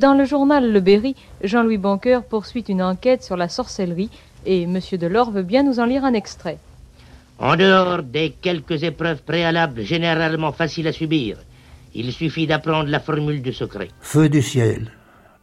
Dans 0.00 0.14
le 0.14 0.24
journal 0.24 0.72
Le 0.72 0.78
Berry, 0.78 1.16
Jean-Louis 1.42 1.76
Banqueur 1.76 2.22
poursuit 2.22 2.64
une 2.68 2.80
enquête 2.80 3.24
sur 3.24 3.36
la 3.36 3.48
sorcellerie 3.48 4.10
et 4.46 4.62
M. 4.62 4.78
Delors 4.92 5.32
veut 5.32 5.42
bien 5.42 5.64
nous 5.64 5.80
en 5.80 5.86
lire 5.86 6.04
un 6.04 6.14
extrait. 6.14 6.58
En 7.40 7.56
dehors 7.56 8.04
des 8.04 8.30
quelques 8.40 8.84
épreuves 8.84 9.24
préalables 9.24 9.82
généralement 9.82 10.52
faciles 10.52 10.86
à 10.86 10.92
subir, 10.92 11.38
il 11.96 12.12
suffit 12.12 12.46
d'apprendre 12.46 12.88
la 12.88 13.00
formule 13.00 13.42
du 13.42 13.52
secret. 13.52 13.88
Feu 14.00 14.28
du 14.28 14.40
ciel, 14.40 14.92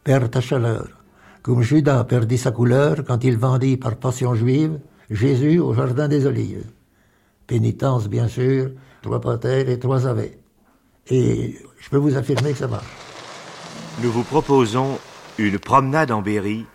perds 0.04 0.30
ta 0.30 0.40
chaleur. 0.40 0.88
Comme 1.42 1.60
Judas 1.60 2.04
perdit 2.04 2.38
sa 2.38 2.50
couleur 2.50 3.04
quand 3.06 3.24
il 3.24 3.36
vendit 3.36 3.76
par 3.76 3.96
passion 3.96 4.34
juive 4.34 4.78
Jésus 5.10 5.58
au 5.58 5.74
jardin 5.74 6.08
des 6.08 6.24
Olives. 6.24 6.64
Pénitence, 7.46 8.08
bien 8.08 8.26
sûr, 8.26 8.70
trois 9.02 9.20
patères 9.20 9.68
et 9.68 9.78
trois 9.78 10.06
avets. 10.06 10.38
Et 11.08 11.56
je 11.78 11.90
peux 11.90 11.98
vous 11.98 12.16
affirmer 12.16 12.52
que 12.52 12.58
ça 12.58 12.68
marche 12.68 13.05
nous 14.02 14.12
vous 14.12 14.24
proposons 14.24 14.98
une 15.38 15.58
promenade 15.58 16.10
en 16.10 16.20
Berry 16.20 16.66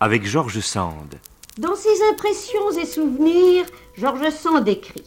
avec 0.00 0.26
Georges 0.26 0.60
Sand. 0.60 1.14
Dans 1.58 1.76
ses 1.76 2.02
impressions 2.10 2.72
et 2.72 2.86
souvenirs, 2.86 3.66
Georges 3.94 4.30
Sand 4.30 4.66
écrit 4.66 5.06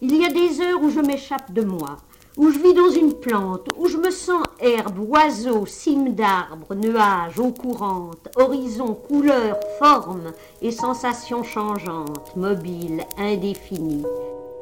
Il 0.00 0.16
y 0.16 0.24
a 0.24 0.30
des 0.30 0.62
heures 0.62 0.82
où 0.82 0.90
je 0.90 1.00
m'échappe 1.00 1.52
de 1.52 1.62
moi, 1.62 1.98
où 2.38 2.50
je 2.50 2.58
vis 2.58 2.72
dans 2.72 2.90
une 2.90 3.12
plante, 3.12 3.68
où 3.76 3.86
je 3.86 3.98
me 3.98 4.10
sens 4.10 4.42
herbe, 4.60 4.98
oiseau, 4.98 5.66
cime 5.66 6.14
d'arbre, 6.14 6.74
nuages, 6.74 7.38
eau 7.38 7.52
courante, 7.52 8.28
horizon, 8.36 8.94
couleur, 8.94 9.58
forme 9.78 10.32
et 10.62 10.72
sensations 10.72 11.44
changeantes, 11.44 12.34
mobiles, 12.34 13.04
indéfinies. 13.18 14.06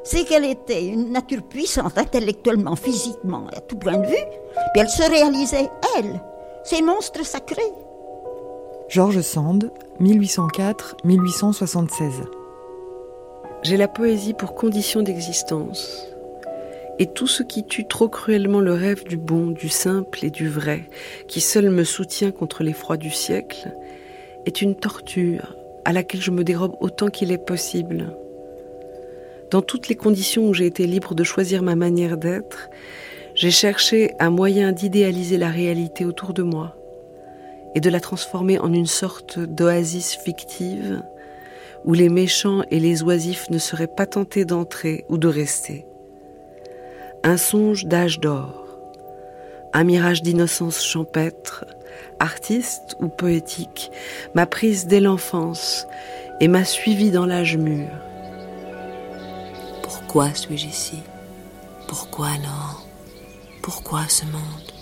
C'est 0.03 0.25
qu'elle 0.25 0.43
était 0.43 0.85
une 0.85 1.13
nature 1.13 1.43
puissante 1.43 1.97
intellectuellement, 1.97 2.75
physiquement, 2.75 3.47
à 3.55 3.61
tout 3.61 3.77
point 3.77 3.97
de 3.97 4.07
vue, 4.07 4.25
puis 4.73 4.81
elle 4.81 4.89
se 4.89 5.09
réalisait, 5.09 5.69
elle, 5.97 6.21
ces 6.63 6.81
monstres 6.81 7.25
sacrés. 7.25 7.61
Georges 8.89 9.21
Sand, 9.21 9.71
1804-1876. 9.99 12.25
J'ai 13.63 13.77
la 13.77 13.87
poésie 13.87 14.33
pour 14.33 14.55
condition 14.55 15.01
d'existence. 15.01 16.07
Et 16.99 17.07
tout 17.07 17.27
ce 17.27 17.43
qui 17.43 17.65
tue 17.65 17.87
trop 17.87 18.07
cruellement 18.07 18.59
le 18.59 18.73
rêve 18.73 19.03
du 19.03 19.17
bon, 19.17 19.47
du 19.47 19.67
simple 19.67 20.23
et 20.23 20.29
du 20.29 20.47
vrai, 20.47 20.83
qui 21.27 21.41
seul 21.41 21.69
me 21.69 21.83
soutient 21.83 22.31
contre 22.31 22.63
les 22.63 22.73
froids 22.73 22.97
du 22.97 23.09
siècle, 23.09 23.75
est 24.45 24.61
une 24.61 24.75
torture 24.75 25.55
à 25.85 25.93
laquelle 25.93 26.21
je 26.21 26.31
me 26.31 26.43
dérobe 26.43 26.75
autant 26.79 27.07
qu'il 27.07 27.31
est 27.31 27.43
possible. 27.43 28.15
Dans 29.49 29.61
toutes 29.61 29.87
les 29.87 29.95
conditions 29.95 30.47
où 30.47 30.53
j'ai 30.53 30.65
été 30.65 30.87
libre 30.87 31.15
de 31.15 31.23
choisir 31.23 31.63
ma 31.63 31.75
manière 31.75 32.17
d'être, 32.17 32.69
j'ai 33.35 33.51
cherché 33.51 34.13
un 34.19 34.29
moyen 34.29 34.71
d'idéaliser 34.71 35.37
la 35.37 35.49
réalité 35.49 36.05
autour 36.05 36.33
de 36.33 36.43
moi 36.43 36.75
et 37.75 37.79
de 37.79 37.89
la 37.89 37.99
transformer 37.99 38.59
en 38.59 38.71
une 38.71 38.85
sorte 38.85 39.39
d'oasis 39.39 40.15
fictive 40.15 41.01
où 41.85 41.93
les 41.93 42.09
méchants 42.09 42.63
et 42.71 42.79
les 42.79 43.03
oisifs 43.03 43.49
ne 43.49 43.57
seraient 43.57 43.87
pas 43.87 44.05
tentés 44.05 44.45
d'entrer 44.45 45.05
ou 45.09 45.17
de 45.17 45.27
rester. 45.27 45.85
Un 47.23 47.37
songe 47.37 47.85
d'âge 47.85 48.19
d'or, 48.19 48.67
un 49.73 49.83
mirage 49.83 50.21
d'innocence 50.21 50.83
champêtre, 50.83 51.65
artiste 52.19 52.95
ou 52.99 53.07
poétique, 53.07 53.91
m'a 54.33 54.45
prise 54.45 54.87
dès 54.87 54.99
l'enfance 54.99 55.87
et 56.39 56.47
m'a 56.47 56.63
suivi 56.63 57.11
dans 57.11 57.25
l'âge 57.25 57.57
mûr. 57.57 57.87
Pourquoi 59.81 60.33
suis-je 60.33 60.67
ici? 60.67 60.99
Pourquoi 61.87 62.29
non 62.37 62.72
pourquoi 63.63 64.09
ce 64.09 64.25
monde 64.25 64.73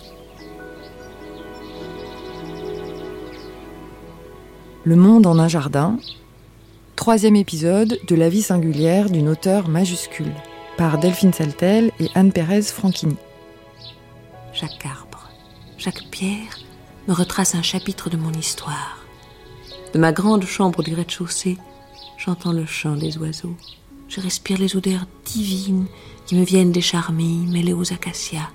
Le 4.84 4.96
monde 4.96 5.28
en 5.28 5.38
un 5.38 5.48
jardin, 5.48 5.98
troisième 6.96 7.36
épisode 7.36 8.00
de 8.06 8.16
La 8.16 8.28
vie 8.28 8.42
singulière 8.42 9.12
d'une 9.12 9.30
auteure 9.30 9.70
majuscule, 9.70 10.34
par 10.78 10.98
Delphine 10.98 11.32
Saltel 11.32 11.92
et 12.00 12.10
Anne 12.16 12.34
Pérez 12.34 12.64
Franchini. 12.64 13.18
Chaque 14.52 14.84
arbre, 14.84 15.30
chaque 15.78 16.10
pierre 16.10 16.58
me 17.08 17.14
retrace 17.14 17.54
un 17.54 17.62
chapitre 17.62 18.10
de 18.10 18.18
mon 18.18 18.34
histoire. 18.34 19.06
De 19.94 20.00
ma 20.00 20.12
grande 20.12 20.46
chambre 20.46 20.82
du 20.82 20.96
rez-de-chaussée, 20.96 21.60
j'entends 22.18 22.54
le 22.54 22.66
chant 22.66 22.96
des 22.96 23.20
oiseaux. 23.20 23.56
Je 24.08 24.22
respire 24.22 24.58
les 24.58 24.76
odeurs 24.76 25.06
divines 25.24 25.86
qui 26.26 26.34
me 26.34 26.44
viennent 26.44 26.72
des 26.72 26.82
charmilles 26.82 27.46
mêlées 27.46 27.74
aux 27.74 27.94
acacias. 27.94 28.50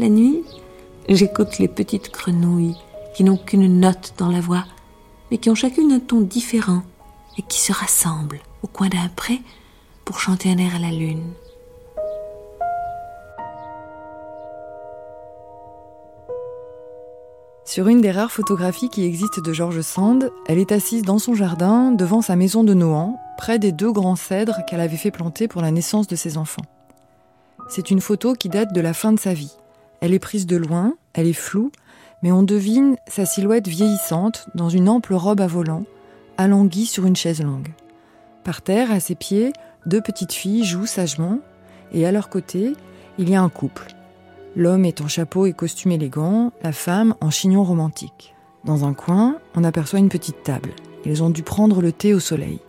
La 0.00 0.08
nuit, 0.08 0.42
j'écoute 1.08 1.58
les 1.58 1.68
petites 1.68 2.12
grenouilles 2.12 2.76
qui 3.14 3.22
n'ont 3.22 3.36
qu'une 3.36 3.78
note 3.78 4.14
dans 4.18 4.28
la 4.28 4.40
voix, 4.40 4.64
mais 5.30 5.38
qui 5.38 5.50
ont 5.50 5.54
chacune 5.54 5.92
un 5.92 6.00
ton 6.00 6.20
différent 6.20 6.82
et 7.38 7.42
qui 7.42 7.60
se 7.60 7.72
rassemblent 7.72 8.40
au 8.64 8.66
coin 8.66 8.88
d'un 8.88 9.08
pré 9.14 9.40
pour 10.04 10.18
chanter 10.18 10.50
un 10.50 10.58
air 10.58 10.74
à 10.74 10.80
la 10.80 10.90
lune. 10.90 11.22
Sur 17.64 17.86
une 17.86 18.00
des 18.00 18.10
rares 18.10 18.32
photographies 18.32 18.88
qui 18.88 19.04
existent 19.04 19.42
de 19.42 19.52
George 19.52 19.80
Sand, 19.80 20.32
elle 20.46 20.58
est 20.58 20.72
assise 20.72 21.02
dans 21.02 21.20
son 21.20 21.34
jardin 21.34 21.92
devant 21.92 22.20
sa 22.20 22.34
maison 22.34 22.64
de 22.64 22.74
Nohant, 22.74 23.16
près 23.38 23.60
des 23.60 23.70
deux 23.70 23.92
grands 23.92 24.16
cèdres 24.16 24.64
qu'elle 24.66 24.80
avait 24.80 24.96
fait 24.96 25.12
planter 25.12 25.46
pour 25.46 25.62
la 25.62 25.70
naissance 25.70 26.08
de 26.08 26.16
ses 26.16 26.36
enfants. 26.36 26.64
C'est 27.68 27.92
une 27.92 28.00
photo 28.00 28.34
qui 28.34 28.48
date 28.48 28.72
de 28.74 28.80
la 28.80 28.92
fin 28.92 29.12
de 29.12 29.20
sa 29.20 29.34
vie. 29.34 29.56
Elle 30.04 30.12
est 30.12 30.18
prise 30.18 30.44
de 30.44 30.58
loin, 30.58 30.98
elle 31.14 31.26
est 31.26 31.32
floue, 31.32 31.72
mais 32.22 32.30
on 32.30 32.42
devine 32.42 32.96
sa 33.06 33.24
silhouette 33.24 33.68
vieillissante 33.68 34.50
dans 34.54 34.68
une 34.68 34.90
ample 34.90 35.14
robe 35.14 35.40
à 35.40 35.46
volant, 35.46 35.84
alanguie 36.36 36.84
sur 36.84 37.06
une 37.06 37.16
chaise 37.16 37.40
longue. 37.40 37.72
Par 38.44 38.60
terre, 38.60 38.92
à 38.92 39.00
ses 39.00 39.14
pieds, 39.14 39.54
deux 39.86 40.02
petites 40.02 40.34
filles 40.34 40.62
jouent 40.62 40.84
sagement, 40.84 41.38
et 41.90 42.04
à 42.04 42.12
leur 42.12 42.28
côté, 42.28 42.74
il 43.16 43.30
y 43.30 43.34
a 43.34 43.40
un 43.40 43.48
couple. 43.48 43.94
L'homme 44.56 44.84
est 44.84 45.00
en 45.00 45.08
chapeau 45.08 45.46
et 45.46 45.54
costume 45.54 45.92
élégant, 45.92 46.52
la 46.62 46.72
femme 46.72 47.14
en 47.22 47.30
chignon 47.30 47.64
romantique. 47.64 48.34
Dans 48.66 48.84
un 48.84 48.92
coin, 48.92 49.38
on 49.54 49.64
aperçoit 49.64 50.00
une 50.00 50.10
petite 50.10 50.42
table. 50.42 50.74
Ils 51.06 51.22
ont 51.22 51.30
dû 51.30 51.42
prendre 51.42 51.80
le 51.80 51.92
thé 51.92 52.12
au 52.12 52.20
soleil. 52.20 52.60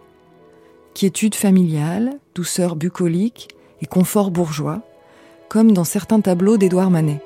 Quiétude 0.94 1.36
familiale, 1.36 2.18
douceur 2.34 2.78
bucolique 2.78 3.50
et 3.82 3.88
confort 3.88 4.32
bourgeois, 4.32 4.84
comme 5.50 5.72
dans 5.72 5.84
certains 5.84 6.22
tableaux 6.22 6.58
d'Édouard 6.58 6.90
Manet. 6.90 7.22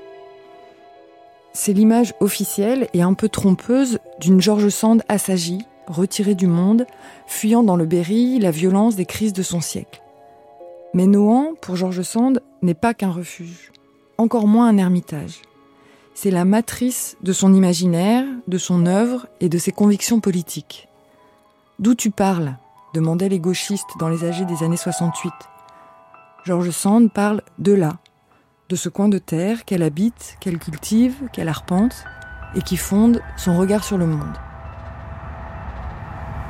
C'est 1.54 1.74
l'image 1.74 2.14
officielle 2.20 2.88
et 2.94 3.02
un 3.02 3.14
peu 3.14 3.28
trompeuse 3.28 4.00
d'une 4.20 4.42
George 4.42 4.70
Sand 4.70 5.04
assagie, 5.08 5.66
retirée 5.88 6.36
du 6.36 6.48
monde, 6.48 6.86
fuyant 7.28 7.64
dans 7.64 7.76
le 7.76 7.86
Berry 7.86 8.40
la 8.40 8.52
violence 8.52 8.96
des 8.96 9.06
crises 9.06 9.34
de 9.34 9.44
son 9.44 9.59
siècle. 9.59 10.02
Mais 10.94 11.08
Nohant, 11.08 11.54
pour 11.62 11.76
George 11.76 12.02
Sand, 12.02 12.42
n'est 12.62 12.74
pas 12.74 12.94
qu'un 12.94 13.12
refuge, 13.12 13.72
encore 14.18 14.48
moins 14.48 14.68
un 14.68 14.78
ermitage. 14.78 15.42
C'est 16.14 16.32
la 16.32 16.46
matrice 16.46 17.18
de 17.24 17.34
son 17.34 17.54
imaginaire, 17.54 18.26
de 18.48 18.58
son 18.58 18.86
œuvre 18.86 19.28
et 19.40 19.50
de 19.50 19.58
ses 19.58 19.72
convictions 19.72 20.20
politiques. 20.20 20.88
D'où 21.80 21.96
tu 21.96 22.12
parles 22.12 22.58
demandaient 22.94 23.30
les 23.30 23.40
gauchistes 23.40 23.98
dans 24.00 24.09
les 24.09 24.26
âgés 24.26 24.46
des 24.46 24.64
années 24.64 24.78
68. 24.78 25.32
George 26.46 26.72
Sand 26.72 27.12
parle 27.12 27.42
de 27.59 27.74
là, 27.74 28.00
de 28.69 28.75
ce 28.75 28.88
coin 28.88 29.09
de 29.09 29.18
terre 29.18 29.66
qu'elle 29.66 29.81
habite, 29.81 30.38
qu'elle 30.40 30.59
cultive, 30.59 31.16
qu'elle 31.34 31.50
arpente 31.50 32.06
et 32.56 32.62
qui 32.62 32.78
fonde 32.78 33.19
son 33.35 33.57
regard 33.57 33.84
sur 33.84 33.97
le 33.97 34.06
monde. 34.06 34.38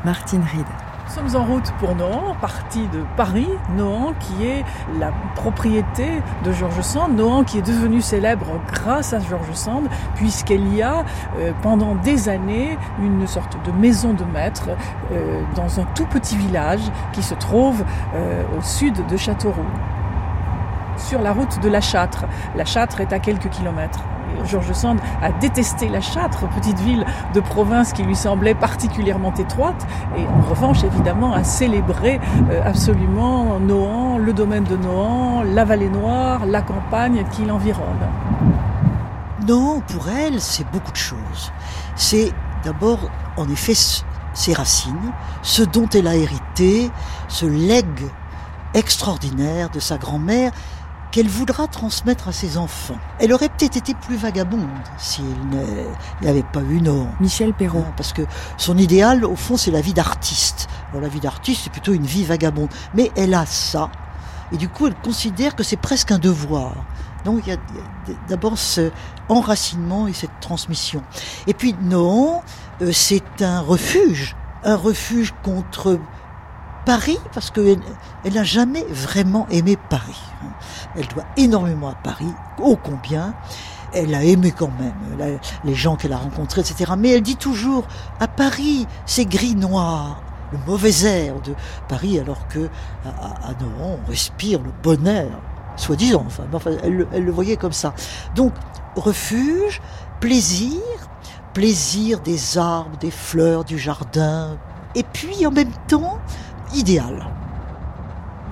Martine 0.03 0.44
Ried. 0.44 0.66
Nous 1.08 1.16
sommes 1.16 1.41
en 1.41 1.46
route 1.46 1.72
pour 1.79 1.96
Nohant, 1.96 2.35
partie 2.40 2.88
de 2.90 3.03
Paris, 3.18 3.47
Nohant 3.75 4.13
qui 4.19 4.46
est 4.46 4.63
la 5.00 5.12
propriété 5.35 6.22
de 6.44 6.52
Georges 6.52 6.81
Sand, 6.81 7.16
Nohant 7.16 7.44
qui 7.44 7.58
est 7.58 7.66
devenu 7.66 8.02
célèbre 8.02 8.59
grâce 8.72 9.13
à 9.13 9.19
Georges 9.19 9.53
Sand, 9.53 9.88
puisqu'elle 10.16 10.74
y 10.74 10.81
a 10.81 11.06
euh, 11.38 11.52
pendant 11.63 11.96
des 11.96 12.29
années 12.29 12.78
une 13.02 13.26
sorte 13.28 13.58
de 13.66 13.72
maison 13.72 14.14
de 14.14 14.26
maître 14.26 14.70
euh, 15.11 15.41
dans 15.55 15.79
un 15.79 15.85
tout 15.96 16.05
petit 16.05 16.35
village 16.35 16.84
qui 17.14 17.23
se 17.23 17.34
trouve 17.34 17.84
euh, 18.14 18.44
au 18.58 18.61
sud 18.61 19.05
de 19.08 19.17
Châteauroux 19.17 19.66
sur 20.99 21.22
la 21.22 21.34
route 21.34 21.59
de 21.61 21.69
la 21.69 21.81
Châtre. 21.81 22.25
La 22.55 22.66
Châtre 22.66 23.01
est 23.01 23.13
à 23.13 23.19
quelques 23.19 23.49
kilomètres. 23.49 23.99
Georges 24.46 24.73
Sand 24.73 24.99
a 25.22 25.31
détesté 25.31 25.90
la 25.90 26.01
Châtre, 26.01 26.47
petite 26.49 26.79
ville 26.79 27.05
de 27.34 27.40
province 27.40 27.93
qui 27.93 28.03
lui 28.03 28.16
semblait 28.16 28.53
particulièrement 28.53 29.34
étroite, 29.34 29.87
et 30.17 30.25
en 30.28 30.41
revanche, 30.41 30.84
évidemment, 30.84 31.34
a 31.34 31.43
célébré 31.43 32.19
euh, 32.51 32.61
absolument 32.63 33.59
Nohant, 33.59 34.17
le 34.17 34.34
domaine 34.34 34.63
de 34.63 34.78
Nohant, 34.78 35.43
la 35.43 35.66
vallée 35.66 35.90
noire, 35.90 36.46
la 36.46 36.61
campagne 36.61 37.25
qui 37.31 37.46
l'environne. 37.46 38.07
Non, 39.47 39.81
pour 39.81 40.09
elle, 40.09 40.40
c'est 40.40 40.69
beaucoup 40.72 40.91
de 40.91 40.97
choses. 40.97 41.51
C'est 41.96 42.31
d'abord, 42.63 42.99
en 43.37 43.49
effet, 43.49 43.73
ses 44.34 44.53
racines, 44.53 45.11
ce 45.41 45.63
dont 45.63 45.87
elle 45.90 46.07
a 46.07 46.16
hérité, 46.16 46.91
ce 47.28 47.46
legs 47.46 48.09
extraordinaire 48.73 49.69
de 49.69 49.79
sa 49.79 49.97
grand-mère, 49.97 50.51
qu'elle 51.11 51.28
voudra 51.28 51.67
transmettre 51.67 52.28
à 52.28 52.32
ses 52.32 52.58
enfants. 52.58 52.97
Elle 53.20 53.34
aurait 53.34 53.50
peut-être 53.50 53.78
été 53.78 53.94
plus 53.94 54.16
vagabonde 54.16 54.67
s'il 54.97 55.26
n'y 56.22 56.28
avait 56.28 56.44
pas 56.44 56.61
eu 56.61 56.82
Nohant. 56.82 57.11
Michel 57.20 57.53
Perrault. 57.53 57.85
Parce 57.97 58.14
que 58.14 58.22
son 58.58 58.78
idéal, 58.78 59.26
au 59.26 59.35
fond, 59.35 59.58
c'est 59.58 59.72
la 59.72 59.82
vie 59.82 59.94
d'artiste. 59.94 60.67
Alors 60.90 61.02
la 61.02 61.09
vie 61.09 61.20
d'artiste, 61.20 61.61
c'est 61.64 61.72
plutôt 61.72 61.94
une 61.94 62.06
vie 62.06 62.26
vagabonde. 62.26 62.70
Mais 62.94 63.11
elle 63.16 63.34
a 63.34 63.46
ça. 63.46 63.90
Et 64.52 64.58
du 64.58 64.70
coup, 64.70 64.88
elle 64.88 64.96
considère 64.96 65.56
que 65.56 65.64
c'est 65.64 65.78
presque 65.78 66.11
un 66.11 66.20
devoir. 66.20 66.76
Donc 67.26 67.41
il 67.46 67.50
y 67.50 67.53
a, 67.53 67.58
d'abord 68.28 68.58
ce 68.58 68.91
enracinement 69.28 70.08
et 70.08 70.14
cette 70.14 70.40
transmission. 70.40 71.03
Et 71.47 71.53
puis 71.53 71.76
Nohant, 71.82 72.44
euh, 72.82 72.91
c'est 72.91 73.41
un 73.41 73.61
refuge. 73.61 74.35
Un 74.64 74.76
refuge 74.76 75.34
contre 75.44 76.00
Paris, 76.90 77.20
parce 77.36 77.52
qu'elle 77.52 77.78
n'a 78.34 78.44
jamais 78.44 78.84
vraiment 78.90 79.46
aimé 79.52 79.78
Paris. 79.91 80.20
Elle 80.96 81.06
doit 81.06 81.26
énormément 81.38 81.90
à 81.90 81.94
Paris, 81.94 82.34
ô 82.58 82.78
combien. 82.78 83.36
Elle 83.94 84.16
a 84.16 84.24
aimé 84.24 84.52
quand 84.58 84.72
même 84.80 85.30
les 85.64 85.76
gens 85.76 85.97
qu'elle 85.97 86.14
a 86.14 86.18
rencontrés, 86.18 86.62
etc. 86.62 86.94
Mais 86.97 87.12
elle 87.12 87.22
dit 87.22 87.36
toujours, 87.36 87.86
à 88.20 88.28
Paris, 88.28 88.88
c'est 89.06 89.26
gris-noir, 89.26 90.24
le 90.52 90.58
mauvais 90.66 91.03
air 91.03 91.40
de 91.41 91.53
Paris, 91.88 92.18
alors 92.18 92.47
que 92.47 92.68
à, 93.06 93.52
Nohant, 93.62 94.00
on 94.03 94.09
respire 94.09 94.59
le 94.59 94.72
bonheur, 94.82 95.30
soi-disant. 95.76 96.26
Enfin, 96.52 96.72
elle, 96.82 97.06
elle 97.14 97.24
le 97.24 97.32
voyait 97.32 97.58
comme 97.58 97.72
ça. 97.72 97.94
Donc, 98.34 98.53
refuge, 98.96 99.80
plaisir, 100.20 100.82
plaisir 101.53 102.20
des 102.22 102.58
arbres, 102.58 102.97
des 102.97 103.12
fleurs, 103.12 103.64
du 103.64 103.78
jardin, 103.78 104.58
et 104.96 105.03
puis 105.03 105.46
en 105.46 105.52
même 105.52 105.72
temps, 105.88 106.18
idéal. 106.74 107.39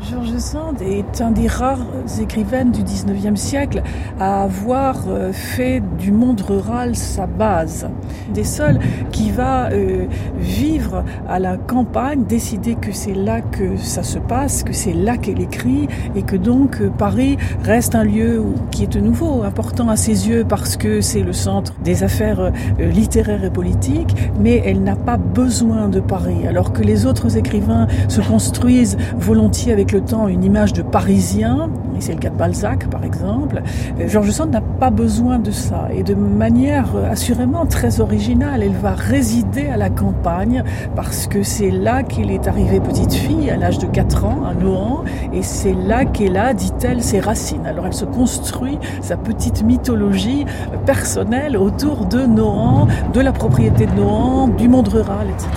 Georges 0.02 0.38
Sand 0.38 0.82
est 0.82 1.22
un 1.22 1.32
des 1.32 1.48
rares 1.48 1.86
écrivaines 2.22 2.72
du 2.72 2.84
19e 2.84 3.36
siècle 3.36 3.82
à 4.20 4.44
avoir 4.44 4.96
euh, 5.08 5.34
fait 5.34 5.82
du 5.98 6.12
monde 6.12 6.40
rural 6.42 6.96
sa 6.96 7.26
base. 7.26 7.90
Des 8.34 8.44
seuls 8.44 8.80
qui 9.12 9.32
va 9.32 9.72
euh, 9.72 10.06
vivre 10.38 11.04
à 11.28 11.40
la 11.40 11.58
campagne, 11.58 12.26
décider 12.26 12.76
que 12.76 12.92
c'est 12.92 13.16
là 13.16 13.42
que 13.42 13.76
ça 13.78 14.04
se 14.04 14.20
passe, 14.20 14.64
que 14.64 14.72
c'est 14.72 14.94
là 14.94 15.18
qu'elle 15.18 15.42
écrit 15.42 15.88
et 16.16 16.22
que 16.22 16.36
donc 16.36 16.80
euh, 16.80 16.90
Paris 16.90 17.38
reste 17.64 17.96
un 17.96 18.04
lieu 18.04 18.44
qui 18.72 18.84
est 18.84 18.94
de 18.94 19.00
nouveau 19.00 19.42
important 19.44 19.90
à 19.90 19.96
ses 19.96 20.30
yeux 20.30 20.46
parce 20.48 20.78
que 20.78 21.02
c'est 21.02 21.24
le 21.24 21.34
centre 21.34 21.74
des 21.84 22.04
affaires 22.04 22.52
littéraires 22.80 23.44
et 23.44 23.50
politiques, 23.50 24.16
mais 24.40 24.62
elle 24.64 24.84
n'a 24.84 24.96
pas 24.96 25.18
besoin 25.18 25.90
de 25.90 26.00
Paris 26.00 26.48
alors 26.48 26.72
que 26.72 26.84
les 26.84 27.06
autres 27.06 27.36
écrivains 27.36 27.88
se 28.08 28.22
construisent 28.22 28.98
volontiers 29.18 29.74
avec 29.74 29.87
le 29.92 30.02
temps 30.02 30.28
une 30.28 30.44
image 30.44 30.74
de 30.74 30.82
Parisien, 30.82 31.70
et 31.96 32.02
c'est 32.02 32.14
le 32.14 32.20
cas 32.20 32.30
de 32.30 32.36
Balzac 32.36 32.90
par 32.90 33.04
exemple, 33.04 33.62
euh, 34.00 34.08
Georges 34.08 34.32
Sand 34.32 34.52
n'a 34.52 34.62
pas 34.62 34.90
besoin 34.90 35.40
de 35.40 35.52
ça. 35.52 35.88
Et 35.94 36.04
de 36.04 36.16
manière 36.16 36.96
euh, 36.96 37.12
assurément 37.12 37.66
très 37.66 38.00
originale, 38.00 38.64
elle 38.64 38.76
va 38.76 38.94
résider 38.94 39.68
à 39.68 39.78
la 39.78 39.90
campagne 39.90 40.64
parce 40.96 41.28
que 41.28 41.44
c'est 41.44 41.72
là 41.72 42.04
qu'elle 42.04 42.32
est 42.32 42.48
arrivée 42.48 42.80
petite 42.80 43.14
fille 43.14 43.50
à 43.50 43.58
l'âge 43.58 43.80
de 43.80 43.88
4 43.88 44.26
ans 44.26 44.44
à 44.50 44.54
Nohant 44.54 45.04
et 45.34 45.42
c'est 45.42 45.74
là 45.74 46.06
qu'elle 46.06 46.38
a, 46.38 46.54
dit-elle, 46.54 47.02
ses 47.02 47.20
racines. 47.20 47.66
Alors 47.66 47.86
elle 47.86 47.94
se 47.94 48.06
construit 48.06 48.78
sa 49.02 49.18
petite 49.18 49.64
mythologie 49.64 50.46
personnelle 50.86 51.58
autour 51.58 52.06
de 52.06 52.26
Nohant, 52.26 52.88
de 53.14 53.22
la 53.22 53.32
propriété 53.32 53.86
de 53.86 53.94
Nohant, 53.94 54.48
du 54.48 54.68
monde 54.68 54.88
rural, 54.88 55.28
etc. 55.30 55.50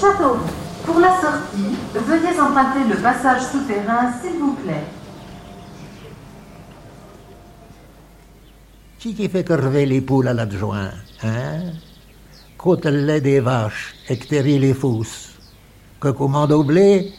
Château, 0.00 0.36
pour 0.84 0.98
la 0.98 1.20
sortie, 1.20 1.76
veuillez 1.94 2.40
emprunter 2.40 2.84
le 2.88 2.96
passage 2.96 3.42
souterrain, 3.42 4.12
s'il 4.20 4.38
vous 4.40 4.54
plaît. 4.54 4.84
Qui 8.98 9.14
qui 9.14 9.28
fait 9.28 9.44
crever 9.44 9.86
les 9.86 10.00
poules 10.00 10.28
à 10.28 10.34
l'adjoint, 10.34 10.90
hein? 11.22 11.72
Côte 12.58 12.86
le 12.86 13.04
lait 13.04 13.20
des 13.20 13.40
vaches 13.40 13.94
et 14.08 14.18
que 14.18 14.34
les 14.34 14.74
fousses. 14.74 15.34
Que 16.00 16.08
commande 16.08 16.52
au 16.52 16.64
blé, 16.64 17.12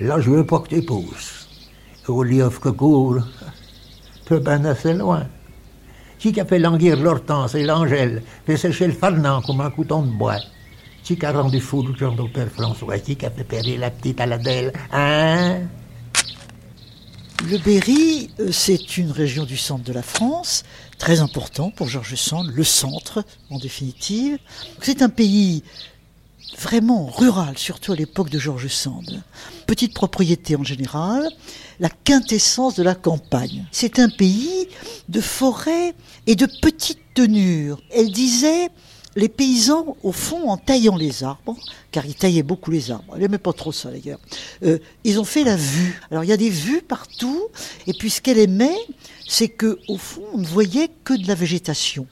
là 0.00 0.18
je 0.20 0.30
veux 0.30 0.46
pas 0.46 0.60
que 0.60 0.68
tu 0.68 0.82
pousses. 0.82 1.48
Au 2.08 2.22
lieu 2.22 2.48
que 2.48 2.70
court, 2.70 3.18
peu 4.26 4.38
ben 4.40 4.64
assez 4.64 4.94
loin. 4.94 5.26
Qui 6.18 6.32
qui 6.32 6.40
a 6.40 6.44
fait 6.44 6.58
languir 6.58 6.98
l'hortense 6.98 7.54
et 7.54 7.64
l'angèle, 7.64 8.22
fait 8.46 8.56
sécher 8.56 8.86
le 8.86 8.94
farnant 8.94 9.42
comme 9.42 9.60
un 9.60 9.70
couton 9.70 10.02
de 10.02 10.10
bois? 10.10 10.40
Qui 11.16 11.26
a 11.26 11.32
rendu 11.32 11.60
fou 11.60 11.82
le 11.82 11.94
genre 11.94 12.16
Père 12.32 12.48
François 12.48 12.94
a 12.94 12.98
fait 12.98 13.76
la 13.78 13.90
petite 13.90 14.20
Aladelle 14.20 14.72
Hein? 14.92 15.60
Le 17.48 17.56
Berry, 17.56 18.30
euh, 18.38 18.52
c'est 18.52 18.98
une 18.98 19.10
région 19.10 19.44
du 19.44 19.56
centre 19.56 19.82
de 19.82 19.94
la 19.94 20.02
France, 20.02 20.62
très 20.98 21.20
important 21.20 21.70
pour 21.70 21.88
Georges 21.88 22.14
Sand, 22.14 22.50
le 22.54 22.64
centre 22.64 23.24
en 23.48 23.58
définitive. 23.58 24.38
C'est 24.82 25.00
un 25.00 25.08
pays 25.08 25.62
vraiment 26.58 27.06
rural, 27.06 27.56
surtout 27.56 27.92
à 27.92 27.96
l'époque 27.96 28.28
de 28.28 28.38
Georges 28.38 28.68
Sand. 28.68 29.22
Petite 29.66 29.94
propriété 29.94 30.54
en 30.54 30.64
général, 30.64 31.30
la 31.78 31.88
quintessence 31.88 32.74
de 32.74 32.82
la 32.82 32.94
campagne. 32.94 33.64
C'est 33.72 33.98
un 33.98 34.10
pays 34.10 34.68
de 35.08 35.22
forêts 35.22 35.94
et 36.26 36.36
de 36.36 36.46
petites 36.60 37.14
tenures. 37.14 37.80
Elle 37.90 38.12
disait 38.12 38.68
les 39.16 39.28
paysans, 39.28 39.96
au 40.02 40.12
fond, 40.12 40.50
en 40.50 40.56
taillant 40.56 40.96
les 40.96 41.24
arbres, 41.24 41.56
car 41.90 42.06
ils 42.06 42.14
taillaient 42.14 42.42
beaucoup 42.42 42.70
les 42.70 42.90
arbres, 42.90 43.14
elle 43.14 43.22
n'aimait 43.22 43.38
pas 43.38 43.52
trop 43.52 43.72
ça 43.72 43.90
d'ailleurs, 43.90 44.20
euh, 44.64 44.78
ils 45.04 45.18
ont 45.18 45.24
fait 45.24 45.44
la 45.44 45.56
vue. 45.56 46.00
Alors 46.10 46.24
il 46.24 46.28
y 46.28 46.32
a 46.32 46.36
des 46.36 46.50
vues 46.50 46.82
partout, 46.82 47.48
et 47.86 47.92
puis 47.92 48.10
ce 48.10 48.20
qu'elle 48.20 48.38
aimait, 48.38 48.78
c'est 49.28 49.48
que 49.48 49.78
au 49.88 49.96
fond, 49.96 50.22
on 50.34 50.38
ne 50.38 50.46
voyait 50.46 50.90
que 51.04 51.14
de 51.14 51.26
la 51.26 51.34
végétation. 51.34 52.06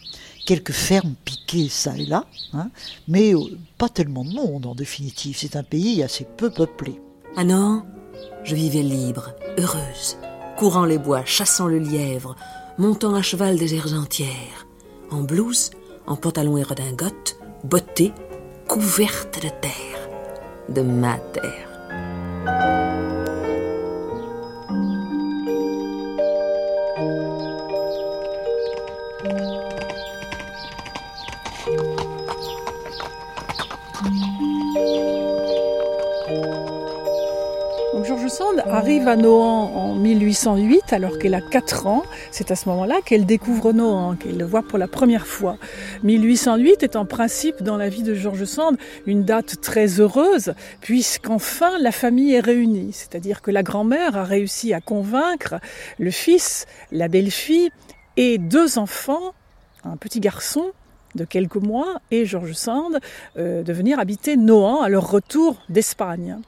Quelques 0.46 0.72
fermes 0.72 1.14
piquées 1.24 1.68
ça 1.68 1.94
et 1.96 2.06
là, 2.06 2.24
hein, 2.54 2.70
mais 3.06 3.34
euh, 3.34 3.58
pas 3.76 3.88
tellement 3.88 4.24
de 4.24 4.32
monde 4.32 4.66
en 4.66 4.74
définitive. 4.74 5.36
C'est 5.38 5.56
un 5.56 5.62
pays 5.62 6.02
assez 6.02 6.24
peu 6.24 6.50
peuplé. 6.50 7.00
Ah 7.36 7.44
non, 7.44 7.84
je 8.44 8.54
vivais 8.54 8.82
libre, 8.82 9.34
heureuse, 9.58 10.16
courant 10.56 10.86
les 10.86 10.98
bois, 10.98 11.24
chassant 11.26 11.66
le 11.66 11.78
lièvre, 11.78 12.34
montant 12.78 13.14
à 13.14 13.20
cheval 13.20 13.58
des 13.58 13.74
airs 13.74 13.92
entières, 13.92 14.66
en 15.10 15.22
blouse 15.22 15.70
en 16.08 16.16
pantalon 16.16 16.56
et 16.56 16.62
redingote, 16.62 17.38
bottée, 17.64 18.12
couverte 18.66 19.42
de 19.42 19.50
terre, 19.60 20.08
de 20.68 20.80
ma 20.80 21.18
terre. 21.18 22.77
Arrive 38.66 39.08
à 39.08 39.16
Nohant 39.16 39.72
en 39.74 39.94
1808 39.94 40.92
alors 40.92 41.18
qu'elle 41.18 41.34
a 41.34 41.40
4 41.40 41.86
ans. 41.86 42.02
C'est 42.30 42.50
à 42.50 42.56
ce 42.56 42.68
moment-là 42.68 43.00
qu'elle 43.04 43.26
découvre 43.26 43.72
Nohant, 43.72 44.14
qu'elle 44.16 44.36
le 44.36 44.44
voit 44.44 44.62
pour 44.62 44.78
la 44.78 44.88
première 44.88 45.26
fois. 45.26 45.56
1808 46.04 46.82
est 46.82 46.96
en 46.96 47.04
principe 47.04 47.62
dans 47.62 47.76
la 47.76 47.88
vie 47.88 48.02
de 48.02 48.14
Georges 48.14 48.44
Sand 48.44 48.76
une 49.06 49.24
date 49.24 49.60
très 49.60 50.00
heureuse 50.00 50.54
puisqu'enfin 50.80 51.78
la 51.80 51.92
famille 51.92 52.34
est 52.34 52.40
réunie. 52.40 52.92
C'est-à-dire 52.92 53.42
que 53.42 53.50
la 53.50 53.62
grand-mère 53.62 54.16
a 54.16 54.24
réussi 54.24 54.72
à 54.72 54.80
convaincre 54.80 55.56
le 55.98 56.10
fils, 56.10 56.66
la 56.92 57.08
belle-fille 57.08 57.70
et 58.16 58.38
deux 58.38 58.78
enfants, 58.78 59.34
un 59.84 59.96
petit 59.96 60.20
garçon 60.20 60.72
de 61.14 61.24
quelques 61.24 61.56
mois 61.56 62.00
et 62.10 62.26
Georges 62.26 62.52
Sand 62.52 62.98
euh, 63.38 63.62
de 63.62 63.72
venir 63.72 63.98
habiter 63.98 64.36
Nohant 64.36 64.82
à 64.82 64.88
leur 64.88 65.10
retour 65.10 65.56
d'Espagne. 65.68 66.38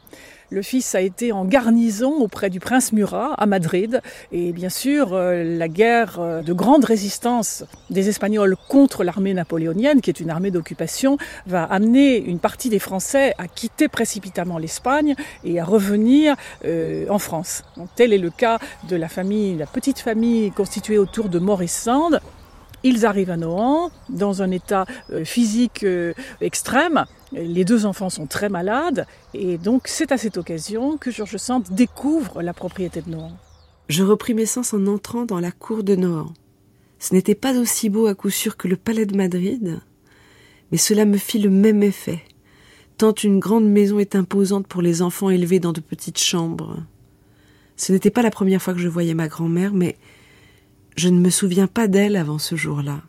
Le 0.52 0.62
fils 0.62 0.96
a 0.96 1.00
été 1.00 1.30
en 1.30 1.44
garnison 1.44 2.12
auprès 2.16 2.50
du 2.50 2.58
prince 2.58 2.92
Murat 2.92 3.34
à 3.34 3.46
Madrid. 3.46 4.02
Et 4.32 4.50
bien 4.50 4.68
sûr, 4.68 5.14
euh, 5.14 5.44
la 5.44 5.68
guerre 5.68 6.18
euh, 6.18 6.42
de 6.42 6.52
grande 6.52 6.84
résistance 6.84 7.64
des 7.88 8.08
Espagnols 8.08 8.56
contre 8.68 9.04
l'armée 9.04 9.32
napoléonienne, 9.32 10.00
qui 10.00 10.10
est 10.10 10.18
une 10.18 10.28
armée 10.28 10.50
d'occupation, 10.50 11.18
va 11.46 11.62
amener 11.62 12.16
une 12.16 12.40
partie 12.40 12.68
des 12.68 12.80
Français 12.80 13.32
à 13.38 13.46
quitter 13.46 13.86
précipitamment 13.86 14.58
l'Espagne 14.58 15.14
et 15.44 15.60
à 15.60 15.64
revenir 15.64 16.34
euh, 16.64 17.06
en 17.08 17.20
France. 17.20 17.62
tel 17.94 18.12
est 18.12 18.18
le 18.18 18.30
cas 18.30 18.58
de 18.88 18.96
la 18.96 19.08
famille, 19.08 19.56
la 19.56 19.66
petite 19.66 20.00
famille 20.00 20.50
constituée 20.50 20.98
autour 20.98 21.28
de 21.28 21.38
Maurice 21.38 21.76
Sand. 21.76 22.20
Ils 22.82 23.04
arrivent 23.04 23.30
à 23.30 23.36
Nohant 23.36 23.90
dans 24.08 24.42
un 24.42 24.50
état 24.50 24.86
physique 25.24 25.84
extrême 26.40 27.04
les 27.32 27.64
deux 27.64 27.86
enfants 27.86 28.10
sont 28.10 28.26
très 28.26 28.48
malades 28.48 29.06
et 29.34 29.58
donc 29.58 29.86
c'est 29.86 30.12
à 30.12 30.18
cette 30.18 30.36
occasion 30.36 30.96
que 30.96 31.10
Georges 31.10 31.36
Sand 31.36 31.64
découvre 31.70 32.42
la 32.42 32.52
propriété 32.52 33.02
de 33.02 33.10
Nohant. 33.10 33.36
Je 33.88 34.02
repris 34.02 34.34
mes 34.34 34.46
sens 34.46 34.74
en 34.74 34.86
entrant 34.86 35.24
dans 35.24 35.40
la 35.40 35.52
cour 35.52 35.82
de 35.82 35.96
Nohant. 35.96 36.32
Ce 36.98 37.14
n'était 37.14 37.34
pas 37.34 37.56
aussi 37.58 37.88
beau 37.88 38.06
à 38.06 38.14
coup 38.14 38.30
sûr 38.30 38.56
que 38.56 38.68
le 38.68 38.76
palais 38.76 39.06
de 39.06 39.16
Madrid, 39.16 39.80
mais 40.70 40.78
cela 40.78 41.04
me 41.04 41.16
fit 41.16 41.38
le 41.38 41.50
même 41.50 41.82
effet. 41.82 42.22
tant 42.98 43.14
une 43.14 43.38
grande 43.38 43.68
maison 43.68 43.98
est 43.98 44.14
imposante 44.14 44.66
pour 44.66 44.82
les 44.82 45.00
enfants 45.00 45.30
élevés 45.30 45.60
dans 45.60 45.72
de 45.72 45.80
petites 45.80 46.18
chambres. 46.18 46.78
Ce 47.76 47.92
n'était 47.92 48.10
pas 48.10 48.22
la 48.22 48.30
première 48.30 48.60
fois 48.60 48.74
que 48.74 48.80
je 48.80 48.88
voyais 48.88 49.14
ma 49.14 49.28
grand-mère, 49.28 49.72
mais 49.72 49.96
je 50.96 51.08
ne 51.08 51.20
me 51.20 51.30
souviens 51.30 51.66
pas 51.66 51.88
d'elle 51.88 52.16
avant 52.16 52.38
ce 52.38 52.56
jour-là. 52.56 53.02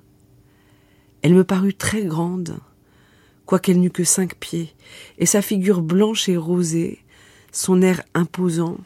Elle 1.21 1.33
me 1.33 1.43
parut 1.43 1.73
très 1.73 2.03
grande, 2.03 2.57
quoiqu'elle 3.45 3.79
n'eût 3.79 3.91
que 3.91 4.03
cinq 4.03 4.35
pieds, 4.35 4.73
et 5.17 5.25
sa 5.25 5.41
figure 5.41 5.81
blanche 5.81 6.29
et 6.29 6.37
rosée, 6.37 6.99
son 7.51 7.81
air 7.81 8.01
imposant, 8.13 8.77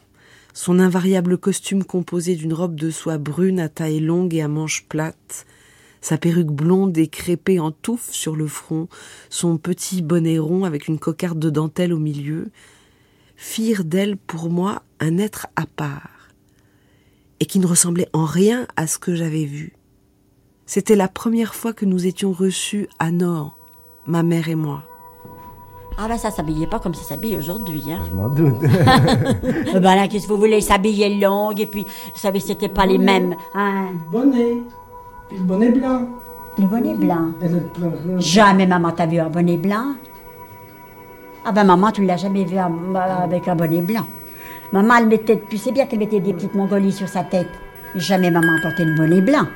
son 0.52 0.78
invariable 0.78 1.38
costume 1.38 1.84
composé 1.84 2.34
d'une 2.34 2.54
robe 2.54 2.74
de 2.74 2.90
soie 2.90 3.18
brune 3.18 3.60
à 3.60 3.68
taille 3.68 4.00
longue 4.00 4.34
et 4.34 4.42
à 4.42 4.48
manches 4.48 4.84
plates, 4.88 5.46
sa 6.00 6.18
perruque 6.18 6.52
blonde 6.52 6.96
et 6.98 7.08
crépée 7.08 7.58
en 7.58 7.72
touffe 7.72 8.10
sur 8.10 8.36
le 8.36 8.46
front, 8.46 8.88
son 9.28 9.58
petit 9.58 10.02
bonnet 10.02 10.38
rond 10.38 10.64
avec 10.64 10.88
une 10.88 10.98
cocarde 10.98 11.38
de 11.38 11.50
dentelle 11.50 11.92
au 11.92 11.98
milieu, 11.98 12.48
firent 13.36 13.84
d'elle 13.84 14.16
pour 14.16 14.50
moi 14.50 14.82
un 15.00 15.18
être 15.18 15.46
à 15.56 15.66
part, 15.66 16.15
et 17.40 17.46
qui 17.46 17.58
ne 17.58 17.66
ressemblait 17.66 18.08
en 18.12 18.24
rien 18.24 18.66
à 18.76 18.86
ce 18.86 18.98
que 18.98 19.14
j'avais 19.14 19.44
vu. 19.44 19.74
C'était 20.66 20.96
la 20.96 21.08
première 21.08 21.54
fois 21.54 21.72
que 21.72 21.84
nous 21.84 22.06
étions 22.06 22.32
reçus 22.32 22.88
à 22.98 23.10
Nord, 23.10 23.56
ma 24.06 24.22
mère 24.22 24.48
et 24.48 24.54
moi. 24.54 24.82
Ah 25.98 26.08
ben 26.08 26.18
ça 26.18 26.30
s'habillait 26.30 26.66
pas 26.66 26.78
comme 26.78 26.92
ça 26.92 27.02
s'habille 27.02 27.36
aujourd'hui. 27.36 27.82
Hein. 27.88 28.00
Je 28.10 28.14
m'en 28.14 28.28
doute. 28.28 28.60
ben 29.80 29.96
là, 29.96 30.08
qu'est-ce 30.08 30.26
que 30.26 30.32
vous 30.32 30.38
voulez, 30.38 30.60
s'habiller 30.60 31.18
longue 31.18 31.60
et 31.60 31.66
puis, 31.66 31.82
vous 31.82 32.20
savez, 32.20 32.40
c'était 32.40 32.68
pas 32.68 32.84
les 32.84 32.98
mêmes. 32.98 33.34
Hein. 33.54 33.92
Bonnet. 34.12 34.58
Puis 35.28 35.38
le 35.38 35.44
bonnet 35.44 35.70
blanc. 35.70 36.06
Le 36.58 36.66
bonnet 36.66 36.94
blanc. 36.94 37.32
Jamais 38.18 38.66
maman 38.66 38.92
t'a 38.92 39.06
vu 39.06 39.18
un 39.18 39.30
bonnet 39.30 39.56
blanc. 39.56 39.94
Ah 41.44 41.52
ben 41.52 41.64
maman, 41.64 41.92
tu 41.92 42.04
l'as 42.04 42.16
jamais 42.16 42.44
vu 42.44 42.58
avec 42.58 43.48
un 43.48 43.56
bonnet 43.56 43.80
blanc. 43.80 44.04
Maman, 44.72 44.96
elle 44.96 45.06
mettait, 45.06 45.42
tu 45.48 45.58
sais 45.58 45.72
bien 45.72 45.86
qu'elle 45.86 45.98
mettait 45.98 46.20
des 46.20 46.32
petites 46.32 46.54
mongolies 46.54 46.92
sur 46.92 47.08
sa 47.08 47.24
tête. 47.24 47.48
Jamais 47.94 48.30
maman 48.30 48.60
portait 48.60 48.84
le 48.84 48.94
bonnet 48.94 49.20
blanc. 49.20 49.46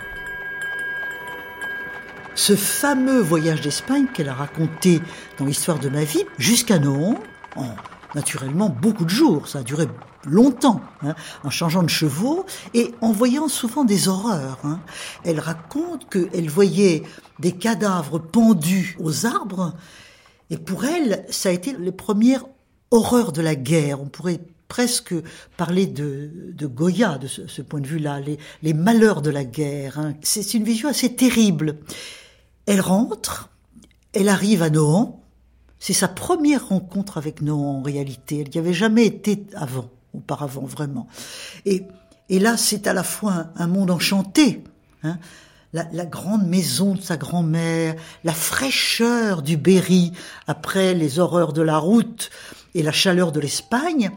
Ce 2.35 2.57
fameux 2.57 3.21
voyage 3.21 3.61
d'Espagne 3.61 4.07
qu'elle 4.15 4.29
a 4.29 4.35
raconté 4.35 5.01
dans 5.39 5.45
l'histoire 5.45 5.79
de 5.79 5.89
ma 5.89 6.05
vie, 6.05 6.25
jusqu'à 6.39 6.79
Nohant, 6.79 7.19
en 7.57 7.67
naturellement 8.15 8.69
beaucoup 8.69 9.05
de 9.05 9.11
jours, 9.11 9.49
ça 9.49 9.61
a 9.61 9.63
duré 9.63 9.87
longtemps, 10.27 10.81
hein, 11.03 11.15
en 11.45 11.51
changeant 11.51 11.83
de 11.83 11.89
chevaux 11.89 12.45
et 12.75 12.95
en 13.01 13.13
voyant 13.13 13.49
souvent 13.49 13.85
des 13.85 14.09
horreurs. 14.09 14.59
Hein. 14.65 14.81
Elle 15.25 15.41
raconte 15.41 16.09
qu'elle 16.09 16.49
voyait 16.49 17.03
des 17.39 17.53
cadavres 17.53 18.19
pendus 18.19 18.97
aux 19.01 19.27
arbres, 19.27 19.75
et 20.51 20.59
pour 20.59 20.85
elle, 20.85 21.25
ça 21.31 21.49
a 21.49 21.53
été 21.53 21.77
les 21.79 21.93
premières 21.93 22.45
horreurs 22.91 23.33
de 23.33 23.41
la 23.41 23.55
guerre. 23.55 24.01
On 24.01 24.07
pourrait 24.07 24.41
presque 24.71 25.15
parler 25.59 25.87
de, 25.87 26.31
Goya 26.63 27.19
de 27.19 27.27
ce, 27.27 27.61
point 27.61 27.81
de 27.81 27.87
vue-là, 27.87 28.21
les, 28.63 28.73
malheurs 28.73 29.21
de 29.21 29.29
la 29.29 29.45
guerre. 29.45 29.99
Hein. 29.99 30.15
C'est 30.23 30.55
une 30.55 30.65
vision 30.65 30.89
assez 30.89 31.15
terrible. 31.15 31.81
Elle 32.65 32.81
rentre, 32.81 33.51
elle 34.15 34.31
arrive 34.31 34.63
à 34.63 34.71
Nohant. 34.71 35.23
C'est 35.81 35.93
sa 35.93 36.09
première 36.09 36.69
rencontre 36.69 37.19
avec 37.19 37.43
Nohant 37.43 37.81
en 37.81 37.83
réalité. 37.83 38.41
Elle 38.41 38.51
n'y 38.51 38.59
avait 38.59 38.73
jamais 38.73 39.05
été 39.05 39.45
avant, 39.55 39.91
auparavant 40.15 40.65
vraiment. 40.65 41.09
Et, 41.67 41.83
là, 42.31 42.57
c'est 42.57 42.87
à 42.87 42.95
la 42.95 43.03
fois 43.03 43.49
un, 43.57 43.67
monde 43.67 43.91
enchanté. 43.91 44.63
Hein. 45.03 45.19
la, 45.73 45.87
la, 45.93 46.07
grande 46.07 46.47
maison 46.47 46.95
de 46.95 47.01
sa 47.01 47.17
grand-mère, 47.17 47.97
la 48.23 48.35
fraîcheur 48.35 49.43
du 49.43 49.57
Berry 49.57 50.13
après 50.47 50.95
les 50.95 51.19
horreurs 51.19 51.55
de 51.55 51.63
la 51.63 51.79
route 51.79 52.31
et 52.75 52.83
la 52.83 52.93
chaleur 52.93 53.33
de 53.33 53.41
l'Espagne, 53.41 54.11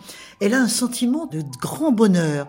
elle 0.44 0.54
a 0.54 0.60
un 0.60 0.68
sentiment 0.68 1.26
de 1.26 1.42
grand 1.62 1.94
bonheur. 1.94 2.48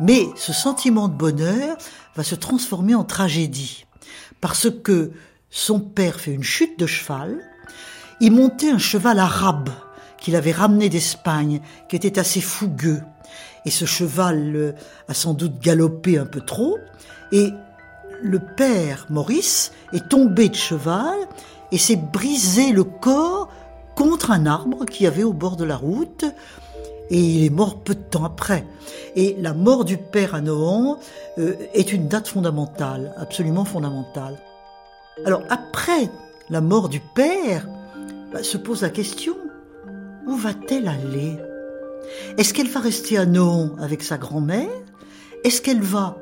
Mais 0.00 0.26
ce 0.34 0.52
sentiment 0.52 1.06
de 1.06 1.14
bonheur 1.14 1.76
va 2.16 2.24
se 2.24 2.34
transformer 2.34 2.96
en 2.96 3.04
tragédie. 3.04 3.86
Parce 4.40 4.68
que 4.68 5.12
son 5.48 5.78
père 5.78 6.18
fait 6.18 6.32
une 6.32 6.42
chute 6.42 6.76
de 6.78 6.86
cheval, 6.86 7.38
il 8.20 8.32
montait 8.32 8.70
un 8.70 8.78
cheval 8.78 9.20
arabe 9.20 9.70
qu'il 10.18 10.34
avait 10.34 10.50
ramené 10.50 10.88
d'Espagne, 10.88 11.60
qui 11.88 11.94
était 11.94 12.18
assez 12.18 12.40
fougueux. 12.40 13.00
Et 13.64 13.70
ce 13.70 13.84
cheval 13.84 14.56
euh, 14.56 14.72
a 15.06 15.14
sans 15.14 15.32
doute 15.32 15.60
galopé 15.60 16.18
un 16.18 16.26
peu 16.26 16.40
trop, 16.40 16.78
et 17.30 17.52
le 18.22 18.40
père 18.40 19.06
Maurice 19.08 19.72
est 19.92 20.08
tombé 20.08 20.48
de 20.48 20.54
cheval 20.56 21.16
et 21.70 21.78
s'est 21.78 21.96
brisé 21.96 22.72
le 22.72 22.84
corps 22.84 23.48
contre 23.94 24.30
un 24.30 24.46
arbre 24.46 24.84
qui 24.84 25.06
avait 25.06 25.22
au 25.22 25.32
bord 25.32 25.56
de 25.56 25.64
la 25.64 25.76
route, 25.76 26.24
et 27.10 27.18
il 27.18 27.44
est 27.44 27.50
mort 27.50 27.80
peu 27.80 27.94
de 27.94 28.00
temps 28.00 28.24
après. 28.24 28.64
Et 29.16 29.36
la 29.40 29.52
mort 29.52 29.84
du 29.84 29.98
père 29.98 30.34
à 30.34 30.40
Nohant 30.40 30.98
euh, 31.38 31.54
est 31.74 31.92
une 31.92 32.08
date 32.08 32.28
fondamentale, 32.28 33.12
absolument 33.16 33.64
fondamentale. 33.64 34.38
Alors 35.26 35.42
après 35.50 36.08
la 36.48 36.60
mort 36.60 36.88
du 36.88 37.00
père, 37.00 37.68
bah, 38.32 38.42
se 38.42 38.56
pose 38.56 38.82
la 38.82 38.90
question, 38.90 39.34
où 40.26 40.36
va-t-elle 40.36 40.88
aller? 40.88 41.36
Est-ce 42.38 42.54
qu'elle 42.54 42.68
va 42.68 42.80
rester 42.80 43.18
à 43.18 43.26
Nohant 43.26 43.70
avec 43.80 44.02
sa 44.02 44.18
grand-mère? 44.18 44.70
Est-ce 45.44 45.60
qu'elle 45.60 45.82
va 45.82 46.16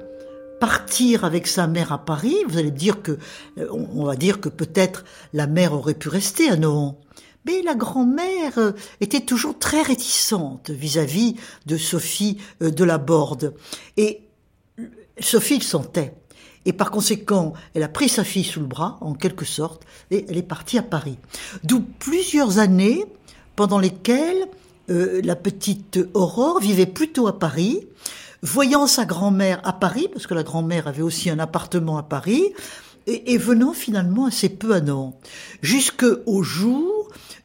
partir 0.60 1.24
avec 1.24 1.46
sa 1.46 1.66
mère 1.66 1.92
à 1.92 1.98
Paris? 1.98 2.36
Vous 2.48 2.58
allez 2.58 2.70
dire 2.70 3.02
que, 3.02 3.18
euh, 3.58 3.68
on 3.70 4.04
va 4.04 4.16
dire 4.16 4.40
que 4.40 4.48
peut-être 4.48 5.04
la 5.32 5.46
mère 5.46 5.74
aurait 5.74 5.94
pu 5.94 6.08
rester 6.08 6.48
à 6.48 6.56
Nohant. 6.56 6.98
Mais 7.48 7.62
la 7.62 7.74
grand-mère 7.74 8.58
euh, 8.58 8.72
était 9.00 9.22
toujours 9.22 9.58
très 9.58 9.80
réticente 9.80 10.68
vis-à-vis 10.68 11.34
de 11.64 11.78
Sophie 11.78 12.36
euh, 12.62 12.70
de 12.70 12.84
la 12.84 12.98
Borde. 12.98 13.54
Et 13.96 14.20
Sophie 15.18 15.56
le 15.56 15.64
sentait. 15.64 16.12
Et 16.66 16.74
par 16.74 16.90
conséquent, 16.90 17.54
elle 17.72 17.84
a 17.84 17.88
pris 17.88 18.10
sa 18.10 18.22
fille 18.22 18.44
sous 18.44 18.60
le 18.60 18.66
bras, 18.66 18.98
en 19.00 19.14
quelque 19.14 19.46
sorte, 19.46 19.86
et 20.10 20.26
elle 20.28 20.36
est 20.36 20.42
partie 20.42 20.76
à 20.76 20.82
Paris. 20.82 21.16
D'où 21.64 21.80
plusieurs 21.80 22.58
années 22.58 23.06
pendant 23.56 23.78
lesquelles 23.78 24.46
euh, 24.90 25.22
la 25.24 25.34
petite 25.34 26.00
Aurore 26.12 26.60
vivait 26.60 26.84
plutôt 26.84 27.28
à 27.28 27.38
Paris, 27.38 27.80
voyant 28.42 28.86
sa 28.86 29.06
grand-mère 29.06 29.62
à 29.64 29.72
Paris, 29.72 30.08
parce 30.12 30.26
que 30.26 30.34
la 30.34 30.42
grand-mère 30.42 30.86
avait 30.86 31.00
aussi 31.00 31.30
un 31.30 31.38
appartement 31.38 31.96
à 31.96 32.02
Paris, 32.02 32.52
et, 33.06 33.38
venant 33.38 33.72
finalement 33.72 34.26
assez 34.26 34.50
peu 34.50 34.74
à 34.74 34.82
Nantes, 34.82 35.16
jusqu'au 35.62 36.42
jour 36.42 36.97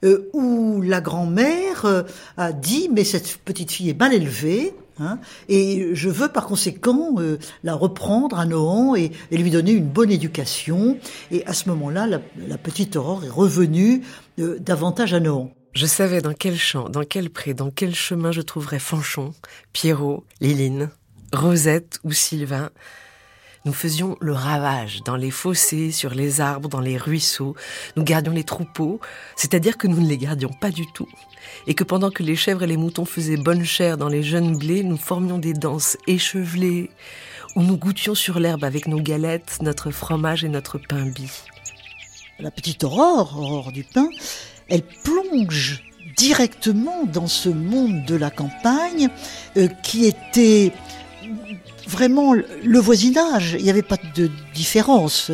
euh, 0.04 0.30
où 0.34 0.82
la 0.82 1.02
grand-mère 1.02 1.86
euh, 1.86 2.04
a 2.38 2.52
dit 2.52 2.90
mais 2.92 3.04
cette 3.04 3.38
petite 3.38 3.72
fille 3.72 3.90
est 3.90 4.00
mal 4.00 4.14
élevée, 4.14 4.74
Hein, 5.00 5.18
et 5.50 5.96
je 5.96 6.08
veux 6.08 6.28
par 6.28 6.46
conséquent 6.46 7.16
euh, 7.18 7.40
la 7.64 7.74
reprendre 7.74 8.38
à 8.38 8.46
Nohant 8.46 8.96
et, 8.96 9.12
lui 9.32 9.50
donner 9.50 9.72
une 9.72 9.88
bonne 9.88 10.12
éducation. 10.12 11.00
Et 11.32 11.44
à 11.48 11.54
ce 11.54 11.68
moment-là, 11.70 12.06
la, 12.06 12.20
petite 12.60 12.96
Aurore 12.96 13.26
est 13.26 13.30
revenue 13.30 14.04
davantage 14.38 15.16
à 15.16 15.20
Nohant. 15.20 15.52
Je 15.74 15.88
savais 15.88 16.22
dans 16.22 16.34
quel 16.34 16.58
champ, 16.58 16.90
dans 16.90 17.04
quel 17.04 17.32
pré, 17.32 17.56
dans 17.56 17.72
quel 17.72 17.96
chemin 17.96 18.32
je 18.32 18.42
trouverais 18.42 18.78
Fanchon, 18.78 19.34
Pierrot, 19.74 20.24
Liline, 20.40 20.92
Rosette 21.34 22.00
ou 22.04 22.12
Sylvain. 22.12 22.70
Nous 23.66 23.74
faisions 23.74 24.18
le 24.20 24.34
ravage 24.34 25.04
dans 25.04 25.16
les 25.16 25.32
fossés, 25.32 25.92
sur 25.92 26.14
les 26.14 26.42
arbres, 26.42 26.68
dans 26.68 26.82
les 26.82 26.98
ruisseaux. 26.98 27.56
Nous 27.96 28.04
gardions 28.04 28.34
les 28.34 28.44
troupeaux, 28.44 29.00
c'est-à-dire 29.38 29.78
que 29.78 29.88
nous 29.88 30.02
ne 30.02 30.08
les 30.08 30.18
gardions 30.18 30.50
pas 30.50 30.70
du 30.70 30.86
tout 30.94 31.08
et 31.68 31.74
que 31.74 31.84
pendant 31.84 32.12
que 32.12 32.24
les 32.24 32.36
chèvres 32.36 32.64
et 32.64 32.68
les 32.68 32.78
moutons 32.78 33.06
faisaient 33.06 33.38
bonne 33.38 33.64
chère 33.64 33.98
dans 33.98 34.10
les 34.10 34.24
jeunes 34.24 34.58
blés, 34.58 34.84
nous 34.84 34.98
formions 34.98 35.38
des 35.38 35.54
danses 35.54 35.98
échevelées, 36.08 36.90
où 37.56 37.62
nous 37.62 37.78
goûtions 37.78 38.16
sur 38.16 38.40
l'herbe 38.40 38.64
avec 38.64 38.88
nos 38.88 39.00
galettes, 39.00 39.60
notre 39.62 39.92
fromage 39.92 40.44
et 40.44 40.50
notre 40.50 40.78
pain 40.78 41.06
bis. 41.06 41.46
La 42.40 42.52
petite 42.52 42.84
Aurore, 42.84 43.38
Aurore 43.40 43.72
du 43.72 43.84
pain, 43.84 44.10
elle 44.68 44.84
plonge 44.84 45.84
directement 46.18 47.06
dans 47.06 47.28
ce 47.28 47.50
monde 47.50 48.04
de 48.06 48.16
la 48.16 48.30
campagne 48.30 49.10
euh, 49.58 49.68
qui 49.84 50.06
était 50.06 50.74
vraiment 51.88 52.34
le 52.34 52.80
voisinage. 52.80 53.56
Il 53.58 53.64
n'y 53.64 53.70
avait 53.70 53.82
pas 53.82 53.98
de 54.16 54.30
différence. 54.54 55.32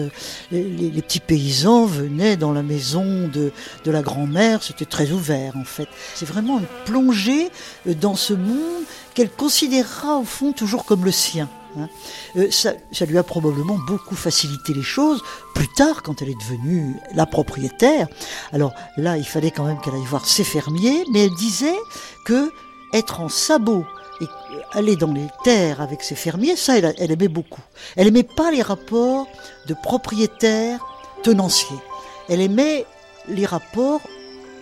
Les, 0.52 1.02
petits 1.02 1.20
paysans 1.20 1.86
venaient 1.86 2.38
dans 2.38 2.52
la 2.52 2.64
maison 2.64 3.28
de, 3.28 3.52
de 3.86 3.92
la 3.92 4.02
grand-mère, 4.02 4.64
c'était 4.64 4.86
très 4.86 5.12
ouvert 5.12 5.56
en 5.56 5.64
fait. 5.64 5.88
C'est 6.16 6.26
vraiment 6.26 6.60
une 6.60 6.66
plongée 6.86 7.50
euh, 7.88 7.94
dans 7.94 8.16
ce 8.16 8.34
monde 8.34 8.84
qu'elle 9.14 9.30
considérera 9.30 10.18
au 10.18 10.24
fond 10.24 10.52
toujours 10.52 10.86
comme 10.86 11.06
le 11.06 11.12
sien. 11.12 11.50
Hein. 11.78 11.88
Euh, 12.36 12.50
ça, 12.52 12.74
ça, 12.92 13.06
lui 13.06 13.18
a 13.18 13.24
probablement 13.24 13.78
beaucoup 13.88 14.16
facilité 14.16 14.74
les 14.74 14.84
choses 14.84 15.22
plus 15.54 15.68
tard 15.68 16.04
quand 16.04 16.22
elle 16.22 16.30
est 16.30 16.40
devenue 16.40 16.96
la 17.14 17.26
propriétaire. 17.26 18.08
Alors 18.54 18.74
là, 18.98 19.18
il 19.18 19.26
fallait 19.26 19.52
quand 19.52 19.66
même 19.66 19.80
qu'elle 19.80 19.96
aille 19.96 20.06
voir 20.06 20.26
ses 20.26 20.44
fermiers, 20.44 21.04
mais 21.12 21.26
elle 21.26 21.36
disait 21.36 21.78
que 22.26 22.52
être 22.94 23.22
en 23.22 23.30
sabot 23.30 23.86
et 24.22 24.28
aller 24.74 24.96
dans 24.96 25.12
les 25.12 25.28
terres 25.44 25.82
avec 25.82 26.04
ses 26.04 26.16
fermiers, 26.16 26.56
ça, 26.56 26.78
elle, 26.78 27.12
aimait 27.12 27.28
beaucoup. 27.28 27.62
Elle 27.96 28.08
aimait 28.08 28.24
pas 28.24 28.52
les 28.52 28.62
rapports 28.62 29.28
de 29.68 29.74
propriétaires 29.74 30.80
tenanciers. 31.24 31.80
Elle 32.28 32.42
aimait 32.42 32.86
les 33.28 33.46
rapports 33.46 34.02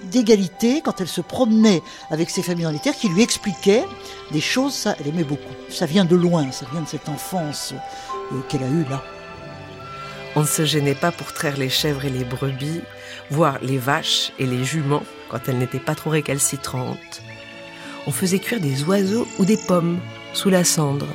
d'égalité 0.03 0.81
quand 0.83 1.01
elle 1.01 1.07
se 1.07 1.21
promenait 1.21 1.81
avec 2.11 2.29
ses 2.29 2.43
familles 2.43 2.65
dans 2.65 2.71
les 2.71 2.79
terres, 2.79 2.95
qui 2.95 3.09
lui 3.09 3.23
expliquaient 3.23 3.85
des 4.31 4.41
choses, 4.41 4.73
ça, 4.73 4.95
elle 4.99 5.07
aimait 5.07 5.23
beaucoup. 5.23 5.41
Ça 5.69 5.85
vient 5.85 6.05
de 6.05 6.15
loin, 6.15 6.51
ça 6.51 6.65
vient 6.71 6.81
de 6.81 6.87
cette 6.87 7.09
enfance 7.09 7.73
euh, 8.31 8.41
qu'elle 8.47 8.63
a 8.63 8.67
eue 8.67 8.85
là. 8.89 9.03
On 10.35 10.41
ne 10.41 10.45
se 10.45 10.65
gênait 10.65 10.95
pas 10.95 11.11
pour 11.11 11.33
traire 11.33 11.57
les 11.57 11.69
chèvres 11.69 12.05
et 12.05 12.11
les 12.11 12.23
brebis, 12.23 12.81
voire 13.31 13.57
les 13.61 13.79
vaches 13.79 14.31
et 14.37 14.45
les 14.45 14.63
juments 14.63 15.03
quand 15.29 15.39
elles 15.47 15.57
n'étaient 15.57 15.79
pas 15.79 15.95
trop 15.95 16.11
récalcitrantes. 16.11 17.21
On 18.07 18.11
faisait 18.11 18.39
cuire 18.39 18.61
des 18.61 18.83
oiseaux 18.83 19.27
ou 19.37 19.43
des 19.43 19.57
pommes 19.57 19.99
sous 20.31 20.49
la 20.49 20.63
cendre. 20.63 21.07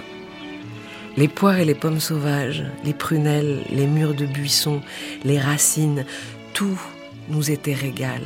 Les 1.17 1.27
poires 1.27 1.59
et 1.59 1.65
les 1.65 1.75
pommes 1.75 2.01
sauvages, 2.01 2.65
les 2.85 2.93
prunelles, 2.93 3.65
les 3.71 3.87
murs 3.87 4.15
de 4.15 4.27
buissons, 4.27 4.83
les 5.25 5.41
racines, 5.41 6.05
tout 6.53 6.79
nous 7.31 7.51
était 7.51 7.75
régal. 7.75 8.21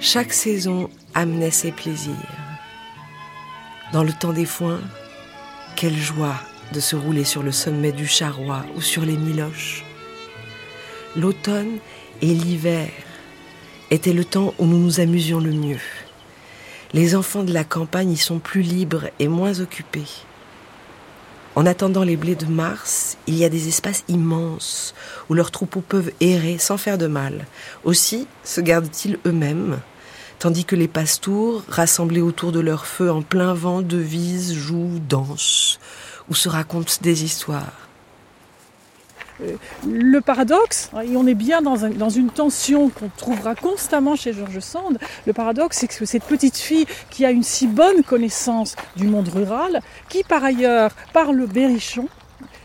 Chaque 0.00 0.32
saison 0.32 0.90
amenait 1.14 1.52
ses 1.52 1.70
plaisirs. 1.70 2.14
Dans 3.92 4.02
le 4.02 4.12
temps 4.12 4.32
des 4.32 4.44
foins, 4.44 4.80
quelle 5.76 5.96
joie 5.96 6.40
de 6.72 6.80
se 6.80 6.96
rouler 6.96 7.24
sur 7.24 7.44
le 7.44 7.52
sommet 7.52 7.92
du 7.92 8.08
charroi 8.08 8.64
ou 8.74 8.80
sur 8.80 9.04
les 9.04 9.16
miloches. 9.16 9.84
L'automne 11.14 11.78
et 12.22 12.26
l'hiver 12.34 12.88
étaient 13.92 14.12
le 14.12 14.24
temps 14.24 14.52
où 14.58 14.66
nous 14.66 14.78
nous 14.78 14.98
amusions 14.98 15.38
le 15.38 15.52
mieux. 15.52 15.80
Les 16.94 17.16
enfants 17.16 17.42
de 17.42 17.52
la 17.52 17.64
campagne 17.64 18.12
y 18.12 18.16
sont 18.16 18.38
plus 18.38 18.62
libres 18.62 19.10
et 19.18 19.26
moins 19.26 19.58
occupés. 19.58 20.06
En 21.56 21.66
attendant 21.66 22.04
les 22.04 22.16
blés 22.16 22.36
de 22.36 22.46
mars, 22.46 23.16
il 23.26 23.34
y 23.34 23.44
a 23.44 23.48
des 23.48 23.66
espaces 23.66 24.04
immenses 24.06 24.94
où 25.28 25.34
leurs 25.34 25.50
troupeaux 25.50 25.80
peuvent 25.80 26.12
errer 26.20 26.56
sans 26.58 26.76
faire 26.76 26.96
de 26.96 27.08
mal. 27.08 27.46
Aussi 27.82 28.28
se 28.44 28.60
gardent-ils 28.60 29.18
eux-mêmes, 29.26 29.80
tandis 30.38 30.64
que 30.64 30.76
les 30.76 30.86
pastours, 30.86 31.64
rassemblés 31.68 32.20
autour 32.20 32.52
de 32.52 32.60
leur 32.60 32.86
feu 32.86 33.10
en 33.10 33.22
plein 33.22 33.54
vent, 33.54 33.82
devisent, 33.82 34.54
jouent, 34.54 35.00
dansent, 35.08 35.80
ou 36.28 36.36
se 36.36 36.48
racontent 36.48 36.94
des 37.02 37.24
histoires. 37.24 37.83
Euh, 39.42 39.56
le 39.86 40.20
paradoxe, 40.20 40.90
et 41.02 41.16
on 41.16 41.26
est 41.26 41.34
bien 41.34 41.60
dans, 41.60 41.76
une 41.76 42.30
tension 42.30 42.88
qu'on 42.88 43.10
trouvera 43.16 43.54
constamment 43.54 44.14
chez 44.14 44.32
Georges 44.32 44.60
Sand, 44.60 44.98
le 45.26 45.32
paradoxe 45.32 45.78
c'est 45.78 45.88
que 45.88 46.04
cette 46.04 46.24
petite 46.24 46.56
fille 46.56 46.86
qui 47.10 47.24
a 47.24 47.30
une 47.30 47.42
si 47.42 47.66
bonne 47.66 48.02
connaissance 48.04 48.76
du 48.96 49.06
monde 49.06 49.28
rural, 49.28 49.80
qui 50.08 50.22
par 50.22 50.44
ailleurs 50.44 50.92
parle 51.12 51.46
berrichon, 51.46 52.08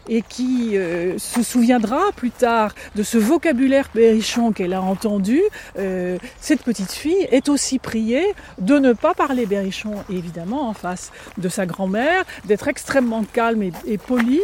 et 0.09 0.23
qui 0.23 0.75
euh, 0.75 1.17
se 1.17 1.43
souviendra 1.43 2.11
plus 2.15 2.31
tard 2.31 2.73
de 2.95 3.03
ce 3.03 3.17
vocabulaire 3.17 3.89
berrichon 3.93 4.51
qu'elle 4.51 4.73
a 4.73 4.81
entendu, 4.81 5.39
euh, 5.77 6.17
cette 6.41 6.63
petite 6.63 6.91
fille 6.91 7.27
est 7.31 7.47
aussi 7.47 7.79
priée 7.79 8.25
de 8.57 8.79
ne 8.79 8.93
pas 8.93 9.13
parler 9.13 9.45
berrichon, 9.45 9.93
évidemment 10.09 10.67
en 10.67 10.73
face 10.73 11.11
de 11.37 11.47
sa 11.47 11.65
grand-mère, 11.65 12.25
d'être 12.45 12.67
extrêmement 12.67 13.23
calme 13.23 13.61
et, 13.61 13.71
et 13.85 13.97
polie 13.97 14.41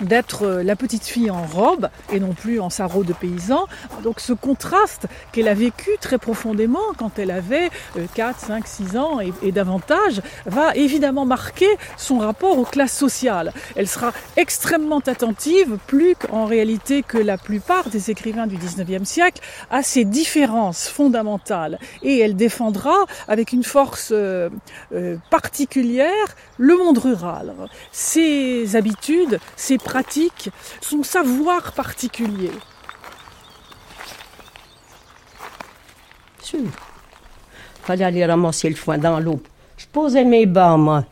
d'être 0.00 0.46
euh, 0.46 0.62
la 0.62 0.76
petite 0.76 1.04
fille 1.04 1.30
en 1.30 1.42
robe 1.44 1.88
et 2.12 2.20
non 2.20 2.32
plus 2.32 2.60
en 2.60 2.70
sarrau 2.70 3.04
de 3.04 3.12
paysan. 3.12 3.66
Donc 4.02 4.20
ce 4.20 4.32
contraste 4.32 5.06
qu'elle 5.32 5.48
a 5.48 5.54
vécu 5.54 5.90
très 6.00 6.18
profondément 6.18 6.80
quand 6.96 7.18
elle 7.18 7.30
avait 7.30 7.70
4, 8.14 8.38
5, 8.38 8.66
6 8.66 8.96
ans 8.96 9.18
et, 9.20 9.52
davantage 9.52 10.22
va 10.46 10.74
évidemment 10.76 11.26
marquer 11.26 11.68
son 11.96 12.18
rapport 12.18 12.56
aux 12.58 12.64
classes 12.64 12.96
sociales. 12.96 13.52
Elle 13.74 13.88
sera 13.88 14.12
extrêmement 14.36 15.00
attentive, 15.00 15.76
plus 15.86 16.14
qu'en 16.14 16.44
réalité 16.44 17.02
que 17.02 17.18
la 17.18 17.36
plupart 17.36 17.88
des 17.90 18.10
écrivains 18.10 18.46
du 18.46 18.56
19e 18.56 19.04
siècle, 19.04 19.42
à 19.70 19.82
ces 19.82 20.04
différences 20.04 20.88
fondamentales. 20.88 21.78
Et 22.02 22.20
elle 22.20 22.36
défendra 22.36 22.94
avec 23.28 23.52
une 23.52 23.64
force 23.64 24.10
euh, 24.12 24.48
euh, 24.94 25.16
particulière 25.30 26.36
le 26.58 26.76
monde 26.76 26.98
rural, 26.98 27.54
ses 27.90 28.76
habitudes, 28.76 29.40
ses 29.56 29.78
pratique, 29.90 30.50
son 30.80 31.02
savoir 31.02 31.72
particulier. 31.72 32.52
Sûr. 36.42 36.70
Fallait 37.82 38.04
aller 38.04 38.24
ramasser 38.24 38.68
le 38.68 38.76
foin 38.76 38.98
dans 38.98 39.18
l'eau. 39.18 39.40
Je 39.76 39.86
posais 39.86 40.24
mes 40.24 40.46
bas, 40.46 40.76
moi. 40.76 41.04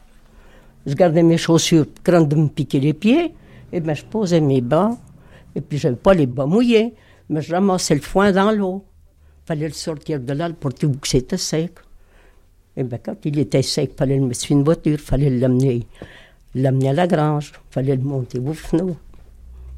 Je 0.86 0.94
gardais 0.94 1.24
mes 1.24 1.38
chaussures, 1.38 1.86
crainte 2.04 2.28
de 2.28 2.36
me 2.36 2.48
piquer 2.48 2.78
les 2.78 2.94
pieds. 2.94 3.24
Et 3.72 3.78
eh 3.78 3.80
bien, 3.80 3.94
je 3.94 4.04
posais 4.04 4.40
mes 4.40 4.60
bas. 4.60 4.96
Et 5.56 5.60
puis, 5.60 5.76
je 5.76 5.88
n'avais 5.88 6.00
pas 6.00 6.14
les 6.14 6.26
bas 6.26 6.46
mouillés. 6.46 6.94
Mais 7.28 7.42
je 7.42 7.52
ramassais 7.52 7.96
le 7.96 8.00
foin 8.00 8.30
dans 8.30 8.52
l'eau. 8.52 8.84
Fallait 9.44 9.66
le 9.66 9.74
sortir 9.74 10.20
de 10.20 10.32
là 10.32 10.50
pour 10.50 10.72
que 10.72 10.86
c'était 11.02 11.36
sec. 11.36 11.72
Et 12.76 12.82
eh 12.82 12.84
bien, 12.84 12.98
quand 12.98 13.16
il 13.24 13.38
était 13.40 13.62
sec, 13.62 13.92
fallait 13.98 14.18
le 14.18 14.26
mettre 14.26 14.40
sur 14.40 14.56
une 14.56 14.62
voiture, 14.62 15.00
fallait 15.00 15.30
l'amener 15.30 15.84
l'amener 16.54 16.90
à 16.90 16.92
la 16.92 17.06
grange, 17.06 17.52
il 17.54 17.72
fallait 17.72 17.96
le 17.96 18.02
monter 18.02 18.38
au 18.38 18.52
fenêtre. 18.52 18.98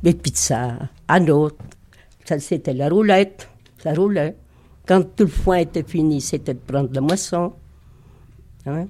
Et 0.05 0.15
puis 0.15 0.33
ça, 0.35 0.79
à 1.09 1.21
d'autres, 1.21 1.57
ça 2.25 2.39
c'était 2.39 2.75
la 2.75 2.89
roulette, 2.89 3.49
ça 3.79 3.93
roulait. 3.93 4.37
Quand 4.87 5.03
tout 5.15 5.25
le 5.25 5.31
foin 5.31 5.59
était 5.59 5.83
fini, 5.83 6.21
c'était 6.21 6.55
de 6.55 6.59
prendre 6.59 6.91
la 6.93 7.01
moisson. 7.01 7.53
Hein? 8.67 8.87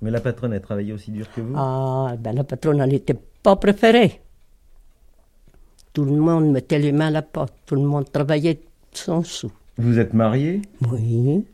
Mais 0.00 0.10
la 0.10 0.20
patronne, 0.20 0.52
elle 0.52 0.60
travaillait 0.60 0.92
aussi 0.92 1.10
dur 1.10 1.26
que 1.34 1.40
vous? 1.40 1.54
Ah, 1.56 2.14
ben 2.18 2.34
la 2.34 2.44
patronne, 2.44 2.80
elle 2.80 2.90
n'était 2.90 3.18
pas 3.42 3.56
préférée. 3.56 4.20
Tout 5.92 6.04
le 6.04 6.16
monde 6.16 6.50
mettait 6.50 6.78
les 6.78 6.92
mains 6.92 7.08
à 7.08 7.10
la 7.10 7.22
porte, 7.22 7.54
tout 7.66 7.74
le 7.74 7.82
monde 7.82 8.10
travaillait 8.10 8.60
sans 8.92 9.22
sou. 9.22 9.50
Vous 9.78 9.98
êtes 9.98 10.14
marié 10.14 10.62
Oui. 10.90 11.44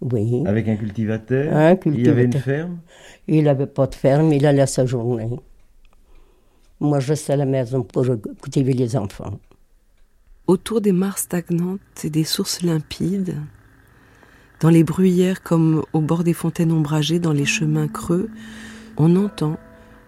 Oui. 0.00 0.42
Avec 0.46 0.68
un 0.68 0.76
cultivateur? 0.76 1.56
Un 1.56 1.76
cultivateur. 1.76 1.98
Il 1.98 2.06
y 2.06 2.08
avait 2.10 2.24
une 2.24 2.32
ferme? 2.32 2.78
Il 3.26 3.44
n'avait 3.44 3.66
pas 3.66 3.86
de 3.86 3.94
ferme, 3.94 4.32
il 4.32 4.44
allait 4.46 4.62
à 4.62 4.66
sa 4.66 4.84
journée. 4.84 5.30
Moi, 6.80 7.00
je 7.00 7.08
restais 7.08 7.32
à 7.32 7.36
la 7.36 7.46
maison 7.46 7.82
pour 7.82 8.04
cultiver 8.42 8.74
les 8.74 8.96
enfants. 8.96 9.38
Autour 10.46 10.82
des 10.82 10.92
mares 10.92 11.18
stagnantes 11.18 11.80
et 12.04 12.10
des 12.10 12.24
sources 12.24 12.62
limpides, 12.62 13.36
dans 14.60 14.68
les 14.68 14.84
bruyères 14.84 15.42
comme 15.42 15.82
au 15.94 16.00
bord 16.00 16.24
des 16.24 16.34
fontaines 16.34 16.72
ombragées, 16.72 17.18
dans 17.18 17.32
les 17.32 17.46
chemins 17.46 17.88
creux, 17.88 18.28
on 18.98 19.16
entend, 19.16 19.56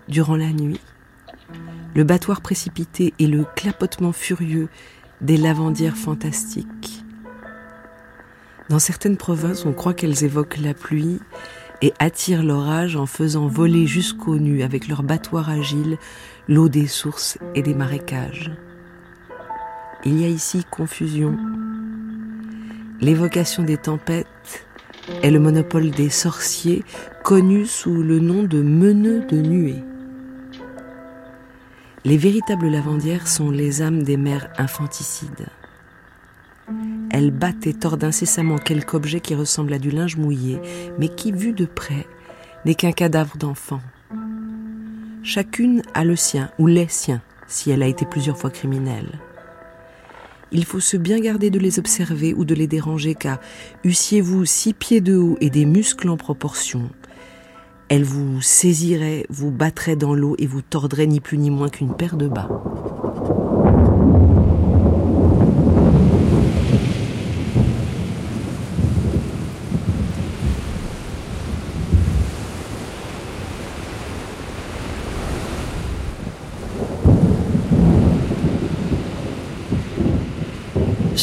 durant 0.08 0.36
la 0.36 0.52
nuit, 0.52 0.80
le 1.94 2.04
battoir 2.04 2.42
précipité 2.42 3.14
et 3.18 3.26
le 3.26 3.44
clapotement 3.56 4.12
furieux 4.12 4.68
des 5.22 5.38
lavandières 5.38 5.96
fantastiques. 5.96 7.05
Dans 8.68 8.78
certaines 8.80 9.16
provinces, 9.16 9.64
on 9.64 9.72
croit 9.72 9.94
qu'elles 9.94 10.24
évoquent 10.24 10.58
la 10.58 10.74
pluie 10.74 11.20
et 11.82 11.92
attirent 11.98 12.42
l'orage 12.42 12.96
en 12.96 13.06
faisant 13.06 13.46
voler 13.46 13.86
jusqu'aux 13.86 14.38
nues 14.38 14.62
avec 14.62 14.88
leurs 14.88 15.02
battoirs 15.02 15.50
agiles 15.50 15.98
l'eau 16.48 16.68
des 16.68 16.86
sources 16.86 17.38
et 17.54 17.62
des 17.62 17.74
marécages. 17.74 18.50
Il 20.04 20.20
y 20.20 20.24
a 20.24 20.28
ici 20.28 20.64
confusion. 20.70 21.36
L'évocation 23.00 23.62
des 23.62 23.76
tempêtes 23.76 24.66
est 25.22 25.30
le 25.30 25.38
monopole 25.38 25.90
des 25.90 26.10
sorciers 26.10 26.84
connus 27.22 27.66
sous 27.66 28.02
le 28.02 28.18
nom 28.18 28.42
de 28.42 28.62
meneux 28.62 29.24
de 29.26 29.36
nuées. 29.36 29.84
Les 32.04 32.16
véritables 32.16 32.68
lavandières 32.68 33.28
sont 33.28 33.50
les 33.50 33.82
âmes 33.82 34.02
des 34.02 34.16
mères 34.16 34.48
infanticides. 34.58 35.46
Elle 37.10 37.30
battent 37.30 37.66
et 37.66 37.74
tordent 37.74 38.04
incessamment 38.04 38.58
quelque 38.58 38.94
objet 38.94 39.20
qui 39.20 39.34
ressemble 39.34 39.72
à 39.72 39.78
du 39.78 39.90
linge 39.90 40.16
mouillé, 40.16 40.60
mais 40.98 41.08
qui, 41.08 41.32
vu 41.32 41.52
de 41.52 41.64
près, 41.64 42.06
n'est 42.64 42.74
qu'un 42.74 42.92
cadavre 42.92 43.36
d'enfant. 43.36 43.80
Chacune 45.22 45.82
a 45.94 46.04
le 46.04 46.16
sien, 46.16 46.50
ou 46.58 46.66
les 46.66 46.88
siens, 46.88 47.22
si 47.46 47.70
elle 47.70 47.82
a 47.82 47.88
été 47.88 48.04
plusieurs 48.04 48.38
fois 48.38 48.50
criminelle. 48.50 49.18
Il 50.52 50.64
faut 50.64 50.80
se 50.80 50.96
bien 50.96 51.18
garder 51.18 51.50
de 51.50 51.58
les 51.58 51.78
observer 51.78 52.34
ou 52.34 52.44
de 52.44 52.54
les 52.54 52.66
déranger, 52.66 53.14
car 53.14 53.38
eussiez-vous 53.84 54.44
six 54.44 54.74
pieds 54.74 55.00
de 55.00 55.16
haut 55.16 55.36
et 55.40 55.50
des 55.50 55.64
muscles 55.64 56.08
en 56.08 56.16
proportion, 56.16 56.90
elles 57.88 58.04
vous 58.04 58.40
saisiraient, 58.42 59.26
vous 59.28 59.52
battraient 59.52 59.94
dans 59.94 60.14
l'eau 60.14 60.34
et 60.38 60.46
vous 60.46 60.60
tordraient 60.60 61.06
ni 61.06 61.20
plus 61.20 61.38
ni 61.38 61.50
moins 61.50 61.68
qu'une 61.68 61.94
paire 61.94 62.16
de 62.16 62.26
bas. 62.26 62.48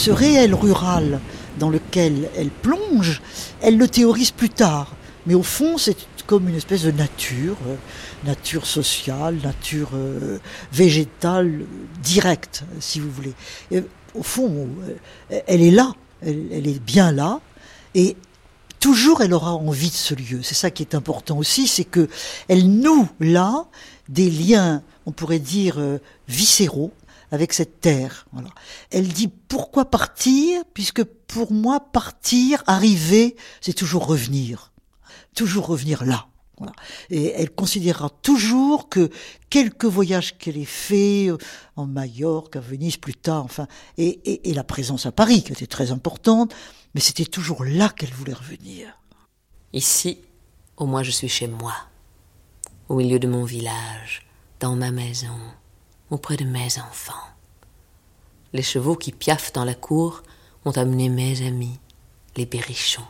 Ce 0.04 0.12
réel 0.12 0.54
rural 0.54 1.22
dans 1.60 1.70
lequel 1.70 2.30
elle 2.36 2.50
plonge, 2.50 3.22
elle 3.62 3.78
le 3.78 3.88
théorise 3.88 4.32
plus 4.32 4.50
tard. 4.50 4.98
Mais 5.26 5.34
au 5.34 5.44
fond, 5.44 5.78
c'est 5.78 5.96
comme 6.28 6.50
une 6.50 6.56
espèce 6.56 6.84
de 6.84 6.92
nature, 6.92 7.56
euh, 7.68 7.76
nature 8.26 8.66
sociale, 8.66 9.38
nature 9.42 9.92
euh, 9.94 10.40
végétale 10.74 11.62
directe, 12.02 12.66
si 12.82 13.00
vous 13.00 13.10
voulez. 13.12 13.34
au 14.14 14.24
fond, 14.24 14.68
euh, 15.32 15.40
elle 15.48 15.62
est 15.62 15.72
là, 15.72 15.94
elle, 16.22 16.68
est 16.68 16.84
bien 16.84 17.14
là, 17.14 17.40
Et 17.96 18.18
toujours 18.82 19.22
elle 19.22 19.34
aura 19.34 19.54
envie 19.54 19.90
de 19.90 19.96
ce 19.96 20.14
lieu. 20.14 20.42
C'est 20.44 20.56
ça 20.56 20.70
qui 20.70 20.84
est 20.84 20.96
important 20.96 21.38
aussi, 21.38 21.66
c'est 21.66 21.86
que 21.86 22.10
elle 22.50 22.70
noue 22.70 23.08
là 23.22 23.68
des 24.10 24.30
liens, 24.30 24.84
on 25.06 25.12
pourrait 25.12 25.40
dire 25.40 25.76
euh, 25.78 26.00
viscéraux 26.28 26.92
avec 27.34 27.52
cette 27.52 27.82
terre. 27.82 28.28
Voilà. 28.32 28.50
Elle 28.92 29.08
dit 29.08 29.28
pourquoi 29.28 29.86
partir? 29.86 30.62
Puisque 30.76 31.04
pour 31.04 31.52
moi, 31.52 31.80
partir, 31.80 32.64
arriver, 32.68 33.36
c'est 33.60 33.74
toujours 33.74 34.06
revenir. 34.06 34.72
Toujours 35.36 35.66
revenir 35.66 36.06
là. 36.06 36.28
Et 37.10 37.32
elle 37.32 37.50
considérera 37.50 38.12
toujours 38.22 38.88
que 38.88 39.10
quelques 39.50 39.86
voyages 39.86 40.38
qu'elle 40.38 40.58
ait 40.58 40.64
faits 40.64 41.32
euh, 41.32 41.38
en 41.76 41.88
Majorque, 41.88 42.56
à 42.56 42.60
Venise 42.60 42.98
plus 42.98 43.16
tard, 43.16 43.44
enfin, 43.44 43.68
et, 43.98 44.50
et 44.50 44.54
la 44.54 44.64
présence 44.64 45.08
à 45.08 45.12
Paris, 45.12 45.44
qui 45.44 45.52
était 45.52 45.66
très 45.66 45.92
importante, 45.92 46.54
mais 46.94 47.02
c'était 47.02 47.26
toujours 47.26 47.66
là 47.66 47.90
qu'elle 47.90 48.14
voulait 48.14 48.34
revenir. 48.34 49.00
Ici, 49.74 50.20
au 50.78 50.86
moins 50.86 51.02
je 51.02 51.10
suis 51.10 51.28
chez 51.28 51.48
moi, 51.48 51.74
au 52.88 52.96
milieu 52.96 53.18
de 53.18 53.28
mon 53.28 53.44
village, 53.44 54.28
dans 54.60 54.76
ma 54.76 54.92
maison, 54.92 55.36
auprès 56.14 56.38
de 56.38 56.46
mes 56.46 56.78
enfants. 56.78 57.28
Les 58.54 58.62
chevaux 58.62 58.96
qui 58.96 59.12
piaffent 59.12 59.52
dans 59.52 59.66
la 59.66 59.74
cour 59.74 60.22
ont 60.64 60.72
amené 60.72 61.10
mes 61.10 61.46
amis, 61.46 61.80
les 62.38 62.46
berrichons, 62.46 63.08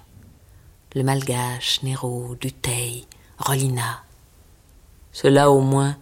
le 0.96 1.04
malgache, 1.04 1.84
Nero, 1.84 2.36
Duteil, 2.40 3.06
Rolina. 3.38 4.04
Cela 5.12 5.52
au 5.52 5.60
moins, 5.60 5.98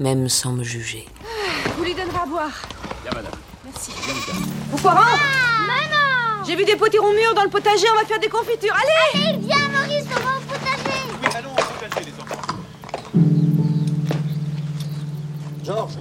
même 0.00 0.28
sans 0.28 0.50
me 0.52 0.64
juger. 0.64 1.06
Vous 1.76 1.84
lui 1.84 1.94
donnerez 1.94 2.18
à 2.18 2.26
boire. 2.26 2.62
Bien, 3.02 3.12
madame. 3.14 3.32
Merci. 3.64 3.92
Vous 4.72 4.88
Ah, 4.88 5.16
Maman 5.66 6.44
J'ai 6.44 6.56
vu 6.56 6.64
des 6.64 6.74
potirons 6.76 7.12
mûrs 7.12 7.34
dans 7.34 7.44
le 7.44 7.50
potager, 7.50 7.86
on 7.92 7.96
va 8.00 8.04
faire 8.04 8.18
des 8.18 8.28
confitures. 8.28 8.74
Allez 8.74 9.28
Allez, 9.28 9.38
viens 9.38 9.68
Maurice, 9.68 10.04
on 10.10 10.20
va 10.20 10.36
au 10.36 10.40
potager 10.40 10.98
Oui, 11.22 11.28
allons 11.32 11.52
au 11.52 11.54
potager, 11.54 12.10
les 12.10 12.20
enfants. 12.20 12.42
Georges 15.64 15.98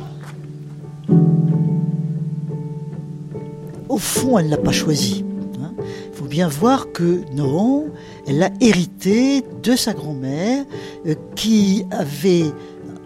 Au 3.88 3.98
fond, 3.98 4.38
elle 4.38 4.50
l'a 4.50 4.58
pas 4.58 4.72
choisi. 4.72 5.26
hein. 5.62 5.74
Il 6.12 6.16
faut 6.18 6.26
bien 6.26 6.48
voir 6.48 6.92
que 6.92 7.22
non, 7.34 7.88
elle 8.28 8.40
l'a 8.40 8.52
hérité 8.62 9.44
de 9.64 9.76
sa 9.76 9.94
grand-mère 9.94 10.66
euh, 11.06 11.16
qui 11.36 11.86
avait 11.92 12.46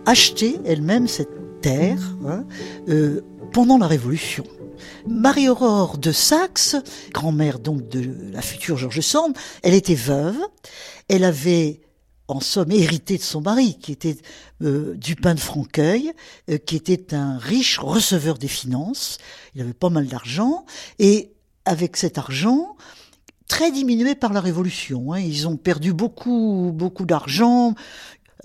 acheté 0.06 0.60
elle-même 0.66 1.08
cette 1.08 1.62
terre 1.62 2.16
hein, 2.28 2.44
euh, 2.90 3.22
pendant 3.54 3.78
la 3.78 3.88
Révolution. 3.88 4.44
Marie-Aurore 5.08 5.98
de 5.98 6.12
Saxe, 6.12 6.76
grand-mère 7.14 7.60
donc 7.60 7.88
de 7.88 8.32
la 8.34 8.42
future 8.42 8.78
George 8.78 9.00
Sand, 9.02 9.34
elle 9.62 9.74
était 9.74 9.96
veuve. 9.96 10.38
Elle 11.08 11.24
avait 11.24 11.80
en 12.28 12.40
somme 12.40 12.72
hérité 12.72 13.18
de 13.18 13.24
son 13.24 13.42
mari, 13.42 13.78
qui 13.80 13.92
était 13.92 14.18
euh, 14.62 14.96
Dupin 14.96 15.36
de 15.36 15.40
Franqueuil, 15.40 16.14
euh, 16.50 16.58
qui 16.58 16.76
était 16.76 17.14
un 17.14 17.38
riche 17.38 17.80
receveur 17.80 18.38
des 18.38 18.48
finances. 18.48 19.18
Il 19.56 19.62
avait 19.62 19.74
pas 19.74 19.90
mal 19.90 20.08
d'argent, 20.08 20.66
et 21.00 21.34
avec 21.66 21.98
cet 21.98 22.18
argent, 22.18 22.76
très 23.48 23.72
diminué 23.72 24.16
par 24.16 24.34
la 24.34 24.42
Révolution, 24.42 25.14
hein, 25.14 25.20
ils 25.20 25.48
ont 25.48 25.58
perdu 25.58 25.94
beaucoup, 25.94 26.72
beaucoup 26.74 27.06
d'argent. 27.06 27.76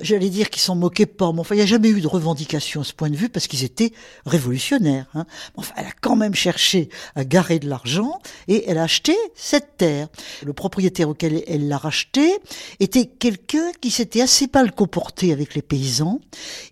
J'allais 0.01 0.31
dire 0.31 0.49
qu'ils 0.49 0.63
s'en 0.63 0.77
moquaient 0.77 1.07
pas, 1.07 1.33
mais 1.33 1.41
enfin, 1.41 1.57
il 1.57 1.59
n'y 1.59 1.65
a 1.65 1.67
jamais 1.67 1.89
eu 1.89 2.01
de 2.01 2.07
revendication 2.07 2.83
à 2.83 2.85
ce 2.85 2.93
point 2.93 3.11
de 3.11 3.17
vue 3.17 3.29
parce 3.29 3.49
qu'ils 3.49 3.65
étaient 3.65 3.93
révolutionnaires. 4.27 5.07
Hein. 5.15 5.27
Enfin, 5.57 5.75
elle 5.77 5.87
a 5.87 5.93
quand 6.01 6.15
même 6.15 6.37
cherché 6.37 6.89
à 7.17 7.25
garer 7.25 7.59
de 7.59 7.69
l'argent 7.69 8.21
et 8.47 8.69
elle 8.69 8.79
a 8.79 8.85
acheté 8.85 9.17
cette 9.35 9.77
terre. 9.77 10.07
Le 10.45 10.53
propriétaire 10.53 11.09
auquel 11.09 11.43
elle 11.49 11.67
l'a 11.67 11.79
racheté 11.79 12.31
était 12.79 13.07
quelqu'un 13.07 13.73
qui 13.81 13.91
s'était 13.91 14.21
assez 14.21 14.49
mal 14.55 14.73
comporté 14.73 15.33
avec 15.33 15.57
les 15.57 15.63
paysans. 15.63 16.21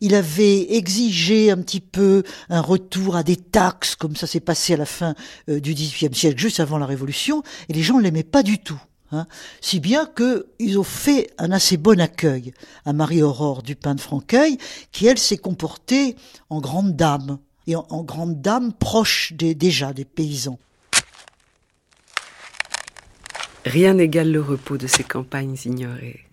Il 0.00 0.14
avait 0.14 0.76
exigé 0.76 1.50
un 1.50 1.58
petit 1.58 1.80
peu 1.80 2.22
un 2.48 2.60
retour 2.60 3.16
à 3.16 3.24
des 3.24 3.36
taxes, 3.36 3.96
comme 3.96 4.14
ça 4.14 4.28
s'est 4.28 4.40
passé 4.40 4.74
à 4.74 4.76
la 4.76 4.86
fin 4.86 5.16
euh, 5.48 5.58
du 5.58 5.74
XVIIIe 5.74 6.14
siècle, 6.14 6.38
juste 6.38 6.60
avant 6.60 6.78
la 6.78 6.86
Révolution, 6.86 7.42
et 7.68 7.72
les 7.72 7.82
gens 7.82 7.98
ne 7.98 8.02
l'aimaient 8.02 8.22
pas 8.22 8.44
du 8.44 8.58
tout. 8.58 8.80
Hein, 9.12 9.26
si 9.60 9.78
bien 9.78 10.06
que 10.06 10.46
ils 10.58 10.78
ont 10.78 10.84
fait 10.84 11.30
un 11.38 11.52
assez 11.52 11.76
bon 11.76 12.00
accueil 12.00 12.52
à 12.84 12.92
Marie-Aurore 12.92 13.62
Dupin 13.62 13.94
de 13.94 14.00
Franqueuil, 14.00 14.58
qui 14.90 15.06
elle 15.06 15.18
s'est 15.18 15.36
comportée 15.36 16.16
en 16.50 16.60
grande 16.60 16.96
dame 16.96 17.38
et 17.68 17.76
en, 17.76 18.02
grande 18.02 18.40
dame 18.40 18.72
proche 18.72 19.32
déjà 19.32 19.92
des 19.92 20.04
paysans. 20.04 20.58
Rien 23.64 23.94
n'égale 23.94 24.30
le 24.30 24.40
repos 24.40 24.76
de 24.76 24.86
ces 24.86 25.02
campagnes 25.02 25.56
ignorées. 25.64 26.26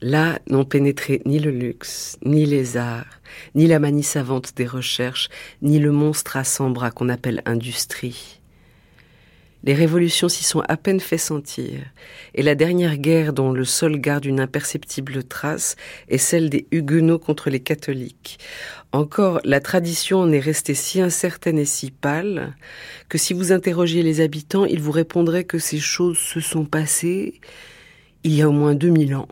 Là 0.00 0.38
n'ont 0.48 0.64
pénétré 0.64 1.22
ni 1.24 1.38
le 1.38 1.50
luxe, 1.50 2.18
ni 2.24 2.44
les 2.44 2.76
arts, 2.76 3.20
ni 3.54 3.66
la 3.66 3.78
manie 3.78 4.02
savante 4.02 4.52
des 4.56 4.66
recherches, 4.66 5.30
ni 5.62 5.78
le 5.78 5.90
monstre 5.90 6.36
à 6.36 6.44
cent 6.44 6.70
bras 6.70 6.90
qu'on 6.90 7.08
appelle 7.08 7.42
industrie. 7.46 8.35
Les 9.66 9.74
révolutions 9.74 10.28
s'y 10.28 10.44
sont 10.44 10.62
à 10.68 10.76
peine 10.76 11.00
fait 11.00 11.18
sentir, 11.18 11.80
et 12.34 12.42
la 12.44 12.54
dernière 12.54 12.96
guerre 12.98 13.32
dont 13.32 13.50
le 13.50 13.64
sol 13.64 13.98
garde 13.98 14.24
une 14.24 14.38
imperceptible 14.38 15.24
trace 15.24 15.74
est 16.06 16.18
celle 16.18 16.50
des 16.50 16.68
Huguenots 16.70 17.18
contre 17.18 17.50
les 17.50 17.58
catholiques. 17.58 18.38
Encore, 18.92 19.40
la 19.42 19.58
tradition 19.58 20.20
en 20.20 20.30
est 20.30 20.38
restée 20.38 20.74
si 20.74 21.00
incertaine 21.00 21.58
et 21.58 21.64
si 21.64 21.90
pâle 21.90 22.54
que 23.08 23.18
si 23.18 23.34
vous 23.34 23.50
interrogiez 23.50 24.04
les 24.04 24.20
habitants, 24.20 24.66
ils 24.66 24.80
vous 24.80 24.92
répondraient 24.92 25.42
que 25.42 25.58
ces 25.58 25.80
choses 25.80 26.18
se 26.18 26.38
sont 26.38 26.64
passées 26.64 27.40
il 28.22 28.34
y 28.34 28.42
a 28.42 28.48
au 28.48 28.52
moins 28.52 28.76
2000 28.76 29.16
ans. 29.16 29.28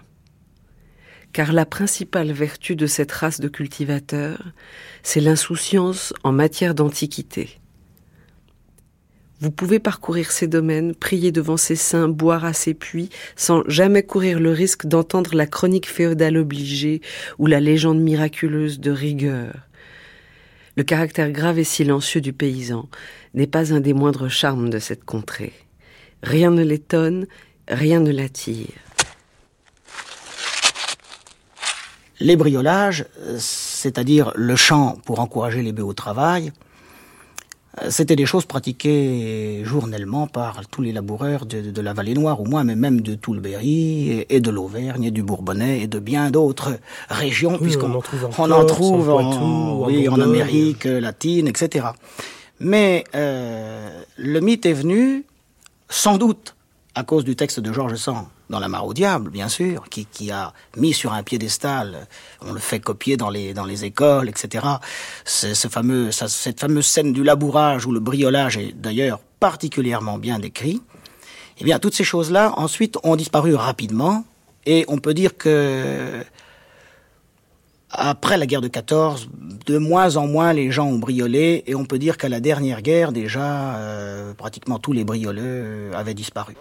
Car 1.33 1.53
la 1.53 1.64
principale 1.64 2.33
vertu 2.33 2.75
de 2.75 2.88
cette 2.88 3.12
race 3.12 3.38
de 3.38 3.47
cultivateurs, 3.47 4.42
c'est 5.05 5.20
l'insouciance 5.20 6.12
en 6.25 6.33
matière 6.33 6.75
d'antiquité. 6.75 7.61
Vous 9.40 9.51
pouvez 9.51 9.81
parcourir 9.81 10.31
ces 10.31 10.47
domaines, 10.47 10.94
prier 10.94 11.33
devant 11.33 11.57
ces 11.57 11.77
saints, 11.77 12.09
boire 12.09 12.44
à 12.44 12.53
ces 12.53 12.73
puits, 12.73 13.11
sans 13.37 13.62
jamais 13.68 14.03
courir 14.03 14.38
le 14.38 14.53
risque 14.53 14.87
d'entendre 14.87 15.35
la 15.35 15.47
chronique 15.47 15.88
féodale 15.88 16.37
obligée 16.37 17.01
ou 17.38 17.47
la 17.47 17.61
légende 17.61 18.01
miraculeuse 18.01 18.79
de 18.79 18.90
rigueur. 18.90 19.55
Le 20.77 20.83
caractère 20.83 21.31
grave 21.31 21.59
et 21.59 21.64
silencieux 21.64 22.20
du 22.20 22.33
paysan 22.33 22.88
n'est 23.35 23.47
pas 23.47 23.73
un 23.73 23.81
des 23.81 23.92
moindres 23.92 24.29
charmes 24.29 24.70
de 24.70 24.79
cette 24.79 25.05
contrée. 25.05 25.53
Rien 26.23 26.51
ne 26.51 26.62
l'étonne, 26.62 27.27
rien 27.68 28.01
ne 28.01 28.12
l'attire. 28.12 28.68
Les 32.20 32.37
briolages, 32.37 33.05
c'est-à-dire 33.38 34.33
le 34.37 34.57
champ 34.57 34.97
pour 35.05 35.18
encourager 35.20 35.62
les 35.62 35.73
bœufs 35.73 35.85
au 35.85 35.92
travail, 35.92 36.53
c'était 37.89 38.17
des 38.17 38.27
choses 38.27 38.47
pratiquées 38.47 39.63
journellement 39.65 40.27
par 40.27 40.67
tous 40.69 40.83
les 40.83 40.93
laboureurs 40.93 41.45
de, 41.47 41.61
de 41.61 41.81
la 41.81 41.93
vallée 41.93 42.15
noire, 42.15 42.41
au 42.41 42.45
moins, 42.45 42.65
mais 42.65 42.77
même 42.77 43.01
de 43.01 43.15
tout 43.15 43.35
le 43.35 43.41
Berry, 43.41 44.11
et, 44.11 44.37
et 44.37 44.41
de 44.41 44.51
l'Auvergne, 44.51 45.05
et 45.05 45.11
du 45.11 45.23
Bourbonnais, 45.23 45.81
et 45.81 45.87
de 45.87 45.99
bien 45.99 46.31
d'autres 46.31 46.79
régions, 47.09 47.53
Oui, 47.53 47.63
puisqu'on 47.63 47.91
on 47.91 47.97
en 47.97 48.01
trouve 48.01 48.25
en 48.25 48.31
on 48.39 48.51
en 48.51 48.65
trouve 48.65 49.11
en 49.11 49.13
en, 49.13 49.23
Poitou, 49.23 49.45
en 49.45 49.87
oui, 49.87 50.09
en. 50.09 50.21
Amérique 50.21 50.85
latine, 50.85 51.49
etc. 51.49 51.87
Mais 52.61 53.05
euh, 53.15 54.03
le 54.17 54.41
mythe 54.41 54.67
est 54.67 54.73
venu, 54.73 55.25
sans 55.89 56.17
doute, 56.19 56.55
à 56.95 57.03
cause 57.03 57.25
du 57.25 57.35
texte 57.35 57.61
de 57.61 57.73
Georges 57.73 57.97
Sand, 57.97 58.27
dans 58.50 58.59
La 58.59 58.68
Mare 58.68 58.87
au 58.87 58.94
Diable, 58.94 59.30
bien 59.30 59.48
sûr, 59.48 59.88
qui, 59.88 60.07
qui 60.07 60.30
a 60.30 60.52
mis 60.76 60.92
sur 60.92 61.12
un 61.12 61.22
piédestal, 61.22 62.07
on 62.42 62.52
le 62.52 62.61
fait 62.61 62.80
copier 62.80 63.16
dans 63.16 63.30
les, 63.30 63.54
dans 63.54 63.64
les 63.64 63.85
écoles, 63.85 64.28
etc. 64.28 64.66
Ce 65.24 65.68
fameux, 65.68 66.11
cette 66.11 66.61
fameuse 66.61 66.87
scène 66.87 67.12
du 67.12 67.24
labourage 67.24 67.87
où 67.87 67.92
le 67.92 68.00
briolage 68.00 68.57
est 68.57 68.72
d'ailleurs 68.72 69.20
particulièrement 69.40 70.18
bien 70.18 70.38
décrit. 70.38 70.83
Eh 71.59 71.64
bien, 71.64 71.78
toutes 71.78 71.94
ces 71.94 72.04
choses-là, 72.04 72.52
ensuite, 72.57 72.98
ont 73.02 73.16
disparu 73.16 73.54
rapidement, 73.54 74.24
et 74.66 74.85
on 74.88 74.98
peut 74.98 75.14
dire 75.14 75.37
que 75.37 76.24
après 77.90 78.37
la 78.37 78.46
guerre 78.46 78.61
de 78.61 78.68
14, 78.68 79.28
de 79.66 79.78
moins 79.78 80.16
en 80.16 80.26
moins 80.26 80.52
les 80.52 80.72
gens 80.72 80.88
ont 80.88 80.98
briolé, 80.98 81.62
et 81.66 81.74
on 81.76 81.85
peut 81.85 81.98
dire 81.98 82.18
qu'à 82.18 82.28
la 82.28 82.40
dernière 82.40 82.83
guerre, 82.83 83.12
déjà, 83.12 83.76
euh, 83.76 84.35
pratiquement 84.35 84.78
tous 84.78 84.92
les 84.92 85.04
brioleux 85.04 85.90
avaient 85.94 86.14
disparu. 86.14 86.57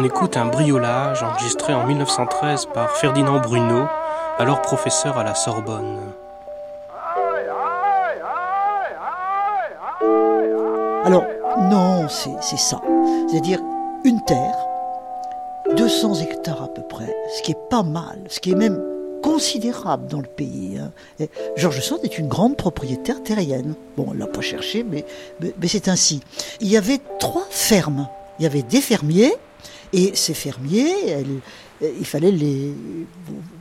On 0.00 0.04
écoute 0.04 0.38
un 0.38 0.46
briolage 0.46 1.22
enregistré 1.22 1.74
en 1.74 1.86
1913 1.86 2.68
par 2.72 2.90
Ferdinand 2.96 3.38
Bruno, 3.38 3.84
alors 4.38 4.62
professeur 4.62 5.18
à 5.18 5.24
la 5.24 5.34
Sorbonne. 5.34 5.98
Alors, 11.04 11.24
non, 11.70 12.08
c'est 12.08 12.56
ça. 12.56 12.80
C'est-à-dire 13.28 13.60
une 14.04 14.24
terre, 14.24 14.56
200 15.76 16.14
hectares 16.22 16.62
à 16.62 16.68
peu 16.68 16.80
près, 16.80 17.14
ce 17.36 17.42
qui 17.42 17.50
est 17.50 17.68
pas 17.68 17.82
mal, 17.82 18.20
ce 18.30 18.40
qui 18.40 18.52
est 18.52 18.56
même 18.56 18.82
considérable 19.22 20.06
dans 20.06 20.20
le 20.20 20.28
pays. 20.28 20.78
Hein. 20.78 21.26
Georges 21.56 21.82
Sand 21.82 22.00
est 22.04 22.16
une 22.16 22.28
grande 22.28 22.56
propriétaire 22.56 23.22
terrienne. 23.22 23.74
Bon, 23.98 24.06
on 24.08 24.14
l'a 24.14 24.26
pas 24.26 24.40
cherché, 24.40 24.82
mais, 24.82 25.04
c'est 25.66 25.88
ainsi. 25.88 26.22
Il 26.62 26.68
y 26.68 26.78
avait 26.78 27.00
trois 27.18 27.44
fermes. 27.50 28.08
Il 28.38 28.44
y 28.44 28.46
avait 28.46 28.62
des 28.62 28.80
fermiers, 28.80 29.34
et 29.92 30.14
ces 30.14 30.34
fermiers, 30.34 31.24
il 31.82 32.04
fallait 32.04 32.30
les, 32.30 32.74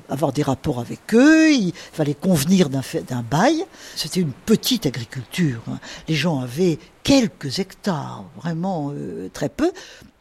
avoir 0.10 0.34
des 0.34 0.44
rapports 0.44 0.80
avec 0.80 1.14
eux, 1.14 1.52
il 1.52 1.74
fallait 1.74 2.14
convenir 2.14 2.70
d'un 2.70 3.24
bail. 3.24 3.64
C'était 3.96 4.20
une 4.20 4.34
petite 4.34 4.86
agriculture. 4.86 5.62
Hein. 5.68 5.80
Les 6.08 6.16
gens 6.16 6.40
avaient 6.40 6.80
quelques 7.04 7.60
hectares, 7.60 8.26
vraiment 8.36 8.92
euh, 8.94 9.30
très 9.34 9.50
peu, 9.50 9.72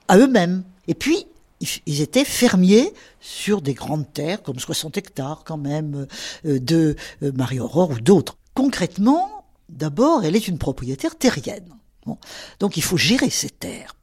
à 0.07 0.19
eux-mêmes. 0.19 0.65
Et 0.87 0.95
puis, 0.95 1.27
ils 1.87 2.01
étaient 2.01 2.25
fermiers 2.25 2.93
sur 3.21 3.61
des 3.63 3.75
grandes 3.75 4.11
terres, 4.13 4.43
comme 4.43 4.59
60 4.59 4.97
hectares 4.97 5.43
quand 5.45 5.59
même, 5.59 6.07
euh, 6.47 6.61
de 6.61 6.97
euh, 7.23 7.33
Marie-Aurore 7.33 7.91
ou 7.91 8.01
d'autres. 8.01 8.37
Concrètement, 8.55 9.45
d'abord, 9.69 10.25
elle 10.25 10.37
est 10.37 10.49
une 10.49 10.59
propriétaire 10.59 11.17
terrienne. 11.17 11.75
Donc 12.59 12.79
il 12.79 12.83
faut 12.83 12.97
gérer 12.97 13.29
ces 13.29 13.51
terres. 13.51 13.95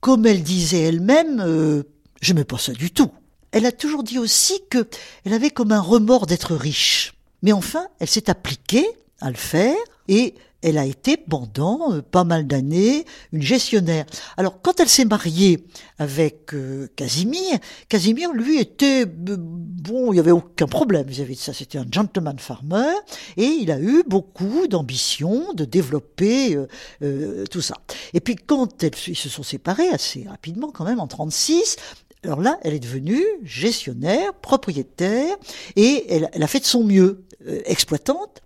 Comme 0.00 0.26
elle 0.26 0.42
disait 0.42 0.82
elle-même, 0.82 1.40
euh, 1.40 1.82
je 2.20 2.32
n'aimais 2.32 2.44
pas 2.44 2.58
ça 2.58 2.72
du 2.72 2.90
tout. 2.90 3.10
Elle 3.50 3.66
a 3.66 3.72
toujours 3.72 4.02
dit 4.02 4.18
aussi 4.18 4.60
que 4.70 4.86
elle 5.24 5.32
avait 5.32 5.50
comme 5.50 5.72
un 5.72 5.80
remords 5.80 6.26
d'être 6.26 6.54
riche. 6.54 7.14
Mais 7.42 7.52
enfin, 7.52 7.86
elle 7.98 8.08
s'est 8.08 8.30
appliquée 8.30 8.86
à 9.20 9.30
le 9.30 9.36
faire 9.36 9.76
et 10.06 10.34
elle 10.62 10.78
a 10.78 10.84
été 10.84 11.16
pendant 11.16 11.92
euh, 11.92 12.02
pas 12.02 12.24
mal 12.24 12.46
d'années 12.46 13.04
une 13.32 13.42
gestionnaire. 13.42 14.06
Alors 14.36 14.60
quand 14.60 14.80
elle 14.80 14.88
s'est 14.88 15.04
mariée 15.04 15.64
avec 15.98 16.52
euh, 16.54 16.88
Casimir, 16.96 17.58
Casimir 17.88 18.32
lui 18.32 18.58
était 18.58 19.04
euh, 19.04 19.36
bon, 19.38 20.12
il 20.12 20.16
y 20.16 20.20
avait 20.20 20.32
aucun 20.32 20.66
problème 20.66 21.06
vis-à-vis 21.06 21.36
de 21.36 21.40
ça. 21.40 21.52
C'était 21.52 21.78
un 21.78 21.86
gentleman 21.90 22.38
farmer 22.38 22.92
et 23.36 23.44
il 23.44 23.70
a 23.70 23.78
eu 23.78 24.02
beaucoup 24.06 24.66
d'ambition 24.66 25.52
de 25.52 25.64
développer 25.64 26.58
tout 27.50 27.60
ça. 27.60 27.76
Et 28.14 28.20
puis 28.20 28.36
quand 28.36 28.82
elles, 28.82 28.92
ils 29.06 29.16
se 29.16 29.28
sont 29.28 29.42
séparés 29.42 29.88
assez 29.88 30.26
rapidement 30.28 30.70
quand 30.70 30.84
même 30.84 31.00
en 31.00 31.06
36, 31.06 31.76
alors 32.24 32.40
là, 32.40 32.58
elle 32.62 32.74
est 32.74 32.80
devenue 32.80 33.22
gestionnaire, 33.44 34.34
propriétaire, 34.34 35.36
et 35.76 36.04
elle, 36.08 36.28
elle 36.32 36.42
a 36.42 36.46
fait 36.46 36.60
de 36.60 36.64
son 36.64 36.82
mieux, 36.82 37.24
exploitante. 37.64 38.42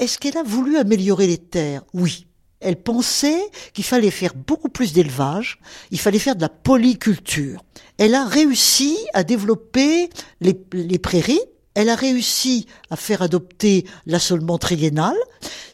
Est-ce 0.00 0.16
qu'elle 0.16 0.38
a 0.38 0.42
voulu 0.42 0.78
améliorer 0.78 1.26
les 1.26 1.36
terres? 1.36 1.82
Oui. 1.92 2.26
Elle 2.60 2.76
pensait 2.76 3.40
qu'il 3.74 3.84
fallait 3.84 4.10
faire 4.10 4.34
beaucoup 4.34 4.70
plus 4.70 4.94
d'élevage, 4.94 5.60
il 5.90 6.00
fallait 6.00 6.18
faire 6.18 6.36
de 6.36 6.40
la 6.40 6.48
polyculture. 6.48 7.62
Elle 7.98 8.14
a 8.14 8.24
réussi 8.24 8.96
à 9.12 9.24
développer 9.24 10.08
les, 10.40 10.54
prairies, 10.98 11.40
elle 11.74 11.90
a 11.90 11.94
réussi 11.94 12.66
à 12.90 12.96
faire 12.96 13.20
adopter 13.20 13.86
l'assolement 14.06 14.56
triennal, 14.56 15.16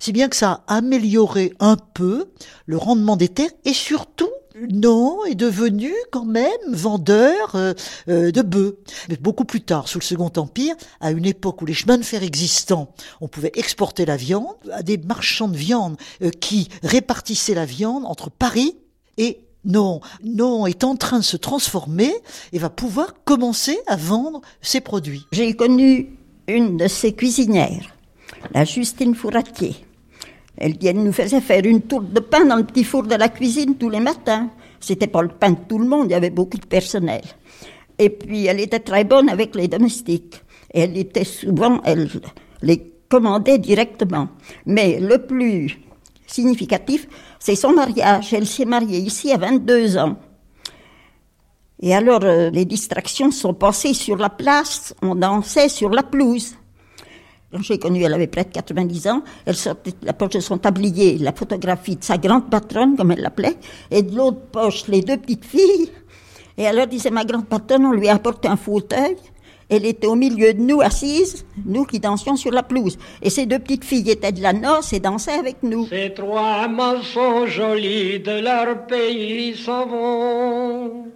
si 0.01 0.13
bien 0.13 0.29
que 0.29 0.37
ça 0.37 0.65
a 0.67 0.77
amélioré 0.77 1.53
un 1.61 1.77
peu 1.77 2.27
le 2.67 2.77
rendement 2.77 3.17
des 3.17 3.29
terres 3.29 3.51
et 3.65 3.73
surtout 3.73 4.31
non, 4.71 5.25
est 5.25 5.35
devenu 5.35 5.93
quand 6.11 6.25
même 6.25 6.51
vendeur 6.69 7.55
euh, 7.55 7.75
euh, 8.09 8.31
de 8.31 8.43
bœufs. 8.43 8.79
Mais 9.09 9.17
beaucoup 9.17 9.45
plus 9.45 9.61
tard, 9.61 9.89
sous 9.89 9.99
le 9.99 10.05
Second 10.05 10.33
Empire, 10.37 10.75
à 11.01 11.11
une 11.11 11.27
époque 11.27 11.63
où 11.63 11.67
les 11.67 11.75
chemins 11.75 11.99
de 11.99 12.03
fer 12.03 12.23
existants, 12.23 12.93
on 13.21 13.29
pouvait 13.29 13.53
exporter 13.55 14.05
la 14.07 14.17
viande, 14.17 14.57
à 14.73 14.83
des 14.83 14.99
marchands 14.99 15.49
de 15.49 15.57
viande 15.57 15.97
euh, 16.23 16.31
qui 16.31 16.69
répartissaient 16.83 17.55
la 17.55 17.67
viande 17.67 18.05
entre 18.07 18.31
Paris 18.31 18.77
et 19.19 19.41
non, 19.65 20.01
non 20.23 20.67
est 20.67 20.85
en 20.85 20.95
train 20.95 21.19
de 21.19 21.25
se 21.25 21.37
transformer 21.37 22.15
et 22.53 22.59
va 22.59 22.71
pouvoir 22.71 23.15
commencer 23.25 23.79
à 23.87 23.97
vendre 23.97 24.41
ses 24.63 24.81
produits. 24.81 25.25
J'ai 25.33 25.55
connu 25.55 26.17
une 26.47 26.77
de 26.77 26.87
ses 26.87 27.13
cuisinières, 27.13 27.97
la 28.55 28.65
Justine 28.65 29.15
Fouratier 29.15 29.86
elle, 30.57 30.77
nous 30.95 31.13
faisait 31.13 31.41
faire 31.41 31.65
une 31.65 31.83
tourte 31.83 32.13
de 32.13 32.21
pain 32.21 32.45
dans 32.45 32.57
le 32.57 32.65
petit 32.65 32.85
four 32.85 33.03
de 33.05 33.15
la 33.15 33.29
cuisine 33.29 33.77
tous 33.77 33.91
les 33.91 34.01
matins. 34.01 34.49
C'était 34.81 35.07
pas 35.07 35.23
le 35.23 35.29
pain 35.29 35.51
de 35.51 35.59
tout 35.69 35.79
le 35.79 35.87
monde, 35.87 36.07
il 36.09 36.13
y 36.13 36.15
avait 36.15 36.31
beaucoup 36.31 36.59
de 36.59 36.67
personnel. 36.67 37.23
Et 37.99 38.11
puis, 38.11 38.47
elle 38.47 38.61
était 38.61 38.81
très 38.81 39.05
bonne 39.05 39.29
avec 39.29 39.55
les 39.55 39.69
domestiques. 39.69 40.43
elle 40.73 40.97
était 40.97 41.25
souvent, 41.25 41.81
elle 41.85 42.09
les 42.63 42.93
commandait 43.09 43.59
directement. 43.59 44.29
Mais 44.67 44.99
le 45.01 45.19
plus 45.19 45.79
significatif, 46.27 47.09
c'est 47.39 47.55
son 47.55 47.73
mariage. 47.73 48.33
Elle 48.33 48.47
s'est 48.47 48.65
mariée 48.65 48.99
ici 48.99 49.33
à 49.33 49.39
22 49.39 49.97
ans. 49.97 50.17
Et 51.81 51.95
alors, 51.95 52.25
euh, 52.25 52.51
les 52.51 52.65
distractions 52.65 53.31
sont 53.31 53.55
passées 53.55 53.95
sur 53.95 54.17
la 54.17 54.31
place, 54.31 54.95
on 55.03 55.15
dansait 55.15 55.69
sur 55.69 55.91
la 55.91 56.03
pelouse. 56.03 56.57
J'ai 57.63 57.79
connu, 57.79 58.03
elle 58.03 58.15
avait 58.15 58.27
près 58.27 58.45
de 58.45 58.51
90 58.51 59.09
ans. 59.09 59.23
Elle 59.45 59.57
sortait 59.57 59.93
de 59.93 60.07
la 60.07 60.13
poche 60.13 60.35
de 60.35 60.41
son 60.41 60.59
tablier 60.59 61.19
la 61.19 61.33
photographie 61.33 61.97
de 61.97 62.05
sa 62.05 62.19
grande 62.19 62.51
patronne, 62.51 62.97
comme 62.97 63.13
elle 63.13 63.21
l'appelait, 63.21 63.57
et 63.91 64.03
de 64.03 64.15
l'autre 64.17 64.41
poche, 64.53 64.87
les 64.89 65.01
deux 65.01 65.17
petites 65.17 65.45
filles. 65.45 65.91
Et 66.59 66.67
alors, 66.67 66.87
disait 66.87 67.11
ma 67.11 67.25
grande 67.25 67.47
patronne, 67.47 67.85
on 67.87 67.93
lui 67.93 68.09
a 68.09 68.15
apporté 68.15 68.49
un 68.49 68.57
fauteuil. 68.57 69.17
Elle 69.69 69.85
était 69.85 70.07
au 70.07 70.15
milieu 70.15 70.55
de 70.55 70.61
nous, 70.61 70.81
assise, 70.81 71.45
nous 71.65 71.85
qui 71.85 71.99
dansions 71.99 72.37
sur 72.37 72.53
la 72.53 72.63
pelouse. 72.63 72.97
Et 73.21 73.31
ces 73.31 73.47
deux 73.47 73.59
petites 73.59 73.85
filles 73.85 74.09
étaient 74.09 74.31
de 74.31 74.41
la 74.41 74.53
noce 74.53 74.93
et 74.93 75.01
dansaient 75.01 75.33
avec 75.33 75.63
nous. 75.65 75.87
Ces 75.89 76.15
trois 76.15 76.69
sont 77.03 77.47
jolis 77.47 78.21
de 78.21 78.41
leur 78.41 78.87
pays 78.87 79.57
s'en 79.57 79.87
vont. 79.87 81.07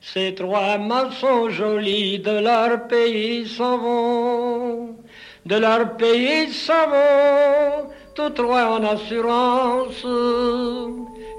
Ces 0.00 0.34
trois 0.34 0.78
sont 1.20 1.50
jolis 1.50 2.18
de 2.18 2.40
leur 2.42 2.88
pays 2.88 3.46
s'en 3.46 3.78
vont 3.78 4.96
de 5.46 5.56
leur 5.56 5.96
pays 5.96 6.52
savons, 6.52 7.88
tout 8.14 8.30
trois 8.30 8.66
en 8.66 8.84
assurance, 8.84 10.04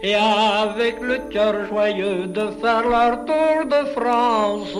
et 0.03 0.15
avec 0.15 0.99
le 1.01 1.19
cœur 1.29 1.65
joyeux 1.69 2.27
de 2.27 2.49
faire 2.61 2.87
leur 2.89 3.25
tour 3.25 3.65
de 3.65 3.85
France. 3.95 4.75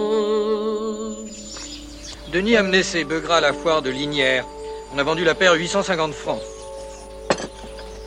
Denis 2.31 2.55
a 2.55 2.63
mené 2.63 2.81
ses 2.81 3.03
bœufs 3.03 3.19
gras 3.19 3.37
à 3.37 3.41
la 3.41 3.53
foire 3.53 3.81
de 3.81 3.89
Linière. 3.89 4.45
On 4.93 4.97
a 4.97 5.03
vendu 5.03 5.23
la 5.23 5.35
paire 5.35 5.53
850 5.53 6.13
francs. 6.13 6.41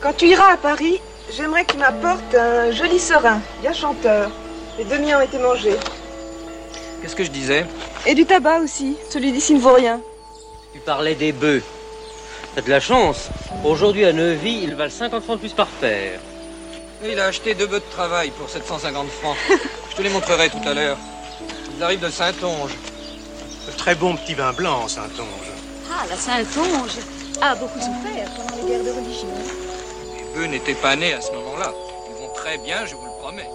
Quand 0.01 0.13
tu 0.13 0.27
iras 0.27 0.53
à 0.53 0.57
Paris, 0.57 0.99
j'aimerais 1.35 1.63
que 1.63 1.73
tu 1.73 1.77
m'apportes 1.77 2.35
un 2.35 2.71
joli 2.71 2.99
serin, 2.99 3.39
bien 3.61 3.73
chanteur. 3.73 4.29
Les 4.77 4.83
demi 4.83 5.15
ont 5.15 5.21
été 5.21 5.37
mangés. 5.37 5.77
Qu'est-ce 7.01 7.15
que 7.15 7.23
je 7.23 7.31
disais? 7.31 7.65
Et 8.05 8.13
du 8.13 8.25
tabac 8.25 8.59
aussi. 8.59 8.97
Celui 9.09 9.31
d'ici 9.31 9.53
ne 9.53 9.59
vaut 9.59 9.73
rien. 9.73 10.01
Tu 10.85 10.91
parlais 10.91 11.15
des 11.15 11.31
bœufs. 11.31 11.63
T'as 12.53 12.61
de 12.61 12.69
la 12.69 12.79
chance. 12.79 13.29
Aujourd'hui 13.63 14.05
à 14.05 14.13
Neuvy, 14.13 14.59
ils 14.61 14.75
valent 14.75 14.91
50 14.91 15.23
francs 15.23 15.37
de 15.37 15.39
plus 15.39 15.53
par 15.53 15.65
paire. 15.65 16.19
Il 17.03 17.19
a 17.19 17.25
acheté 17.25 17.55
deux 17.55 17.65
bœufs 17.65 17.79
de 17.79 17.91
travail 17.91 18.29
pour 18.29 18.47
750 18.47 19.09
francs. 19.09 19.35
Je 19.89 19.95
te 19.95 20.03
les 20.03 20.09
montrerai 20.09 20.51
tout 20.51 20.61
à 20.63 20.75
l'heure. 20.75 20.99
Ils 21.75 21.81
arrivent 21.81 22.01
de 22.01 22.09
Saint-Onge. 22.11 22.75
Très 23.77 23.95
bon 23.95 24.15
petit 24.15 24.35
vin 24.35 24.53
blanc, 24.53 24.87
Saint-Onge. 24.87 25.49
Ah, 25.91 26.05
la 26.07 26.17
Saint-Onge 26.17 26.99
a 27.41 27.55
beaucoup 27.55 27.79
souffert 27.79 28.29
pendant 28.35 28.61
les 28.61 28.69
guerres 28.69 28.83
de 28.83 28.91
religion. 28.91 29.27
Les 30.15 30.39
bœufs 30.39 30.45
n'étaient 30.45 30.75
pas 30.75 30.95
nés 30.95 31.13
à 31.13 31.21
ce 31.21 31.31
moment-là. 31.31 31.73
Ils 32.11 32.15
vont 32.21 32.31
très 32.35 32.59
bien, 32.59 32.85
je 32.85 32.93
vous 32.93 33.05
le 33.05 33.21
promets. 33.23 33.49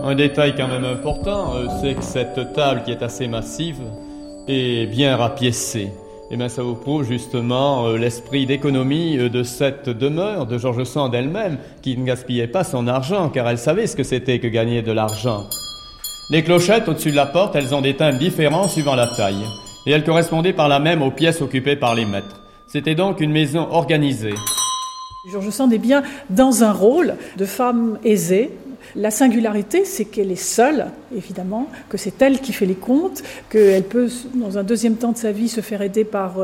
Un 0.00 0.14
détail 0.14 0.54
quand 0.56 0.68
même 0.68 0.84
important, 0.84 1.54
euh, 1.54 1.66
c'est 1.80 1.94
que 1.94 2.02
cette 2.02 2.54
table 2.54 2.82
qui 2.84 2.92
est 2.92 3.02
assez 3.02 3.28
massive 3.28 3.80
est 4.48 4.86
bien 4.86 5.16
rapiécée. 5.16 5.90
Et 6.30 6.34
eh 6.34 6.36
bien 6.38 6.48
ça 6.48 6.62
vous 6.62 6.74
prouve 6.74 7.04
justement 7.04 7.86
euh, 7.86 7.98
l'esprit 7.98 8.46
d'économie 8.46 9.18
euh, 9.18 9.28
de 9.28 9.42
cette 9.42 9.90
demeure 9.90 10.46
de 10.46 10.56
Georges 10.56 10.84
Sand 10.84 11.14
elle-même, 11.14 11.58
qui 11.82 11.96
ne 11.98 12.06
gaspillait 12.06 12.46
pas 12.46 12.64
son 12.64 12.88
argent, 12.88 13.28
car 13.28 13.46
elle 13.48 13.58
savait 13.58 13.86
ce 13.86 13.94
que 13.94 14.02
c'était 14.02 14.38
que 14.38 14.46
gagner 14.46 14.80
de 14.80 14.92
l'argent. 14.92 15.44
Les 16.30 16.42
clochettes 16.42 16.88
au-dessus 16.88 17.10
de 17.10 17.16
la 17.16 17.26
porte, 17.26 17.54
elles 17.54 17.74
ont 17.74 17.82
des 17.82 17.94
timbres 17.94 18.18
différents 18.18 18.68
suivant 18.68 18.94
la 18.94 19.08
taille, 19.08 19.44
et 19.86 19.90
elles 19.90 20.04
correspondaient 20.04 20.54
par 20.54 20.68
la 20.68 20.80
même 20.80 21.02
aux 21.02 21.10
pièces 21.10 21.42
occupées 21.42 21.76
par 21.76 21.94
les 21.94 22.06
maîtres. 22.06 22.40
C'était 22.66 22.94
donc 22.94 23.20
une 23.20 23.32
maison 23.32 23.68
organisée. 23.70 24.34
Georges 25.30 25.50
Sand 25.50 25.72
est 25.72 25.78
bien 25.78 26.02
dans 26.30 26.64
un 26.64 26.72
rôle 26.72 27.14
de 27.36 27.44
femme 27.44 27.98
aisée, 28.02 28.50
La 28.94 29.10
singularité, 29.10 29.84
c'est 29.84 30.04
qu'elle 30.04 30.30
est 30.30 30.36
seule, 30.36 30.86
évidemment, 31.16 31.68
que 31.88 31.96
c'est 31.96 32.20
elle 32.20 32.40
qui 32.40 32.52
fait 32.52 32.66
les 32.66 32.74
comptes, 32.74 33.22
qu'elle 33.48 33.84
peut, 33.84 34.08
dans 34.34 34.58
un 34.58 34.62
deuxième 34.62 34.96
temps 34.96 35.12
de 35.12 35.16
sa 35.16 35.32
vie, 35.32 35.48
se 35.48 35.60
faire 35.60 35.82
aider 35.82 36.04
par 36.04 36.34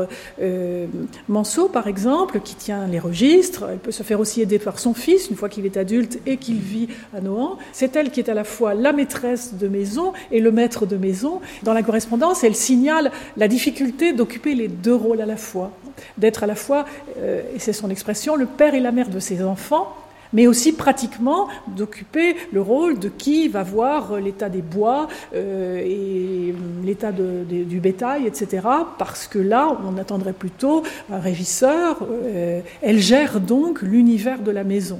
euh, 0.41 0.85
Manceau, 1.27 1.67
par 1.69 1.87
exemple, 1.87 2.39
qui 2.39 2.55
tient 2.55 2.87
les 2.87 2.99
registres. 2.99 3.65
Elle 3.71 3.77
peut 3.77 3.91
se 3.91 4.03
faire 4.03 4.19
aussi 4.19 4.41
aider 4.41 4.57
par 4.57 4.79
son 4.79 4.93
fils, 4.93 5.29
une 5.29 5.35
fois 5.35 5.49
qu'il 5.49 5.65
est 5.65 5.77
adulte 5.77 6.19
et 6.25 6.37
qu'il 6.37 6.57
vit 6.57 6.87
à 7.15 7.21
Nohant. 7.21 7.57
C'est 7.71 7.95
elle 7.95 8.09
qui 8.09 8.19
est 8.19 8.29
à 8.29 8.33
la 8.33 8.43
fois 8.43 8.73
la 8.73 8.93
maîtresse 8.93 9.53
de 9.53 9.67
maison 9.67 10.13
et 10.31 10.39
le 10.39 10.51
maître 10.51 10.85
de 10.85 10.97
maison. 10.97 11.41
Dans 11.63 11.73
la 11.73 11.83
correspondance, 11.83 12.43
elle 12.43 12.55
signale 12.55 13.11
la 13.37 13.47
difficulté 13.47 14.13
d'occuper 14.13 14.55
les 14.55 14.67
deux 14.67 14.95
rôles 14.95 15.21
à 15.21 15.25
la 15.25 15.37
fois, 15.37 15.71
d'être 16.17 16.43
à 16.43 16.47
la 16.47 16.55
fois, 16.55 16.85
euh, 17.19 17.41
et 17.55 17.59
c'est 17.59 17.73
son 17.73 17.89
expression, 17.89 18.35
le 18.35 18.45
père 18.45 18.73
et 18.73 18.79
la 18.79 18.91
mère 18.91 19.09
de 19.09 19.19
ses 19.19 19.43
enfants, 19.43 19.95
mais 20.33 20.47
aussi 20.47 20.73
pratiquement 20.73 21.47
d'occuper 21.67 22.35
le 22.51 22.61
rôle 22.61 22.99
de 22.99 23.09
qui 23.09 23.47
va 23.47 23.63
voir 23.63 24.19
l'état 24.19 24.49
des 24.49 24.61
bois 24.61 25.07
euh, 25.35 25.81
et 25.83 26.53
l'état 26.83 27.11
du 27.11 27.79
bétail, 27.79 28.27
etc. 28.27 28.67
Parce 28.97 29.27
que 29.27 29.39
là, 29.39 29.77
on 29.85 29.97
attendrait 29.97 30.33
plutôt 30.33 30.83
un 31.11 31.19
régisseur. 31.19 31.97
Euh, 32.03 32.61
elle 32.81 32.99
gère 32.99 33.39
donc 33.39 33.81
l'univers 33.81 34.39
de 34.39 34.51
la 34.51 34.63
maison. 34.63 34.99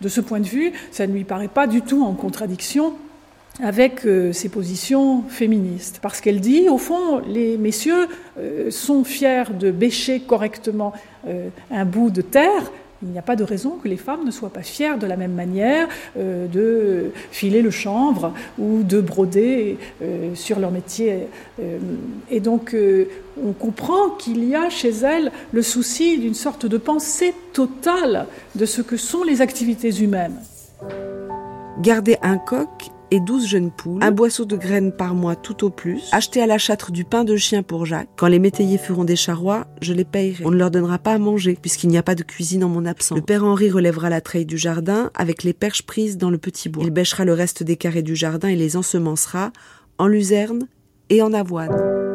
De 0.00 0.08
ce 0.08 0.20
point 0.20 0.40
de 0.40 0.46
vue, 0.46 0.72
ça 0.90 1.06
ne 1.06 1.12
lui 1.12 1.24
paraît 1.24 1.48
pas 1.48 1.66
du 1.66 1.82
tout 1.82 2.04
en 2.04 2.14
contradiction 2.14 2.94
avec 3.60 4.06
euh, 4.06 4.32
ses 4.32 4.48
positions 4.48 5.22
féministes. 5.28 5.98
Parce 6.00 6.20
qu'elle 6.20 6.40
dit, 6.40 6.68
au 6.68 6.78
fond, 6.78 7.20
les 7.26 7.58
messieurs 7.58 8.06
sont 8.70 9.02
fiers 9.02 9.50
de 9.58 9.72
bêcher 9.72 10.20
correctement 10.20 10.92
un 11.72 11.84
bout 11.84 12.10
de 12.10 12.22
terre, 12.22 12.70
il 13.02 13.08
n'y 13.08 13.18
a 13.18 13.22
pas 13.22 13.36
de 13.36 13.44
raison 13.44 13.78
que 13.82 13.88
les 13.88 13.96
femmes 13.96 14.24
ne 14.24 14.30
soient 14.30 14.52
pas 14.52 14.62
fières 14.62 14.98
de 14.98 15.06
la 15.06 15.16
même 15.16 15.32
manière 15.32 15.88
euh, 16.16 16.46
de 16.48 17.12
filer 17.30 17.62
le 17.62 17.70
chanvre 17.70 18.32
ou 18.58 18.82
de 18.82 19.00
broder 19.00 19.78
euh, 20.02 20.34
sur 20.34 20.58
leur 20.58 20.72
métier. 20.72 21.28
Euh, 21.60 21.78
et 22.30 22.40
donc, 22.40 22.74
on 23.42 23.52
comprend 23.52 24.10
qu'il 24.18 24.44
y 24.44 24.54
a 24.54 24.68
chez 24.68 24.90
elles 24.90 25.30
le 25.52 25.62
souci 25.62 26.18
d'une 26.18 26.34
sorte 26.34 26.66
de 26.66 26.76
pensée 26.76 27.34
totale 27.52 28.26
de 28.54 28.66
ce 28.66 28.82
que 28.82 28.96
sont 28.96 29.22
les 29.22 29.40
activités 29.42 30.02
humaines. 30.02 30.40
Garder 31.80 32.18
un 32.22 32.38
coq 32.38 32.90
et 33.10 33.20
12 33.20 33.46
jeunes 33.46 33.70
poules, 33.70 34.02
un 34.02 34.10
boisseau 34.10 34.44
de 34.44 34.56
graines 34.56 34.92
par 34.92 35.14
mois 35.14 35.36
tout 35.36 35.64
au 35.64 35.70
plus, 35.70 36.08
acheter 36.12 36.42
à 36.42 36.46
la 36.46 36.58
châtre 36.58 36.92
du 36.92 37.04
pain 37.04 37.24
de 37.24 37.36
chien 37.36 37.62
pour 37.62 37.86
Jacques. 37.86 38.08
Quand 38.16 38.26
les 38.26 38.38
métayers 38.38 38.78
feront 38.78 39.04
des 39.04 39.16
charrois, 39.16 39.66
je 39.80 39.92
les 39.92 40.04
payerai. 40.04 40.44
On 40.46 40.50
ne 40.50 40.56
leur 40.56 40.70
donnera 40.70 40.98
pas 40.98 41.14
à 41.14 41.18
manger, 41.18 41.58
puisqu'il 41.60 41.88
n'y 41.88 41.98
a 41.98 42.02
pas 42.02 42.14
de 42.14 42.22
cuisine 42.22 42.64
en 42.64 42.68
mon 42.68 42.84
absence. 42.86 43.16
Le 43.16 43.24
père 43.24 43.44
Henri 43.44 43.70
relèvera 43.70 44.10
la 44.10 44.20
treille 44.20 44.46
du 44.46 44.58
jardin 44.58 45.10
avec 45.14 45.42
les 45.42 45.52
perches 45.52 45.82
prises 45.82 46.18
dans 46.18 46.30
le 46.30 46.38
petit 46.38 46.68
bois. 46.68 46.84
Il 46.84 46.90
bêchera 46.90 47.24
le 47.24 47.32
reste 47.32 47.62
des 47.62 47.76
carrés 47.76 48.02
du 48.02 48.16
jardin 48.16 48.48
et 48.48 48.56
les 48.56 48.76
ensemencera 48.76 49.52
en 49.98 50.06
luzerne 50.06 50.66
et 51.10 51.22
en 51.22 51.32
avoine. 51.32 52.07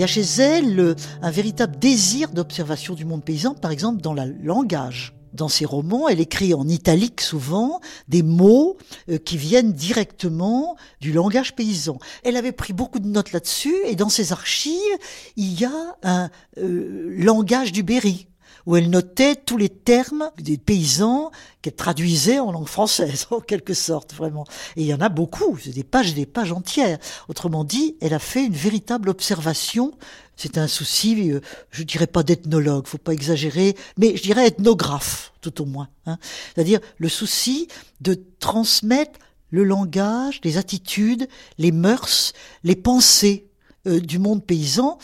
Il 0.00 0.04
y 0.04 0.04
a 0.04 0.06
chez 0.06 0.40
elle 0.40 0.96
un 1.20 1.30
véritable 1.30 1.78
désir 1.78 2.30
d'observation 2.30 2.94
du 2.94 3.04
monde 3.04 3.22
paysan, 3.22 3.52
par 3.52 3.70
exemple 3.70 4.00
dans 4.00 4.14
le 4.14 4.34
langage. 4.42 5.14
Dans 5.34 5.48
ses 5.48 5.66
romans, 5.66 6.08
elle 6.08 6.20
écrit 6.20 6.54
en 6.54 6.66
italique 6.68 7.20
souvent 7.20 7.80
des 8.08 8.22
mots 8.22 8.78
euh, 9.10 9.18
qui 9.18 9.36
viennent 9.36 9.74
directement 9.74 10.74
du 11.02 11.12
langage 11.12 11.54
paysan. 11.54 11.98
Elle 12.24 12.38
avait 12.38 12.52
pris 12.52 12.72
beaucoup 12.72 12.98
de 12.98 13.08
notes 13.08 13.32
là-dessus 13.32 13.74
et 13.84 13.94
dans 13.94 14.08
ses 14.08 14.32
archives, 14.32 14.80
il 15.36 15.60
y 15.60 15.66
a 15.66 15.96
un 16.02 16.30
euh, 16.56 17.14
langage 17.18 17.70
du 17.70 17.82
Berry 17.82 18.29
où 18.70 18.76
elle 18.76 18.88
notait 18.88 19.34
tous 19.34 19.56
les 19.56 19.68
termes 19.68 20.30
des 20.38 20.56
paysans 20.56 21.32
qu'elle 21.60 21.74
traduisait 21.74 22.38
en 22.38 22.52
langue 22.52 22.68
française, 22.68 23.26
en 23.32 23.40
quelque 23.40 23.74
sorte, 23.74 24.14
vraiment. 24.14 24.44
Et 24.76 24.82
il 24.82 24.86
y 24.86 24.94
en 24.94 25.00
a 25.00 25.08
beaucoup, 25.08 25.58
c'est 25.60 25.74
des 25.74 25.82
pages 25.82 26.12
et 26.12 26.14
des 26.14 26.24
pages 26.24 26.52
entières. 26.52 26.98
Autrement 27.26 27.64
dit, 27.64 27.96
elle 28.00 28.14
a 28.14 28.20
fait 28.20 28.44
une 28.44 28.54
véritable 28.54 29.08
observation. 29.08 29.90
C'est 30.36 30.56
un 30.56 30.68
souci, 30.68 31.32
euh, 31.32 31.40
je 31.72 31.82
dirais 31.82 32.06
pas 32.06 32.22
d'ethnologue, 32.22 32.86
faut 32.86 32.96
pas 32.96 33.12
exagérer, 33.12 33.74
mais 33.98 34.16
je 34.16 34.22
dirais 34.22 34.46
ethnographe, 34.46 35.32
tout 35.40 35.60
au 35.60 35.64
moins. 35.64 35.88
Hein. 36.06 36.18
C'est-à-dire 36.54 36.78
le 36.98 37.08
souci 37.08 37.66
de 38.00 38.22
transmettre 38.38 39.18
le 39.50 39.64
langage, 39.64 40.40
les 40.44 40.58
attitudes, 40.58 41.26
les 41.58 41.72
mœurs, 41.72 42.34
les 42.62 42.76
pensées 42.76 43.48
euh, 43.88 43.98
du 43.98 44.20
monde 44.20 44.46
paysan, 44.46 44.96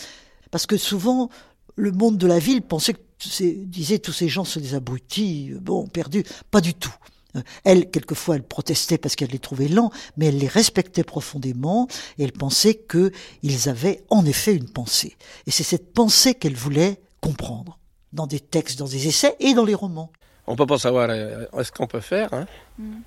parce 0.53 0.67
que 0.67 0.77
souvent 0.77 1.31
le 1.75 1.91
monde 1.91 2.17
de 2.17 2.29
la 2.29 2.39
ville 2.39 2.63
pensait 2.63 2.95
que 2.95 3.06
disait 3.19 3.99
tous 3.99 4.13
ces 4.13 4.29
gens 4.29 4.45
sont 4.45 4.61
des 4.61 4.75
abrutis, 4.75 5.53
euh, 5.53 5.59
bon, 5.61 5.87
perdus. 5.87 6.25
Pas 6.51 6.61
du 6.61 6.75
tout. 6.75 6.95
Euh, 7.37 7.43
elle, 7.65 7.91
quelquefois, 7.91 8.37
elle 8.37 8.43
protestait 8.43 8.99
parce 8.99 9.17
qu'elle 9.17 9.31
les 9.31 9.39
trouvait 9.39 9.69
lents, 9.69 9.91
mais 10.17 10.27
elle 10.27 10.39
les 10.39 10.49
respectait 10.49 11.05
profondément 11.05 11.89
et 12.19 12.25
elle 12.25 12.33
pensait 12.33 12.75
qu'ils 12.75 13.69
avaient 13.69 14.03
en 14.11 14.25
effet 14.25 14.55
une 14.55 14.69
pensée. 14.69 15.17
Et 15.47 15.51
c'est 15.51 15.63
cette 15.63 15.93
pensée 15.93 16.35
qu'elle 16.35 16.57
voulait 16.57 17.01
comprendre 17.21 17.79
dans 18.13 18.27
des 18.27 18.41
textes, 18.41 18.79
dans 18.79 18.87
des 18.87 19.09
essais 19.09 19.37
et 19.41 19.55
dans 19.55 19.65
les 19.65 19.75
romans. 19.75 20.11
On 20.47 20.55
peut 20.55 20.67
pas 20.67 20.79
savoir 20.79 21.09
euh, 21.11 21.47
ce 21.63 21.73
qu'on 21.73 21.87
peut 21.87 22.01
faire. 22.01 22.33
Hein? 22.33 22.47
Mm. 22.79 22.99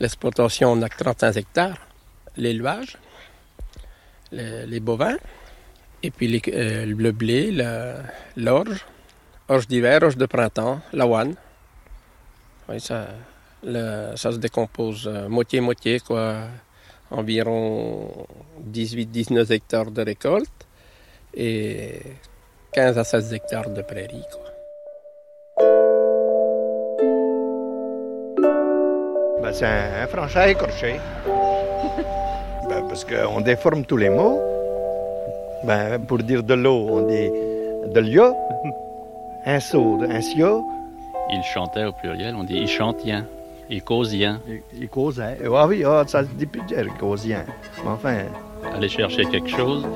L'exploitation, 0.00 0.72
on 0.72 0.82
a 0.82 0.88
35 0.88 1.36
hectares. 1.36 1.78
L'élevage, 2.36 2.98
les, 4.30 4.78
bovins, 4.78 5.16
et 6.02 6.10
puis 6.10 6.28
le 6.28 7.10
blé, 7.12 7.50
l'orge 8.36 8.84
orge 9.48 9.66
d'hiver, 9.68 10.02
orge 10.02 10.16
de 10.16 10.26
printemps, 10.26 10.80
l'avoine. 10.92 11.34
Oui, 12.68 12.80
ça, 12.80 13.06
ça 14.16 14.32
se 14.32 14.38
décompose 14.38 15.06
euh, 15.06 15.28
moitié-moitié, 15.28 16.00
quoi. 16.00 16.34
Environ 17.10 18.26
18-19 18.68 19.52
hectares 19.52 19.92
de 19.92 20.02
récolte 20.02 20.66
et 21.34 22.00
15 22.72 22.98
à 22.98 23.04
16 23.04 23.32
hectares 23.32 23.70
de 23.70 23.82
prairie, 23.82 24.24
quoi. 24.32 24.42
Ben, 29.40 29.52
c'est 29.52 29.66
un, 29.66 30.02
un 30.02 30.06
franchise 30.08 30.50
écorché. 30.50 30.96
ben, 32.68 32.82
parce 32.88 33.04
qu'on 33.04 33.40
déforme 33.40 33.84
tous 33.84 33.96
les 33.96 34.10
mots. 34.10 34.40
Ben, 35.62 36.00
pour 36.00 36.18
dire 36.18 36.42
de 36.42 36.54
l'eau, 36.54 36.88
on 36.90 37.06
dit 37.06 37.30
de 37.92 38.00
l'eau 38.00 38.34
un 39.46 39.60
saut, 39.60 40.00
un 40.08 40.20
sio. 40.20 40.66
Il 41.32 41.42
chantait 41.42 41.84
au 41.84 41.92
pluriel, 41.92 42.34
on 42.34 42.44
dit 42.44 42.58
il 42.58 42.68
chantien, 42.68 43.26
il 43.70 43.82
causien. 43.82 44.40
Il, 44.78 44.88
causait. 44.88 45.38
Ah 45.52 45.66
oui, 45.66 45.82
ah, 45.84 46.04
ça 46.06 46.22
se 46.22 46.28
dit 46.30 46.46
plus 46.46 46.62
dire 46.62 46.86
causien. 46.98 47.44
Enfin. 47.86 48.24
Aller 48.74 48.88
chercher 48.88 49.24
quelque 49.26 49.48
chose, 49.48 49.86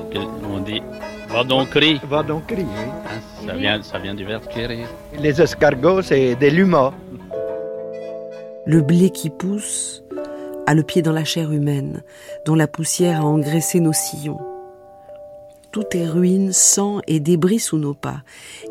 on 0.49 0.59
dit 0.59 0.81
va 1.29 1.43
donc 1.43 1.69
crier. 1.69 1.99
Va 2.09 2.23
donc 2.23 2.47
crier. 2.47 2.65
Hein, 2.65 3.19
ça, 3.45 3.53
vient, 3.53 3.81
ça 3.81 3.99
vient 3.99 4.13
du 4.13 4.25
verbe 4.25 4.45
quérir. 4.47 4.87
Les 5.17 5.41
escargots, 5.41 6.01
c'est 6.01 6.35
des 6.35 6.49
lumas. 6.49 6.93
Le 8.65 8.81
blé 8.81 9.09
qui 9.09 9.29
pousse 9.29 10.03
a 10.67 10.73
le 10.73 10.83
pied 10.83 11.01
dans 11.01 11.13
la 11.13 11.23
chair 11.23 11.51
humaine, 11.51 12.03
dont 12.45 12.55
la 12.55 12.67
poussière 12.67 13.21
a 13.21 13.25
engraissé 13.25 13.79
nos 13.79 13.93
sillons. 13.93 14.39
Tout 15.71 15.85
est 15.93 16.07
ruine, 16.07 16.51
sang 16.51 16.99
et 17.07 17.21
débris 17.21 17.59
sous 17.59 17.77
nos 17.77 17.93
pas. 17.93 18.23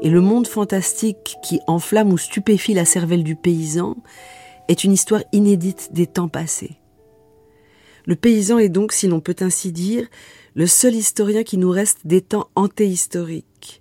Et 0.03 0.11
le 0.11 0.21
monde 0.21 0.47
fantastique 0.47 1.37
qui 1.43 1.61
enflamme 1.67 2.13
ou 2.13 2.19
stupéfie 2.19 2.75
la 2.75 2.85
cervelle 2.85 3.25
du 3.25 3.37
paysan 3.37 3.97
est 4.69 4.85
une 4.85 4.93
histoire 4.93 5.23
inédite 5.33 5.91
des 5.93 6.07
temps 6.07 6.29
passés. 6.29 6.77
Le 8.05 8.17
paysan 8.17 8.59
est 8.59 8.69
donc, 8.69 8.93
si 8.93 9.07
l'on 9.07 9.21
peut 9.21 9.37
ainsi 9.41 9.73
dire, 9.73 10.07
le 10.55 10.67
seul 10.67 10.95
historien 10.95 11.43
qui 11.43 11.57
nous 11.57 11.71
reste 11.71 12.01
des 12.07 12.21
temps 12.21 12.49
antéhistoriques. 12.55 13.81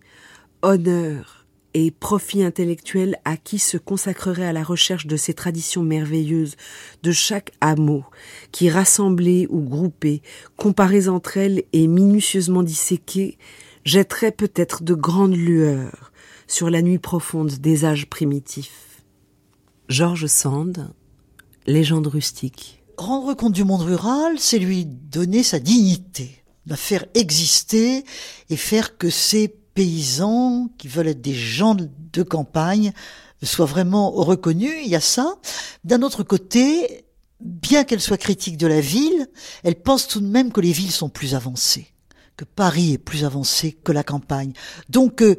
Honneur, 0.61 1.38
et 1.73 1.91
profit 1.91 2.43
intellectuel 2.43 3.17
à 3.25 3.37
qui 3.37 3.59
se 3.59 3.77
consacrerait 3.77 4.45
à 4.45 4.53
la 4.53 4.63
recherche 4.63 5.07
de 5.07 5.17
ces 5.17 5.33
traditions 5.33 5.83
merveilleuses 5.83 6.55
de 7.03 7.11
chaque 7.11 7.51
hameau, 7.61 8.03
qui 8.51 8.69
rassemblées 8.69 9.47
ou 9.49 9.61
groupées, 9.61 10.21
comparées 10.57 11.07
entre 11.07 11.37
elles 11.37 11.63
et 11.73 11.87
minutieusement 11.87 12.63
disséquées, 12.63 13.37
jetterait 13.85 14.31
peut-être 14.31 14.83
de 14.83 14.93
grandes 14.93 15.35
lueurs 15.35 16.11
sur 16.47 16.69
la 16.69 16.81
nuit 16.81 16.99
profonde 16.99 17.51
des 17.59 17.85
âges 17.85 18.07
primitifs. 18.07 19.03
Georges 19.87 20.27
Sand, 20.27 20.93
Légende 21.65 22.07
rustique. 22.07 22.83
Rendre 22.97 23.33
compte 23.35 23.53
du 23.53 23.63
monde 23.63 23.81
rural, 23.81 24.39
c'est 24.39 24.57
lui 24.57 24.85
donner 24.85 25.43
sa 25.43 25.59
dignité, 25.59 26.43
la 26.65 26.75
faire 26.75 27.05
exister 27.13 28.03
et 28.49 28.57
faire 28.57 28.97
que 28.97 29.09
ces 29.09 29.55
paysans, 29.73 30.69
qui 30.77 30.87
veulent 30.87 31.07
être 31.07 31.21
des 31.21 31.33
gens 31.33 31.75
de 31.75 32.23
campagne, 32.23 32.93
soient 33.43 33.65
vraiment 33.65 34.11
reconnus. 34.11 34.75
Il 34.83 34.89
y 34.89 34.95
a 34.95 35.01
ça. 35.01 35.35
D'un 35.83 36.01
autre 36.01 36.23
côté, 36.23 37.05
bien 37.39 37.83
qu'elle 37.83 38.01
soit 38.01 38.17
critique 38.17 38.57
de 38.57 38.67
la 38.67 38.81
ville, 38.81 39.27
elle 39.63 39.75
pense 39.75 40.07
tout 40.07 40.19
de 40.19 40.27
même 40.27 40.51
que 40.51 40.61
les 40.61 40.71
villes 40.71 40.91
sont 40.91 41.09
plus 41.09 41.35
avancées 41.35 41.93
que 42.39 42.45
Paris 42.45 42.93
est 42.93 42.97
plus 42.97 43.25
avancé 43.25 43.73
que 43.73 43.91
la 43.91 44.03
campagne. 44.03 44.53
Donc 44.87 45.21
euh, 45.21 45.35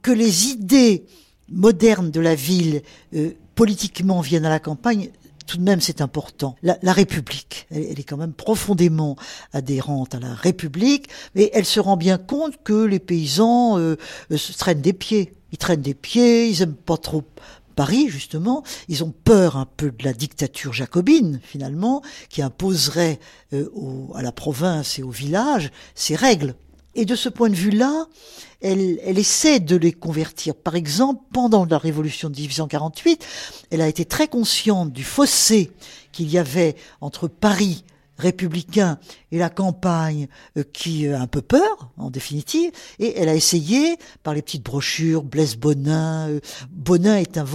que 0.00 0.10
les 0.10 0.48
idées 0.48 1.04
modernes 1.50 2.10
de 2.10 2.20
la 2.20 2.34
ville 2.34 2.80
euh, 3.14 3.32
politiquement 3.54 4.22
viennent 4.22 4.46
à 4.46 4.50
la 4.50 4.58
campagne, 4.58 5.10
tout 5.46 5.58
de 5.58 5.62
même 5.62 5.80
c'est 5.80 6.00
important. 6.00 6.56
La, 6.62 6.92
République, 6.92 7.66
elle, 7.70 7.98
est 7.98 8.04
quand 8.04 8.16
même 8.16 8.32
profondément 8.32 9.16
adhérente 9.52 10.14
à 10.14 10.20
la 10.20 10.34
République, 10.34 11.08
mais 11.34 11.50
elle 11.52 11.64
se 11.64 11.80
rend 11.80 11.96
bien 11.96 12.18
compte 12.18 12.62
que 12.62 12.84
les 12.84 12.98
paysans 12.98 13.78
euh, 13.78 13.96
se 14.34 14.52
traînent 14.52 14.80
des 14.80 14.92
pieds. 14.92 15.34
Ils 15.52 15.58
traînent 15.58 15.82
des 15.82 15.94
pieds, 15.94 16.48
ils 16.48 16.62
aiment 16.62 16.74
pas 16.74 16.96
trop 16.96 17.24
Paris, 17.80 18.08
justement, 18.10 18.62
ils 18.88 19.02
ont 19.04 19.10
peur 19.24 19.56
un 19.56 19.64
peu 19.64 19.90
de 19.90 20.04
la 20.04 20.12
dictature 20.12 20.74
jacobine, 20.74 21.40
finalement, 21.42 22.02
qui 22.28 22.42
imposerait 22.42 23.18
euh, 23.54 23.70
à 24.14 24.20
la 24.20 24.32
province 24.32 24.98
et 24.98 25.02
au 25.02 25.10
village 25.10 25.70
ses 25.94 26.14
règles. 26.14 26.54
Et 26.94 27.04
de 27.04 27.14
ce 27.14 27.28
point 27.28 27.48
de 27.48 27.54
vue-là, 27.54 28.06
elle, 28.60 28.98
elle, 29.04 29.18
essaie 29.18 29.60
de 29.60 29.76
les 29.76 29.92
convertir. 29.92 30.54
Par 30.54 30.74
exemple, 30.74 31.22
pendant 31.32 31.64
la 31.64 31.78
révolution 31.78 32.28
de 32.28 32.36
1848, 32.36 33.24
elle 33.70 33.80
a 33.80 33.88
été 33.88 34.04
très 34.04 34.28
consciente 34.28 34.92
du 34.92 35.04
fossé 35.04 35.70
qu'il 36.12 36.30
y 36.30 36.38
avait 36.38 36.74
entre 37.00 37.28
Paris 37.28 37.84
républicain 38.20 38.98
et 39.32 39.38
la 39.38 39.50
campagne 39.50 40.28
euh, 40.56 40.64
qui 40.72 41.08
a 41.08 41.20
un 41.20 41.26
peu 41.26 41.42
peur, 41.42 41.90
en 41.96 42.10
définitive, 42.10 42.70
et 42.98 43.18
elle 43.18 43.28
a 43.28 43.34
essayé, 43.34 43.96
par 44.22 44.34
les 44.34 44.42
petites 44.42 44.64
brochures, 44.64 45.22
Blaise 45.22 45.56
Bonin, 45.56 46.28
euh, 46.28 46.40
Bonin 46.70 47.16
est 47.16 47.38
un, 47.38 47.46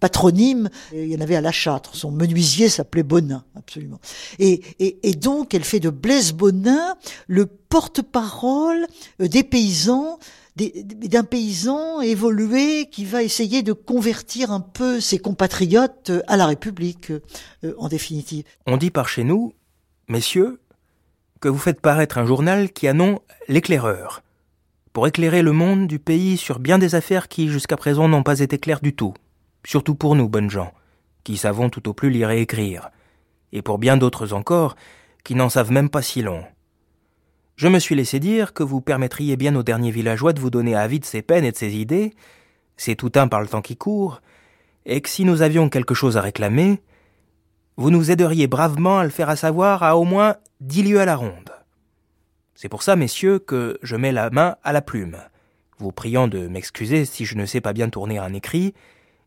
patronyme, 0.00 0.68
il 0.92 1.06
y 1.06 1.16
en 1.16 1.20
avait 1.20 1.36
à 1.36 1.40
La 1.40 1.52
Châtre, 1.52 1.94
son 1.94 2.10
menuisier 2.10 2.68
s'appelait 2.68 3.02
Bonin, 3.02 3.44
absolument. 3.56 4.00
Et, 4.38 4.62
et, 4.78 5.14
donc 5.14 5.54
elle 5.54 5.64
fait 5.64 5.80
de 5.80 5.90
Blaise 5.90 6.32
Bonin 6.32 6.96
le 7.26 7.46
porte-parole 7.46 8.86
euh, 9.20 9.28
des 9.28 9.42
paysans, 9.42 10.18
d'un 10.56 11.24
paysan 11.24 12.00
évolué 12.00 12.86
qui 12.88 13.04
va 13.04 13.24
essayer 13.24 13.64
de 13.64 13.72
convertir 13.72 14.52
un 14.52 14.60
peu 14.60 15.00
ses 15.00 15.18
compatriotes 15.18 16.12
à 16.28 16.36
la 16.36 16.46
République, 16.46 17.12
en 17.76 17.88
définitive. 17.88 18.44
On 18.66 18.76
dit 18.76 18.92
par 18.92 19.08
chez 19.08 19.24
nous, 19.24 19.52
messieurs, 20.08 20.60
que 21.40 21.48
vous 21.48 21.58
faites 21.58 21.80
paraître 21.80 22.18
un 22.18 22.26
journal 22.26 22.70
qui 22.72 22.88
a 22.88 22.92
nom 22.92 23.20
L'éclaireur, 23.48 24.22
pour 24.92 25.06
éclairer 25.06 25.42
le 25.42 25.52
monde 25.52 25.86
du 25.86 25.98
pays 25.98 26.36
sur 26.36 26.58
bien 26.58 26.78
des 26.78 26.94
affaires 26.94 27.28
qui 27.28 27.48
jusqu'à 27.48 27.76
présent 27.76 28.08
n'ont 28.08 28.22
pas 28.22 28.40
été 28.40 28.58
claires 28.58 28.80
du 28.80 28.94
tout, 28.94 29.14
surtout 29.64 29.94
pour 29.94 30.14
nous, 30.14 30.28
bonnes 30.28 30.50
gens, 30.50 30.72
qui 31.24 31.36
savons 31.36 31.68
tout 31.68 31.88
au 31.88 31.94
plus 31.94 32.10
lire 32.10 32.30
et 32.30 32.40
écrire, 32.40 32.90
et 33.52 33.62
pour 33.62 33.78
bien 33.78 33.96
d'autres 33.96 34.32
encore, 34.32 34.76
qui 35.24 35.34
n'en 35.34 35.48
savent 35.48 35.72
même 35.72 35.90
pas 35.90 36.02
si 36.02 36.22
long. 36.22 36.44
Je 37.56 37.68
me 37.68 37.78
suis 37.78 37.94
laissé 37.94 38.18
dire 38.18 38.52
que 38.52 38.62
vous 38.62 38.80
permettriez 38.80 39.36
bien 39.36 39.54
aux 39.56 39.62
derniers 39.62 39.90
villageois 39.90 40.32
de 40.32 40.40
vous 40.40 40.50
donner 40.50 40.74
avis 40.74 41.00
de 41.00 41.04
ses 41.04 41.22
peines 41.22 41.44
et 41.44 41.52
de 41.52 41.56
ses 41.56 41.76
idées, 41.76 42.14
c'est 42.76 42.96
tout 42.96 43.12
un 43.14 43.28
par 43.28 43.40
le 43.40 43.48
temps 43.48 43.62
qui 43.62 43.76
court, 43.76 44.20
et 44.86 45.00
que 45.00 45.08
si 45.08 45.24
nous 45.24 45.42
avions 45.42 45.68
quelque 45.68 45.94
chose 45.94 46.16
à 46.16 46.20
réclamer, 46.20 46.82
vous 47.76 47.90
nous 47.90 48.10
aideriez 48.10 48.46
bravement 48.46 48.98
à 48.98 49.04
le 49.04 49.10
faire 49.10 49.28
à 49.28 49.36
savoir 49.36 49.82
à 49.82 49.96
au 49.96 50.04
moins 50.04 50.36
dix 50.60 50.82
lieues 50.82 51.00
à 51.00 51.04
la 51.04 51.16
ronde. 51.16 51.50
C'est 52.54 52.68
pour 52.68 52.82
ça, 52.82 52.94
messieurs, 52.94 53.38
que 53.38 53.78
je 53.82 53.96
mets 53.96 54.12
la 54.12 54.30
main 54.30 54.56
à 54.62 54.72
la 54.72 54.80
plume, 54.80 55.16
vous 55.78 55.90
priant 55.90 56.28
de 56.28 56.46
m'excuser 56.46 57.04
si 57.04 57.24
je 57.24 57.36
ne 57.36 57.46
sais 57.46 57.60
pas 57.60 57.72
bien 57.72 57.88
tourner 57.88 58.18
un 58.18 58.32
écrit, 58.32 58.74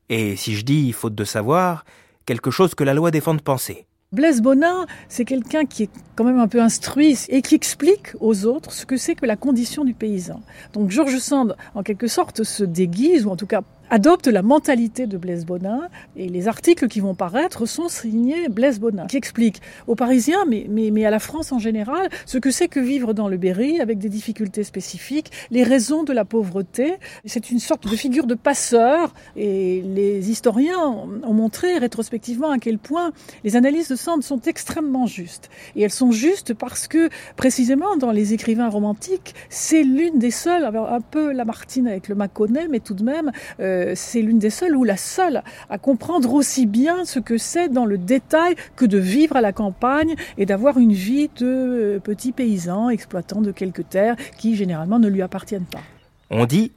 et 0.10 0.38
si 0.38 0.56
je 0.56 0.64
dis, 0.64 0.94
faute 0.94 1.16
de 1.16 1.26
savoir, 1.26 1.84
quelque 2.26 2.52
chose 2.52 2.74
que 2.74 2.86
la 2.86 2.94
loi 2.94 3.12
défend 3.12 3.34
de 3.34 3.42
penser. 3.42 3.86
Blaise 4.14 4.42
Bonin, 4.42 4.86
c'est 5.10 5.26
quelqu'un 5.26 5.66
qui 5.66 5.84
est 5.84 5.90
quand 6.16 6.24
même 6.24 6.40
un 6.40 6.48
peu 6.48 6.62
instruit 6.62 7.18
et 7.28 7.42
qui 7.42 7.56
explique 7.56 8.14
aux 8.22 8.46
autres 8.46 8.72
ce 8.72 8.86
que 8.86 8.96
c'est 8.96 9.16
que 9.16 9.26
la 9.26 9.36
condition 9.36 9.84
du 9.84 9.94
paysan. 9.94 10.42
Donc 10.72 10.92
Georges 10.92 11.20
Sand, 11.20 11.58
en 11.76 11.84
quelque 11.84 12.08
sorte, 12.08 12.44
se 12.44 12.64
déguise, 12.64 13.26
ou 13.26 13.32
en 13.32 13.36
tout 13.36 13.48
cas 13.48 13.64
adopte 13.90 14.28
la 14.28 14.42
mentalité 14.42 15.08
de 15.08 15.18
Blaise 15.18 15.46
Bonin 15.46 15.90
et 16.16 16.30
les 16.30 16.48
articles 16.48 16.88
qui 16.88 17.00
vont 17.00 17.16
paraître 17.16 17.66
sont 17.66 17.90
signés 17.90 18.50
Blaise 18.50 18.80
Bonin 18.80 19.08
qui 19.08 19.18
explique 19.18 19.62
aux 19.88 19.96
Parisiens 19.96 20.46
mais, 20.48 20.66
mais, 20.70 20.92
mais 20.92 21.06
à 21.06 21.10
la 21.10 21.20
France 21.20 21.52
en 21.52 21.60
général 21.60 22.10
ce 22.26 22.38
que 22.38 22.52
c'est 22.52 22.68
que 22.68 22.80
vivre 22.80 23.14
dans 23.14 23.28
le 23.28 23.38
Berry 23.38 23.80
avec 23.80 23.98
des 24.00 24.10
difficultés 24.10 24.64
spécifiques, 24.64 25.32
les 25.52 25.64
raisons 25.64 26.04
de 26.04 26.14
la 26.14 26.26
pauvreté. 26.26 26.96
C'est 27.26 27.52
une 27.52 27.60
sorte 27.60 27.90
de 27.90 27.96
figure 27.96 28.28
de 28.28 28.36
passeur 28.36 29.14
et 29.36 29.82
les 29.82 30.30
historiens 30.30 30.80
ont 30.80 31.34
montré 31.34 31.78
rétrospectivement 31.78 32.52
à 32.52 32.58
quel 32.58 32.78
point 32.78 33.12
les 33.44 33.56
analyses 33.56 33.90
de 33.90 33.96
Sand 33.96 34.24
sont 34.24 34.42
extrêmement 34.42 35.06
justes. 35.06 35.50
Et 35.76 35.82
elles 35.84 35.92
sont 35.92 36.12
justes 36.12 36.54
parce 36.54 36.88
que 36.88 37.10
précisément 37.36 37.98
dans 37.98 38.12
les 38.12 38.34
écrivains 38.34 38.70
romantiques, 38.70 39.36
c'est 39.50 39.84
l'une 39.84 40.20
des 40.20 40.32
seules, 40.32 40.66
un 40.66 41.02
peu 41.02 41.32
Lamartine 41.32 41.88
avec 41.88 42.08
le 42.08 42.16
Mâconnais, 42.16 42.68
mais 42.70 42.80
tout 42.80 42.94
de 42.94 43.04
même, 43.04 43.32
euh, 43.60 43.77
c'est 43.96 44.22
l'une 44.22 44.40
des 44.40 44.50
seules 44.50 44.76
ou 44.76 44.84
la 44.84 44.98
seule 44.98 45.44
à 45.70 45.78
comprendre 45.78 46.34
aussi 46.34 46.66
bien 46.66 47.06
ce 47.06 47.20
que 47.20 47.38
c'est 47.38 47.70
dans 47.70 47.86
le 47.86 47.98
détail 47.98 48.56
que 48.76 48.86
de 48.86 48.98
vivre 48.98 49.36
à 49.36 49.42
la 49.42 49.54
campagne 49.54 50.16
et 50.38 50.46
d'avoir 50.46 50.78
une 50.78 50.94
vie 50.94 51.30
de 51.38 51.46
euh, 51.46 52.00
petit 52.00 52.32
paysan 52.32 52.90
exploitant 52.90 53.42
de 53.42 53.52
quelques 53.52 53.90
terres 53.90 54.16
qui 54.38 54.56
généralement 54.56 55.00
ne 55.00 55.08
lui 55.08 55.22
appartiennent 55.22 55.66
pas. 55.66 55.82
On 56.30 56.46
dit, 56.46 56.72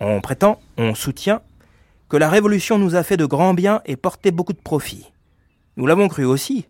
on 0.00 0.20
prétend, 0.20 0.58
on 0.78 0.94
soutient 0.94 1.42
que 2.08 2.16
la 2.16 2.28
Révolution 2.28 2.78
nous 2.78 2.94
a 2.94 3.02
fait 3.02 3.16
de 3.16 3.24
grands 3.24 3.54
biens 3.54 3.80
et 3.86 3.96
porté 3.96 4.30
beaucoup 4.30 4.52
de 4.52 4.58
profits. 4.58 5.12
Nous 5.76 5.86
l'avons 5.86 6.08
cru 6.08 6.24
aussi. 6.24 6.66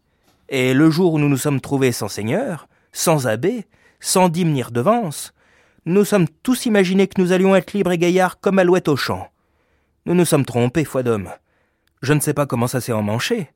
Et 0.48 0.74
le 0.74 0.90
jour 0.90 1.14
où 1.14 1.18
nous 1.18 1.28
nous 1.28 1.36
sommes 1.36 1.60
trouvés 1.60 1.92
sans 1.92 2.08
seigneur, 2.08 2.68
sans 2.92 3.26
abbé, 3.26 3.64
sans 4.00 4.28
dîme 4.28 4.52
ni 4.52 4.62
redevance, 4.62 5.32
nous 5.84 6.04
sommes 6.04 6.28
tous 6.42 6.66
imaginés 6.66 7.08
que 7.08 7.20
nous 7.20 7.32
allions 7.32 7.56
être 7.56 7.72
libres 7.72 7.90
et 7.92 7.98
gaillards 7.98 8.38
comme 8.38 8.58
alouettes 8.58 8.88
au 8.88 8.96
champ. 8.96 9.28
Nous 10.04 10.14
nous 10.14 10.24
sommes 10.24 10.44
trompés, 10.44 10.84
foi 10.84 11.02
d'homme. 11.02 11.30
Je 12.02 12.12
ne 12.12 12.20
sais 12.20 12.34
pas 12.34 12.46
comment 12.46 12.66
ça 12.66 12.80
s'est 12.80 12.92
emmanché, 12.92 13.52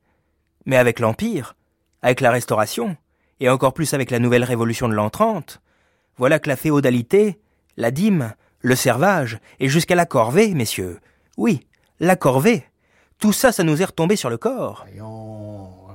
mais 0.65 0.77
avec 0.77 1.01
l'Empire, 1.01 1.57
avec 2.03 2.21
la 2.21 2.31
Restauration, 2.31 2.97
et 3.41 3.49
encore 3.49 3.75
plus 3.75 3.95
avec 3.95 4.11
la 4.11 4.21
nouvelle 4.21 4.45
révolution 4.45 4.89
de 4.89 4.95
l'an 4.95 5.11
30, 5.11 5.61
voilà 6.17 6.39
que 6.39 6.49
la 6.49 6.57
féodalité, 6.57 7.41
la 7.77 7.91
dîme, 7.91 8.33
le 8.61 8.77
servage, 8.77 9.41
et 9.59 9.69
jusqu'à 9.69 9.97
la 9.97 10.07
corvée, 10.07 10.55
messieurs. 10.55 11.01
Oui, 11.37 11.67
la 11.99 12.15
corvée. 12.15 12.65
Tout 13.19 13.33
ça, 13.33 13.51
ça 13.51 13.65
nous 13.65 13.83
est 13.83 13.87
retombé 13.87 14.15
sur 14.15 14.31
le 14.31 14.39
corps. 14.39 14.87
Oh, 15.03 15.89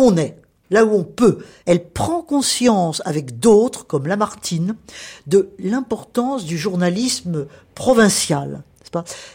on 0.00 0.16
est, 0.16 0.36
là 0.70 0.84
où 0.84 0.94
on 0.94 1.04
peut. 1.04 1.38
Elle 1.66 1.84
prend 1.84 2.22
conscience 2.22 3.02
avec 3.04 3.38
d'autres, 3.38 3.86
comme 3.86 4.06
Lamartine, 4.06 4.76
de 5.26 5.50
l'importance 5.58 6.44
du 6.44 6.58
journalisme 6.58 7.46
provincial. 7.74 8.62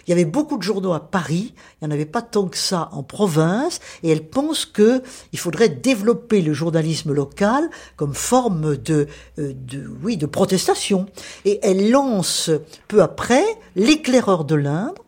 Il 0.05 0.09
y 0.09 0.13
avait 0.13 0.25
beaucoup 0.25 0.57
de 0.57 0.63
journaux 0.63 0.93
à 0.93 0.99
Paris, 0.99 1.53
il 1.55 1.87
n'y 1.87 1.91
en 1.91 1.95
avait 1.95 2.05
pas 2.05 2.21
tant 2.21 2.47
que 2.47 2.57
ça 2.57 2.89
en 2.91 3.03
province, 3.03 3.79
et 4.03 4.09
elle 4.09 4.27
pense 4.27 4.65
que 4.65 5.01
il 5.33 5.39
faudrait 5.39 5.69
développer 5.69 6.41
le 6.41 6.53
journalisme 6.53 7.13
local 7.13 7.69
comme 7.95 8.13
forme 8.13 8.77
de, 8.77 9.07
euh, 9.39 9.53
de, 9.55 9.89
oui, 10.03 10.17
de 10.17 10.25
protestation. 10.25 11.05
Et 11.45 11.59
elle 11.63 11.89
lance 11.89 12.49
peu 12.87 13.01
après 13.01 13.45
l'éclaireur 13.75 14.45
de 14.45 14.55
l'Indre, 14.55 15.03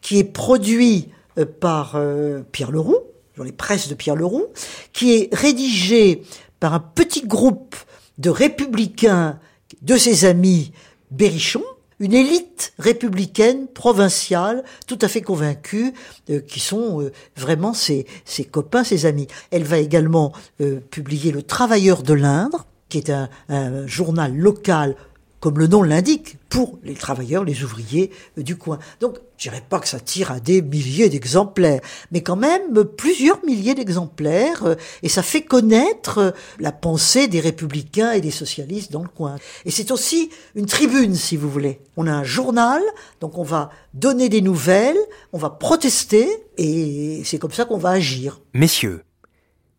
qui 0.00 0.18
est 0.18 0.24
produit 0.24 1.08
euh, 1.38 1.44
par 1.44 1.94
euh, 1.96 2.42
Pierre 2.52 2.70
Leroux, 2.70 3.02
dans 3.38 3.44
les 3.44 3.52
presses 3.52 3.88
de 3.88 3.94
Pierre 3.94 4.16
Leroux, 4.16 4.46
qui 4.92 5.14
est 5.14 5.34
rédigé 5.34 6.22
par 6.60 6.74
un 6.74 6.80
petit 6.80 7.26
groupe 7.26 7.76
de 8.18 8.30
républicains 8.30 9.38
de 9.80 9.96
ses 9.96 10.24
amis 10.24 10.72
Berrichon, 11.10 11.62
une 12.00 12.14
élite 12.14 12.72
républicaine 12.78 13.66
provinciale 13.66 14.62
tout 14.86 14.98
à 15.00 15.08
fait 15.08 15.22
convaincue 15.22 15.92
euh, 16.30 16.40
qui 16.40 16.60
sont 16.60 17.00
euh, 17.00 17.12
vraiment 17.36 17.72
ses, 17.72 18.06
copains, 18.50 18.84
ses 18.84 19.06
amis. 19.06 19.26
Elle 19.50 19.64
va 19.64 19.78
également 19.78 20.32
euh, 20.60 20.80
publier 20.90 21.32
Le 21.32 21.42
Travailleur 21.42 22.02
de 22.02 22.14
l'Indre, 22.14 22.66
qui 22.88 22.98
est 22.98 23.10
un 23.10 23.86
journal 23.86 24.34
local 24.34 24.96
comme 25.40 25.58
le 25.58 25.66
nom 25.66 25.82
l'indique, 25.82 26.36
pour 26.48 26.78
les 26.82 26.94
travailleurs, 26.94 27.44
les 27.44 27.62
ouvriers 27.62 28.10
euh, 28.38 28.42
du 28.42 28.56
coin. 28.56 28.78
Donc, 29.00 29.18
je 29.36 29.48
dirais 29.48 29.62
pas 29.68 29.78
que 29.78 29.88
ça 29.88 30.00
tire 30.00 30.32
à 30.32 30.40
des 30.40 30.62
milliers 30.62 31.08
d'exemplaires, 31.08 31.80
mais 32.10 32.22
quand 32.22 32.36
même 32.36 32.84
plusieurs 32.96 33.44
milliers 33.44 33.74
d'exemplaires, 33.74 34.64
euh, 34.64 34.74
et 35.02 35.08
ça 35.08 35.22
fait 35.22 35.42
connaître 35.42 36.18
euh, 36.18 36.30
la 36.58 36.72
pensée 36.72 37.28
des 37.28 37.40
républicains 37.40 38.12
et 38.12 38.20
des 38.20 38.30
socialistes 38.30 38.90
dans 38.90 39.02
le 39.02 39.08
coin. 39.08 39.36
Et 39.64 39.70
c'est 39.70 39.90
aussi 39.90 40.30
une 40.54 40.66
tribune, 40.66 41.14
si 41.14 41.36
vous 41.36 41.50
voulez. 41.50 41.80
On 41.96 42.06
a 42.06 42.12
un 42.12 42.24
journal, 42.24 42.82
donc 43.20 43.38
on 43.38 43.44
va 43.44 43.70
donner 43.94 44.28
des 44.28 44.40
nouvelles, 44.40 44.98
on 45.32 45.38
va 45.38 45.50
protester, 45.50 46.28
et 46.56 47.22
c'est 47.24 47.38
comme 47.38 47.52
ça 47.52 47.64
qu'on 47.64 47.78
va 47.78 47.90
agir. 47.90 48.40
Messieurs, 48.54 49.04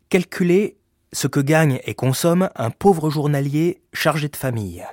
calculez 0.10 0.78
ce 1.12 1.28
que 1.28 1.40
gagne 1.40 1.80
et 1.86 1.96
consomme 1.96 2.50
un 2.56 2.70
pauvre 2.70 3.10
journalier 3.10 3.82
chargé 3.94 4.30
de 4.30 4.36
famille. 4.36 4.86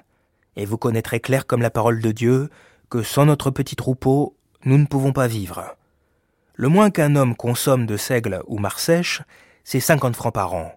Et 0.57 0.65
vous 0.65 0.79
connaîtrez 0.79 1.21
clair 1.21 1.47
comme 1.47 1.63
la 1.63 1.71
parole 1.71 2.01
de 2.01 2.13
Dieu 2.13 2.51
que 2.89 3.03
sans 3.03 3.27
notre 3.27 3.51
petit 3.51 3.77
troupeau, 3.77 4.37
nous 4.65 4.79
ne 4.79 4.87
pouvons 4.87 5.13
pas 5.13 5.27
vivre. 5.27 5.77
Le 6.55 6.69
moins 6.69 6.91
qu'un 6.91 7.17
homme 7.17 7.37
consomme 7.37 7.87
de 7.87 7.97
seigle 7.97 8.43
ou 8.47 8.59
marsèche, 8.59 9.23
c'est 9.65 9.81
50 9.81 10.17
francs 10.17 10.35
par 10.35 10.55
an. 10.55 10.73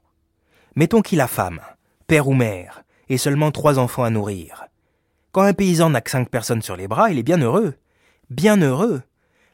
Mettons 0.76 1.02
qu'il 1.02 1.22
a 1.22 1.28
femme, 1.28 1.62
père 2.08 2.28
ou 2.28 2.34
mère, 2.34 2.84
et 3.08 3.18
seulement 3.18 3.52
trois 3.52 3.80
enfants 3.80 4.04
à 4.04 4.10
nourrir. 4.10 4.66
Quand 5.32 5.44
un 5.44 5.54
paysan 5.54 5.92
n'a 5.92 6.02
que 6.02 6.12
cinq 6.12 6.30
personnes 6.30 6.62
sur 6.62 6.76
les 6.76 6.88
bras, 6.88 7.12
il 7.12 7.20
est 7.20 7.24
bien 7.24 7.38
heureux. 7.38 7.76
Bien 8.30 8.58
heureux. 8.62 9.02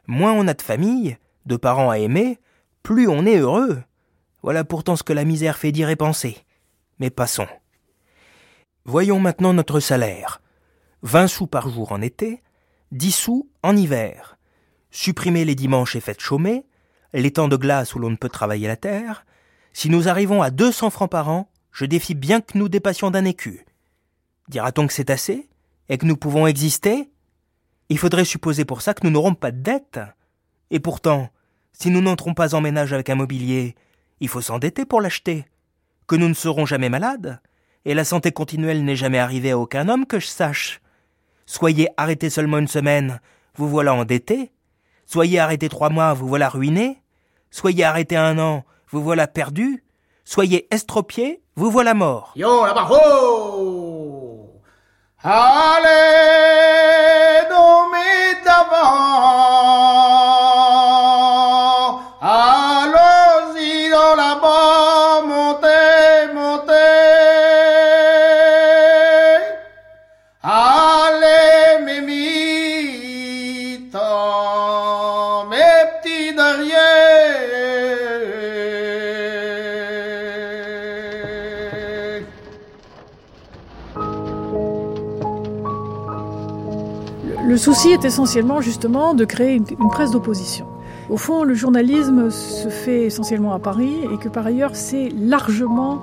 Moins 0.06 0.32
on 0.32 0.48
a 0.48 0.54
de 0.54 0.62
famille, 0.62 1.18
de 1.46 1.56
parents 1.56 1.90
à 1.90 1.98
aimer, 1.98 2.38
plus 2.82 3.08
on 3.08 3.26
est 3.26 3.38
heureux. 3.38 3.82
Voilà 4.42 4.64
pourtant 4.64 4.96
ce 4.96 5.02
que 5.02 5.12
la 5.12 5.24
misère 5.24 5.58
fait 5.58 5.72
dire 5.72 5.90
et 5.90 5.96
penser. 5.96 6.44
Mais 6.98 7.10
passons. 7.10 7.48
Voyons 8.88 9.18
maintenant 9.18 9.52
notre 9.52 9.80
salaire. 9.80 10.40
20 11.02 11.26
sous 11.26 11.48
par 11.48 11.68
jour 11.68 11.90
en 11.90 12.00
été, 12.00 12.44
10 12.92 13.10
sous 13.10 13.50
en 13.64 13.76
hiver. 13.76 14.38
Supprimer 14.92 15.44
les 15.44 15.56
dimanches 15.56 15.96
et 15.96 16.00
fêtes 16.00 16.20
chômées, 16.20 16.64
les 17.12 17.32
temps 17.32 17.48
de 17.48 17.56
glace 17.56 17.96
où 17.96 17.98
l'on 17.98 18.10
ne 18.10 18.16
peut 18.16 18.28
travailler 18.28 18.68
la 18.68 18.76
terre. 18.76 19.26
Si 19.72 19.90
nous 19.90 20.06
arrivons 20.06 20.40
à 20.40 20.52
200 20.52 20.90
francs 20.90 21.10
par 21.10 21.28
an, 21.28 21.50
je 21.72 21.84
défie 21.84 22.14
bien 22.14 22.40
que 22.40 22.56
nous 22.56 22.68
dépassions 22.68 23.10
d'un 23.10 23.24
écu. 23.24 23.66
Dira-t-on 24.46 24.86
que 24.86 24.92
c'est 24.92 25.10
assez 25.10 25.48
Et 25.88 25.98
que 25.98 26.06
nous 26.06 26.16
pouvons 26.16 26.46
exister? 26.46 27.10
Il 27.88 27.98
faudrait 27.98 28.24
supposer 28.24 28.64
pour 28.64 28.82
ça 28.82 28.94
que 28.94 29.04
nous 29.04 29.12
n'aurons 29.12 29.34
pas 29.34 29.50
de 29.50 29.62
dette. 29.62 29.98
Et 30.70 30.78
pourtant, 30.78 31.30
si 31.72 31.90
nous 31.90 32.02
n'entrons 32.02 32.34
pas 32.34 32.54
en 32.54 32.60
ménage 32.60 32.92
avec 32.92 33.10
un 33.10 33.16
mobilier, 33.16 33.74
il 34.20 34.28
faut 34.28 34.40
s'endetter 34.40 34.84
pour 34.84 35.00
l'acheter. 35.00 35.44
Que 36.06 36.14
nous 36.14 36.28
ne 36.28 36.34
serons 36.34 36.66
jamais 36.66 36.88
malades, 36.88 37.40
et 37.86 37.94
la 37.94 38.04
santé 38.04 38.32
continuelle 38.32 38.84
n'est 38.84 38.96
jamais 38.96 39.20
arrivée 39.20 39.52
à 39.52 39.58
aucun 39.58 39.88
homme 39.88 40.06
que 40.06 40.18
je 40.18 40.26
sache. 40.26 40.80
Soyez 41.46 41.88
arrêté 41.96 42.30
seulement 42.30 42.58
une 42.58 42.66
semaine, 42.66 43.20
vous 43.54 43.68
voilà 43.68 43.94
endetté. 43.94 44.50
Soyez 45.06 45.38
arrêté 45.38 45.68
trois 45.68 45.88
mois, 45.88 46.12
vous 46.12 46.26
voilà 46.26 46.48
ruiné. 46.48 47.00
Soyez 47.52 47.84
arrêté 47.84 48.16
un 48.16 48.40
an, 48.40 48.64
vous 48.90 49.00
voilà 49.00 49.28
perdu. 49.28 49.84
Soyez 50.24 50.66
estropié, 50.74 51.40
vous 51.54 51.70
voilà 51.70 51.94
mort. 51.94 52.32
Yo, 52.34 52.66
là-bas, 52.66 52.88
Allez, 55.22 56.95
souci 87.74 87.88
est 87.88 88.04
essentiellement 88.04 88.60
justement 88.60 89.12
de 89.12 89.24
créer 89.24 89.56
une, 89.56 89.64
une 89.80 89.88
presse 89.88 90.12
d'opposition. 90.12 90.66
Au 91.10 91.16
fond, 91.16 91.42
le 91.42 91.52
journalisme 91.54 92.30
se 92.30 92.68
fait 92.68 93.06
essentiellement 93.06 93.54
à 93.54 93.58
Paris 93.58 93.96
et 94.12 94.18
que 94.18 94.28
par 94.28 94.46
ailleurs, 94.46 94.76
c'est 94.76 95.08
largement 95.08 96.00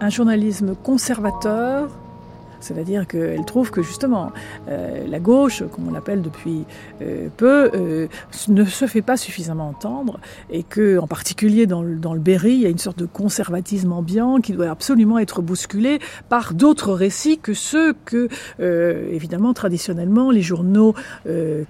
un 0.00 0.08
journalisme 0.08 0.74
conservateur. 0.82 1.90
C'est-à-dire 2.62 3.06
qu'elle 3.06 3.44
trouve 3.44 3.70
que 3.70 3.82
justement 3.82 4.32
euh, 4.68 5.06
la 5.06 5.18
gauche, 5.18 5.62
comme 5.72 5.88
on 5.88 5.92
l'appelle 5.92 6.22
depuis 6.22 6.64
euh, 7.02 7.28
peu, 7.36 7.70
euh, 7.74 8.08
ne 8.48 8.64
se 8.64 8.86
fait 8.86 9.02
pas 9.02 9.16
suffisamment 9.16 9.68
entendre 9.68 10.20
et 10.50 10.62
que, 10.62 10.98
en 10.98 11.06
particulier 11.06 11.66
dans 11.66 11.82
le, 11.82 11.96
dans 11.96 12.14
le 12.14 12.20
Berry, 12.20 12.52
il 12.54 12.60
y 12.60 12.66
a 12.66 12.70
une 12.70 12.78
sorte 12.78 12.98
de 12.98 13.06
conservatisme 13.06 13.92
ambiant 13.92 14.40
qui 14.40 14.52
doit 14.52 14.70
absolument 14.70 15.18
être 15.18 15.42
bousculé 15.42 15.98
par 16.28 16.54
d'autres 16.54 16.92
récits 16.92 17.38
que 17.38 17.54
ceux 17.54 17.94
que, 18.04 18.28
évidemment, 18.58 19.52
traditionnellement, 19.52 20.30
les 20.30 20.42
journaux 20.42 20.94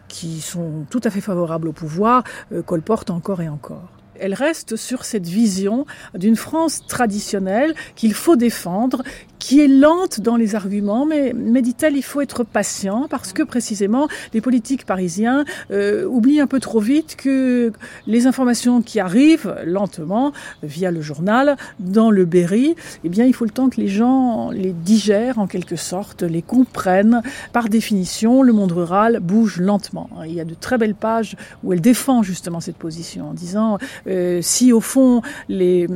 qui 0.08 0.40
sont 0.40 0.84
tout 0.90 1.00
à 1.04 1.10
fait 1.10 1.20
favorables 1.20 1.68
au 1.68 1.72
pouvoir 1.72 2.24
colportent 2.66 3.10
encore 3.10 3.40
et 3.40 3.48
encore. 3.48 3.88
Elle 4.22 4.34
reste 4.34 4.76
sur 4.76 5.04
cette 5.04 5.26
vision 5.26 5.84
d'une 6.14 6.36
France 6.36 6.86
traditionnelle 6.86 7.74
qu'il 7.96 8.14
faut 8.14 8.36
défendre, 8.36 9.02
qui 9.42 9.60
est 9.60 9.66
lente 9.66 10.20
dans 10.20 10.36
les 10.36 10.54
arguments, 10.54 11.04
mais, 11.04 11.32
mais 11.34 11.62
dit-elle, 11.62 11.96
il 11.96 12.04
faut 12.04 12.20
être 12.20 12.44
patient 12.44 13.08
parce 13.10 13.32
que 13.32 13.42
précisément 13.42 14.06
les 14.34 14.40
politiques 14.40 14.86
parisiens 14.86 15.44
euh, 15.72 16.06
oublient 16.06 16.40
un 16.40 16.46
peu 16.46 16.60
trop 16.60 16.78
vite 16.78 17.16
que 17.16 17.72
les 18.06 18.28
informations 18.28 18.82
qui 18.82 19.00
arrivent 19.00 19.56
lentement 19.64 20.30
via 20.62 20.92
le 20.92 21.00
journal 21.00 21.56
dans 21.80 22.12
le 22.12 22.24
Berry, 22.24 22.76
eh 23.02 23.08
bien 23.08 23.24
il 23.24 23.34
faut 23.34 23.44
le 23.44 23.50
temps 23.50 23.68
que 23.68 23.80
les 23.80 23.88
gens 23.88 24.52
les 24.52 24.72
digèrent 24.72 25.40
en 25.40 25.48
quelque 25.48 25.74
sorte, 25.74 26.22
les 26.22 26.42
comprennent. 26.42 27.20
Par 27.52 27.68
définition, 27.68 28.42
le 28.42 28.52
monde 28.52 28.70
rural 28.70 29.18
bouge 29.18 29.58
lentement. 29.58 30.08
Il 30.24 30.34
y 30.34 30.40
a 30.40 30.44
de 30.44 30.54
très 30.54 30.78
belles 30.78 30.94
pages 30.94 31.34
où 31.64 31.72
elle 31.72 31.80
défend 31.80 32.22
justement 32.22 32.60
cette 32.60 32.76
position 32.76 33.30
en 33.30 33.34
disant 33.34 33.78
euh, 34.06 34.38
si 34.40 34.72
au 34.72 34.80
fond 34.80 35.20
les 35.48 35.88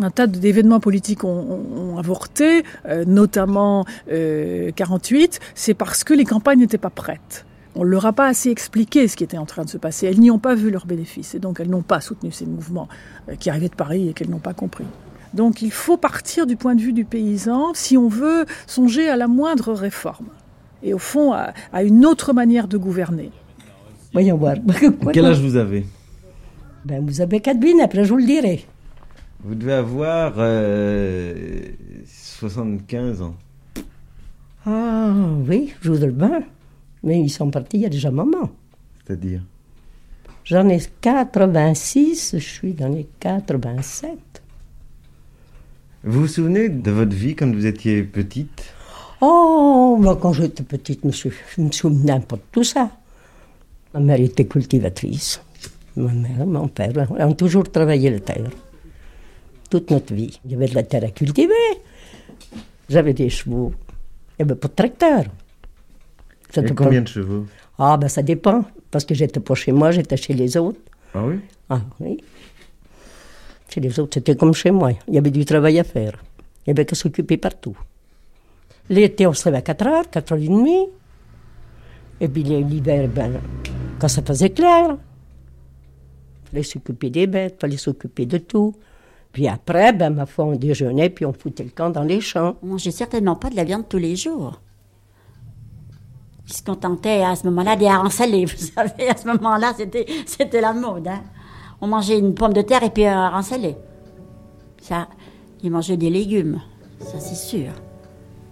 un 0.00 0.10
tas 0.10 0.26
d'événements 0.26 0.80
politiques 0.80 1.24
ont, 1.24 1.60
ont, 1.76 1.98
avorté, 1.98 2.64
euh, 2.86 3.04
notamment 3.04 3.84
euh, 4.10 4.70
48, 4.74 5.40
c'est 5.54 5.74
parce 5.74 6.04
que 6.04 6.14
les 6.14 6.24
campagnes 6.24 6.60
n'étaient 6.60 6.78
pas 6.78 6.90
prêtes. 6.90 7.44
On 7.74 7.84
ne 7.84 7.88
leur 7.88 8.04
a 8.06 8.12
pas 8.12 8.26
assez 8.26 8.50
expliqué 8.50 9.08
ce 9.08 9.16
qui 9.16 9.24
était 9.24 9.38
en 9.38 9.46
train 9.46 9.64
de 9.64 9.70
se 9.70 9.78
passer. 9.78 10.06
Elles 10.06 10.20
n'y 10.20 10.30
ont 10.30 10.38
pas 10.38 10.54
vu 10.54 10.70
leurs 10.70 10.86
bénéfices 10.86 11.34
et 11.34 11.38
donc 11.38 11.58
elles 11.60 11.70
n'ont 11.70 11.82
pas 11.82 12.00
soutenu 12.00 12.30
ces 12.30 12.46
mouvements 12.46 12.88
euh, 13.28 13.34
qui 13.36 13.50
arrivaient 13.50 13.68
de 13.68 13.74
Paris 13.74 14.08
et 14.08 14.12
qu'elles 14.12 14.30
n'ont 14.30 14.38
pas 14.38 14.54
compris. 14.54 14.84
Donc 15.34 15.62
il 15.62 15.72
faut 15.72 15.96
partir 15.96 16.46
du 16.46 16.56
point 16.56 16.74
de 16.74 16.82
vue 16.82 16.92
du 16.92 17.04
paysan 17.04 17.72
si 17.74 17.96
on 17.96 18.08
veut 18.08 18.44
songer 18.66 19.08
à 19.08 19.16
la 19.16 19.28
moindre 19.28 19.72
réforme 19.72 20.26
et 20.82 20.92
au 20.92 20.98
fond 20.98 21.32
à, 21.32 21.54
à 21.72 21.82
une 21.82 22.04
autre 22.04 22.32
manière 22.34 22.68
de 22.68 22.76
gouverner. 22.76 23.30
Voyons 24.12 24.36
voir. 24.36 24.56
Quel 25.12 25.24
âge 25.24 25.40
vous 25.40 25.56
avez? 25.56 25.86
Ben, 26.84 27.04
Vous 27.04 27.20
avez 27.20 27.40
quatre 27.40 27.60
bines, 27.60 27.80
après 27.80 28.04
je 28.04 28.10
vous 28.10 28.18
le 28.18 28.26
dirai. 28.26 28.66
Vous 29.44 29.54
devez 29.56 29.72
avoir 29.72 30.34
euh, 30.36 31.64
75 32.06 33.22
ans. 33.22 33.34
Ah 34.64 35.12
oui, 35.48 35.74
je 35.80 35.90
voudrais 35.90 36.10
bien. 36.10 36.44
Mais 37.02 37.20
ils 37.20 37.30
sont 37.30 37.50
partis 37.50 37.78
il 37.78 37.82
y 37.82 37.86
a 37.86 37.88
déjà 37.88 38.08
un 38.08 38.12
moment. 38.12 38.50
C'est-à-dire? 39.04 39.42
J'en 40.44 40.68
ai 40.68 40.80
86, 41.00 42.34
je 42.34 42.38
suis 42.38 42.72
dans 42.72 42.88
les 42.88 43.08
87. 43.18 44.10
Vous 46.04 46.20
vous 46.20 46.26
souvenez 46.28 46.68
de 46.68 46.90
votre 46.90 47.14
vie 47.14 47.34
quand 47.34 47.52
vous 47.52 47.66
étiez 47.66 48.02
petite? 48.04 48.74
Oh, 49.20 49.96
moi 50.00 50.16
quand 50.20 50.32
j'étais 50.32 50.64
petite, 50.64 51.04
monsieur, 51.04 51.32
je 51.56 51.62
me 51.62 51.70
souvenais 51.70 52.20
pas 52.20 52.36
de 52.36 52.42
tout 52.50 52.64
ça. 52.64 52.90
Ma 53.94 54.00
mère 54.00 54.20
était 54.20 54.46
cultivatrice. 54.46 55.40
Ma 55.96 56.12
mère, 56.12 56.46
mon 56.46 56.68
père, 56.68 56.92
on 57.10 57.14
a 57.16 57.34
toujours 57.34 57.70
travaillé 57.70 58.10
la 58.10 58.20
terre. 58.20 58.50
Toute 59.72 59.90
notre 59.90 60.12
vie. 60.12 60.38
Il 60.44 60.50
y 60.50 60.54
avait 60.54 60.66
de 60.66 60.74
la 60.74 60.82
terre 60.82 61.02
à 61.02 61.08
cultiver. 61.08 61.54
J'avais 62.90 63.14
des 63.14 63.30
chevaux. 63.30 63.72
Il 64.38 64.44
n'y 64.44 64.50
avait 64.50 64.60
pas 64.60 64.68
de 64.68 64.74
tracteur. 64.74 65.24
Et 66.54 66.74
combien 66.74 67.00
pas... 67.00 67.04
de 67.04 67.08
chevaux? 67.08 67.46
Ah, 67.78 67.96
ben 67.96 68.06
ça 68.06 68.22
dépend. 68.22 68.66
Parce 68.90 69.06
que 69.06 69.14
j'étais 69.14 69.40
pas 69.40 69.54
chez 69.54 69.72
moi, 69.72 69.90
j'étais 69.90 70.18
chez 70.18 70.34
les 70.34 70.58
autres. 70.58 70.78
Ah 71.14 71.24
oui? 71.24 71.36
Ah 71.70 71.80
oui. 72.00 72.18
Chez 73.70 73.80
les 73.80 73.98
autres, 73.98 74.12
c'était 74.12 74.36
comme 74.36 74.52
chez 74.52 74.70
moi. 74.70 74.90
Il 75.08 75.14
y 75.14 75.16
avait 75.16 75.30
du 75.30 75.46
travail 75.46 75.78
à 75.78 75.84
faire. 75.84 76.22
Il 76.66 76.68
y 76.68 76.70
avait 76.72 76.84
qu'à 76.84 76.94
s'occuper 76.94 77.38
partout. 77.38 77.78
L'été, 78.90 79.26
on 79.26 79.32
se 79.32 79.48
levait 79.48 79.56
à 79.56 79.62
4 79.62 79.86
heures, 79.86 80.10
4 80.10 80.32
heures 80.32 80.38
et 80.38 80.48
demie. 80.48 80.86
Et 82.20 82.28
puis 82.28 82.42
l'hiver, 82.42 83.08
ben, 83.08 83.40
quand 83.98 84.08
ça 84.08 84.20
faisait 84.20 84.50
clair, 84.50 84.98
il 86.44 86.50
fallait 86.50 86.62
s'occuper 86.62 87.08
des 87.08 87.26
bêtes, 87.26 87.54
il 87.56 87.60
fallait 87.62 87.78
s'occuper 87.78 88.26
de 88.26 88.36
tout. 88.36 88.74
Puis 89.32 89.48
après, 89.48 89.92
ben, 89.92 90.10
ma 90.10 90.26
foi, 90.26 90.44
on 90.44 90.52
déjeunait, 90.52 91.08
puis 91.08 91.24
on 91.24 91.32
foutait 91.32 91.64
le 91.64 91.70
camp 91.70 91.90
dans 91.90 92.02
les 92.02 92.20
champs. 92.20 92.56
On 92.62 92.66
mangeait 92.66 92.90
certainement 92.90 93.34
pas 93.34 93.48
de 93.48 93.56
la 93.56 93.64
viande 93.64 93.88
tous 93.88 93.98
les 93.98 94.14
jours. 94.14 94.60
Ils 96.46 96.52
se 96.52 96.62
contentaient 96.62 97.22
à 97.22 97.34
ce 97.34 97.46
moment-là 97.46 97.76
des 97.76 97.86
harengs 97.86 98.10
salés. 98.10 98.44
Vous 98.46 98.56
savez, 98.56 99.08
à 99.08 99.16
ce 99.16 99.26
moment-là, 99.28 99.72
c'était, 99.76 100.06
c'était 100.26 100.60
la 100.60 100.74
mode. 100.74 101.08
Hein. 101.08 101.22
On 101.80 101.86
mangeait 101.86 102.18
une 102.18 102.34
pomme 102.34 102.52
de 102.52 102.62
terre 102.62 102.82
et 102.82 102.90
puis 102.90 103.06
un 103.06 103.18
hareng 103.18 103.42
salé. 103.42 103.76
Ça, 104.80 105.08
ils 105.62 105.70
mangeaient 105.70 105.96
des 105.96 106.10
légumes, 106.10 106.60
ça 107.00 107.18
c'est 107.18 107.36
sûr. 107.36 107.70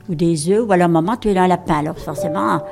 Ou 0.08 0.14
des 0.14 0.50
œufs, 0.50 0.64
ou 0.66 0.72
à 0.72 0.76
un 0.76 0.88
moment, 0.88 1.16
tu 1.16 1.30
es 1.30 1.36
un 1.36 1.46
lapin. 1.46 1.78
Alors 1.80 1.98
forcément, 1.98 2.62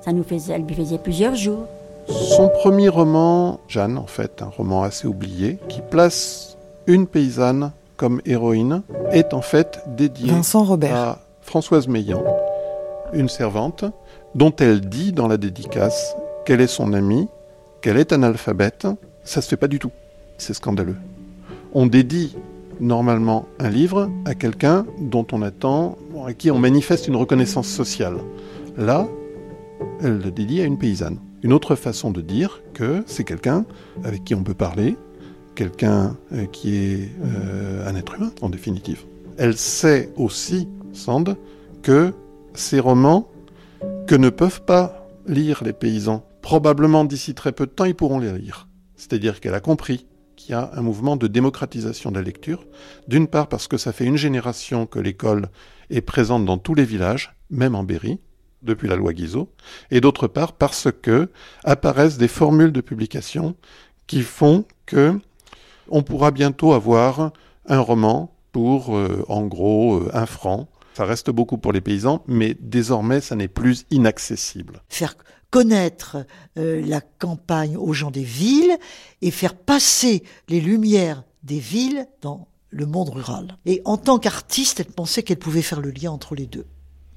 ça 0.00 0.12
nous 0.12 0.22
faisait, 0.24 0.54
elle 0.54 0.64
lui 0.64 0.74
faisait 0.74 0.98
plusieurs 0.98 1.34
jours. 1.34 1.66
Son 2.08 2.48
premier 2.48 2.88
roman, 2.88 3.60
Jeanne, 3.68 3.98
en 3.98 4.06
fait, 4.06 4.42
un 4.42 4.46
roman 4.46 4.82
assez 4.82 5.06
oublié, 5.06 5.58
qui 5.68 5.80
place 5.80 6.55
une 6.86 7.06
paysanne 7.06 7.72
comme 7.96 8.20
héroïne 8.24 8.82
est 9.10 9.34
en 9.34 9.40
fait 9.40 9.80
dédiée 9.96 10.30
Vincent 10.30 10.64
Robert. 10.64 10.96
à 10.96 11.18
Françoise 11.40 11.88
Meillan, 11.88 12.22
une 13.12 13.28
servante, 13.28 13.84
dont 14.34 14.54
elle 14.58 14.80
dit 14.80 15.12
dans 15.12 15.28
la 15.28 15.36
dédicace 15.36 16.16
qu'elle 16.44 16.60
est 16.60 16.66
son 16.66 16.92
amie, 16.92 17.28
qu'elle 17.80 17.96
est 17.96 18.12
analphabète. 18.12 18.86
Ça 19.24 19.40
se 19.40 19.48
fait 19.48 19.56
pas 19.56 19.68
du 19.68 19.78
tout. 19.78 19.90
C'est 20.38 20.54
scandaleux. 20.54 20.96
On 21.72 21.86
dédie 21.86 22.36
normalement 22.80 23.46
un 23.58 23.70
livre 23.70 24.10
à 24.24 24.34
quelqu'un 24.34 24.86
dont 25.00 25.26
on 25.32 25.42
attend, 25.42 25.96
à 26.26 26.34
qui 26.34 26.50
on 26.50 26.58
manifeste 26.58 27.08
une 27.08 27.16
reconnaissance 27.16 27.68
sociale. 27.68 28.18
Là, 28.76 29.08
elle 30.02 30.18
le 30.18 30.30
dédie 30.30 30.60
à 30.60 30.64
une 30.64 30.78
paysanne. 30.78 31.18
Une 31.42 31.52
autre 31.52 31.74
façon 31.74 32.10
de 32.10 32.20
dire 32.20 32.60
que 32.74 33.02
c'est 33.06 33.24
quelqu'un 33.24 33.64
avec 34.04 34.24
qui 34.24 34.34
on 34.34 34.42
peut 34.42 34.54
parler, 34.54 34.96
quelqu'un 35.56 36.16
euh, 36.32 36.46
qui 36.46 36.76
est 36.76 37.10
euh, 37.24 37.88
un 37.88 37.96
être 37.96 38.14
humain 38.14 38.30
en 38.40 38.48
définitive. 38.48 39.04
Elle 39.38 39.56
sait 39.56 40.12
aussi, 40.14 40.68
Sand, 40.92 41.36
que 41.82 42.14
ces 42.54 42.78
romans 42.78 43.28
que 44.06 44.14
ne 44.14 44.30
peuvent 44.30 44.62
pas 44.62 45.08
lire 45.26 45.64
les 45.64 45.72
paysans, 45.72 46.24
probablement 46.42 47.04
d'ici 47.04 47.34
très 47.34 47.50
peu 47.50 47.66
de 47.66 47.72
temps, 47.72 47.84
ils 47.84 47.94
pourront 47.96 48.20
les 48.20 48.38
lire. 48.38 48.68
C'est-à-dire 48.94 49.40
qu'elle 49.40 49.54
a 49.54 49.60
compris 49.60 50.06
qu'il 50.36 50.52
y 50.52 50.54
a 50.54 50.70
un 50.74 50.82
mouvement 50.82 51.16
de 51.16 51.26
démocratisation 51.26 52.10
de 52.10 52.16
la 52.16 52.22
lecture, 52.22 52.66
d'une 53.08 53.26
part 53.26 53.48
parce 53.48 53.66
que 53.66 53.76
ça 53.76 53.92
fait 53.92 54.04
une 54.04 54.16
génération 54.16 54.86
que 54.86 55.00
l'école 55.00 55.48
est 55.90 56.02
présente 56.02 56.44
dans 56.44 56.58
tous 56.58 56.74
les 56.74 56.84
villages, 56.84 57.34
même 57.50 57.74
en 57.74 57.82
Berry, 57.82 58.20
depuis 58.62 58.88
la 58.88 58.96
loi 58.96 59.12
Guizot, 59.12 59.52
et 59.90 60.00
d'autre 60.00 60.28
part 60.28 60.52
parce 60.52 60.88
que 61.02 61.30
apparaissent 61.64 62.18
des 62.18 62.28
formules 62.28 62.72
de 62.72 62.80
publication 62.80 63.54
qui 64.06 64.22
font 64.22 64.64
que 64.86 65.18
on 65.90 66.02
pourra 66.02 66.30
bientôt 66.30 66.72
avoir 66.72 67.32
un 67.66 67.80
roman 67.80 68.32
pour, 68.52 68.96
euh, 68.96 69.24
en 69.28 69.46
gros, 69.46 69.96
euh, 69.96 70.10
un 70.12 70.26
franc. 70.26 70.68
Ça 70.94 71.04
reste 71.04 71.30
beaucoup 71.30 71.58
pour 71.58 71.72
les 71.72 71.80
paysans, 71.80 72.22
mais 72.26 72.56
désormais, 72.58 73.20
ça 73.20 73.36
n'est 73.36 73.48
plus 73.48 73.84
inaccessible. 73.90 74.82
Faire 74.88 75.14
connaître 75.50 76.18
euh, 76.58 76.82
la 76.86 77.00
campagne 77.00 77.76
aux 77.76 77.92
gens 77.92 78.10
des 78.10 78.24
villes 78.24 78.76
et 79.22 79.30
faire 79.30 79.54
passer 79.54 80.22
les 80.48 80.60
lumières 80.60 81.22
des 81.42 81.58
villes 81.58 82.06
dans 82.22 82.48
le 82.70 82.86
monde 82.86 83.10
rural. 83.10 83.56
Et 83.66 83.82
en 83.84 83.96
tant 83.96 84.18
qu'artiste, 84.18 84.80
elle 84.80 84.86
pensait 84.86 85.22
qu'elle 85.22 85.38
pouvait 85.38 85.62
faire 85.62 85.80
le 85.80 85.90
lien 85.90 86.10
entre 86.10 86.34
les 86.34 86.46
deux 86.46 86.66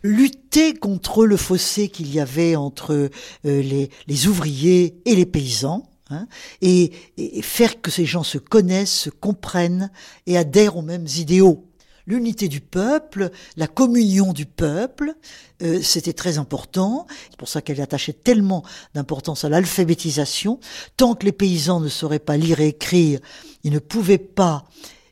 lutter 0.04 0.74
contre 0.74 1.26
le 1.26 1.38
fossé 1.38 1.90
qu'il 1.90 2.14
y 2.14 2.20
avait 2.20 2.56
entre 2.56 2.94
euh, 2.94 3.10
les, 3.44 3.90
les, 4.08 4.28
ouvriers 4.28 4.96
et 5.06 5.16
les 5.16 5.26
paysans, 5.26 5.90
hein, 6.10 6.28
et, 6.62 6.92
et, 7.18 7.42
faire 7.42 7.82
que 7.82 7.92
ces 7.92 8.06
gens 8.06 8.24
se 8.24 8.38
connaissent, 8.38 8.94
se 8.94 9.10
comprennent 9.10 9.92
et 10.28 10.38
adhèrent 10.38 10.78
aux 10.78 10.82
mêmes 10.82 11.08
idéaux. 11.18 11.66
L'unité 12.10 12.48
du 12.48 12.60
peuple, 12.60 13.30
la 13.56 13.68
communion 13.68 14.34
du 14.34 14.48
peuple, 14.48 15.14
euh, 15.62 15.80
c'était 15.84 16.14
très 16.14 16.40
important. 16.40 17.06
C'est 17.30 17.38
pour 17.38 17.48
ça 17.48 17.62
qu'elle 17.62 17.82
attachait 17.82 18.14
tellement 18.14 18.64
d'importance 18.96 19.46
à 19.46 19.50
l'alphabétisation. 19.50 20.60
Tant 20.98 21.14
que 21.14 21.26
les 21.26 21.32
paysans 21.32 21.80
ne 21.80 21.88
sauraient 21.88 22.18
pas 22.18 22.36
lire 22.36 22.62
et 22.62 22.70
écrire, 22.70 23.20
ils 23.64 23.72
ne 23.72 23.78
pouvaient 23.78 24.18
pas 24.18 24.66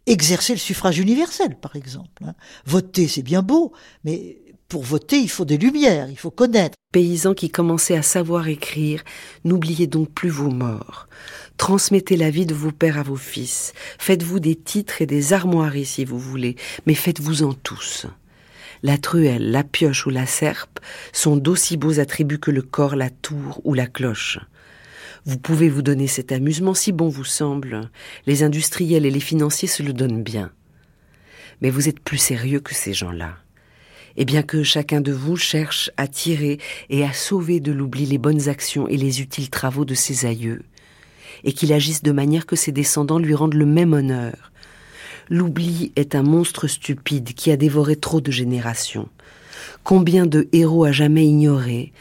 exercer 0.07 0.53
le 0.53 0.59
suffrage 0.59 0.97
universel, 0.97 1.55
par 1.59 1.75
exemple. 1.75 2.23
Hein. 2.25 2.33
Voter, 2.65 3.07
c'est 3.07 3.21
bien 3.21 3.43
beau, 3.43 3.73
mais 4.03 4.39
pour 4.67 4.83
voter, 4.83 5.17
il 5.17 5.29
faut 5.29 5.45
des 5.45 5.57
lumières, 5.57 6.09
il 6.09 6.17
faut 6.17 6.31
connaître. 6.31 6.75
Paysans 6.91 7.33
qui 7.33 7.49
commençaient 7.49 7.97
à 7.97 8.01
savoir 8.01 8.47
écrire, 8.47 9.03
n'oubliez 9.43 9.87
donc 9.87 10.09
plus 10.11 10.29
vos 10.29 10.49
morts. 10.49 11.07
Transmettez 11.57 12.17
la 12.17 12.29
vie 12.29 12.45
de 12.45 12.53
vos 12.53 12.71
pères 12.71 12.97
à 12.97 13.03
vos 13.03 13.15
fils. 13.15 13.73
Faites-vous 13.97 14.39
des 14.39 14.55
titres 14.55 15.01
et 15.01 15.05
des 15.05 15.33
armoiries 15.33 15.85
si 15.85 16.05
vous 16.05 16.19
voulez, 16.19 16.55
mais 16.85 16.93
faites-vous-en 16.93 17.53
tous. 17.53 18.07
La 18.83 18.97
truelle, 18.97 19.51
la 19.51 19.63
pioche 19.63 20.05
ou 20.05 20.09
la 20.09 20.25
serpe 20.25 20.79
sont 21.11 21.35
d'aussi 21.35 21.77
beaux 21.77 21.99
attributs 21.99 22.39
que 22.39 22.51
le 22.51 22.61
corps, 22.61 22.95
la 22.95 23.09
tour 23.09 23.61
ou 23.63 23.73
la 23.73 23.87
cloche. 23.87 24.39
Vous 25.25 25.37
pouvez 25.37 25.67
vous 25.69 25.81
donner 25.81 26.07
cet 26.07 26.31
amusement 26.31 26.73
si 26.73 26.91
bon 26.91 27.09
vous 27.09 27.25
semble. 27.25 27.89
Les 28.27 28.43
industriels 28.43 29.05
et 29.05 29.11
les 29.11 29.19
financiers 29.19 29.67
se 29.67 29.83
le 29.83 29.93
donnent 29.93 30.23
bien. 30.23 30.51
Mais 31.61 31.69
vous 31.69 31.89
êtes 31.89 31.99
plus 31.99 32.17
sérieux 32.17 32.59
que 32.59 32.75
ces 32.75 32.93
gens-là 32.93 33.35
et 34.17 34.25
bien 34.25 34.41
que 34.41 34.63
chacun 34.63 34.99
de 34.99 35.13
vous 35.13 35.37
cherche 35.37 35.91
à 35.95 36.07
tirer 36.07 36.59
et 36.89 37.05
à 37.05 37.13
sauver 37.13 37.59
de 37.59 37.71
l'oubli 37.71 38.05
les 38.05 38.17
bonnes 38.17 38.49
actions 38.49 38.87
et 38.87 38.97
les 38.97 39.21
utiles 39.21 39.49
travaux 39.49 39.85
de 39.85 39.93
ses 39.93 40.25
aïeux, 40.25 40.63
et 41.43 41.53
qu'il 41.53 41.71
agisse 41.71 42.01
de 42.01 42.11
manière 42.11 42.47
que 42.47 42.55
ses 42.55 42.71
descendants 42.71 43.19
lui 43.19 43.35
rendent 43.35 43.53
le 43.53 43.65
même 43.65 43.93
honneur. 43.93 44.51
L'oubli 45.29 45.91
est 45.95 46.15
un 46.15 46.23
monstre 46.23 46.67
stupide 46.67 47.33
qui 47.33 47.51
a 47.51 47.57
dévoré 47.57 47.95
trop 47.95 48.19
de 48.19 48.31
générations. 48.31 49.07
Combien 49.83 50.25
de 50.25 50.47
héros 50.51 50.85
a 50.85 50.91
jamais 50.91 51.25
ignoré, 51.25 51.93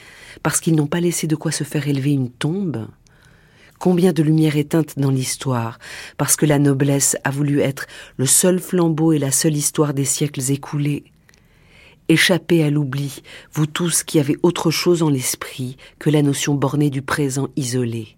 parce 0.43 0.61
qu'ils 0.61 0.75
n'ont 0.75 0.87
pas 0.87 1.01
laissé 1.01 1.27
de 1.27 1.37
quoi 1.37 1.53
se 1.53 1.65
faire 1.65 1.87
élever 1.87 2.13
une 2.13 2.31
tombe? 2.31 2.89
Combien 3.79 4.15
de 4.15 4.23
lumière 4.23 4.57
éteinte 4.57 4.99
dans 4.99 5.11
l'histoire, 5.11 5.79
parce 6.17 6.37
que 6.37 6.47
la 6.47 6.59
noblesse 6.59 7.17
a 7.25 7.31
voulu 7.31 7.61
être 7.61 7.87
le 8.17 8.25
seul 8.25 8.59
flambeau 8.59 9.13
et 9.13 9.19
la 9.19 9.31
seule 9.31 9.57
histoire 9.57 9.93
des 9.93 10.07
siècles 10.07 10.51
écoulés? 10.51 11.05
Échappez 12.09 12.63
à 12.63 12.71
l'oubli, 12.71 13.23
vous 13.53 13.67
tous 13.67 14.05
qui 14.05 14.21
avez 14.21 14.37
autre 14.45 14.71
chose 14.71 15.03
en 15.03 15.09
l'esprit 15.09 15.77
que 15.99 16.09
la 16.09 16.23
notion 16.23 16.55
bornée 16.55 16.89
du 16.89 17.03
présent 17.03 17.49
isolé. 17.57 18.17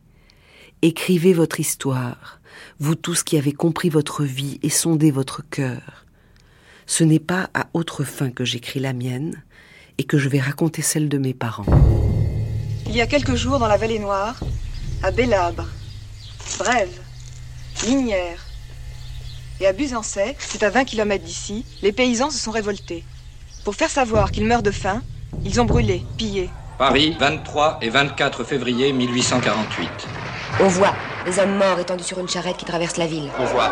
Écrivez 0.82 1.32
votre 1.32 1.58
histoire, 1.58 2.40
vous 2.78 2.94
tous 2.96 3.22
qui 3.22 3.38
avez 3.38 3.52
compris 3.52 3.88
votre 3.88 4.24
vie 4.24 4.60
et 4.62 4.68
sondé 4.68 5.10
votre 5.10 5.42
cœur. 5.48 6.04
Ce 6.84 7.02
n'est 7.02 7.18
pas 7.18 7.48
à 7.54 7.68
autre 7.72 8.04
fin 8.04 8.30
que 8.30 8.44
j'écris 8.44 8.78
la 8.78 8.92
mienne 8.92 9.42
et 9.96 10.04
que 10.04 10.18
je 10.18 10.28
vais 10.28 10.40
raconter 10.40 10.82
celle 10.82 11.08
de 11.08 11.16
mes 11.16 11.32
parents. 11.32 11.64
Il 12.86 12.94
y 12.94 13.00
a 13.00 13.06
quelques 13.06 13.36
jours 13.36 13.58
dans 13.58 13.68
la 13.68 13.78
vallée 13.78 13.98
noire, 13.98 14.38
à 15.02 15.10
Bélabre, 15.10 15.66
Brève, 16.58 17.00
Linière 17.86 18.44
et 19.60 19.66
à 19.66 19.72
Buzancais, 19.72 20.36
c'est 20.38 20.62
à 20.62 20.68
20 20.68 20.84
km 20.84 21.24
d'ici, 21.24 21.64
les 21.80 21.92
paysans 21.92 22.30
se 22.30 22.38
sont 22.38 22.50
révoltés. 22.50 23.02
Pour 23.64 23.74
faire 23.74 23.90
savoir 23.90 24.30
qu'ils 24.30 24.46
meurent 24.46 24.62
de 24.62 24.70
faim, 24.70 25.02
ils 25.44 25.60
ont 25.60 25.64
brûlé, 25.64 26.04
pillé. 26.16 26.50
Paris, 26.78 27.16
23 27.18 27.78
et 27.82 27.90
24 27.90 28.44
février 28.44 28.92
1848. 28.92 29.90
On 30.60 30.68
voit 30.68 30.94
les 31.26 31.38
hommes 31.38 31.56
morts 31.56 31.78
étendus 31.78 32.04
sur 32.04 32.18
une 32.18 32.28
charrette 32.28 32.56
qui 32.56 32.64
traverse 32.64 32.96
la 32.96 33.06
ville. 33.06 33.28
On 33.38 33.44
voit 33.44 33.70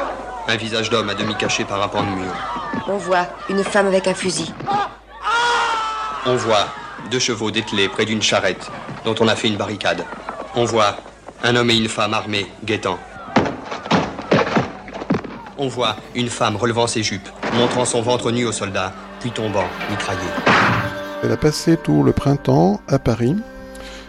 un 0.49 0.57
visage 0.57 0.91
d'homme 0.91 1.09
à 1.09 1.15
demi 1.15 1.35
caché 1.37 1.65
par 1.65 1.83
un 1.83 1.89
pan 1.89 2.03
de 2.03 2.09
mur. 2.09 2.33
On 2.89 2.97
voit 2.97 3.27
une 3.49 3.65
femme 3.65 3.87
avec 3.87 4.07
un 4.07 4.15
fusil. 4.15 4.53
On 6.27 6.37
voit 6.37 6.67
deux 7.11 7.19
chevaux 7.19 7.51
dételés 7.51 7.89
près 7.89 8.05
d'une 8.05 8.23
charrette 8.23 8.71
dont 9.05 9.15
on 9.21 9.29
a 9.29 9.37
fait 9.37 9.49
une 9.49 9.57
barricade. 9.57 10.05
On 10.55 10.65
voit 10.65 10.97
un 11.45 11.55
homme 11.57 11.71
et 11.71 11.77
une 11.77 11.89
femme 11.89 12.15
armés, 12.15 12.47
guettant. 12.65 12.99
On 15.59 15.69
voit 15.69 15.97
une 16.15 16.29
femme 16.29 16.57
relevant 16.57 16.87
ses 16.87 17.03
jupes, 17.03 17.29
montrant 17.55 17.85
son 17.85 18.03
ventre 18.03 18.31
nu 18.31 18.45
aux 18.45 18.53
soldats 18.53 18.93
tombant, 19.31 19.65
mitraillé. 19.91 20.29
Elle 21.23 21.33
a 21.33 21.37
passé 21.37 21.77
tout 21.77 22.03
le 22.03 22.13
printemps 22.13 22.81
à 22.89 22.99
Paris, 22.99 23.37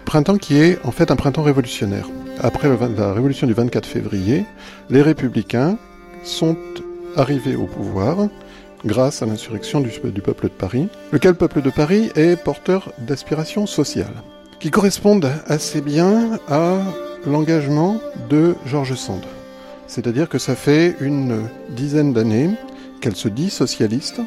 printemps 0.05 0.37
qui 0.37 0.57
est 0.57 0.79
en 0.85 0.91
fait 0.91 1.11
un 1.11 1.15
printemps 1.15 1.43
révolutionnaire. 1.43 2.07
Après 2.39 2.69
la 2.69 3.13
révolution 3.13 3.47
du 3.47 3.53
24 3.53 3.85
février, 3.85 4.45
les 4.89 5.01
républicains 5.01 5.77
sont 6.23 6.57
arrivés 7.15 7.55
au 7.55 7.65
pouvoir 7.65 8.27
grâce 8.85 9.21
à 9.21 9.25
l'insurrection 9.25 9.81
du, 9.81 9.89
du, 10.11 10.21
peuple 10.21 10.45
de 10.45 10.53
Paris, 10.53 10.87
lequel 11.11 11.35
peuple 11.35 11.61
de 11.61 11.69
Paris 11.69 12.11
est 12.15 12.41
porteur 12.41 12.91
d'aspirations 12.99 13.65
sociales, 13.65 14.23
qui 14.59 14.69
correspondent 14.69 15.31
assez 15.47 15.81
bien 15.81 16.39
à 16.47 16.77
l'engagement 17.25 17.99
de 18.29 18.55
Georges 18.65 18.95
Sand. 18.95 19.25
C'est-à-dire 19.87 20.29
que 20.29 20.37
ça 20.37 20.55
fait 20.55 20.95
une 20.99 21.47
dizaine 21.69 22.13
d'années 22.13 22.51
qu'elle 23.01 23.15
se 23.15 23.29
dit 23.29 23.49
socialiste, 23.49 24.21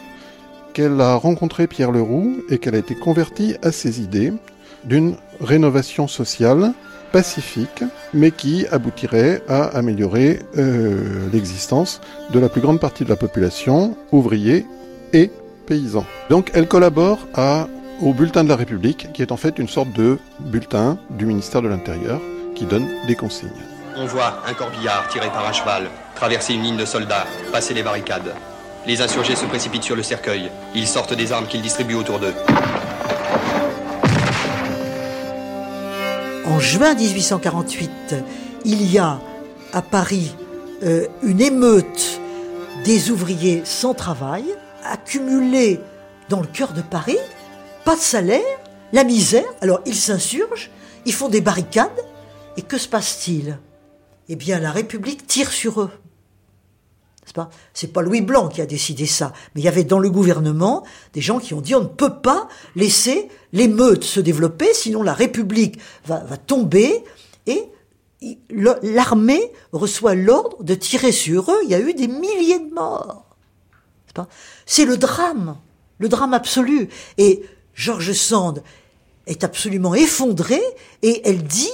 qu'elle 0.73 1.01
a 1.01 1.15
rencontré 1.15 1.67
Pierre 1.67 1.93
Leroux 1.93 2.43
et 2.49 2.59
qu'elle 2.59 2.75
a 2.75 2.79
été 2.79 2.95
convertie 2.95 3.57
à 3.63 3.73
ses 3.73 4.01
idées 4.01 4.33
d'une 4.85 5.17
rénovation 5.41 6.09
sociale 6.09 6.73
pacifique, 7.13 7.85
mais 8.15 8.31
qui 8.31 8.67
aboutirait 8.69 9.43
à 9.49 9.65
améliorer 9.77 10.41
euh, 10.57 11.29
l'existence 11.33 12.01
de 12.31 12.39
la 12.39 12.49
plus 12.49 12.61
grande 12.61 12.81
partie 12.81 13.05
de 13.05 13.09
la 13.09 13.17
population, 13.17 13.97
ouvriers 14.13 14.67
et 15.13 15.31
paysans. 15.67 16.07
Donc 16.29 16.51
elle 16.55 16.69
collabore 16.69 17.19
au 18.01 18.15
Bulletin 18.15 18.45
de 18.45 18.49
la 18.49 18.57
République, 18.57 19.13
qui 19.13 19.23
est 19.23 19.33
en 19.33 19.37
fait 19.37 19.59
une 19.59 19.69
sorte 19.69 19.93
de 19.93 20.19
bulletin 20.39 20.99
du 21.11 21.27
ministère 21.27 21.63
de 21.63 21.69
l'Intérieur 21.69 22.21
qui 22.55 22.65
donne 22.65 22.87
des 23.07 23.15
consignes. 23.15 23.51
On 23.97 24.07
voit 24.07 24.43
un 24.47 24.55
corbillard 24.55 25.09
tiré 25.09 25.27
par 25.29 25.47
un 25.47 25.53
cheval 25.53 25.89
traverser 26.15 26.53
une 26.53 26.63
ligne 26.63 26.77
de 26.77 26.85
soldats, 26.85 27.27
passer 27.51 27.73
les 27.73 27.83
barricades. 27.83 28.35
Les 28.87 29.03
insurgés 29.03 29.37
se 29.37 29.45
précipitent 29.45 29.83
sur 29.83 29.97
le 29.97 30.03
cercueil. 30.03 30.51
Ils 30.75 30.87
sortent 30.87 31.15
des 31.15 31.33
armes 31.33 31.47
qu'ils 31.47 31.63
distribuent 31.63 31.97
autour 31.97 32.19
d'eux. 32.19 32.35
En 36.47 36.59
juin 36.59 36.95
1848, 36.95 38.15
il 38.65 38.91
y 38.91 38.99
a 38.99 39.21
à 39.73 39.83
Paris 39.83 40.35
euh, 40.83 41.07
une 41.23 41.41
émeute 41.41 42.21
des 42.85 43.11
ouvriers 43.11 43.63
sans 43.65 43.95
travail, 43.95 44.45
accumulés 44.85 45.81
dans 46.29 46.41
le 46.41 46.47
cœur 46.47 46.73
de 46.73 46.83
Paris, 46.83 47.19
pas 47.85 47.97
de 47.97 48.01
salaire, 48.01 48.41
la 48.93 49.05
misère. 49.05 49.45
Alors 49.61 49.81
ils 49.85 49.95
s'insurgent, 49.95 50.71
ils 51.05 51.13
font 51.13 51.29
des 51.29 51.41
barricades, 51.41 51.91
et 52.57 52.63
que 52.63 52.79
se 52.79 52.89
passe-t-il? 52.89 53.59
Eh 54.29 54.37
bien, 54.37 54.59
la 54.59 54.71
République 54.71 55.27
tire 55.27 55.53
sur 55.53 55.83
eux. 55.83 55.91
C'est 57.75 57.93
pas, 57.93 58.01
pas 58.01 58.03
Louis 58.03 58.23
Blanc 58.23 58.49
qui 58.49 58.61
a 58.61 58.67
décidé 58.67 59.07
ça, 59.07 59.33
mais 59.55 59.61
il 59.61 59.65
y 59.65 59.69
avait 59.69 59.85
dans 59.85 60.01
le 60.01 60.11
gouvernement 60.11 60.85
des 61.13 61.21
gens 61.21 61.39
qui 61.39 61.55
ont 61.55 61.61
dit 61.61 61.75
on 61.75 61.83
ne 61.83 61.87
peut 61.87 62.21
pas 62.21 62.49
laisser 62.75 63.29
l'émeute 63.53 64.03
se 64.03 64.19
développer, 64.19 64.75
sinon 64.75 65.03
la 65.03 65.15
République 65.15 65.79
va, 66.07 66.25
va 66.25 66.37
tomber 66.37 67.05
et 67.47 67.69
l'armée 68.83 69.53
reçoit 69.73 70.15
l'ordre 70.15 70.63
de 70.63 70.75
tirer 70.75 71.13
sur 71.13 71.51
eux. 71.51 71.61
Il 71.65 71.71
y 71.71 71.75
a 71.75 71.81
eu 71.81 71.95
des 71.95 72.09
milliers 72.09 72.59
de 72.59 72.75
morts. 72.75 73.25
C'est 74.67 74.85
le 74.85 74.97
drame, 74.97 75.57
le 75.99 76.09
drame 76.09 76.35
absolu. 76.35 76.89
Et 77.17 77.43
George 77.75 78.13
Sand 78.13 78.63
est 79.27 79.45
absolument 79.45 79.95
effondrée 79.95 80.63
et 81.03 81.23
elle 81.29 81.45
dit 81.45 81.71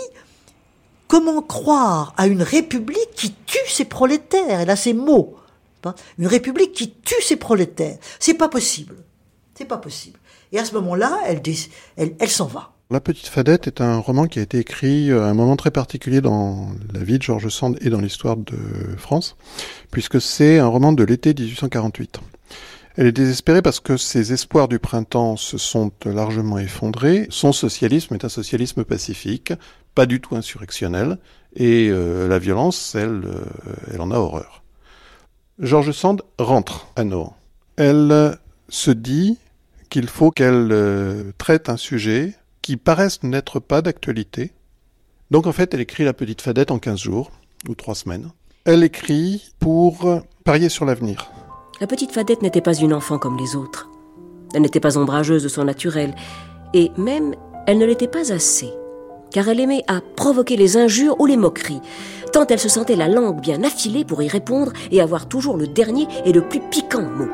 comment 1.09 1.43
croire 1.43 2.15
à 2.17 2.27
une 2.27 2.43
république 2.43 3.11
qui 3.15 3.33
tue 3.47 3.69
ses 3.69 3.85
prolétaires? 3.85 4.61
Elle 4.61 4.71
a 4.71 4.77
ces 4.77 4.93
mots. 4.93 5.37
Une 6.19 6.27
république 6.27 6.73
qui 6.73 6.93
tue 6.93 7.23
ses 7.23 7.37
prolétaires. 7.37 7.99
C'est 8.19 8.35
pas 8.35 8.49
possible. 8.49 8.97
C'est 9.55 9.65
pas 9.65 9.79
possible. 9.79 10.19
Et 10.53 10.59
à 10.59 10.65
ce 10.65 10.75
moment-là, 10.75 11.19
elle, 11.27 12.29
s'en 12.29 12.47
va. 12.47 12.73
La 12.91 13.01
Petite 13.01 13.27
Fadette 13.27 13.67
est 13.67 13.81
un 13.81 13.99
roman 13.99 14.27
qui 14.27 14.39
a 14.39 14.43
été 14.43 14.59
écrit 14.59 15.11
à 15.11 15.25
un 15.25 15.35
moment 15.35 15.57
très 15.57 15.73
particulier 15.73 16.21
dans 16.21 16.69
la 16.93 17.01
vie 17.01 17.19
de 17.19 17.23
Georges 17.23 17.49
Sand 17.49 17.77
et 17.81 17.91
dans 17.91 18.01
l'histoire 18.01 18.37
de 18.37 18.57
France, 18.97 19.37
puisque 19.91 20.21
c'est 20.21 20.59
un 20.59 20.69
roman 20.69 20.93
de 20.93 21.03
l'été 21.03 21.35
1848. 21.35 22.21
Elle 22.97 23.07
est 23.07 23.13
désespérée 23.13 23.61
parce 23.61 23.81
que 23.81 23.97
ses 23.97 24.33
espoirs 24.33 24.69
du 24.69 24.79
printemps 24.79 25.37
se 25.37 25.59
sont 25.59 25.91
largement 26.07 26.59
effondrés. 26.59 27.27
Son 27.29 27.53
socialisme 27.53 28.15
est 28.15 28.25
un 28.25 28.31
socialisme 28.31 28.85
pacifique, 28.85 29.53
pas 29.95 30.07
du 30.07 30.21
tout 30.21 30.35
insurrectionnel, 30.35 31.19
et 31.55 31.89
euh, 31.91 32.27
la 32.27 32.39
violence, 32.39 32.95
euh, 32.97 33.45
elle 33.93 34.01
en 34.01 34.11
a 34.11 34.17
horreur. 34.17 34.63
Georges 35.59 35.93
Sand 35.93 36.23
rentre 36.39 36.89
à 36.97 37.05
Nohant. 37.05 37.35
Elle 37.77 38.39
se 38.69 38.91
dit 38.91 39.39
qu'il 39.89 40.07
faut 40.09 40.31
qu'elle 40.31 40.69
euh, 40.71 41.33
traite 41.39 41.71
un 41.71 41.79
sujet 41.79 42.35
qui 42.61 42.77
paraissent 42.77 43.23
n'être 43.23 43.59
pas 43.59 43.81
d'actualité. 43.81 44.53
Donc 45.31 45.47
en 45.47 45.53
fait, 45.53 45.73
elle 45.73 45.81
écrit 45.81 46.05
La 46.05 46.13
Petite 46.13 46.43
Fadette 46.43 46.71
en 46.71 46.79
15 46.79 46.99
jours, 46.99 47.31
ou 47.69 47.75
3 47.75 47.95
semaines. 47.95 48.31
Elle 48.65 48.85
écrit 48.85 49.51
pour 49.59 50.23
parier 50.45 50.69
sur 50.69 50.85
l'avenir. 50.85 51.31
La 51.81 51.87
Petite 51.87 52.13
Fadette 52.13 52.43
n'était 52.43 52.61
pas 52.61 52.75
une 52.75 52.93
enfant 52.93 53.19
comme 53.19 53.39
les 53.39 53.57
autres. 53.57 53.89
Elle 54.55 54.63
n'était 54.63 54.81
pas 54.81 54.99
ombrageuse 54.99 55.43
de 55.43 55.49
son 55.49 55.65
naturel. 55.65 56.15
Et 56.75 56.91
même, 56.99 57.35
elle 57.67 57.79
ne 57.79 57.87
l'était 57.87 58.09
pas 58.09 58.33
assez. 58.33 58.71
Car 59.31 59.49
elle 59.49 59.61
aimait 59.61 59.85
à 59.89 60.01
provoquer 60.17 60.57
les 60.57 60.77
injures 60.77 61.19
ou 61.21 61.27
les 61.27 61.37
moqueries, 61.37 61.81
tant 62.33 62.47
elle 62.47 62.59
se 62.59 62.69
sentait 62.69 62.97
la 62.97 63.09
langue 63.09 63.41
bien 63.41 63.63
affilée 63.63 64.05
pour 64.05 64.23
y 64.23 64.29
répondre 64.29 64.73
et 64.91 65.01
avoir 65.01 65.27
toujours 65.27 65.57
le 65.57 65.67
dernier 65.67 66.07
et 66.25 66.33
le 66.33 66.43
plus 66.43 66.61
piquant 66.61 67.03
mot. 67.03 67.29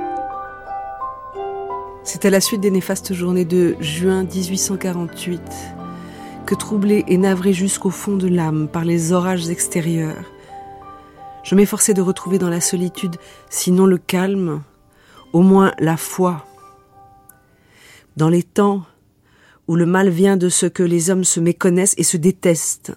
C'est 2.04 2.24
à 2.24 2.30
la 2.30 2.40
suite 2.40 2.60
des 2.60 2.70
néfastes 2.70 3.12
journées 3.12 3.44
de 3.44 3.76
juin 3.80 4.24
1848 4.24 5.40
que 6.46 6.54
troublé 6.54 7.04
et 7.06 7.18
navré 7.18 7.52
jusqu'au 7.52 7.90
fond 7.90 8.16
de 8.16 8.26
l'âme 8.26 8.68
par 8.68 8.84
les 8.84 9.12
orages 9.12 9.48
extérieurs, 9.48 10.24
je 11.42 11.54
m'efforçais 11.54 11.94
de 11.94 12.02
retrouver 12.02 12.38
dans 12.38 12.48
la 12.48 12.60
solitude, 12.60 13.16
sinon 13.50 13.86
le 13.86 13.98
calme, 13.98 14.62
au 15.32 15.42
moins 15.42 15.72
la 15.78 15.96
foi. 15.96 16.46
Dans 18.16 18.28
les 18.28 18.42
temps 18.42 18.84
où 19.66 19.74
le 19.74 19.86
mal 19.86 20.08
vient 20.08 20.36
de 20.36 20.48
ce 20.48 20.66
que 20.66 20.82
les 20.82 21.10
hommes 21.10 21.24
se 21.24 21.40
méconnaissent 21.40 21.94
et 21.96 22.04
se 22.04 22.16
détestent, 22.16 22.92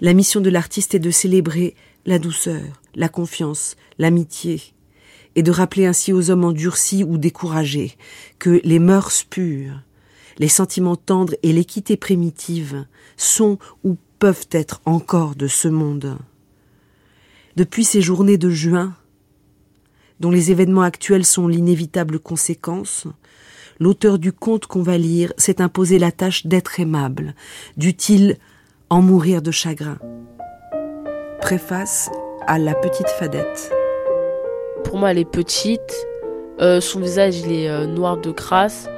la 0.00 0.14
mission 0.14 0.40
de 0.40 0.50
l'artiste 0.50 0.94
est 0.94 1.00
de 1.00 1.10
célébrer 1.10 1.74
la 2.06 2.18
douceur, 2.18 2.62
la 2.94 3.08
confiance, 3.08 3.76
l'amitié, 3.98 4.62
et 5.36 5.42
de 5.42 5.50
rappeler 5.50 5.86
ainsi 5.86 6.12
aux 6.12 6.30
hommes 6.30 6.44
endurcis 6.44 7.04
ou 7.04 7.18
découragés 7.18 7.96
que 8.38 8.60
les 8.64 8.78
mœurs 8.78 9.24
pures, 9.24 9.82
les 10.38 10.48
sentiments 10.48 10.96
tendres 10.96 11.34
et 11.42 11.52
l'équité 11.52 11.96
primitive 11.96 12.86
sont 13.16 13.58
ou 13.84 13.96
peuvent 14.18 14.48
être 14.50 14.80
encore 14.86 15.36
de 15.36 15.46
ce 15.46 15.68
monde. 15.68 16.18
Depuis 17.56 17.84
ces 17.84 18.00
journées 18.00 18.38
de 18.38 18.50
juin, 18.50 18.94
dont 20.18 20.30
les 20.30 20.50
événements 20.50 20.82
actuels 20.82 21.26
sont 21.26 21.46
l'inévitable 21.46 22.18
conséquence, 22.18 23.06
l'auteur 23.78 24.18
du 24.18 24.32
conte 24.32 24.66
qu'on 24.66 24.82
va 24.82 24.98
lire 24.98 25.32
s'est 25.36 25.60
imposé 25.60 25.98
la 25.98 26.12
tâche 26.12 26.46
d'être 26.46 26.80
aimable, 26.80 27.34
dût-il 27.76 28.38
en 28.90 29.02
mourir 29.02 29.40
de 29.40 29.52
chagrin. 29.52 29.98
Préface 31.40 32.10
à 32.48 32.58
la 32.58 32.74
petite 32.74 33.08
fadette. 33.08 33.72
Pour 34.84 34.98
moi, 34.98 35.12
elle 35.12 35.18
est 35.18 35.30
petite. 35.30 36.06
Euh, 36.60 36.80
son 36.80 36.98
visage, 36.98 37.38
il 37.38 37.52
est 37.52 37.70
euh, 37.70 37.86
noir 37.86 38.16
de 38.16 38.32
crasse. 38.32 38.88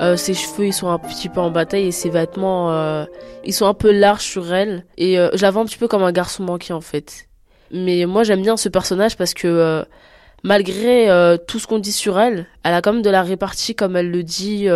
Euh, 0.00 0.16
ses 0.16 0.32
cheveux, 0.32 0.66
ils 0.66 0.72
sont 0.72 0.88
un 0.88 0.98
petit 0.98 1.28
peu 1.28 1.40
en 1.40 1.50
bataille 1.50 1.86
et 1.88 1.92
ses 1.92 2.08
vêtements, 2.08 3.06
ils 3.44 3.52
sont 3.52 3.66
un 3.66 3.74
peu 3.74 3.92
larges 3.92 4.24
sur 4.24 4.52
elle. 4.52 4.86
Et 4.96 5.16
je 5.16 5.42
la 5.42 5.50
vois 5.50 5.62
un 5.62 5.66
petit 5.66 5.78
peu 5.78 5.88
comme 5.88 6.02
un 6.02 6.12
garçon 6.12 6.42
manqué 6.42 6.72
en 6.72 6.80
fait. 6.80 7.28
Mais 7.70 8.06
moi, 8.06 8.24
j'aime 8.24 8.42
bien 8.42 8.56
ce 8.56 8.70
personnage 8.70 9.16
parce 9.16 9.34
que 9.34 9.84
malgré 10.42 11.36
tout 11.46 11.58
ce 11.58 11.66
qu'on 11.66 11.78
dit 11.78 11.92
sur 11.92 12.18
elle, 12.18 12.46
elle 12.64 12.74
a 12.74 12.80
quand 12.80 12.94
même 12.94 13.02
de 13.02 13.10
la 13.10 13.22
répartie 13.22 13.74
comme 13.74 13.94
elle 13.94 14.10
le 14.10 14.24
dit 14.24 14.68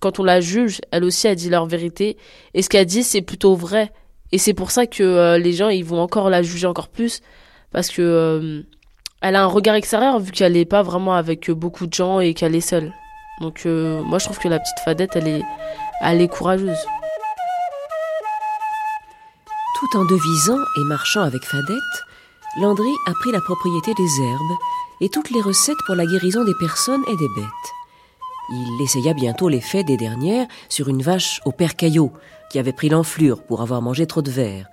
quand 0.00 0.18
on 0.18 0.24
la 0.24 0.40
juge. 0.40 0.80
Elle 0.90 1.04
aussi 1.04 1.28
a 1.28 1.34
dit 1.34 1.50
leur 1.50 1.66
vérité 1.66 2.16
et 2.54 2.62
ce 2.62 2.68
qu'elle 2.68 2.86
dit, 2.86 3.02
c'est 3.02 3.22
plutôt 3.22 3.54
vrai. 3.54 3.92
Et 4.32 4.38
c'est 4.38 4.54
pour 4.54 4.70
ça 4.70 4.86
que 4.86 5.36
les 5.38 5.52
gens, 5.52 5.68
ils 5.68 5.84
vont 5.84 6.00
encore 6.00 6.30
la 6.30 6.42
juger 6.42 6.66
encore 6.66 6.88
plus 6.88 7.20
parce 7.72 7.90
que 7.90 8.64
elle 9.22 9.36
a 9.36 9.42
un 9.42 9.46
regard 9.46 9.74
extérieur 9.74 10.18
vu 10.18 10.30
qu'elle 10.30 10.52
n'est 10.52 10.64
pas 10.64 10.82
vraiment 10.82 11.14
avec 11.14 11.50
beaucoup 11.50 11.86
de 11.86 11.94
gens 11.94 12.20
et 12.20 12.34
qu'elle 12.34 12.54
est 12.54 12.60
seule. 12.60 12.92
Donc 13.40 13.66
euh, 13.66 14.02
moi 14.02 14.18
je 14.18 14.26
trouve 14.26 14.38
que 14.38 14.48
la 14.48 14.58
petite 14.58 14.78
Fadette 14.84 15.10
elle 15.14 15.28
est, 15.28 15.42
elle 16.00 16.20
est 16.20 16.28
courageuse. 16.28 16.86
Tout 19.78 19.98
en 19.98 20.04
devisant 20.04 20.58
et 20.78 20.84
marchant 20.84 21.22
avec 21.22 21.42
Fadette, 21.42 21.76
Landry 22.60 22.92
a 23.08 23.12
pris 23.12 23.32
la 23.32 23.40
propriété 23.40 23.92
des 23.94 24.22
herbes 24.22 24.58
et 25.02 25.08
toutes 25.10 25.30
les 25.30 25.42
recettes 25.42 25.76
pour 25.84 25.94
la 25.94 26.06
guérison 26.06 26.44
des 26.44 26.54
personnes 26.58 27.02
et 27.08 27.16
des 27.16 27.28
bêtes. 27.36 27.75
Il 28.50 28.82
essaya 28.82 29.12
bientôt 29.14 29.48
l'effet 29.48 29.84
des 29.84 29.96
dernières 29.96 30.46
sur 30.68 30.88
une 30.88 31.02
vache 31.02 31.40
au 31.44 31.52
père 31.52 31.76
Caillot, 31.76 32.12
qui 32.50 32.58
avait 32.58 32.72
pris 32.72 32.88
l'enflure 32.88 33.42
pour 33.42 33.60
avoir 33.60 33.82
mangé 33.82 34.06
trop 34.06 34.22
de 34.22 34.30
verre 34.30 34.68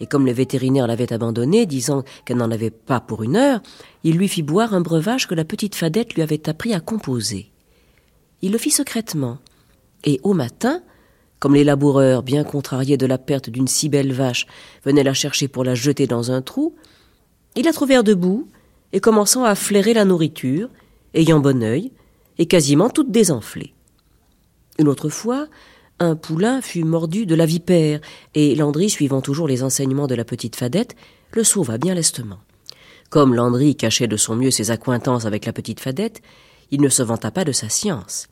et 0.00 0.06
comme 0.06 0.26
le 0.26 0.32
vétérinaire 0.32 0.86
l'avait 0.86 1.12
abandonnée, 1.12 1.66
disant 1.66 2.04
qu'elle 2.24 2.36
n'en 2.36 2.50
avait 2.50 2.70
pas 2.70 3.00
pour 3.00 3.22
une 3.22 3.36
heure, 3.36 3.60
il 4.04 4.16
lui 4.16 4.28
fit 4.28 4.42
boire 4.42 4.74
un 4.74 4.80
breuvage 4.80 5.26
que 5.26 5.34
la 5.34 5.44
petite 5.44 5.74
Fadette 5.74 6.14
lui 6.14 6.22
avait 6.22 6.48
appris 6.48 6.74
à 6.74 6.80
composer. 6.80 7.50
Il 8.42 8.52
le 8.52 8.58
fit 8.58 8.70
secrètement, 8.70 9.38
et 10.04 10.20
au 10.22 10.34
matin, 10.34 10.82
comme 11.40 11.54
les 11.54 11.64
laboureurs, 11.64 12.22
bien 12.22 12.44
contrariés 12.44 12.96
de 12.96 13.06
la 13.06 13.18
perte 13.18 13.50
d'une 13.50 13.68
si 13.68 13.88
belle 13.88 14.12
vache, 14.12 14.46
venaient 14.84 15.02
la 15.02 15.14
chercher 15.14 15.48
pour 15.48 15.64
la 15.64 15.74
jeter 15.74 16.06
dans 16.06 16.30
un 16.30 16.42
trou, 16.42 16.74
ils 17.56 17.64
la 17.64 17.72
trouvèrent 17.72 18.04
debout 18.04 18.48
et 18.92 19.00
commençant 19.00 19.44
à 19.44 19.54
flairer 19.54 19.94
la 19.94 20.04
nourriture, 20.04 20.68
ayant 21.14 21.40
bon 21.40 21.62
œil, 21.62 21.90
et 22.38 22.46
quasiment 22.46 22.90
toute 22.90 23.10
désenflée. 23.10 23.74
Une 24.78 24.88
autre 24.88 25.08
fois, 25.08 25.48
un 25.98 26.14
poulain 26.14 26.60
fut 26.60 26.84
mordu 26.84 27.26
de 27.26 27.34
la 27.34 27.46
vipère, 27.46 28.00
et 28.34 28.54
Landry, 28.54 28.88
suivant 28.88 29.20
toujours 29.20 29.48
les 29.48 29.62
enseignements 29.62 30.06
de 30.06 30.14
la 30.14 30.24
petite 30.24 30.56
Fadette, 30.56 30.94
le 31.32 31.42
sauva 31.44 31.78
bien 31.78 31.94
lestement. 31.94 32.38
Comme 33.10 33.34
Landry 33.34 33.74
cachait 33.74 34.06
de 34.06 34.16
son 34.16 34.36
mieux 34.36 34.50
ses 34.50 34.70
accointances 34.70 35.24
avec 35.24 35.46
la 35.46 35.52
petite 35.52 35.80
Fadette, 35.80 36.20
il 36.70 36.80
ne 36.80 36.88
se 36.88 37.02
vanta 37.02 37.30
pas 37.30 37.44
de 37.44 37.52
sa 37.52 37.68
science. 37.68 38.28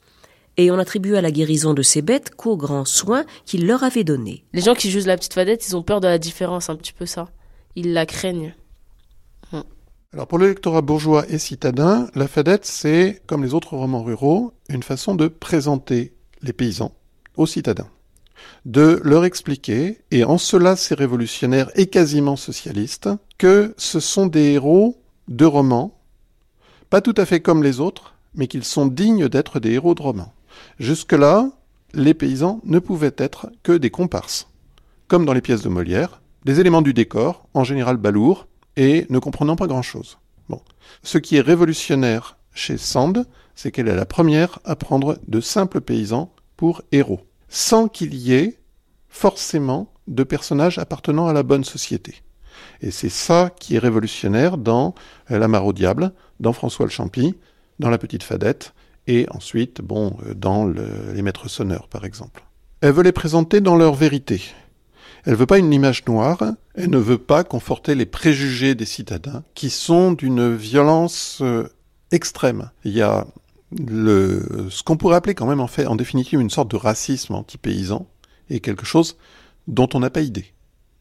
Et 0.59 0.71
on 0.71 0.79
attribua 0.79 1.21
la 1.21 1.31
guérison 1.31 1.75
de 1.75 1.83
ces 1.83 2.03
bêtes 2.03 2.31
qu'aux 2.35 2.57
grands 2.57 2.85
soins 2.85 3.25
qu'il 3.45 3.67
leur 3.67 3.83
avait 3.83 4.05
donnés. 4.05 4.45
Les 4.53 4.63
gens 4.63 4.75
qui 4.75 4.91
jugent 4.91 5.07
la 5.07 5.17
petite 5.17 5.35
Fadette, 5.35 5.67
ils 5.69 5.77
ont 5.77 5.83
peur 5.83 6.01
de 6.01 6.09
la 6.09 6.19
différence, 6.19 6.71
un 6.71 6.77
petit 6.77 6.93
peu 6.93 7.07
ça. 7.07 7.29
Ils 7.75 7.93
la 7.93 8.07
craignent. 8.07 8.55
Alors 10.17 10.29
pour 10.29 10.39
l'électorat 10.39 10.81
bourgeois 10.81 11.27
et 11.29 11.37
citadin, 11.37 12.09
la 12.15 12.27
Fadette, 12.27 12.65
c'est, 12.65 13.21
comme 13.27 13.45
les 13.45 13.53
autres 13.53 13.77
romans 13.77 14.03
ruraux, 14.03 14.55
une 14.71 14.83
façon 14.83 15.15
de 15.15 15.29
présenter 15.29 16.15
les 16.41 16.55
paysans 16.55 16.95
aux 17.37 17.45
citadins, 17.45 17.91
de 18.65 18.99
leur 19.05 19.27
expliquer, 19.27 19.99
et 20.11 20.25
en 20.25 20.39
cela 20.39 20.75
c'est 20.75 20.95
révolutionnaire 20.95 21.71
et 21.75 21.89
quasiment 21.89 22.37
socialiste, 22.37 23.11
que 23.37 23.75
ce 23.77 24.01
sont 24.01 24.27
des 24.27 24.53
héros 24.53 24.97
de 25.29 25.45
romans, 25.45 26.01
pas 26.89 27.03
tout 27.03 27.15
à 27.19 27.27
fait 27.27 27.41
comme 27.41 27.63
les 27.63 27.79
autres, 27.79 28.15
mais 28.35 28.47
qu'ils 28.47 28.65
sont 28.65 28.87
dignes 28.87 29.29
d'être 29.29 29.61
des 29.61 29.73
héros 29.73 29.95
de 29.95 30.01
romans. 30.01 30.33
Jusque-là, 30.79 31.51
les 31.93 32.15
paysans 32.15 32.63
ne 32.65 32.79
pouvaient 32.79 33.17
être 33.19 33.51
que 33.63 33.73
des 33.73 33.91
comparses, 33.91 34.49
comme 35.09 35.27
dans 35.27 35.35
les 35.35 35.43
pièces 35.43 35.61
de 35.61 35.69
Molière, 35.69 36.23
des 36.47 36.59
éléments 36.59 36.81
du 36.81 36.95
décor, 36.95 37.47
en 37.53 37.65
général 37.65 37.99
balourds, 37.99 38.47
et 38.77 39.07
ne 39.11 39.19
comprenant 39.19 39.57
pas 39.57 39.67
grand-chose. 39.67 40.19
Bon. 40.49 40.61
Ce 41.03 41.19
qui 41.19 41.37
est 41.37 41.41
révolutionnaire 41.41 42.39
chez 42.55 42.79
Sand, 42.79 43.27
c'est 43.55 43.71
qu'elle 43.71 43.89
est 43.89 43.97
la 43.97 44.07
première 44.07 44.59
à 44.65 44.77
prendre 44.77 45.19
de 45.27 45.41
simples 45.41 45.81
paysans 45.81 46.33
pour 46.57 46.83
héros, 46.93 47.21
sans 47.49 47.89
qu'il 47.89 48.15
y 48.15 48.33
ait 48.33 48.59
forcément 49.09 49.93
de 50.09 50.23
personnages 50.23 50.79
appartenant 50.79 51.27
à 51.27 51.33
la 51.33 51.43
bonne 51.43 51.65
société. 51.65 52.23
Et 52.81 52.91
c'est 52.91 53.09
ça 53.11 53.51
qui 53.59 53.77
est 53.77 53.79
révolutionnaire 53.79 54.59
dans 54.59 54.95
La 55.29 55.49
Mare 55.49 55.67
au 55.67 55.73
Diable, 55.73 56.13
dans 56.41 56.53
François 56.53 56.87
le 56.87 56.91
Champy, 56.91 57.35
dans 57.79 57.91
La 57.91 57.99
Petite 57.99 58.23
Fadette, 58.23 58.75
et 59.07 59.27
ensuite, 59.31 59.81
bon, 59.81 60.17
euh, 60.27 60.35
dans 60.35 60.67
Les 60.67 61.23
Maîtres 61.23 61.49
Sonneurs, 61.49 61.89
par 61.89 62.05
exemple. 62.05 62.45
Elle 62.81 62.93
veut 62.93 63.03
les 63.03 63.13
présenter 63.13 63.61
dans 63.61 63.77
leur 63.77 63.95
vérité. 63.95 64.43
Elle 65.27 65.35
veut 65.35 65.47
pas 65.47 65.59
une 65.59 65.73
image 65.73 66.05
noire, 66.07 66.39
elle 66.77 66.91
ne 66.91 66.99
veut 66.99 67.19
pas 67.19 67.43
conforter 67.43 67.97
les 67.97 68.07
préjugés 68.07 68.77
des 68.77 68.85
citadins, 68.85 69.43
qui 69.55 69.71
sont 69.71 70.13
d'une 70.13 70.55
violence 70.55 71.39
euh, 71.43 71.69
extrême. 72.13 72.71
Il 72.85 72.93
y 72.93 73.03
a 73.03 73.27
le, 73.77 74.69
ce 74.71 74.85
qu'on 74.85 74.97
pourrait 74.97 75.17
appeler 75.17 75.35
quand 75.35 75.49
même 75.49 75.61
en 75.61 75.67
fait, 75.67 75.89
en 75.89 75.97
définitive, 75.97 76.41
une 76.41 76.49
sorte 76.49 76.71
de 76.71 76.77
racisme 76.77 77.35
anti-paysan, 77.35 78.07
et 78.51 78.61
quelque 78.61 78.87
chose 78.87 79.17
dont 79.67 79.89
on 79.95 79.99
n'a 79.99 80.11
pas 80.11 80.21
idée. 80.21 80.47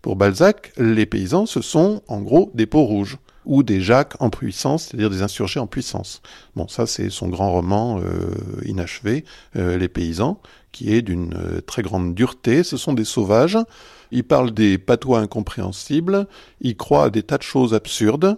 Pour 0.01 0.15
Balzac, 0.15 0.73
les 0.77 1.05
paysans, 1.05 1.45
ce 1.45 1.61
sont 1.61 2.01
en 2.07 2.21
gros 2.21 2.51
des 2.55 2.65
peaux 2.65 2.83
rouges 2.83 3.17
ou 3.45 3.61
des 3.61 3.79
jacques 3.79 4.19
en 4.19 4.31
puissance, 4.31 4.85
c'est-à-dire 4.85 5.11
des 5.11 5.21
insurgés 5.21 5.59
en 5.59 5.67
puissance. 5.67 6.23
Bon, 6.55 6.67
ça 6.67 6.87
c'est 6.87 7.11
son 7.11 7.27
grand 7.27 7.51
roman 7.51 7.99
euh, 7.99 8.33
inachevé, 8.65 9.23
euh, 9.55 9.77
Les 9.77 9.87
paysans, 9.87 10.41
qui 10.71 10.91
est 10.95 11.03
d'une 11.03 11.61
très 11.67 11.83
grande 11.83 12.15
dureté. 12.15 12.63
Ce 12.63 12.75
sont 12.75 12.93
des 12.93 13.05
sauvages. 13.05 13.59
Il 14.11 14.23
parle 14.23 14.51
des 14.51 14.77
patois 14.77 15.19
incompréhensibles. 15.19 16.27
Il 16.61 16.77
croit 16.77 17.05
à 17.05 17.09
des 17.09 17.23
tas 17.23 17.37
de 17.37 17.43
choses 17.43 17.73
absurdes. 17.73 18.37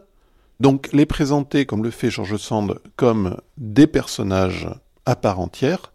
Donc 0.59 0.89
les 0.91 1.05
présenter, 1.05 1.65
comme 1.65 1.83
le 1.83 1.91
fait 1.91 2.09
George 2.09 2.37
Sand, 2.37 2.79
comme 2.95 3.37
des 3.57 3.87
personnages 3.87 4.67
à 5.05 5.15
part 5.15 5.39
entière, 5.39 5.91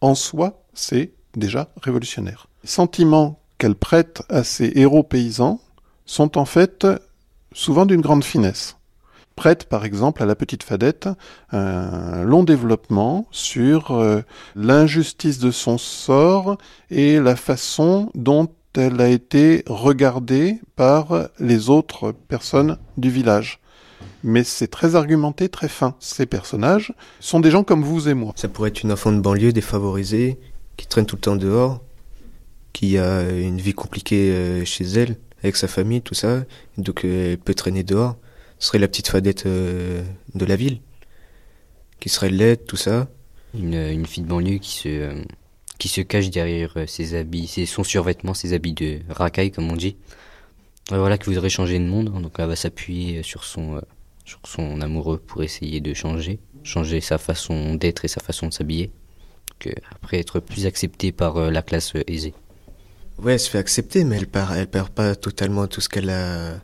en 0.00 0.14
soi, 0.14 0.64
c'est 0.74 1.12
déjà 1.36 1.68
révolutionnaire. 1.82 2.48
Les 2.62 2.70
sentiments 2.70 3.38
qu'elle 3.58 3.74
prête 3.74 4.22
à 4.28 4.44
ces 4.44 4.72
héros 4.74 5.02
paysans 5.02 5.60
sont 6.06 6.38
en 6.38 6.44
fait 6.44 6.86
souvent 7.52 7.86
d'une 7.86 8.00
grande 8.00 8.24
finesse. 8.24 8.76
Prête 9.36 9.64
par 9.64 9.84
exemple 9.84 10.22
à 10.22 10.26
la 10.26 10.34
petite 10.34 10.62
Fadette 10.62 11.08
un 11.52 12.22
long 12.22 12.42
développement 12.42 13.26
sur 13.30 13.92
euh, 13.92 14.22
l'injustice 14.54 15.38
de 15.38 15.50
son 15.50 15.78
sort 15.78 16.58
et 16.90 17.18
la 17.18 17.36
façon 17.36 18.10
dont 18.14 18.48
elle 18.74 19.00
a 19.00 19.08
été 19.08 19.62
regardée 19.66 20.60
par 20.76 21.28
les 21.38 21.68
autres 21.68 22.12
personnes 22.12 22.78
du 22.96 23.10
village. 23.10 23.60
Mais 24.24 24.44
c'est 24.44 24.68
très 24.68 24.94
argumenté, 24.94 25.48
très 25.48 25.68
fin. 25.68 25.96
Ces 25.98 26.26
personnages 26.26 26.94
sont 27.20 27.40
des 27.40 27.50
gens 27.50 27.64
comme 27.64 27.82
vous 27.82 28.08
et 28.08 28.14
moi. 28.14 28.32
Ça 28.36 28.48
pourrait 28.48 28.70
être 28.70 28.82
une 28.82 28.92
enfant 28.92 29.12
de 29.12 29.20
banlieue 29.20 29.52
défavorisée, 29.52 30.38
qui 30.76 30.86
traîne 30.86 31.06
tout 31.06 31.16
le 31.16 31.20
temps 31.20 31.36
dehors, 31.36 31.82
qui 32.72 32.98
a 32.98 33.28
une 33.30 33.60
vie 33.60 33.74
compliquée 33.74 34.30
euh, 34.30 34.64
chez 34.64 34.84
elle, 34.84 35.16
avec 35.42 35.56
sa 35.56 35.68
famille, 35.68 36.02
tout 36.02 36.14
ça, 36.14 36.44
donc 36.78 37.04
euh, 37.04 37.32
elle 37.32 37.38
peut 37.38 37.54
traîner 37.54 37.82
dehors. 37.82 38.16
Ce 38.58 38.68
serait 38.68 38.78
la 38.78 38.88
petite 38.88 39.08
fadette 39.08 39.46
euh, 39.46 40.02
de 40.34 40.44
la 40.44 40.54
ville, 40.54 40.80
qui 41.98 42.08
serait 42.08 42.30
laide, 42.30 42.64
tout 42.64 42.76
ça. 42.76 43.08
Une, 43.54 43.74
une, 43.74 44.06
fille 44.06 44.22
de 44.22 44.28
banlieue 44.28 44.58
qui 44.58 44.70
se, 44.70 45.14
qui 45.82 45.88
se 45.88 46.00
cache 46.00 46.30
derrière 46.30 46.76
ses 46.86 47.16
habits, 47.16 47.48
ses, 47.48 47.66
son 47.66 47.82
survêtement, 47.82 48.34
ses 48.34 48.52
habits 48.52 48.72
de 48.72 49.00
racaille, 49.08 49.50
comme 49.50 49.68
on 49.68 49.74
dit. 49.74 49.96
Voilà, 50.90 51.18
qui 51.18 51.28
voudrait 51.28 51.48
changer 51.48 51.76
de 51.80 51.84
monde, 51.84 52.12
donc 52.22 52.34
elle 52.38 52.46
va 52.46 52.54
s'appuyer 52.54 53.24
sur 53.24 53.42
son, 53.42 53.80
sur 54.24 54.38
son 54.44 54.80
amoureux 54.80 55.18
pour 55.18 55.42
essayer 55.42 55.80
de 55.80 55.92
changer, 55.92 56.38
changer 56.62 57.00
sa 57.00 57.18
façon 57.18 57.74
d'être 57.74 58.04
et 58.04 58.08
sa 58.08 58.20
façon 58.20 58.46
de 58.46 58.52
s'habiller, 58.52 58.92
après 59.90 60.20
être 60.20 60.38
plus 60.38 60.66
acceptée 60.66 61.10
par 61.10 61.50
la 61.50 61.62
classe 61.62 61.94
aisée. 62.06 62.34
Ouais, 63.18 63.32
elle 63.32 63.40
se 63.40 63.50
fait 63.50 63.58
accepter, 63.58 64.04
mais 64.04 64.18
elle 64.18 64.28
perd, 64.28 64.52
elle 64.56 64.68
perd 64.68 64.90
pas 64.90 65.16
totalement 65.16 65.66
tout 65.66 65.80
ce 65.80 65.88
qu'elle 65.88 66.10
a, 66.10 66.60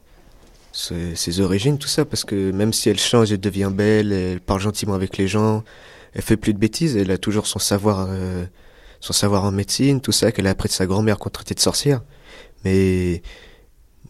ses, 0.71 1.41
origines, 1.41 1.77
tout 1.77 1.89
ça, 1.89 2.05
parce 2.05 2.25
que 2.25 2.53
même 2.53 2.73
si 2.73 2.89
elle 2.89 3.01
change, 3.01 3.33
elle 3.33 3.41
devient 3.41 3.73
belle, 3.75 4.13
elle 4.13 4.41
parle 4.41 4.61
gentiment 4.61 4.95
avec 4.95 5.17
les 5.17 5.27
gens, 5.27 5.65
elle 6.15 6.23
fait 6.23 6.37
plus 6.37 6.55
de 6.55 6.59
bêtises, 6.61 6.97
elle 6.97 7.11
a 7.11 7.19
toujours 7.19 7.49
son 7.49 7.59
savoir, 7.59 8.07
euh, 8.11 8.45
son 9.01 9.13
savoir 9.13 9.45
en 9.45 9.53
médecine, 9.53 10.01
tout 10.01 10.13
ça, 10.13 10.33
qu'elle 10.33 10.47
a 10.47 10.51
appris 10.51 10.69
de 10.69 10.75
sa 10.75 10.87
grand-mère 10.87 11.19
qu'on 11.19 11.31
traitait 11.31 11.55
de 11.55 11.61
sorcière. 11.61 12.03
Mais 12.65 13.23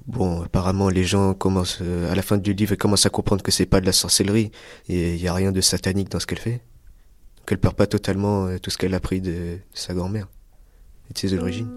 bon, 0.07 0.43
apparemment, 0.43 0.89
les 0.89 1.05
gens 1.05 1.34
commencent, 1.34 1.78
euh, 1.82 2.11
à 2.11 2.14
la 2.14 2.22
fin 2.22 2.39
du 2.39 2.55
livre, 2.55 2.74
commencent 2.74 3.07
à 3.07 3.11
comprendre 3.11 3.43
que 3.43 3.51
c'est 3.51 3.66
pas 3.66 3.80
de 3.80 3.86
la 3.86 3.93
sorcellerie, 3.93 4.51
et 4.89 5.14
il 5.14 5.20
y 5.20 5.28
a 5.28 5.34
rien 5.34 5.53
de 5.53 5.61
satanique 5.61 6.11
dans 6.11 6.20
ce 6.20 6.26
qu'elle 6.26 6.39
fait. 6.39 6.61
Donc 7.39 7.53
elle 7.53 7.59
perd 7.59 7.74
pas 7.74 7.86
totalement 7.86 8.47
euh, 8.47 8.59
tout 8.59 8.70
ce 8.70 8.78
qu'elle 8.78 8.95
a 8.95 8.99
appris 8.99 9.20
de, 9.20 9.30
de 9.30 9.59
sa 9.74 9.95
grand-mère 9.95 10.28
et 11.11 11.14
de 11.14 11.18
ses 11.18 11.34
origines. 11.34 11.70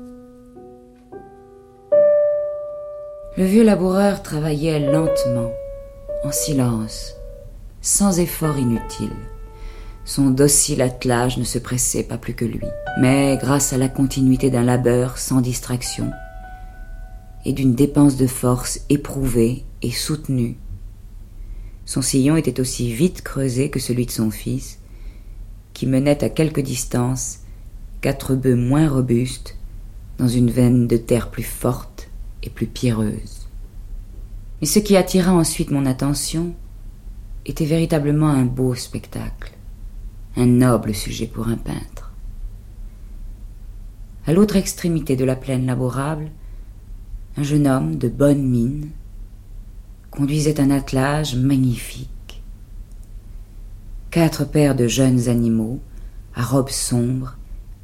Le 3.37 3.45
vieux 3.45 3.63
laboureur 3.63 4.23
travaillait 4.23 4.91
lentement, 4.91 5.51
en 6.25 6.31
silence, 6.31 7.15
sans 7.81 8.19
effort 8.19 8.57
inutile. 8.57 9.15
Son 10.03 10.31
docile 10.31 10.81
attelage 10.81 11.37
ne 11.37 11.43
se 11.43 11.59
pressait 11.59 12.03
pas 12.03 12.17
plus 12.17 12.33
que 12.33 12.45
lui, 12.45 12.65
mais 12.99 13.37
grâce 13.39 13.71
à 13.71 13.77
la 13.77 13.87
continuité 13.87 14.49
d'un 14.49 14.63
labeur 14.63 15.17
sans 15.17 15.41
distraction 15.41 16.11
et 17.45 17.53
d'une 17.53 17.75
dépense 17.75 18.17
de 18.17 18.27
force 18.27 18.81
éprouvée 18.89 19.63
et 19.81 19.91
soutenue, 19.91 20.57
son 21.85 22.01
sillon 22.01 22.37
était 22.37 22.59
aussi 22.61 22.93
vite 22.93 23.21
creusé 23.21 23.69
que 23.69 23.79
celui 23.79 24.05
de 24.05 24.11
son 24.11 24.31
fils, 24.31 24.79
qui 25.73 25.85
menait 25.85 26.23
à 26.23 26.29
quelque 26.29 26.61
distance 26.61 27.39
quatre 28.01 28.35
bœufs 28.35 28.55
moins 28.55 28.87
robustes 28.87 29.57
dans 30.17 30.27
une 30.27 30.49
veine 30.49 30.87
de 30.87 30.97
terre 30.97 31.31
plus 31.31 31.43
forte 31.43 32.09
et 32.43 32.49
plus 32.49 32.67
pierreuse. 32.67 33.47
Mais 34.61 34.67
ce 34.67 34.79
qui 34.79 34.95
attira 34.95 35.33
ensuite 35.33 35.71
mon 35.71 35.85
attention 35.85 36.53
était 37.45 37.65
véritablement 37.65 38.29
un 38.29 38.45
beau 38.45 38.75
spectacle, 38.75 39.50
un 40.37 40.45
noble 40.45 40.93
sujet 40.93 41.27
pour 41.27 41.47
un 41.47 41.57
peintre. 41.57 42.11
À 44.25 44.33
l'autre 44.33 44.55
extrémité 44.55 45.15
de 45.15 45.25
la 45.25 45.35
plaine 45.35 45.65
labourable, 45.65 46.29
un 47.37 47.43
jeune 47.43 47.67
homme 47.67 47.97
de 47.97 48.07
bonne 48.07 48.43
mine 48.43 48.89
conduisait 50.11 50.59
un 50.59 50.69
attelage 50.69 51.35
magnifique. 51.35 52.43
Quatre 54.11 54.45
paires 54.45 54.75
de 54.75 54.87
jeunes 54.87 55.29
animaux, 55.29 55.79
à 56.35 56.43
robes 56.43 56.69
sombres, 56.69 57.37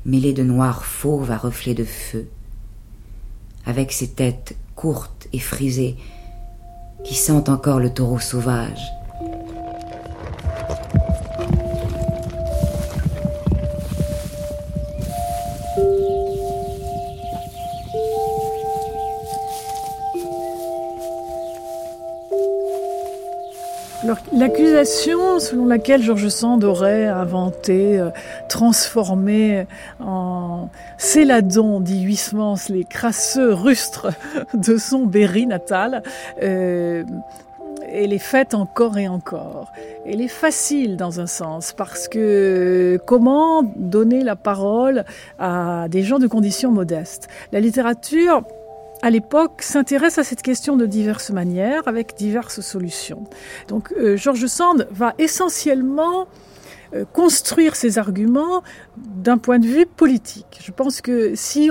mêlées 0.05 0.33
de 0.33 0.43
noir 0.43 0.85
fauve 0.85 1.31
à 1.31 1.37
reflets 1.37 1.73
de 1.73 1.85
feu, 1.85 2.27
avec 3.65 3.91
ses 3.91 4.09
têtes 4.09 4.57
courtes 4.75 5.27
et 5.33 5.39
frisées, 5.39 5.97
qui 7.03 7.15
sentent 7.15 7.49
encore 7.49 7.79
le 7.79 7.93
taureau 7.93 8.19
sauvage. 8.19 8.81
L'accusation 24.33 25.39
selon 25.39 25.65
laquelle 25.65 26.01
Georges 26.01 26.29
Sand 26.29 26.63
aurait 26.63 27.07
inventé, 27.07 27.99
euh, 27.99 28.09
transformé 28.49 29.65
en 29.99 30.69
céladon, 30.97 31.79
dit 31.79 32.05
les 32.69 32.83
crasseux 32.83 33.53
rustres 33.53 34.07
de 34.53 34.77
son 34.77 35.05
Berry 35.05 35.47
natal, 35.47 36.03
euh, 36.43 37.03
elle 37.91 38.13
est 38.13 38.19
faite 38.19 38.53
encore 38.53 38.97
et 38.97 39.07
encore. 39.07 39.71
Elle 40.05 40.21
est 40.21 40.27
facile 40.27 40.97
dans 40.97 41.19
un 41.19 41.27
sens 41.27 41.73
parce 41.73 42.07
que 42.07 42.99
comment 43.05 43.63
donner 43.63 44.23
la 44.23 44.35
parole 44.35 45.05
à 45.39 45.87
des 45.89 46.03
gens 46.03 46.19
de 46.19 46.27
conditions 46.27 46.71
modestes? 46.71 47.27
La 47.51 47.59
littérature 47.59 48.43
à 49.01 49.09
l'époque, 49.09 49.61
s'intéresse 49.61 50.17
à 50.17 50.23
cette 50.23 50.41
question 50.41 50.75
de 50.75 50.85
diverses 50.85 51.29
manières, 51.29 51.87
avec 51.87 52.15
diverses 52.17 52.61
solutions. 52.61 53.25
Donc, 53.67 53.93
euh, 53.93 54.17
Georges 54.17 54.47
Sand 54.47 54.87
va 54.91 55.13
essentiellement 55.17 56.27
euh, 56.93 57.03
construire 57.05 57.75
ses 57.75 57.97
arguments 57.97 58.63
d'un 58.95 59.37
point 59.37 59.59
de 59.59 59.67
vue 59.67 59.85
politique. 59.85 60.59
Je 60.63 60.71
pense 60.71 61.01
que 61.01 61.35
si 61.35 61.69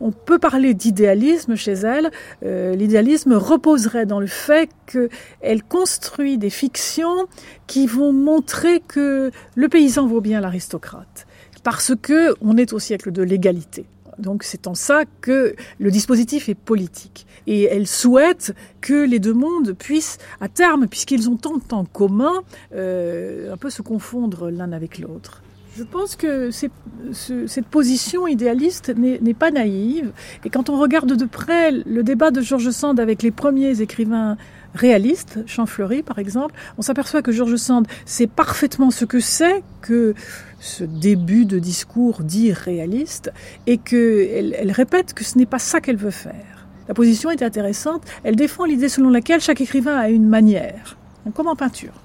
on, 0.00 0.10
peut 0.10 0.38
parler 0.38 0.72
d'idéalisme 0.72 1.54
chez 1.54 1.72
elle, 1.72 2.10
euh, 2.44 2.74
l'idéalisme 2.74 3.34
reposerait 3.34 4.06
dans 4.06 4.20
le 4.20 4.26
fait 4.26 4.70
qu'elle 4.86 5.62
construit 5.62 6.38
des 6.38 6.50
fictions 6.50 7.26
qui 7.66 7.86
vont 7.86 8.12
montrer 8.12 8.80
que 8.80 9.30
le 9.54 9.68
paysan 9.68 10.06
vaut 10.06 10.22
bien 10.22 10.40
l'aristocrate, 10.40 11.26
parce 11.62 11.92
que 12.00 12.34
on 12.40 12.56
est 12.56 12.72
au 12.72 12.78
siècle 12.78 13.12
de 13.12 13.22
l'égalité 13.22 13.84
Donc 14.18 14.42
c'est 14.42 14.66
en 14.66 14.74
ça 14.74 15.02
que 15.20 15.54
le 15.78 15.90
dispositif 15.90 16.48
est 16.48 16.54
politique. 16.54 17.26
Et 17.46 17.64
elle 17.64 17.86
souhaite 17.86 18.54
que 18.80 19.04
les 19.04 19.18
deux 19.18 19.34
mondes 19.34 19.72
puissent, 19.72 20.18
à 20.40 20.48
terme, 20.48 20.86
puisqu'ils 20.86 21.28
ont 21.28 21.36
tant 21.36 21.60
en 21.72 21.84
commun, 21.84 22.42
euh, 22.74 23.52
un 23.52 23.56
peu 23.56 23.70
se 23.70 23.82
confondre 23.82 24.50
l'un 24.50 24.72
avec 24.72 24.98
l'autre. 24.98 25.42
Je 25.76 25.82
pense 25.82 26.14
que 26.14 26.50
cette 26.52 27.66
position 27.66 28.28
idéaliste 28.28 28.94
n'est 28.96 29.34
pas 29.34 29.50
naïve. 29.50 30.12
Et 30.44 30.50
quand 30.50 30.70
on 30.70 30.78
regarde 30.78 31.16
de 31.16 31.24
près 31.24 31.72
le 31.72 32.04
débat 32.04 32.30
de 32.30 32.40
George 32.42 32.70
Sand 32.70 33.00
avec 33.00 33.24
les 33.24 33.32
premiers 33.32 33.80
écrivains 33.80 34.36
réalistes, 34.74 35.38
Champfleury 35.46 36.02
par 36.02 36.18
exemple, 36.18 36.54
on 36.78 36.82
s'aperçoit 36.82 37.22
que 37.22 37.32
George 37.32 37.56
Sand 37.56 37.86
sait 38.04 38.26
parfaitement 38.26 38.90
ce 38.90 39.04
que 39.04 39.20
c'est 39.20 39.62
que 39.80 40.14
ce 40.60 40.84
début 40.84 41.44
de 41.44 41.58
discours 41.58 42.22
dit 42.22 42.52
réaliste 42.52 43.32
et 43.66 43.78
qu'elle 43.78 44.56
elle 44.58 44.72
répète 44.72 45.14
que 45.14 45.24
ce 45.24 45.38
n'est 45.38 45.46
pas 45.46 45.58
ça 45.58 45.80
qu'elle 45.80 45.96
veut 45.96 46.10
faire. 46.10 46.66
La 46.88 46.94
position 46.94 47.30
est 47.30 47.42
intéressante. 47.42 48.02
Elle 48.24 48.36
défend 48.36 48.64
l'idée 48.64 48.88
selon 48.88 49.10
laquelle 49.10 49.40
chaque 49.40 49.60
écrivain 49.60 49.96
a 49.96 50.10
une 50.10 50.28
manière, 50.28 50.96
comme 51.34 51.46
en 51.46 51.56
peinture. 51.56 52.03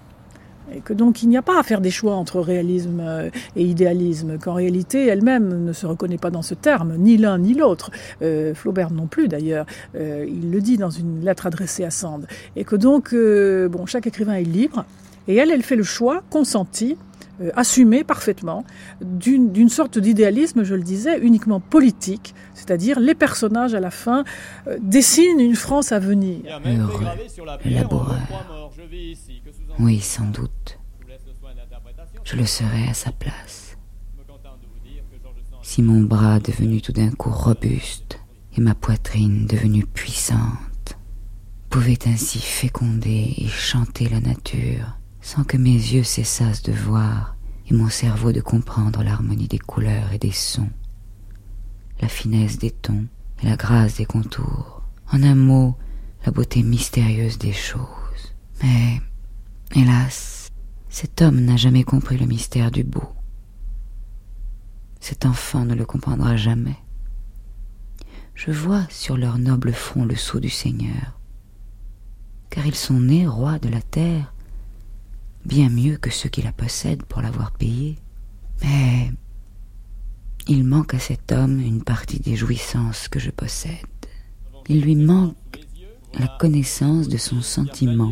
Et 0.76 0.82
que 0.82 0.94
donc 0.94 1.24
il 1.24 1.30
n'y 1.30 1.38
a 1.38 1.42
pas 1.42 1.60
à 1.60 1.64
faire 1.64 1.82
des 1.82 1.92
choix 1.92 2.16
entre 2.16 2.40
réalisme 2.40 3.00
euh, 3.02 3.30
et 3.56 3.64
idéalisme, 3.64 4.38
qu'en 4.38 4.54
réalité 4.54 5.06
elle-même 5.06 5.64
ne 5.64 5.74
se 5.74 5.86
reconnaît 5.86 6.18
pas 6.18 6.30
dans 6.30 6.42
ce 6.42 6.54
terme, 6.54 6.96
ni 6.98 7.18
l'un 7.18 7.38
ni 7.38 7.54
l'autre. 7.54 7.92
Euh, 8.22 8.54
Flaubert 8.54 8.92
non 8.92 9.08
plus 9.08 9.28
d'ailleurs, 9.28 9.66
euh, 9.96 10.26
il 10.28 10.52
le 10.52 10.62
dit 10.62 10.78
dans 10.78 10.90
une 10.90 11.24
lettre 11.24 11.48
adressée 11.48 11.84
à 11.84 11.92
Sand. 11.92 12.28
Et 12.56 12.64
que 12.64 12.76
donc, 12.76 13.14
bon, 13.14 13.86
chaque 13.86 14.08
écrivain 14.08 14.36
est 14.36 14.44
libre, 14.44 14.86
et 15.28 15.36
elle, 15.36 15.52
elle 15.52 15.64
fait 15.64 15.76
le 15.76 15.84
choix 15.84 16.24
consenti 16.30 16.98
assumé 17.56 18.04
parfaitement 18.04 18.66
d'une 19.02 19.70
sorte 19.70 19.98
d'idéalisme, 19.98 20.64
je 20.64 20.76
le 20.76 20.82
disais, 20.82 21.20
uniquement 21.20 21.62
politique, 21.62 22.36
c'est-à-dire 22.54 23.00
les 23.00 23.16
personnages 23.16 23.74
à 23.74 23.80
la 23.80 23.92
fin 23.92 24.26
dessinent 24.80 25.40
une 25.40 25.56
France 25.56 25.94
à 25.94 26.00
venir. 26.00 26.42
Heureux. 27.66 28.16
Oui, 29.80 30.02
sans 30.02 30.26
doute. 30.26 30.78
Je 32.26 32.36
le 32.36 32.46
serais 32.46 32.90
à 32.90 32.94
sa 32.94 33.12
place. 33.12 33.78
Si 35.62 35.82
mon 35.82 36.02
bras 36.02 36.40
devenu 36.40 36.82
tout 36.82 36.92
d'un 36.92 37.12
coup 37.12 37.30
robuste 37.30 38.20
et 38.58 38.62
ma 38.62 38.76
poitrine 38.76 39.46
devenue 39.48 39.86
puissante 39.86 40.98
pouvaient 41.70 42.08
ainsi 42.08 42.40
féconder 42.40 43.34
et 43.38 43.48
chanter 43.48 44.10
la 44.10 44.20
nature 44.20 44.98
sans 45.22 45.44
que 45.44 45.58
mes 45.58 45.70
yeux 45.70 46.04
cessassent 46.04 46.64
de 46.64 46.74
voir 46.74 47.36
et 47.68 47.74
mon 47.74 47.90
cerveau 47.90 48.32
de 48.32 48.42
comprendre 48.42 49.04
l'harmonie 49.04 49.48
des 49.48 49.60
couleurs 49.60 50.12
et 50.12 50.18
des 50.18 50.32
sons, 50.32 50.72
la 52.02 52.08
finesse 52.08 52.58
des 52.58 52.72
tons 52.72 53.06
et 53.42 53.46
la 53.46 53.56
grâce 53.56 53.98
des 53.98 54.06
contours, 54.06 54.82
en 55.12 55.22
un 55.24 55.36
mot, 55.36 55.76
la 56.26 56.32
beauté 56.32 56.64
mystérieuse 56.64 57.38
des 57.38 57.54
choses. 57.54 58.34
Mais, 58.64 59.02
hélas, 59.76 60.52
cet 60.90 61.22
homme 61.22 61.42
n'a 61.42 61.58
jamais 61.58 61.84
compris 61.84 62.18
le 62.18 62.26
mystère 62.26 62.72
du 62.72 62.84
beau. 62.84 63.08
Cet 65.00 65.26
enfant 65.26 65.66
ne 65.66 65.76
le 65.76 65.86
comprendra 65.86 66.36
jamais. 66.36 66.78
Je 68.36 68.52
vois 68.52 68.86
sur 68.90 69.18
leur 69.18 69.38
noble 69.38 69.74
front 69.74 70.06
le 70.06 70.16
sceau 70.16 70.40
du 70.40 70.50
Seigneur, 70.50 71.20
car 72.50 72.66
ils 72.66 72.76
sont 72.76 73.00
nés 73.00 73.28
rois 73.28 73.60
de 73.60 73.70
la 73.70 73.82
terre 73.82 74.34
bien 75.46 75.70
mieux 75.70 75.98
que 75.98 76.10
ceux 76.10 76.30
qui 76.30 76.42
la 76.42 76.52
possèdent 76.52 77.04
pour 77.04 77.22
l'avoir 77.22 77.52
payée. 77.52 77.98
Mais 78.62 79.12
il 80.48 80.64
manque 80.64 80.94
à 80.94 81.00
cet 81.00 81.32
homme 81.32 81.60
une 81.60 81.84
partie 81.84 82.20
des 82.20 82.36
jouissances 82.36 83.08
que 83.08 83.20
je 83.20 83.32
possède. 83.32 83.86
Il 84.68 84.82
lui 84.82 84.96
manque 84.96 85.36
la 86.18 86.28
connaissance 86.40 87.08
de 87.08 87.18
son 87.18 87.42
sentiment. 87.42 88.12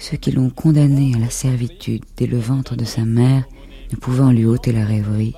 Ceux 0.00 0.16
qui 0.16 0.32
l'ont 0.32 0.48
condamné 0.48 1.12
à 1.14 1.18
la 1.18 1.28
servitude 1.28 2.02
dès 2.16 2.26
le 2.26 2.38
ventre 2.38 2.74
de 2.74 2.86
sa 2.86 3.04
mère, 3.04 3.44
ne 3.92 3.96
pouvant 3.96 4.32
lui 4.32 4.46
ôter 4.46 4.72
la 4.72 4.86
rêverie, 4.86 5.34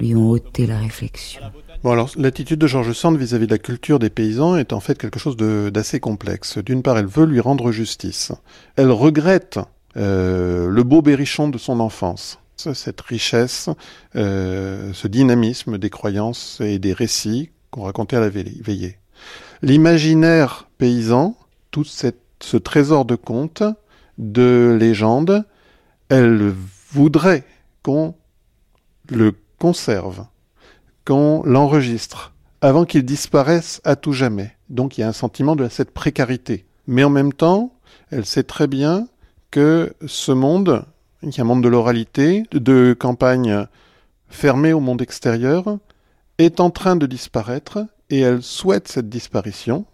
lui 0.00 0.16
ont 0.16 0.30
ôté 0.30 0.66
la 0.66 0.78
réflexion. 0.78 1.42
Bon 1.84 1.90
alors, 1.90 2.10
l'attitude 2.16 2.58
de 2.58 2.66
Georges 2.66 2.94
Sand 2.94 3.18
vis-à-vis 3.18 3.46
de 3.46 3.52
la 3.52 3.58
culture 3.58 3.98
des 3.98 4.08
paysans 4.08 4.56
est 4.56 4.72
en 4.72 4.80
fait 4.80 4.96
quelque 4.96 5.18
chose 5.18 5.36
d'assez 5.36 6.00
complexe. 6.00 6.56
D'une 6.56 6.82
part, 6.82 6.96
elle 6.96 7.06
veut 7.06 7.26
lui 7.26 7.40
rendre 7.40 7.70
justice. 7.70 8.32
Elle 8.76 8.90
regrette 8.90 9.58
euh, 9.98 10.70
le 10.70 10.82
beau 10.84 11.02
berrichon 11.02 11.50
de 11.50 11.58
son 11.58 11.78
enfance. 11.78 12.38
Cette 12.56 13.00
richesse, 13.02 13.68
euh, 14.16 14.92
ce 14.94 15.06
dynamisme 15.06 15.76
des 15.76 15.90
croyances 15.90 16.62
et 16.62 16.78
des 16.78 16.94
récits 16.94 17.50
qu'on 17.70 17.82
racontait 17.82 18.16
à 18.16 18.20
la 18.20 18.30
veillée. 18.30 18.96
L'imaginaire 19.60 20.68
paysan, 20.78 21.36
tout 21.70 21.84
ce 21.84 22.56
trésor 22.56 23.04
de 23.04 23.16
contes, 23.16 23.64
de 24.22 24.76
légendes, 24.78 25.44
elle 26.08 26.54
voudrait 26.90 27.44
qu'on 27.82 28.14
le 29.10 29.32
conserve, 29.58 30.26
qu'on 31.04 31.42
l'enregistre, 31.44 32.32
avant 32.60 32.84
qu'il 32.84 33.04
disparaisse 33.04 33.80
à 33.84 33.96
tout 33.96 34.12
jamais. 34.12 34.56
Donc 34.68 34.96
il 34.96 35.00
y 35.00 35.04
a 35.04 35.08
un 35.08 35.12
sentiment 35.12 35.56
de 35.56 35.68
cette 35.68 35.90
précarité. 35.90 36.66
Mais 36.86 37.04
en 37.04 37.10
même 37.10 37.32
temps, 37.32 37.74
elle 38.10 38.24
sait 38.24 38.42
très 38.42 38.66
bien 38.66 39.08
que 39.50 39.94
ce 40.06 40.32
monde, 40.32 40.84
qui 41.22 41.38
est 41.38 41.40
un 41.40 41.44
monde 41.44 41.62
de 41.62 41.68
l'oralité, 41.68 42.44
de 42.52 42.96
campagne 42.98 43.66
fermée 44.28 44.72
au 44.72 44.80
monde 44.80 45.02
extérieur, 45.02 45.78
est 46.38 46.60
en 46.60 46.70
train 46.70 46.96
de 46.96 47.06
disparaître 47.06 47.86
et 48.10 48.20
elle 48.20 48.42
souhaite 48.42 48.88
cette 48.88 49.08
disparition 49.08 49.84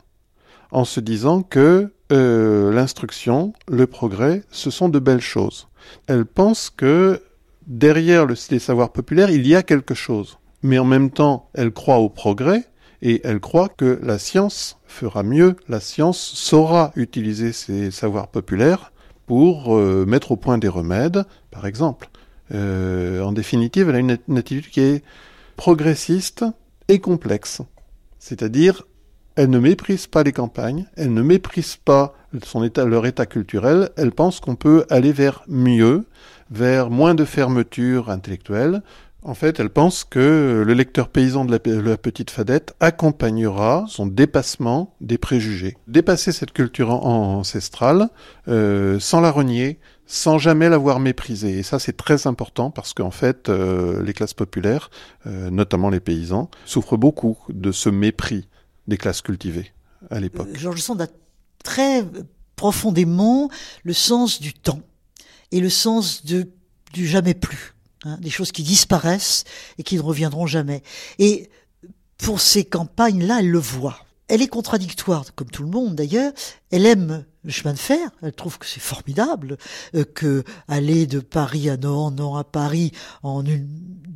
en 0.71 0.85
se 0.85 1.01
disant 1.01 1.43
que 1.43 1.93
euh, 2.13 2.73
l'instruction, 2.73 3.53
le 3.69 3.87
progrès, 3.87 4.43
ce 4.51 4.71
sont 4.71 4.89
de 4.89 4.99
belles 4.99 5.21
choses. 5.21 5.69
Elle 6.07 6.25
pense 6.25 6.71
que 6.71 7.23
derrière 7.67 8.27
le, 8.27 8.35
les 8.51 8.59
savoirs 8.59 8.93
populaires, 8.93 9.31
il 9.31 9.47
y 9.47 9.55
a 9.55 9.63
quelque 9.63 9.95
chose. 9.95 10.39
Mais 10.63 10.79
en 10.79 10.85
même 10.85 11.11
temps, 11.11 11.51
elle 11.55 11.71
croit 11.71 11.99
au 11.99 12.09
progrès 12.09 12.65
et 13.03 13.21
elle 13.25 13.41
croit 13.41 13.69
que 13.69 14.01
la 14.03 14.19
science 14.19 14.79
fera 14.87 15.23
mieux, 15.23 15.57
la 15.69 15.81
science 15.81 16.19
saura 16.19 16.93
utiliser 16.97 17.53
ces 17.53 17.91
savoirs 17.91 18.29
populaires 18.29 18.93
pour 19.27 19.77
euh, 19.77 20.05
mettre 20.07 20.33
au 20.33 20.37
point 20.37 20.59
des 20.59 20.69
remèdes, 20.69 21.25
par 21.51 21.67
exemple. 21.67 22.09
Euh, 22.53 23.23
en 23.23 23.33
définitive, 23.33 23.91
elle 23.91 23.97
a 23.97 23.99
une, 23.99 24.39
attitude 24.39 24.71
qui 24.71 24.81
est 24.81 25.05
progressiste 25.57 26.45
et 26.89 26.99
complexe. 26.99 27.61
C'est-à-dire, 28.19 28.87
elle 29.39 29.51
ne 29.51 29.61
méprise 29.61 30.09
pas 30.09 30.25
les 30.25 30.33
campagnes, 30.33 30.87
elle 30.97 31.15
ne 31.15 31.23
méprise 31.23 31.77
pas 31.77 32.13
son 32.43 32.69
leur 32.77 33.07
état 33.07 33.25
culturel, 33.25 33.89
elle 33.97 34.11
pense 34.11 34.41
qu'on 34.41 34.57
peut 34.57 34.85
aller 34.91 35.13
vers 35.13 35.45
mieux, 35.47 36.07
vers 36.51 36.91
moins 36.91 37.15
de 37.15 37.25
fermeture 37.25 38.11
intellectuelle, 38.11 38.83
en 39.23 39.35
fait, 39.35 39.61
elle 39.61 39.71
pense 39.71 40.03
que 40.03 40.65
le 40.67 40.75
lecteur 40.75 41.09
paysan 41.09 41.45
de 41.45 41.53
la, 41.53 41.97
petite 41.97 42.33
fadette 42.33 42.75
accompagnera 42.81 43.85
son 43.89 44.07
dépassement 44.07 44.97
des 45.01 45.19
préjugés. 45.19 45.77
Dépasser 45.87 46.33
cette 46.33 46.53
culture 46.53 46.91
ancestrale 46.91 48.09
euh, 48.49 48.99
sans 48.99 49.21
la 49.21 49.31
renier, 49.31 49.79
sans 50.07 50.39
jamais 50.39 50.69
l'avoir 50.69 50.99
méprisée. 50.99 51.59
Et 51.59 51.63
ça, 51.63 51.79
c'est 51.79 51.97
très 51.97 52.27
important 52.27 52.71
parce 52.71 52.93
qu'en 52.93 53.13
fait, 53.13 53.49
euh, 53.49 54.03
les 54.03 54.15
classes 54.15 54.35
populaires, 54.35 54.91
euh, 55.27 55.51
notamment 55.51 55.91
les 55.91 56.01
paysans, 56.01 56.51
souffrent 56.65 56.97
beaucoup 56.97 57.39
de 57.51 57.71
ce 57.71 57.89
mépris 57.89 58.49
des 58.89 58.97
classes 58.97 59.23
cultivées 59.23 59.73
à 60.11 60.19
l'époque. 60.19 60.49
Georges 60.55 60.81
Sand 60.81 61.01
a 61.01 61.07
très 61.63 62.05
profondément 62.57 63.49
le 63.85 63.93
sens 63.93 64.41
du 64.41 64.53
temps 64.53 64.81
et 65.53 65.61
le 65.61 65.71
sens 65.71 66.25
de, 66.25 66.49
du 66.93 67.07
jamais 67.07 67.35
plus. 67.35 67.75
Hein, 68.05 68.17
des 68.21 68.31
choses 68.31 68.53
qui 68.53 68.63
disparaissent 68.63 69.45
et 69.77 69.83
qui 69.83 69.97
ne 69.97 70.03
reviendront 70.03 70.47
jamais. 70.47 70.83
Et 71.19 71.51
pour 72.17 72.41
ces 72.41 72.65
campagnes-là, 72.65 73.41
elle 73.41 73.51
le 73.51 73.59
voit. 73.59 74.05
Elle 74.29 74.43
est 74.43 74.49
contradictoire, 74.49 75.35
comme 75.35 75.51
tout 75.51 75.63
le 75.63 75.71
monde 75.71 75.95
d'ailleurs. 75.95 76.33
Elle 76.71 76.87
aime 76.87 77.25
le 77.45 77.51
chemin 77.51 77.73
de 77.73 77.79
fer. 77.79 78.11
Elle 78.23 78.33
trouve 78.33 78.59
que 78.59 78.67
c'est 78.67 78.81
formidable 78.81 79.57
euh, 79.95 80.05
que 80.05 80.45
aller 80.69 81.07
de 81.07 81.21
Paris 81.21 81.71
à 81.71 81.77
Nohant, 81.77 82.11
Nohant 82.11 82.37
à 82.37 82.45
Paris 82.45 82.93
en 83.23 83.45
une 83.45 83.67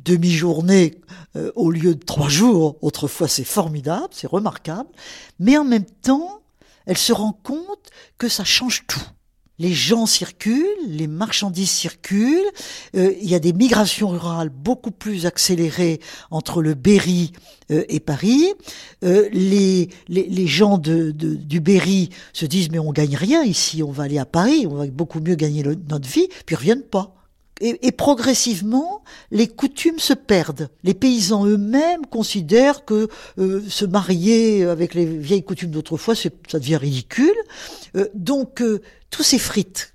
demi-journée 0.03 1.01
euh, 1.35 1.51
au 1.55 1.71
lieu 1.71 1.95
de 1.95 2.03
trois 2.03 2.29
jours. 2.29 2.77
Autrefois, 2.81 3.27
c'est 3.27 3.43
formidable, 3.43 4.09
c'est 4.11 4.27
remarquable. 4.27 4.89
Mais 5.39 5.57
en 5.57 5.63
même 5.63 5.85
temps, 5.85 6.41
elle 6.85 6.97
se 6.97 7.13
rend 7.13 7.33
compte 7.33 7.89
que 8.17 8.29
ça 8.29 8.43
change 8.43 8.85
tout 8.87 9.01
les 9.59 9.73
gens 9.73 10.05
circulent, 10.05 10.65
les 10.87 11.07
marchandises 11.07 11.69
circulent, 11.69 12.51
euh, 12.95 13.13
il 13.21 13.29
y 13.29 13.35
a 13.35 13.39
des 13.39 13.53
migrations 13.53 14.09
rurales 14.09 14.49
beaucoup 14.49 14.91
plus 14.91 15.25
accélérées 15.25 15.99
entre 16.31 16.61
le 16.61 16.73
Berry 16.73 17.31
euh, 17.71 17.83
et 17.87 17.99
Paris. 17.99 18.47
Euh, 19.03 19.29
les, 19.31 19.89
les, 20.09 20.47
gens 20.47 20.77
de, 20.77 21.11
du 21.11 21.59
Berry 21.59 22.09
se 22.33 22.45
disent 22.45 22.71
mais 22.71 22.79
on 22.79 22.91
gagne 22.91 23.15
rien 23.15 23.43
ici, 23.43 23.83
on 23.83 23.91
va 23.91 24.03
aller 24.03 24.19
à 24.19 24.25
Paris, 24.25 24.65
on 24.67 24.75
va 24.75 24.87
beaucoup 24.87 25.19
mieux 25.19 25.35
gagner 25.35 25.63
notre 25.63 26.09
vie, 26.09 26.27
puis 26.45 26.55
ils 26.55 26.59
reviennent 26.59 26.83
pas. 26.83 27.22
Et, 27.61 27.91
progressivement, 27.91 29.03
les 29.31 29.47
coutumes 29.47 29.99
se 29.99 30.13
perdent. 30.13 30.69
Les 30.83 30.93
paysans 30.93 31.45
eux-mêmes 31.45 32.05
considèrent 32.05 32.83
que 32.83 33.07
euh, 33.37 33.63
se 33.69 33.85
marier 33.85 34.65
avec 34.65 34.93
les 34.93 35.05
vieilles 35.05 35.43
coutumes 35.43 35.69
d'autrefois, 35.69 36.15
ça 36.15 36.29
devient 36.53 36.77
ridicule. 36.77 37.35
Euh, 37.95 38.07
donc, 38.15 38.61
euh, 38.61 38.81
tout 39.09 39.23
s'effrite. 39.23 39.91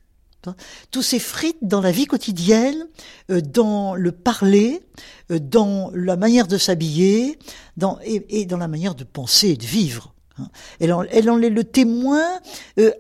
Tout 0.93 1.03
s'effrite 1.03 1.59
dans 1.61 1.83
la 1.83 1.91
vie 1.91 2.07
quotidienne, 2.07 2.87
dans 3.29 3.95
le 3.95 4.13
parler, 4.13 4.81
dans 5.29 5.91
la 5.93 6.17
manière 6.17 6.47
de 6.47 6.57
s'habiller, 6.57 7.39
dans, 7.77 7.99
et, 8.03 8.47
dans 8.47 8.57
la 8.57 8.69
manière 8.69 8.95
de 8.95 9.05
penser 9.05 9.49
et 9.49 9.57
de 9.57 9.67
vivre. 9.67 10.15
Hein. 10.39 10.49
Elle 10.81 10.95
en, 10.95 11.03
elle 11.03 11.29
en 11.29 11.43
est 11.43 11.51
le 11.51 11.65
témoin 11.65 12.25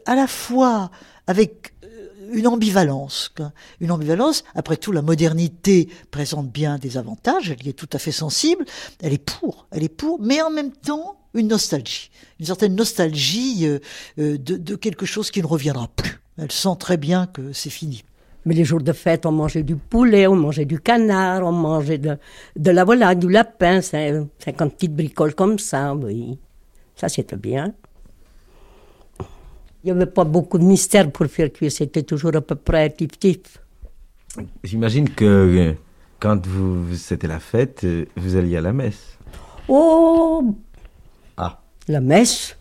à 0.05 0.15
la 0.15 0.27
fois 0.27 0.91
avec 1.27 1.73
une 2.33 2.47
ambivalence. 2.47 3.33
Une 3.81 3.91
ambivalence, 3.91 4.45
après 4.55 4.77
tout, 4.77 4.93
la 4.93 5.03
modernité 5.03 5.89
présente 6.11 6.51
bien 6.51 6.79
des 6.79 6.97
avantages, 6.97 7.51
elle 7.51 7.67
y 7.67 7.71
est 7.71 7.75
tout 7.75 7.89
à 7.93 7.99
fait 7.99 8.13
sensible, 8.13 8.65
elle 9.01 9.13
est 9.13 9.25
pour, 9.25 9.67
elle 9.71 9.83
est 9.83 9.89
pour, 9.89 10.21
mais 10.21 10.41
en 10.43 10.51
même 10.51 10.73
temps, 10.73 11.17
une 11.35 11.49
nostalgie, 11.49 12.11
une 12.41 12.47
certaine 12.47 12.75
nostalgie 12.75 13.67
euh, 13.67 13.79
euh, 14.19 14.39
de, 14.39 14.75
quelque 14.77 15.07
chose 15.07 15.31
qui 15.31 15.43
ne 15.43 15.47
reviendra 15.47 15.89
plus. 15.89 16.21
Elle 16.39 16.53
sent 16.53 16.77
très 16.79 16.97
bien 16.97 17.27
que 17.27 17.53
c'est 17.53 17.71
fini. 17.71 18.05
Mais 18.45 18.55
les 18.55 18.65
jours 18.65 18.81
de 18.81 18.93
fête, 18.93 19.27
on 19.27 19.33
mangeait 19.33 19.63
du 19.63 19.77
poulet, 19.77 20.27
on 20.27 20.37
mangeait 20.37 20.65
du 20.65 20.81
canard, 20.81 21.45
on 21.45 21.53
mangeait 21.53 21.99
de, 21.99 22.17
de 22.57 22.71
la 22.71 22.85
volaille, 22.85 23.17
du 23.17 23.29
lapin, 23.29 23.83
50 23.83 24.31
petites 24.75 24.95
bricoles 24.95 25.35
comme 25.35 25.59
ça, 25.59 25.95
oui. 25.95 26.39
Ça, 26.95 27.09
c'était 27.09 27.37
bien. 27.37 27.75
Il 29.85 29.87
n'y 29.87 29.91
avait 29.93 30.07
pas 30.11 30.25
beaucoup 30.25 30.59
de 30.59 30.65
mystère 30.65 31.11
pour 31.11 31.27
faire 31.27 31.53
cuire, 31.53 31.71
c'était 31.71 32.03
toujours 32.03 32.35
à 32.35 32.41
peu 32.41 32.57
près 32.57 32.91
tif-tif. 32.91 33.59
J'imagine 34.65 35.09
que 35.09 35.25
euh, 35.25 35.73
quand 36.19 36.47
vous, 36.47 36.95
c'était 36.97 37.29
la 37.29 37.39
fête, 37.39 37.85
euh, 37.85 38.05
vous 38.17 38.37
alliez 38.37 38.57
à 38.57 38.61
la 38.61 38.73
messe. 38.73 39.19
Oh 39.69 40.55
Ah. 41.37 41.61
La 41.87 42.01
messe 42.01 42.57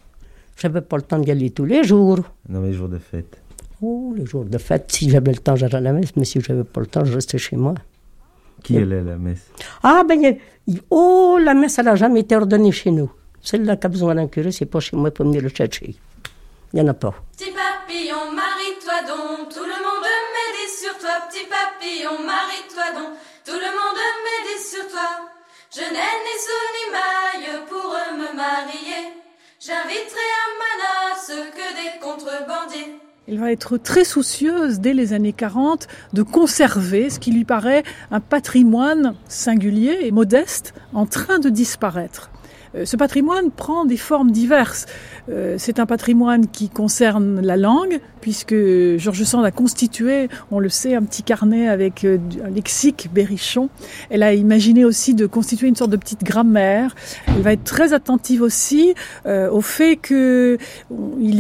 J'avais 0.58 0.82
pas 0.82 0.98
le 0.98 1.04
temps 1.04 1.20
d'y 1.20 1.32
aller 1.32 1.50
tous 1.52 1.66
les 1.66 1.84
jours. 1.84 2.20
Non, 2.50 2.62
mais 2.62 2.68
les 2.70 2.74
jours 2.74 2.90
de 2.90 2.98
fête. 3.00 3.42
Oh, 3.82 4.14
les 4.16 4.26
jours 4.26 4.46
de 4.46 4.58
fête, 4.58 4.92
si 4.92 5.10
j'avais 5.10 5.32
le 5.32 5.38
temps, 5.38 5.56
j'allais 5.56 5.76
à 5.76 5.82
la 5.82 5.94
messe, 5.94 6.16
mais 6.16 6.26
si 6.26 6.40
j'avais 6.42 6.64
pas 6.64 6.82
le 6.82 6.88
temps, 6.88 7.06
je 7.06 7.14
restais 7.14 7.38
chez 7.38 7.56
moi. 7.56 7.76
Qui 8.64 8.78
allait 8.78 9.00
à 9.00 9.04
la 9.04 9.18
messe? 9.18 9.52
Ah, 9.84 10.04
ben, 10.08 10.38
oh, 10.90 11.38
la 11.44 11.54
messe, 11.54 11.78
elle 11.78 11.86
n'a 11.86 11.96
jamais 11.96 12.22
été 12.22 12.36
ordonnée 12.36 12.72
chez 12.72 12.90
nous. 12.92 13.12
Celle-là 13.42 13.78
qui 13.78 13.86
a 13.86 13.90
besoin 13.90 14.16
d'un 14.16 14.28
curé, 14.28 14.52
c'est 14.52 14.66
pas 14.66 14.80
chez 14.80 14.98
moi 14.98 15.12
pour 15.12 15.26
venir 15.26 15.42
le 15.42 15.50
chercher. 15.50 15.96
Il 16.74 16.82
n'y 16.82 16.82
en 16.82 16.92
a 16.92 16.94
pas. 16.94 17.14
Petit 17.38 17.52
papillon, 17.52 18.32
marie-toi 18.32 19.02
donc, 19.08 19.50
tout 19.54 19.64
le 19.64 19.78
monde 19.86 20.08
médit 20.36 20.72
sur 20.72 20.98
toi. 20.98 21.22
Petit 21.30 21.46
papillon, 21.46 22.20
marie-toi 22.26 23.00
donc, 23.00 23.18
tout 23.46 23.54
le 23.54 23.72
monde 23.72 24.02
médit 24.28 24.64
sur 24.64 24.88
toi. 24.90 25.28
Je 25.74 25.82
n'ai 25.82 26.14
ni 26.26 26.36
sou 26.46 26.60
ni 26.76 26.92
maille 26.92 27.66
pour 27.70 27.96
me 28.18 28.36
marier. 28.36 29.14
J'inviterai 29.60 30.28
à 30.38 30.48
Manas 30.60 31.52
que 31.52 31.68
des 31.76 32.00
contrebandiers. 32.00 33.00
Elle 33.28 33.40
va 33.40 33.52
être 33.52 33.78
très 33.78 34.06
soucieuse 34.06 34.80
dès 34.80 34.94
les 34.94 35.12
années 35.12 35.34
40 35.34 35.88
de 36.14 36.24
conserver 36.24 37.10
ce 37.10 37.20
qui 37.20 37.32
lui 37.32 37.44
paraît 37.44 37.84
un 38.10 38.22
patrimoine 38.22 39.16
singulier 39.28 40.00
et 40.04 40.12
modeste 40.12 40.74
en 40.94 41.06
train 41.06 41.40
de 41.40 41.50
disparaître. 41.50 42.30
Euh, 42.78 42.86
ce 42.86 42.96
patrimoine 42.96 43.52
prend 43.52 43.86
des 43.86 43.98
formes 43.98 44.32
diverses. 44.32 44.86
Euh, 45.30 45.56
c'est 45.58 45.80
un 45.80 45.86
patrimoine 45.86 46.48
qui 46.48 46.70
concerne 46.70 47.42
la 47.42 47.58
langue, 47.58 48.00
puisque 48.22 48.56
Georges 48.98 49.24
Sand 49.24 49.46
a 49.46 49.52
constitué, 49.52 50.30
on 50.52 50.60
le 50.60 50.70
sait, 50.70 50.96
un 50.96 51.04
petit 51.04 51.24
carnet 51.24 51.68
avec 51.68 52.04
euh, 52.04 52.18
un 52.46 52.50
lexique 52.50 53.10
berrichon. 53.14 53.70
Elle 54.10 54.24
a 54.24 54.34
imaginé 54.34 54.86
aussi 54.86 55.14
de 55.14 55.26
constituer 55.26 55.68
une 55.68 55.76
sorte 55.76 55.92
de 55.92 55.98
petite 55.98 56.24
grammaire. 56.24 56.96
Elle 57.28 57.42
va 57.42 57.54
être 57.54 57.64
très 57.64 57.94
attentive 57.94 58.42
aussi 58.42 58.94
au 59.26 59.62
fait 59.62 59.98
qu'il 59.98 60.58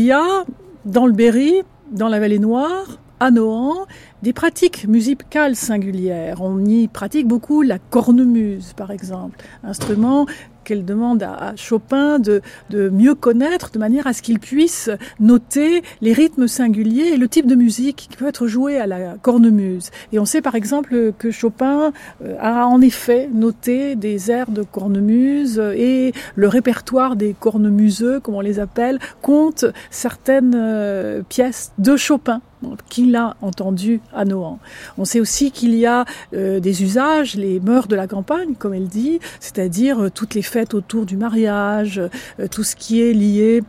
y 0.01 0.11
a 0.11 0.45
dans 0.85 1.05
le 1.05 1.13
Berry, 1.13 1.61
dans 1.91 2.07
la 2.07 2.19
vallée 2.19 2.39
noire, 2.39 2.99
à 3.19 3.31
Nohant, 3.31 3.85
des 4.21 4.33
pratiques 4.33 4.87
musicales 4.87 5.55
singulières. 5.55 6.41
On 6.41 6.63
y 6.65 6.87
pratique 6.87 7.27
beaucoup 7.27 7.61
la 7.61 7.79
cornemuse, 7.79 8.73
par 8.73 8.91
exemple, 8.91 9.37
instrument 9.63 10.25
qu'elle 10.67 10.83
demande 10.83 11.23
à, 11.23 11.53
Chopin 11.55 12.19
de, 12.19 12.41
de, 12.69 12.89
mieux 12.89 13.15
connaître 13.15 13.71
de 13.71 13.79
manière 13.79 14.05
à 14.05 14.11
ce 14.11 14.21
qu'il 14.21 14.39
puisse 14.39 14.89
noter 15.21 15.81
les 16.01 16.11
rythmes 16.11 16.47
singuliers 16.47 17.13
et 17.13 17.17
le 17.17 17.29
type 17.29 17.47
de 17.47 17.55
musique 17.55 18.07
qui 18.09 18.17
peut 18.17 18.27
être 18.27 18.47
joué 18.47 18.77
à 18.77 18.85
la 18.85 19.15
cornemuse. 19.21 19.91
Et 20.11 20.19
on 20.19 20.25
sait 20.25 20.41
par 20.41 20.55
exemple 20.55 21.13
que 21.17 21.31
Chopin 21.31 21.93
euh, 22.21 22.35
a 22.41 22.65
en 22.65 22.81
effet 22.81 23.29
noté 23.33 23.95
des 23.95 24.29
airs 24.29 24.51
de 24.51 24.63
cornemuse 24.63 25.57
et 25.59 26.11
le 26.35 26.47
répertoire 26.49 27.15
des 27.15 27.33
cornemuseux, 27.39 28.19
comme 28.19 28.35
on 28.35 28.41
les 28.41 28.59
appelle, 28.59 28.99
compte 29.21 29.63
certaines 29.89 30.55
euh, 30.55 31.21
pièces 31.29 31.71
de 31.77 31.95
Chopin 31.95 32.41
qu'il 32.89 33.15
a 33.15 33.35
entendu 33.41 34.01
à 34.13 34.25
Nohant. 34.25 34.59
On 34.97 35.05
sait 35.05 35.19
aussi 35.19 35.51
qu'il 35.51 35.75
y 35.75 35.85
a 35.85 36.05
euh, 36.33 36.59
des 36.59 36.83
usages, 36.83 37.35
les 37.35 37.59
mœurs 37.59 37.87
de 37.87 37.95
la 37.95 38.07
campagne, 38.07 38.55
comme 38.55 38.73
elle 38.73 38.87
dit, 38.87 39.19
c'est-à-dire 39.39 40.05
euh, 40.05 40.09
toutes 40.09 40.33
les 40.33 40.41
fêtes 40.41 40.73
autour 40.73 41.05
du 41.05 41.17
mariage, 41.17 42.01
euh, 42.39 42.47
tout 42.47 42.63
ce 42.63 42.75
qui 42.75 43.01
est 43.01 43.13
lié 43.13 43.63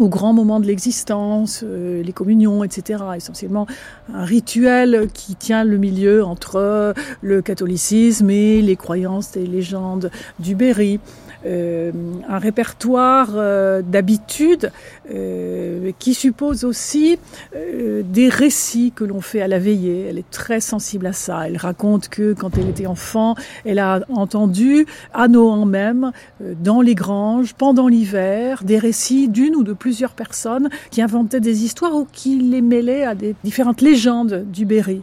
aux 0.00 0.08
grands 0.08 0.32
moments 0.32 0.58
de 0.58 0.66
l'existence, 0.66 1.62
les 1.62 2.12
communions, 2.12 2.64
etc. 2.64 3.04
Essentiellement 3.16 3.68
un 4.12 4.24
rituel 4.24 5.06
qui 5.14 5.36
tient 5.36 5.62
le 5.62 5.78
milieu 5.78 6.24
entre 6.24 6.94
le 7.20 7.42
catholicisme 7.42 8.28
et 8.28 8.60
les 8.60 8.74
croyances 8.74 9.36
et 9.36 9.46
légendes 9.46 10.10
du 10.40 10.56
Berry. 10.56 10.98
Euh, 11.46 11.92
un 12.26 12.38
répertoire 12.38 13.32
euh, 13.34 13.82
d'habitudes 13.82 14.72
euh, 15.10 15.92
qui 15.98 16.14
suppose 16.14 16.64
aussi 16.64 17.18
des 17.54 18.28
récits 18.28 18.92
que 18.94 19.04
l'on 19.04 19.20
fait 19.20 19.42
à 19.42 19.48
la 19.48 19.58
veillée. 19.58 20.06
Elle 20.08 20.18
est 20.18 20.30
très 20.30 20.60
sensible 20.60 21.06
à 21.06 21.12
ça. 21.12 21.46
Elle 21.46 21.56
raconte 21.56 22.08
que 22.08 22.32
quand 22.32 22.56
elle 22.56 22.68
était 22.68 22.86
enfant, 22.86 23.34
elle 23.64 23.78
a 23.78 24.00
entendu 24.08 24.86
à 25.12 25.28
Nohant 25.28 25.66
même, 25.66 26.12
dans 26.40 26.80
les 26.80 26.94
granges, 26.94 27.54
pendant 27.54 27.88
l'hiver, 27.88 28.62
des 28.64 28.78
récits 28.78 29.28
d'une 29.28 29.54
ou 29.54 29.62
de 29.62 29.72
plusieurs 29.72 30.12
personnes 30.12 30.70
qui 30.90 31.02
inventaient 31.02 31.40
des 31.40 31.64
histoires 31.64 31.94
ou 31.94 32.06
qui 32.10 32.38
les 32.38 32.62
mêlaient 32.62 33.04
à 33.04 33.14
des 33.14 33.34
différentes 33.44 33.80
légendes 33.80 34.44
du 34.50 34.64
Berry. 34.64 35.02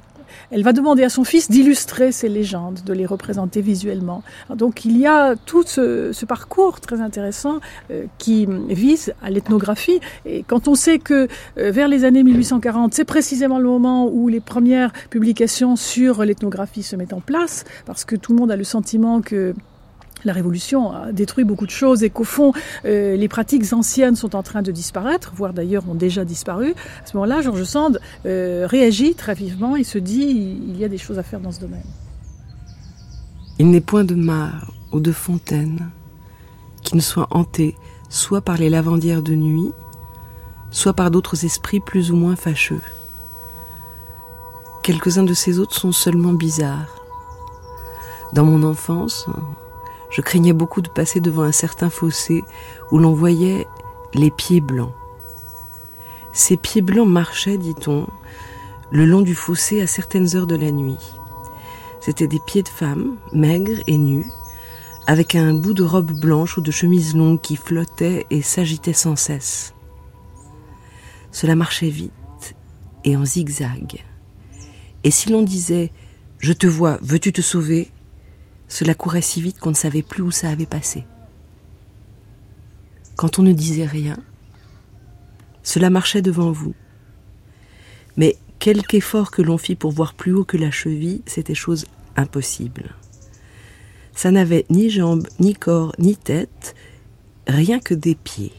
Elle 0.52 0.64
va 0.64 0.74
demander 0.74 1.04
à 1.04 1.10
son 1.10 1.24
fils 1.24 1.49
d'illustrer 1.49 2.12
ces 2.12 2.30
légendes, 2.30 2.82
de 2.86 2.93
les 2.93 3.06
représenter 3.06 3.62
visuellement. 3.62 4.22
Donc 4.54 4.86
il 4.86 4.97
y 4.97 5.08
a 5.08 5.36
tout 5.36 5.64
ce, 5.66 6.26
parcours 6.26 6.80
très 6.80 7.02
intéressant 7.02 7.60
euh, 7.89 8.06
qui 8.18 8.47
vise 8.70 9.14
à 9.24 9.30
l'ethnographie. 9.30 9.99
Et 10.26 10.43
quand 10.43 10.68
on 10.68 10.76
sait 10.76 10.99
que 10.99 11.28
euh, 11.58 11.72
vers 11.72 11.88
les 11.88 12.06
années 12.06 12.24
1840, 12.24 12.93
c'est 12.93 13.06
précisément 13.06 13.60
le 13.60 13.68
moment 13.68 14.08
où 14.08 14.28
les 14.28 14.39
premières 14.39 14.91
publications 15.10 15.76
sur 15.76 16.24
l'ethnographie 16.26 16.84
se 16.84 16.95
mettent 16.95 17.14
en 17.14 17.22
place, 17.22 17.64
parce 17.86 18.06
que 18.06 18.16
tout 18.16 18.34
le 18.34 18.39
monde 18.39 18.52
a 18.52 18.56
le 18.56 18.64
sentiment 18.64 19.22
que 19.22 19.54
la 20.26 20.34
révolution 20.34 20.91
a 20.91 21.11
détruit 21.11 21.43
beaucoup 21.43 21.65
de 21.65 21.72
choses 21.72 22.03
et 22.03 22.09
qu'au 22.09 22.24
fond, 22.24 22.53
euh, 22.86 23.15
les 23.15 23.28
pratiques 23.28 23.74
anciennes 23.74 24.15
sont 24.15 24.36
en 24.36 24.43
train 24.43 24.61
de 24.61 24.72
disparaître, 24.72 25.34
voire 25.36 25.53
d'ailleurs 25.53 25.88
ont 25.89 25.95
déjà 25.95 26.26
disparu. 26.26 26.74
À 27.03 27.07
ce 27.07 27.17
moment-là, 27.17 27.41
Georges 27.41 27.63
Sand 27.63 27.99
euh, 28.26 28.65
réagit 28.69 29.15
très 29.15 29.34
vivement 29.34 29.76
et 29.76 29.84
se 29.84 29.97
dit 29.97 30.57
il 30.67 30.78
y 30.78 30.84
a 30.84 30.89
des 30.89 30.97
choses 30.97 31.19
à 31.19 31.24
faire 31.24 31.39
dans 31.39 31.51
ce 31.51 31.59
domaine. 31.59 31.84
Il 33.59 33.69
n'est 33.69 33.82
point 33.82 34.03
de 34.03 34.15
mare 34.15 34.72
ou 34.91 34.99
de 34.99 35.11
fontaine 35.11 35.89
qui 36.84 36.95
ne 36.95 37.01
soit 37.01 37.28
hanté 37.32 37.76
soit 38.11 38.41
par 38.41 38.57
les 38.57 38.69
lavandières 38.69 39.24
de 39.24 39.34
nuit, 39.34 39.72
soit 40.69 40.93
par 40.93 41.11
d'autres 41.11 41.45
esprits 41.45 41.80
plus 41.80 42.11
ou 42.11 42.15
moins 42.15 42.35
fâcheux. 42.35 42.81
Quelques-uns 44.84 45.23
de 45.23 45.34
ces 45.34 45.60
autres 45.60 45.76
sont 45.76 45.93
seulement 45.93 46.34
bizarres. 46.34 46.93
Dans 48.34 48.43
mon 48.43 48.64
enfance, 48.64 49.27
je 50.12 50.22
craignais 50.22 50.54
beaucoup 50.54 50.82
de 50.82 50.90
passer 50.90 51.20
devant 51.20 51.44
un 51.44 51.52
certain 51.52 51.90
fossé 51.90 52.44
où 52.92 53.00
l'on 53.00 53.14
voyait 53.14 53.66
les 54.14 54.30
pieds 54.30 54.62
blancs. 54.62 54.94
Ces 56.34 56.58
pieds 56.58 56.82
blancs 56.82 57.08
marchaient, 57.08 57.58
dit-on, 57.58 58.08
le 58.92 59.06
long 59.06 59.22
du 59.22 59.36
fossé 59.36 59.82
à 59.82 59.88
certaines 59.88 60.36
heures 60.36 60.48
de 60.48 60.56
la 60.56 60.72
nuit. 60.72 61.00
C'étaient 62.02 62.28
des 62.28 62.40
pieds 62.46 62.64
de 62.64 62.70
femmes, 62.70 63.18
maigres 63.32 63.82
et 63.88 63.98
nus, 63.98 64.26
avec 65.08 65.36
un 65.36 65.54
bout 65.54 65.74
de 65.74 65.84
robe 65.84 66.12
blanche 66.20 66.58
ou 66.58 66.62
de 66.62 66.72
chemise 66.72 67.16
longue 67.16 67.42
qui 67.42 67.56
flottait 67.56 68.26
et 68.30 68.42
s'agitait 68.42 68.94
sans 68.94 69.16
cesse. 69.16 69.74
Cela 71.32 71.56
marchait 71.56 71.90
vite 71.90 72.56
et 73.04 73.16
en 73.16 73.26
zigzag. 73.26 74.04
Et 75.04 75.12
si 75.12 75.30
l'on 75.30 75.42
disait 75.42 75.92
Je 76.40 76.54
te 76.54 76.68
vois, 76.68 77.00
veux-tu 77.02 77.32
te 77.32 77.42
sauver? 77.42 77.92
Cela 78.72 78.95
courait 78.95 79.22
si 79.22 79.41
vite 79.41 79.60
qu'on 79.60 79.72
ne 79.72 79.76
savait 79.76 80.02
plus 80.02 80.23
où 80.23 80.31
ça 80.31 80.49
avait 80.49 80.65
passé. 80.65 81.03
Quand 83.18 83.38
on 83.38 83.43
ne 83.43 83.52
disait 83.52 83.85
rien, 83.85 84.18
cela 85.61 85.89
marchait 85.89 86.22
devant 86.22 86.53
vous. 86.53 86.73
Mais 88.15 88.38
quelque 88.60 88.95
effort 88.95 89.30
que 89.30 89.41
l'on 89.41 89.57
fit 89.57 89.76
pour 89.76 89.91
voir 89.91 90.14
plus 90.14 90.31
haut 90.31 90.45
que 90.45 90.56
la 90.56 90.72
cheville, 90.72 91.22
c'était 91.26 91.53
chose 91.53 91.85
impossible. 92.15 92.95
Ça 94.15 94.31
n'avait 94.31 94.65
ni 94.69 94.89
jambes, 94.89 95.27
ni 95.41 95.53
corps, 95.53 95.93
ni 95.99 96.15
tête, 96.15 96.73
rien 97.48 97.80
que 97.81 97.93
des 97.93 98.15
pieds. 98.15 98.53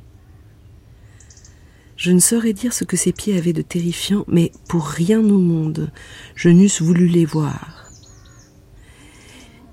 Je 1.97 2.13
ne 2.13 2.21
saurais 2.21 2.53
dire 2.53 2.75
ce 2.75 2.85
que 2.85 2.99
ces 2.99 3.13
pieds 3.13 3.39
avaient 3.39 3.55
de 3.55 3.63
terrifiant, 3.63 4.27
mais 4.29 4.53
pour 4.69 4.85
rien 4.85 5.21
au 5.21 5.39
monde, 5.39 5.91
je 6.35 6.51
n'eusse 6.51 6.83
voulu 6.83 7.07
les 7.07 7.25
voir. 7.25 7.82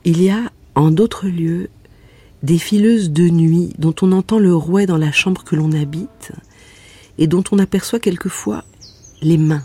Il 0.09 0.23
y 0.23 0.31
a, 0.31 0.51
en 0.73 0.89
d'autres 0.89 1.27
lieux, 1.27 1.69
des 2.41 2.57
fileuses 2.57 3.11
de 3.11 3.29
nuit 3.29 3.75
dont 3.77 3.93
on 4.01 4.11
entend 4.11 4.39
le 4.39 4.55
rouet 4.55 4.87
dans 4.87 4.97
la 4.97 5.11
chambre 5.11 5.43
que 5.43 5.55
l'on 5.55 5.71
habite 5.71 6.31
et 7.19 7.27
dont 7.27 7.43
on 7.51 7.59
aperçoit 7.59 7.99
quelquefois 7.99 8.63
les 9.21 9.37
mains. 9.37 9.61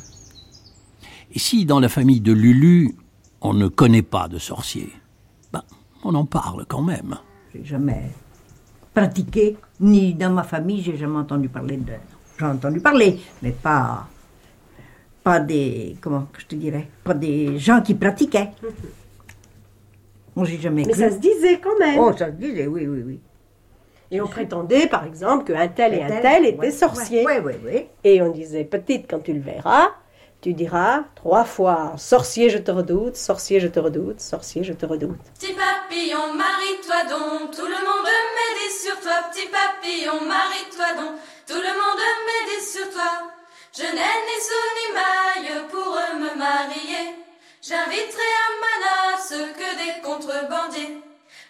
Ici, 1.35 1.65
dans 1.65 1.81
la 1.81 1.89
famille 1.89 2.21
de 2.21 2.35
Lulu, 2.35 2.95
on 3.41 3.55
ne 3.55 3.69
connaît 3.69 4.03
pas 4.03 4.29
de 4.29 4.37
sorcier. 4.37 4.91
Ben, 5.51 5.63
on 6.03 6.15
en 6.15 6.27
parle 6.27 6.67
quand 6.69 6.83
même. 6.83 7.17
J'ai 7.55 7.65
jamais 7.65 8.11
pratiqué, 8.93 9.57
ni 9.81 10.13
dans 10.13 10.35
ma 10.35 10.43
famille, 10.43 10.83
j'ai 10.83 10.99
jamais 10.99 11.21
entendu 11.21 11.49
parler 11.49 11.79
de. 11.79 11.95
J'ai 12.39 12.45
entendu 12.45 12.81
parler, 12.81 13.19
mais 13.41 13.53
pas. 13.53 14.07
Pas 15.23 15.41
des. 15.41 15.97
Comment 16.03 16.29
je 16.37 16.45
te 16.45 16.55
dirais 16.55 16.91
Pas 17.03 17.15
des 17.15 17.59
gens 17.59 17.81
qui 17.81 17.95
pratiquaient. 17.95 18.51
Moi, 20.37 20.47
j'ai 20.47 20.59
jamais 20.61 20.83
Mais 20.85 20.93
cru. 20.93 21.01
ça 21.01 21.11
se 21.11 21.17
disait 21.19 21.61
quand 21.63 21.79
même. 21.79 21.99
Oh, 21.99 22.13
ça 22.17 22.27
se 22.27 22.33
disait, 22.33 22.67
oui, 22.67 22.87
oui, 22.87 23.03
oui. 23.07 23.21
Et 24.11 24.21
on 24.21 24.27
prétendait, 24.27 24.87
par 24.87 25.05
exemple, 25.05 25.45
qu'un 25.53 25.69
tel 25.69 25.95
et 25.95 26.03
Un 26.03 26.09
tel, 26.09 26.23
tel 26.23 26.47
étaient 26.47 26.59
ouais, 26.59 26.71
sorciers. 26.71 27.25
ouais, 27.25 27.41
ouais, 27.41 27.59
ouais. 27.65 27.91
Et 28.05 28.21
on 28.23 28.31
disait, 28.31 28.65
petite, 28.65 29.07
quand 29.11 29.21
tu 29.21 29.33
le 29.33 29.41
verras, 29.41 29.89
tu 30.41 30.53
diras 30.53 31.05
trois 31.15 31.45
fois 31.45 31.95
Sorcier, 31.97 32.51
je 32.51 32.59
te 32.59 32.71
redoute, 32.71 33.17
sorcier, 33.17 33.61
je 33.61 33.69
te 33.69 33.81
redoute, 33.81 34.21
sorcier, 34.21 34.63
je 34.63 34.73
te 34.73 34.85
redoute. 34.87 35.19
Petit 35.39 35.55
papillon, 35.55 36.35
marie-toi 36.35 37.05
donc, 37.11 37.51
tout 37.53 37.65
le 37.67 37.81
monde 37.87 38.07
médit 38.39 38.75
sur 38.85 39.01
toi. 39.01 39.13
Petit 39.33 39.49
papillon, 39.49 40.21
marie-toi 40.27 41.03
donc, 41.03 41.15
tout 41.47 41.55
le 41.55 41.73
monde 41.81 42.03
médit 42.29 42.65
sur 42.65 42.91
toi. 42.91 43.11
Je 43.77 43.83
n'ai 43.83 44.15
ni 44.29 44.39
sou 44.47 44.63
ni 44.79 44.95
maille 44.95 45.63
pour 45.71 45.97
me 46.21 46.39
marier. 46.39 47.24
J'inviterai 47.67 48.31
à 48.45 48.49
Manas 48.61 49.55
que 49.57 49.69
des 49.81 50.03
contrebandiers. 50.03 51.01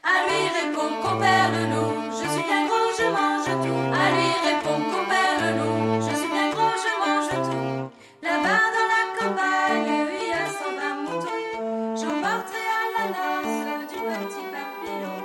À 0.04 0.22
lui 0.28 0.46
répond 0.46 1.02
compère 1.02 1.50
le 1.50 1.74
loup, 1.74 2.12
je 2.12 2.28
suis 2.30 2.44
bien 2.44 2.66
gros, 2.68 2.88
je 2.96 3.06
mange 3.10 3.50
tout. 3.64 3.82
À 3.92 4.04
lui 4.14 4.30
répond 4.46 4.78
compère 4.94 5.36
le 5.42 5.50
loup, 5.58 6.06
je 6.08 6.14
suis 6.16 6.28
bien 6.28 6.50
gros, 6.52 6.70
je 6.78 6.92
mange 7.02 7.30
tout. 7.50 7.90
Là-bas 8.22 8.62
dans 8.76 8.88
la 8.94 9.04
campagne, 9.18 10.06
il 10.14 10.28
y 10.28 10.32
a 10.32 10.46
120 10.46 11.02
moutons. 11.02 11.96
J'emporterai 11.96 12.64
à 12.78 12.86
la 12.94 13.04
noce 13.10 13.88
du 13.88 13.96
petit 13.96 14.44
papillon. 14.54 15.18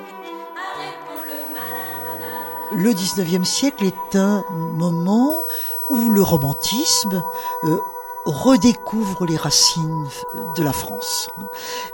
À 0.57 0.69
répond 0.81 1.21
le 1.29 1.39
malin. 1.53 2.83
Le 2.83 2.91
19e 2.93 3.45
siècle 3.45 3.85
est 3.85 4.15
un 4.17 4.43
moment 4.49 5.43
où 5.91 6.09
le 6.09 6.23
romantisme 6.23 7.21
euh, 7.65 7.77
redécouvre 8.29 9.25
les 9.25 9.37
racines 9.37 10.07
de 10.57 10.63
la 10.63 10.71
France. 10.71 11.29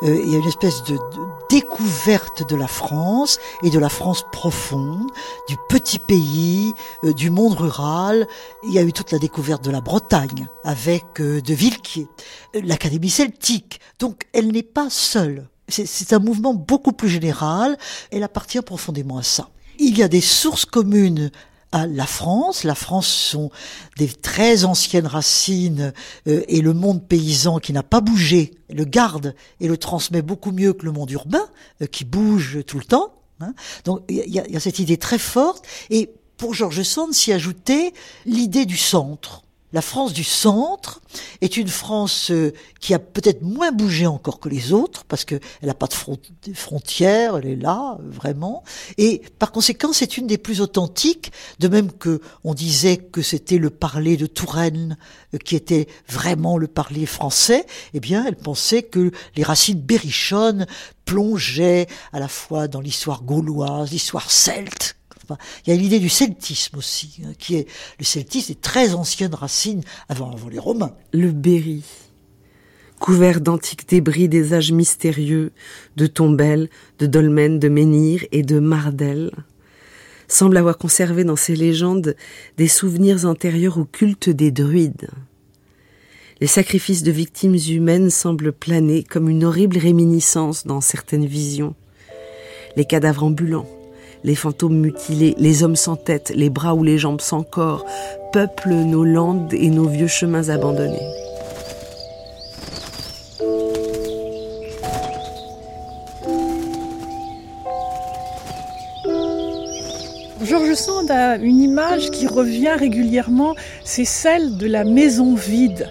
Euh, 0.03 0.21
il 0.23 0.31
y 0.31 0.35
a 0.35 0.39
une 0.39 0.47
espèce 0.47 0.83
de, 0.83 0.97
découverte 1.49 2.47
de 2.47 2.55
la 2.55 2.67
France 2.67 3.39
et 3.63 3.69
de 3.69 3.79
la 3.79 3.89
France 3.89 4.25
profonde, 4.31 5.09
du 5.47 5.55
petit 5.69 5.99
pays, 5.99 6.73
euh, 7.03 7.13
du 7.13 7.29
monde 7.29 7.53
rural. 7.53 8.27
Il 8.63 8.71
y 8.71 8.79
a 8.79 8.83
eu 8.83 8.93
toute 8.93 9.11
la 9.11 9.19
découverte 9.19 9.63
de 9.63 9.71
la 9.71 9.81
Bretagne 9.81 10.47
avec 10.63 11.19
euh, 11.19 11.41
de 11.41 11.53
Villequier, 11.53 12.07
l'Académie 12.53 13.09
celtique. 13.09 13.79
Donc 13.99 14.23
elle 14.33 14.51
n'est 14.51 14.63
pas 14.63 14.89
seule. 14.89 15.47
C'est 15.67 16.13
un 16.13 16.19
mouvement 16.19 16.53
beaucoup 16.53 16.91
plus 16.91 17.09
général. 17.09 17.75
Elle 18.11 18.21
appartient 18.21 18.61
profondément 18.61 19.17
à 19.17 19.23
ça. 19.23 19.49
Il 19.79 19.97
y 19.97 20.03
a 20.03 20.07
des 20.07 20.21
sources 20.21 20.65
communes 20.65 21.31
à 21.75 21.87
la 21.87 22.05
France. 22.05 22.63
La 22.63 22.73
France 22.73 23.07
sont 23.07 23.51
des 23.97 24.07
très 24.07 24.63
anciennes 24.63 25.07
racines 25.07 25.91
euh, 26.27 26.41
et 26.47 26.61
le 26.61 26.73
monde 26.73 27.05
paysan 27.05 27.59
qui 27.59 27.73
n'a 27.73 27.83
pas 27.83 27.99
bougé 27.99 28.53
le 28.69 28.85
garde 28.85 29.35
et 29.59 29.67
le 29.67 29.75
transmet 29.75 30.21
beaucoup 30.21 30.53
mieux 30.53 30.71
que 30.71 30.85
le 30.85 30.93
monde 30.93 31.11
urbain 31.11 31.45
euh, 31.81 31.85
qui 31.85 32.05
bouge 32.05 32.59
tout 32.65 32.79
le 32.79 32.85
temps. 32.85 33.13
hein. 33.41 33.53
Donc 33.83 34.03
il 34.07 34.23
y, 34.25 34.37
y 34.37 34.55
a 34.55 34.59
cette 34.61 34.79
idée 34.79 34.97
très 34.97 35.19
forte 35.19 35.65
et 35.89 36.09
pour 36.37 36.53
Georges 36.53 36.83
Sand 36.83 37.13
s'y 37.13 37.33
ajoutait 37.33 37.91
l'idée 38.25 38.65
du 38.65 38.77
centre. 38.77 39.44
La 39.75 39.81
France 39.81 40.13
du 40.13 40.23
centre 40.23 41.01
est 41.41 41.57
une 41.57 41.67
France 41.67 42.31
euh, 42.31 42.53
qui 42.79 42.93
a 42.93 42.99
peut-être 42.99 43.41
moins 43.41 43.73
bougé 43.73 44.07
encore 44.07 44.39
que 44.39 44.47
les 44.47 44.71
autres 44.71 45.03
parce 45.03 45.25
que 45.25 45.35
elle 45.61 45.67
n'a 45.67 45.73
pas 45.73 45.87
de 45.87 46.53
frontières, 46.53 47.35
elle 47.35 47.45
est 47.45 47.55
là 47.57 47.97
euh, 47.99 48.09
vraiment. 48.09 48.63
Et 48.97 49.21
par 49.37 49.51
conséquent, 49.51 49.91
c'est 49.91 50.15
une 50.15 50.27
des 50.27 50.37
plus 50.37 50.61
authentiques. 50.61 51.33
De 51.59 51.67
même 51.67 51.91
que 51.91 52.21
on 52.45 52.53
disait 52.53 52.95
que 52.95 53.21
c'était 53.21 53.57
le 53.57 53.69
parler 53.69 54.15
de 54.15 54.27
Touraine 54.27 54.97
euh, 55.33 55.39
qui 55.39 55.57
était 55.57 55.89
vraiment 56.07 56.57
le 56.57 56.67
parler 56.67 57.05
français. 57.05 57.65
Eh 57.93 57.99
bien, 57.99 58.23
elle 58.25 58.37
pensait 58.37 58.83
que 58.83 59.11
les 59.35 59.43
racines 59.43 59.81
berrichonnes 59.81 60.67
plongeaient 61.03 61.87
à 62.13 62.21
la 62.21 62.29
fois 62.29 62.69
dans 62.69 62.79
l'histoire 62.79 63.23
gauloise, 63.23 63.91
l'histoire 63.91 64.31
celte. 64.31 64.95
Il 65.65 65.69
y 65.69 65.73
a 65.73 65.79
l'idée 65.79 65.99
du 65.99 66.09
celtisme 66.09 66.77
aussi, 66.77 67.21
hein, 67.25 67.31
qui 67.37 67.55
est 67.55 67.67
le 67.99 68.05
celtisme 68.05 68.53
des 68.53 68.59
très 68.59 68.93
anciennes 68.93 69.33
racines 69.33 69.83
avant, 70.09 70.31
avant 70.31 70.49
les 70.49 70.59
Romains. 70.59 70.93
Le 71.13 71.31
Berry, 71.31 71.83
couvert 72.99 73.41
d'antiques 73.41 73.87
débris 73.87 74.29
des 74.29 74.53
âges 74.53 74.71
mystérieux, 74.71 75.51
de 75.95 76.07
Tombelles, 76.07 76.69
de 76.99 77.05
Dolmen, 77.05 77.59
de 77.59 77.69
Menhir 77.69 78.25
et 78.31 78.43
de 78.43 78.59
Mardel, 78.59 79.31
semble 80.27 80.57
avoir 80.57 80.77
conservé 80.77 81.23
dans 81.23 81.35
ses 81.35 81.55
légendes 81.55 82.15
des 82.57 82.67
souvenirs 82.67 83.25
antérieurs 83.25 83.77
au 83.77 83.85
culte 83.85 84.29
des 84.29 84.51
druides. 84.51 85.09
Les 86.41 86.47
sacrifices 86.47 87.03
de 87.03 87.11
victimes 87.11 87.55
humaines 87.55 88.09
semblent 88.09 88.51
planer 88.51 89.03
comme 89.03 89.29
une 89.29 89.45
horrible 89.45 89.77
réminiscence 89.77 90.67
dans 90.67 90.81
certaines 90.81 91.25
visions. 91.25 91.75
Les 92.75 92.83
cadavres 92.85 93.23
ambulants, 93.23 93.69
les 94.25 94.33
fantômes 94.33 94.77
mutilés, 94.77 95.35
les 95.37 95.63
hommes 95.63 95.75
sans 95.75 95.95
tête, 95.95 96.33
les 96.35 96.49
bras 96.49 96.73
ou 96.73 96.83
les 96.83 96.97
jambes 96.97 97.21
sans 97.21 97.43
corps, 97.43 97.85
peuplent 98.33 98.73
nos 98.73 99.05
landes 99.05 99.53
et 99.53 99.69
nos 99.69 99.87
vieux 99.87 100.07
chemins 100.07 100.49
abandonnés. 100.49 101.07
Georges 110.43 110.73
Sand 110.73 111.11
a 111.11 111.37
une 111.37 111.61
image 111.61 112.09
qui 112.09 112.25
revient 112.25 112.75
régulièrement, 112.75 113.55
c'est 113.83 114.05
celle 114.05 114.57
de 114.57 114.65
la 114.65 114.83
maison 114.83 115.35
vide. 115.35 115.87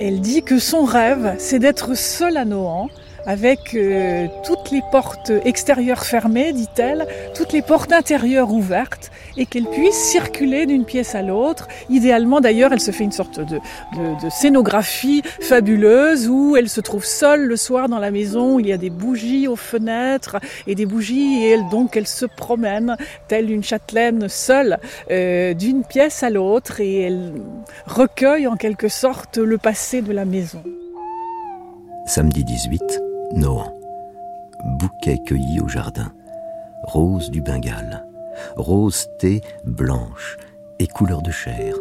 Elle 0.00 0.20
dit 0.20 0.42
que 0.42 0.58
son 0.58 0.84
rêve, 0.84 1.34
c'est 1.38 1.58
d'être 1.58 1.94
seule 1.94 2.38
à 2.38 2.46
Nohant, 2.46 2.88
avec 3.26 3.74
euh, 3.74 4.26
toutes 4.44 4.70
les 4.70 4.82
portes 4.90 5.32
extérieures 5.44 6.04
fermées, 6.04 6.52
dit-elle, 6.52 7.06
toutes 7.34 7.52
les 7.52 7.62
portes 7.62 7.92
intérieures 7.92 8.50
ouvertes, 8.50 9.10
et 9.36 9.46
qu'elle 9.46 9.66
puisse 9.66 9.94
circuler 9.94 10.66
d'une 10.66 10.84
pièce 10.84 11.14
à 11.14 11.22
l'autre. 11.22 11.68
Idéalement, 11.88 12.40
d'ailleurs, 12.40 12.72
elle 12.72 12.80
se 12.80 12.90
fait 12.90 13.04
une 13.04 13.12
sorte 13.12 13.40
de, 13.40 13.60
scénographie 14.30 15.22
fabuleuse 15.40 16.28
où 16.28 16.56
elle 16.56 16.68
se 16.68 16.80
trouve 16.80 17.04
seule 17.04 17.44
le 17.44 17.56
soir 17.56 17.88
dans 17.88 17.98
la 17.98 18.10
maison, 18.10 18.58
il 18.58 18.66
y 18.66 18.72
a 18.72 18.76
des 18.76 18.90
bougies 18.90 19.48
aux 19.48 19.56
fenêtres 19.56 20.36
et 20.66 20.74
des 20.74 20.86
bougies, 20.86 21.44
et 21.44 21.58
donc 21.70 21.96
elle 21.96 22.06
se 22.06 22.26
promène 22.26 22.96
telle 23.28 23.50
une 23.50 23.62
châtelaine 23.62 24.28
seule 24.28 24.78
euh, 25.10 25.54
d'une 25.54 25.84
pièce 25.84 26.22
à 26.22 26.30
l'autre, 26.30 26.80
et 26.80 27.02
elle 27.02 27.32
recueille 27.86 28.46
en 28.46 28.56
quelque 28.56 28.88
sorte 28.88 29.38
le 29.38 29.58
passé 29.58 30.02
de 30.02 30.12
la 30.12 30.24
maison. 30.24 30.62
Samedi 32.06 32.44
18, 32.44 33.07
Nohant. 33.34 33.74
Bouquet 34.78 35.18
cueilli 35.18 35.60
au 35.60 35.68
jardin. 35.68 36.12
Rose 36.84 37.30
du 37.30 37.42
Bengale. 37.42 38.06
Rose 38.56 39.06
thé 39.18 39.42
blanche 39.64 40.38
et 40.78 40.86
couleur 40.86 41.20
de 41.20 41.30
chair. 41.30 41.74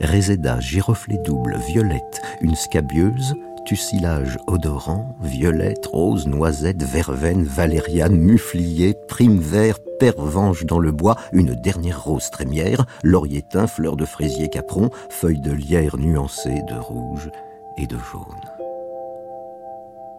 Réséda, 0.00 0.58
giroflée 0.58 1.18
double, 1.18 1.56
violette, 1.68 2.20
une 2.40 2.56
scabieuse, 2.56 3.34
tussilage 3.64 4.38
odorant, 4.48 5.16
violette, 5.22 5.86
rose, 5.86 6.26
noisette, 6.26 6.82
verveine, 6.82 7.44
valériane, 7.44 8.16
muflier, 8.16 8.96
prime 9.06 9.38
vert, 9.38 9.78
pervenche 10.00 10.64
dans 10.64 10.80
le 10.80 10.90
bois, 10.90 11.16
une 11.32 11.54
dernière 11.54 12.02
rose 12.02 12.30
trémière, 12.30 12.86
laurier 13.04 13.44
fleur 13.68 13.96
de 13.96 14.04
fraisier 14.04 14.48
capron, 14.48 14.90
feuilles 15.10 15.40
de 15.40 15.52
lierre 15.52 15.96
nuancées 15.96 16.62
de 16.68 16.74
rouge 16.74 17.30
et 17.78 17.86
de 17.86 17.96
jaune. 17.98 18.55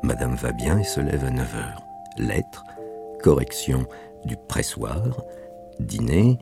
Madame 0.03 0.36
va 0.36 0.52
bien 0.52 0.80
et 0.80 0.84
se 0.84 0.99
lève 0.99 1.26
à 1.26 1.32
9 1.32 1.56
heures. 1.56 1.82
Lettres, 2.18 2.64
correction 3.22 3.86
du 4.26 4.36
pressoir, 4.48 5.02
dîner, 5.80 6.38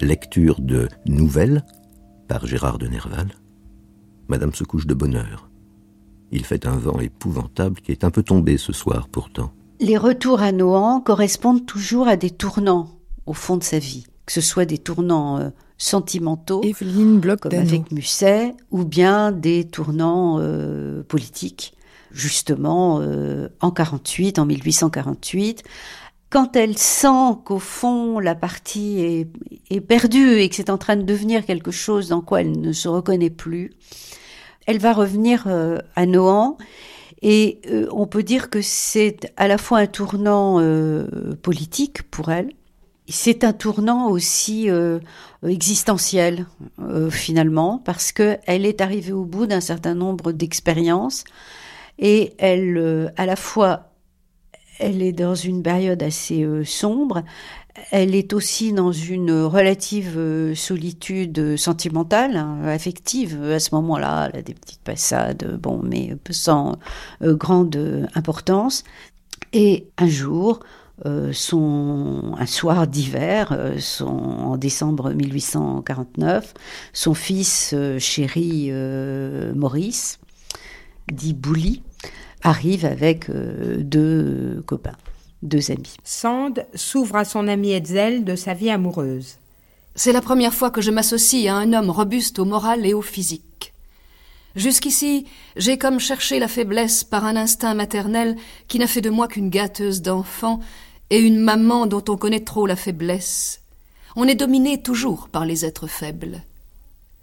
lecture 0.00 0.60
de 0.60 0.88
Nouvelles 1.06 1.64
par 2.28 2.46
Gérard 2.46 2.78
de 2.78 2.88
Nerval. 2.88 3.28
Madame 4.28 4.54
se 4.54 4.64
couche 4.64 4.86
de 4.86 4.94
bonne 4.94 5.16
heure. 5.16 5.50
Il 6.30 6.44
fait 6.44 6.66
un 6.66 6.76
vent 6.76 6.98
épouvantable 7.00 7.80
qui 7.80 7.92
est 7.92 8.04
un 8.04 8.10
peu 8.10 8.22
tombé 8.22 8.56
ce 8.56 8.72
soir 8.72 9.08
pourtant. 9.08 9.52
Les 9.80 9.98
retours 9.98 10.40
à 10.40 10.52
Nohant 10.52 11.00
correspondent 11.00 11.66
toujours 11.66 12.08
à 12.08 12.16
des 12.16 12.30
tournants 12.30 12.88
au 13.26 13.34
fond 13.34 13.56
de 13.56 13.64
sa 13.64 13.78
vie, 13.78 14.04
que 14.26 14.32
ce 14.32 14.40
soit 14.40 14.64
des 14.64 14.78
tournants 14.78 15.38
euh, 15.38 15.50
sentimentaux, 15.76 16.62
comme 17.40 17.54
avec 17.54 17.90
Musset, 17.90 18.54
ou 18.70 18.84
bien 18.84 19.32
des 19.32 19.64
tournants 19.64 20.38
euh, 20.38 21.02
politiques, 21.02 21.74
justement 22.12 23.00
euh, 23.00 23.48
en 23.60 23.70
48, 23.70 24.38
en 24.38 24.46
1848, 24.46 25.62
quand 26.30 26.56
elle 26.56 26.78
sent 26.78 27.36
qu'au 27.44 27.58
fond 27.58 28.18
la 28.18 28.34
partie 28.34 29.00
est, 29.00 29.28
est 29.70 29.80
perdue 29.80 30.38
et 30.38 30.48
que 30.48 30.56
c'est 30.56 30.70
en 30.70 30.78
train 30.78 30.96
de 30.96 31.02
devenir 31.02 31.44
quelque 31.44 31.70
chose 31.70 32.08
dans 32.08 32.22
quoi 32.22 32.40
elle 32.40 32.60
ne 32.60 32.72
se 32.72 32.88
reconnaît 32.88 33.30
plus, 33.30 33.72
elle 34.66 34.78
va 34.78 34.92
revenir 34.92 35.44
euh, 35.46 35.78
à 35.96 36.06
Nohant. 36.06 36.56
Et 37.24 37.60
euh, 37.70 37.86
on 37.92 38.06
peut 38.06 38.24
dire 38.24 38.50
que 38.50 38.62
c'est 38.62 39.32
à 39.36 39.46
la 39.46 39.56
fois 39.56 39.78
un 39.78 39.86
tournant 39.86 40.58
euh, 40.58 41.06
politique 41.40 42.02
pour 42.10 42.32
elle, 42.32 42.52
c'est 43.08 43.44
un 43.44 43.52
tournant 43.52 44.08
aussi 44.08 44.70
euh, 44.70 44.98
existentiel 45.46 46.46
euh, 46.80 47.10
finalement 47.10 47.78
parce 47.78 48.12
que 48.12 48.38
elle 48.46 48.64
est 48.64 48.80
arrivée 48.80 49.12
au 49.12 49.24
bout 49.24 49.46
d'un 49.46 49.60
certain 49.60 49.94
nombre 49.94 50.32
d'expériences 50.32 51.24
et 51.98 52.34
elle 52.38 52.76
euh, 52.76 53.08
à 53.16 53.26
la 53.26 53.36
fois 53.36 53.92
elle 54.78 55.02
est 55.02 55.12
dans 55.12 55.34
une 55.34 55.62
période 55.62 56.02
assez 56.02 56.42
euh, 56.42 56.64
sombre 56.64 57.22
elle 57.90 58.14
est 58.14 58.34
aussi 58.34 58.74
dans 58.74 58.92
une 58.92 59.32
relative 59.32 60.18
euh, 60.18 60.54
solitude 60.54 61.56
sentimentale, 61.56 62.36
hein, 62.36 62.62
affective. 62.66 63.42
À 63.44 63.58
ce 63.58 63.74
moment-là, 63.74 64.28
elle 64.28 64.40
a 64.40 64.42
des 64.42 64.52
petites 64.52 64.82
passades, 64.82 65.58
bon, 65.58 65.80
mais 65.82 66.14
sans 66.28 66.76
grande 67.22 68.06
importance. 68.14 68.84
Et 69.54 69.88
un 69.96 70.06
jour, 70.06 70.60
son, 71.32 72.34
un 72.38 72.44
soir 72.44 72.86
d'hiver, 72.86 73.56
son, 73.78 74.06
en 74.06 74.58
décembre 74.58 75.10
1849, 75.12 76.52
son 76.92 77.14
fils 77.14 77.74
chéri 77.98 78.70
Maurice, 79.54 80.18
dit 81.10 81.34
Bouli, 81.34 81.82
arrive 82.42 82.84
avec 82.84 83.30
euh, 83.30 83.78
deux 83.78 84.62
copains, 84.66 84.96
deux 85.42 85.70
amis. 85.70 85.96
Sand 86.04 86.66
s'ouvre 86.74 87.16
à 87.16 87.24
son 87.24 87.48
ami 87.48 87.72
Hetzel 87.72 88.24
de 88.24 88.36
sa 88.36 88.54
vie 88.54 88.70
amoureuse. 88.70 89.38
C'est 89.94 90.12
la 90.12 90.22
première 90.22 90.54
fois 90.54 90.70
que 90.70 90.80
je 90.80 90.90
m'associe 90.90 91.46
à 91.48 91.56
un 91.56 91.72
homme 91.72 91.90
robuste 91.90 92.38
au 92.38 92.44
moral 92.44 92.86
et 92.86 92.94
au 92.94 93.02
physique. 93.02 93.74
Jusqu'ici, 94.54 95.26
j'ai 95.56 95.78
comme 95.78 95.98
cherché 95.98 96.38
la 96.38 96.48
faiblesse 96.48 97.04
par 97.04 97.24
un 97.24 97.36
instinct 97.36 97.74
maternel 97.74 98.36
qui 98.68 98.78
n'a 98.78 98.86
fait 98.86 99.00
de 99.00 99.10
moi 99.10 99.28
qu'une 99.28 99.48
gâteuse 99.50 100.02
d'enfants 100.02 100.60
et 101.10 101.18
une 101.18 101.40
maman 101.40 101.86
dont 101.86 102.04
on 102.08 102.16
connaît 102.16 102.44
trop 102.44 102.66
la 102.66 102.76
faiblesse. 102.76 103.60
On 104.14 104.28
est 104.28 104.34
dominé 104.34 104.82
toujours 104.82 105.28
par 105.28 105.46
les 105.46 105.64
êtres 105.64 105.86
faibles. 105.86 106.42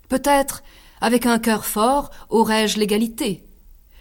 Peut-être, 0.09 0.63
avec 1.01 1.27
un 1.27 1.37
cœur 1.37 1.65
fort, 1.65 2.09
aurais-je 2.29 2.79
l'égalité. 2.79 3.43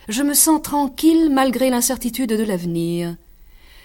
Je 0.08 0.22
me 0.22 0.32
sens 0.32 0.62
tranquille 0.62 1.28
malgré 1.30 1.68
l'incertitude 1.68 2.30
de 2.30 2.42
l'avenir. 2.42 3.14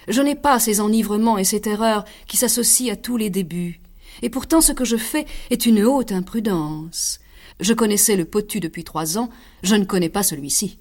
Je 0.07 0.21
n'ai 0.21 0.35
pas 0.35 0.57
ces 0.57 0.79
enivrements 0.79 1.37
et 1.37 1.43
ces 1.43 1.59
terreurs 1.59 2.05
qui 2.27 2.37
s'associent 2.37 2.93
à 2.93 2.95
tous 2.95 3.17
les 3.17 3.29
débuts. 3.29 3.81
Et 4.21 4.29
pourtant 4.29 4.61
ce 4.61 4.71
que 4.71 4.85
je 4.85 4.95
fais 4.95 5.25
est 5.49 5.65
une 5.65 5.83
haute 5.83 6.13
imprudence. 6.13 7.19
Je 7.59 7.73
connaissais 7.73 8.15
le 8.15 8.23
potu 8.23 8.61
depuis 8.61 8.85
trois 8.85 9.17
ans, 9.17 9.29
je 9.63 9.75
ne 9.75 9.83
connais 9.83 10.09
pas 10.09 10.23
celui-ci. 10.23 10.79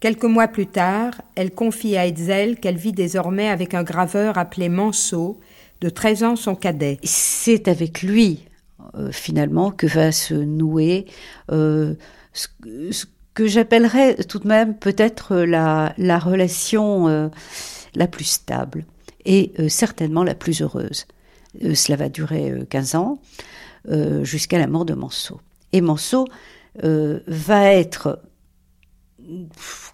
Quelques 0.00 0.24
mois 0.24 0.48
plus 0.48 0.66
tard, 0.66 1.22
elle 1.36 1.52
confie 1.52 1.96
à 1.96 2.06
Hetzel 2.06 2.58
qu'elle 2.58 2.76
vit 2.76 2.92
désormais 2.92 3.48
avec 3.48 3.74
un 3.74 3.84
graveur 3.84 4.38
appelé 4.38 4.68
Manceau, 4.68 5.40
de 5.82 5.88
13 5.88 6.24
ans 6.24 6.36
son 6.36 6.56
cadet. 6.56 6.98
C'est 7.04 7.68
avec 7.68 8.02
lui, 8.02 8.40
euh, 8.96 9.12
finalement, 9.12 9.70
que 9.70 9.86
va 9.86 10.10
se 10.10 10.34
nouer 10.34 11.06
euh, 11.50 11.94
ce, 12.32 12.48
ce 12.90 13.06
que 13.34 13.46
j'appellerais 13.46 14.14
tout 14.24 14.38
de 14.38 14.48
même 14.48 14.76
peut-être 14.76 15.36
la, 15.36 15.92
la 15.98 16.18
relation 16.18 17.08
euh, 17.08 17.28
la 17.94 18.06
plus 18.06 18.24
stable 18.24 18.84
et 19.24 19.52
euh, 19.58 19.68
certainement 19.68 20.24
la 20.24 20.34
plus 20.34 20.62
heureuse. 20.62 21.06
Euh, 21.62 21.74
cela 21.74 21.96
va 21.96 22.08
durer 22.08 22.50
euh, 22.50 22.64
15 22.64 22.94
ans, 22.94 23.20
euh, 23.88 24.24
jusqu'à 24.24 24.58
la 24.58 24.66
mort 24.66 24.84
de 24.84 24.94
Manceau. 24.94 25.40
Et 25.72 25.82
euh, 26.82 27.20
va 27.26 27.72
être 27.72 28.20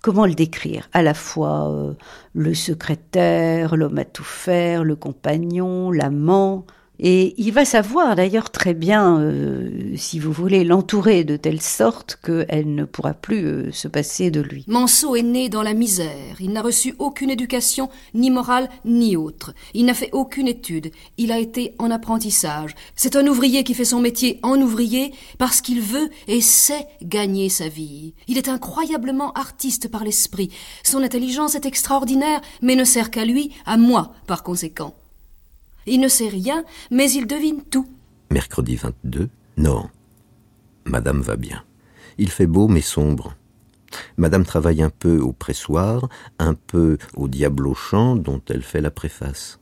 comment 0.02 0.26
le 0.26 0.34
décrire? 0.34 0.88
À 0.92 1.02
la 1.02 1.14
fois 1.14 1.70
euh, 1.70 1.94
le 2.34 2.54
secrétaire, 2.54 3.76
l'homme 3.76 3.98
à 3.98 4.04
tout 4.04 4.24
faire, 4.24 4.84
le 4.84 4.96
compagnon, 4.96 5.90
l'amant. 5.90 6.66
Et 7.02 7.34
il 7.38 7.50
va 7.52 7.64
savoir 7.64 8.14
d'ailleurs 8.14 8.50
très 8.50 8.74
bien, 8.74 9.18
euh, 9.18 9.70
si 9.96 10.18
vous 10.18 10.32
voulez, 10.32 10.64
l'entourer 10.64 11.24
de 11.24 11.38
telle 11.38 11.62
sorte 11.62 12.18
qu'elle 12.22 12.74
ne 12.74 12.84
pourra 12.84 13.14
plus 13.14 13.46
euh, 13.46 13.72
se 13.72 13.88
passer 13.88 14.30
de 14.30 14.42
lui. 14.42 14.64
Manceau 14.66 15.16
est 15.16 15.22
né 15.22 15.48
dans 15.48 15.62
la 15.62 15.72
misère. 15.72 16.36
Il 16.40 16.52
n'a 16.52 16.60
reçu 16.60 16.94
aucune 16.98 17.30
éducation, 17.30 17.88
ni 18.12 18.30
morale, 18.30 18.68
ni 18.84 19.16
autre. 19.16 19.54
Il 19.72 19.86
n'a 19.86 19.94
fait 19.94 20.10
aucune 20.12 20.46
étude. 20.46 20.90
Il 21.16 21.32
a 21.32 21.38
été 21.38 21.74
en 21.78 21.90
apprentissage. 21.90 22.74
C'est 22.96 23.16
un 23.16 23.26
ouvrier 23.26 23.64
qui 23.64 23.72
fait 23.72 23.86
son 23.86 24.00
métier 24.00 24.38
en 24.42 24.60
ouvrier 24.60 25.14
parce 25.38 25.62
qu'il 25.62 25.80
veut 25.80 26.10
et 26.28 26.42
sait 26.42 26.86
gagner 27.02 27.48
sa 27.48 27.68
vie. 27.68 28.12
Il 28.28 28.36
est 28.36 28.50
incroyablement 28.50 29.32
artiste 29.32 29.88
par 29.88 30.04
l'esprit. 30.04 30.50
Son 30.82 31.02
intelligence 31.02 31.54
est 31.54 31.64
extraordinaire, 31.64 32.42
mais 32.60 32.76
ne 32.76 32.84
sert 32.84 33.10
qu'à 33.10 33.24
lui, 33.24 33.52
à 33.64 33.78
moi, 33.78 34.12
par 34.26 34.42
conséquent. 34.42 34.99
Il 35.86 36.00
ne 36.00 36.08
sait 36.08 36.28
rien, 36.28 36.64
mais 36.90 37.10
il 37.10 37.26
devine 37.26 37.62
tout. 37.62 37.88
Mercredi 38.30 38.76
22, 38.76 39.28
Nohant. 39.56 39.90
Madame 40.84 41.20
va 41.20 41.36
bien. 41.36 41.64
Il 42.18 42.30
fait 42.30 42.46
beau 42.46 42.68
mais 42.68 42.80
sombre. 42.80 43.34
Madame 44.16 44.44
travaille 44.44 44.82
un 44.82 44.90
peu 44.90 45.18
au 45.18 45.32
pressoir, 45.32 46.08
un 46.38 46.54
peu 46.54 46.98
au 47.16 47.28
diable 47.28 47.66
au 47.66 47.76
dont 48.16 48.40
elle 48.48 48.62
fait 48.62 48.80
la 48.80 48.90
préface. 48.90 49.58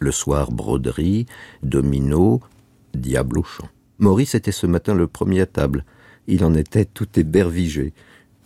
Le 0.00 0.10
soir, 0.10 0.50
broderie, 0.50 1.26
domino, 1.62 2.40
diable 2.94 3.38
au 3.38 3.44
champ. 3.44 3.68
Maurice 3.98 4.34
était 4.34 4.52
ce 4.52 4.66
matin 4.66 4.94
le 4.94 5.06
premier 5.06 5.40
à 5.40 5.46
table. 5.46 5.84
Il 6.26 6.44
en 6.44 6.54
était 6.54 6.84
tout 6.84 7.08
ébervigé. 7.18 7.92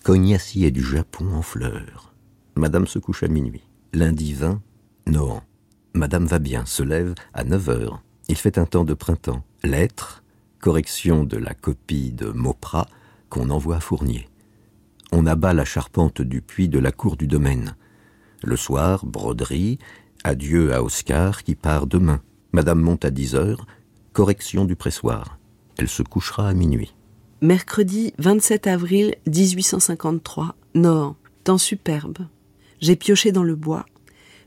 Cognacier 0.02 0.70
du 0.70 0.82
Japon 0.82 1.32
en 1.32 1.42
fleurs. 1.42 2.12
Madame 2.56 2.86
se 2.86 2.98
couche 2.98 3.22
à 3.22 3.28
minuit. 3.28 3.62
Lundi 3.92 4.34
20, 4.34 4.60
Nohant. 5.06 5.42
Madame 5.96 6.26
va 6.26 6.38
bien, 6.38 6.66
se 6.66 6.82
lève 6.82 7.14
à 7.32 7.42
9 7.42 7.70
heures. 7.70 8.02
Il 8.28 8.36
fait 8.36 8.58
un 8.58 8.66
temps 8.66 8.84
de 8.84 8.92
printemps. 8.92 9.42
Lettres, 9.64 10.22
correction 10.60 11.24
de 11.24 11.38
la 11.38 11.54
copie 11.54 12.12
de 12.12 12.26
Mauprat 12.26 12.86
qu'on 13.30 13.48
envoie 13.48 13.76
à 13.76 13.80
Fournier. 13.80 14.28
On 15.10 15.24
abat 15.24 15.54
la 15.54 15.64
charpente 15.64 16.20
du 16.20 16.42
puits 16.42 16.68
de 16.68 16.78
la 16.78 16.92
cour 16.92 17.16
du 17.16 17.26
domaine. 17.26 17.76
Le 18.42 18.56
soir, 18.56 19.06
broderie, 19.06 19.78
adieu 20.22 20.74
à 20.74 20.82
Oscar 20.82 21.42
qui 21.42 21.54
part 21.54 21.86
demain. 21.86 22.20
Madame 22.52 22.82
monte 22.82 23.06
à 23.06 23.10
10 23.10 23.34
heures, 23.34 23.66
correction 24.12 24.66
du 24.66 24.76
pressoir. 24.76 25.38
Elle 25.78 25.88
se 25.88 26.02
couchera 26.02 26.50
à 26.50 26.52
minuit. 26.52 26.94
Mercredi 27.40 28.12
27 28.18 28.66
avril 28.66 29.14
1853, 29.26 30.56
Nohant. 30.74 31.16
Temps 31.44 31.58
superbe. 31.58 32.18
J'ai 32.80 32.96
pioché 32.96 33.32
dans 33.32 33.44
le 33.44 33.54
bois. 33.54 33.86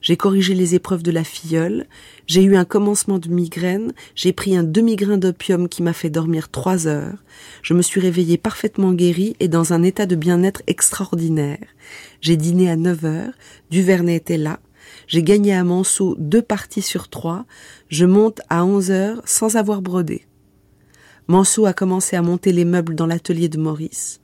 J'ai 0.02 0.16
corrigé 0.16 0.54
les 0.54 0.76
épreuves 0.76 1.04
de 1.04 1.12
la 1.12 1.24
filleule. 1.24 1.86
J'ai 2.26 2.44
eu 2.44 2.56
un 2.56 2.66
commencement 2.66 3.20
de 3.20 3.30
migraine. 3.30 3.94
J'ai 4.16 4.32
pris 4.32 4.56
un 4.56 4.64
demi-grain 4.64 5.18
d'opium 5.18 5.68
qui 5.68 5.84
m'a 5.84 5.94
fait 5.94 6.10
dormir 6.10 6.50
trois 6.50 6.88
heures. 6.88 7.18
Je 7.62 7.74
me 7.74 7.82
suis 7.82 8.00
réveillée 8.00 8.38
parfaitement 8.38 8.94
guérie 8.94 9.36
et 9.40 9.48
dans 9.48 9.74
un 9.74 9.84
état 9.84 10.06
de 10.06 10.16
bien-être 10.16 10.62
extraordinaire. 10.68 11.66
J'ai 12.22 12.38
dîné 12.38 12.70
à 12.70 12.78
9 12.78 13.06
heures. 13.06 13.34
Duvernay 13.70 14.16
était 14.16 14.38
là. 14.38 14.60
J'ai 15.08 15.24
gagné 15.24 15.54
à 15.54 15.64
Manceau 15.64 16.16
deux 16.18 16.42
parties 16.42 16.82
sur 16.82 17.10
trois. 17.10 17.46
Je 17.90 18.06
monte 18.06 18.42
à 18.50 18.64
11 18.66 18.92
heures 18.92 19.22
sans 19.26 19.58
avoir 19.58 19.82
brodé. 19.82 20.26
Manceau 21.28 21.66
a 21.66 21.74
commencé 21.74 22.16
à 22.16 22.22
monter 22.22 22.52
les 22.52 22.66
meubles 22.66 22.96
dans 22.96 23.06
l'atelier 23.06 23.50
de 23.50 23.60
Maurice. 23.60 24.20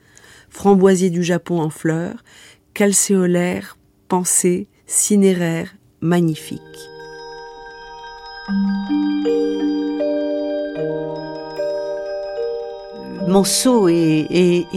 Framboisier 0.49 1.10
du 1.10 1.23
Japon 1.23 1.60
en 1.60 1.69
fleurs, 1.69 2.23
calcéolaire, 2.73 3.77
pensée, 4.07 4.68
cinéraire, 4.87 5.75
magnifique. 6.01 6.61
Manceau 13.27 13.87
est, 13.89 14.67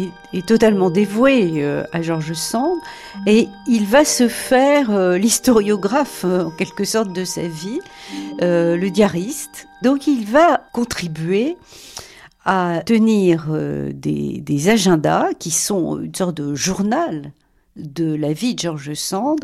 totalement 0.47 0.89
dévoué 0.91 1.63
euh, 1.63 1.85
à 1.93 2.01
Georges 2.01 2.33
Sand 2.33 2.79
et 3.27 3.49
il 3.67 3.85
va 3.85 4.05
se 4.05 4.29
faire 4.29 4.91
euh, 4.91 5.19
l'historiographe 5.19 6.25
euh, 6.25 6.45
en 6.45 6.51
quelque 6.51 6.85
sorte 6.85 7.13
de 7.13 7.25
sa 7.25 7.43
vie, 7.43 7.81
le 8.41 8.89
diariste. 8.89 9.69
Donc 9.83 10.07
il 10.07 10.25
va 10.25 10.63
contribuer 10.73 11.57
à 12.45 12.81
tenir 12.87 13.47
des 13.93 14.69
agendas 14.69 15.35
qui 15.39 15.51
sont 15.51 16.01
une 16.01 16.15
sorte 16.15 16.37
de 16.37 16.55
journal 16.55 17.33
de 17.79 18.15
la 18.15 18.33
vie 18.33 18.55
de 18.55 18.61
George 18.61 18.95
Sand. 18.95 19.41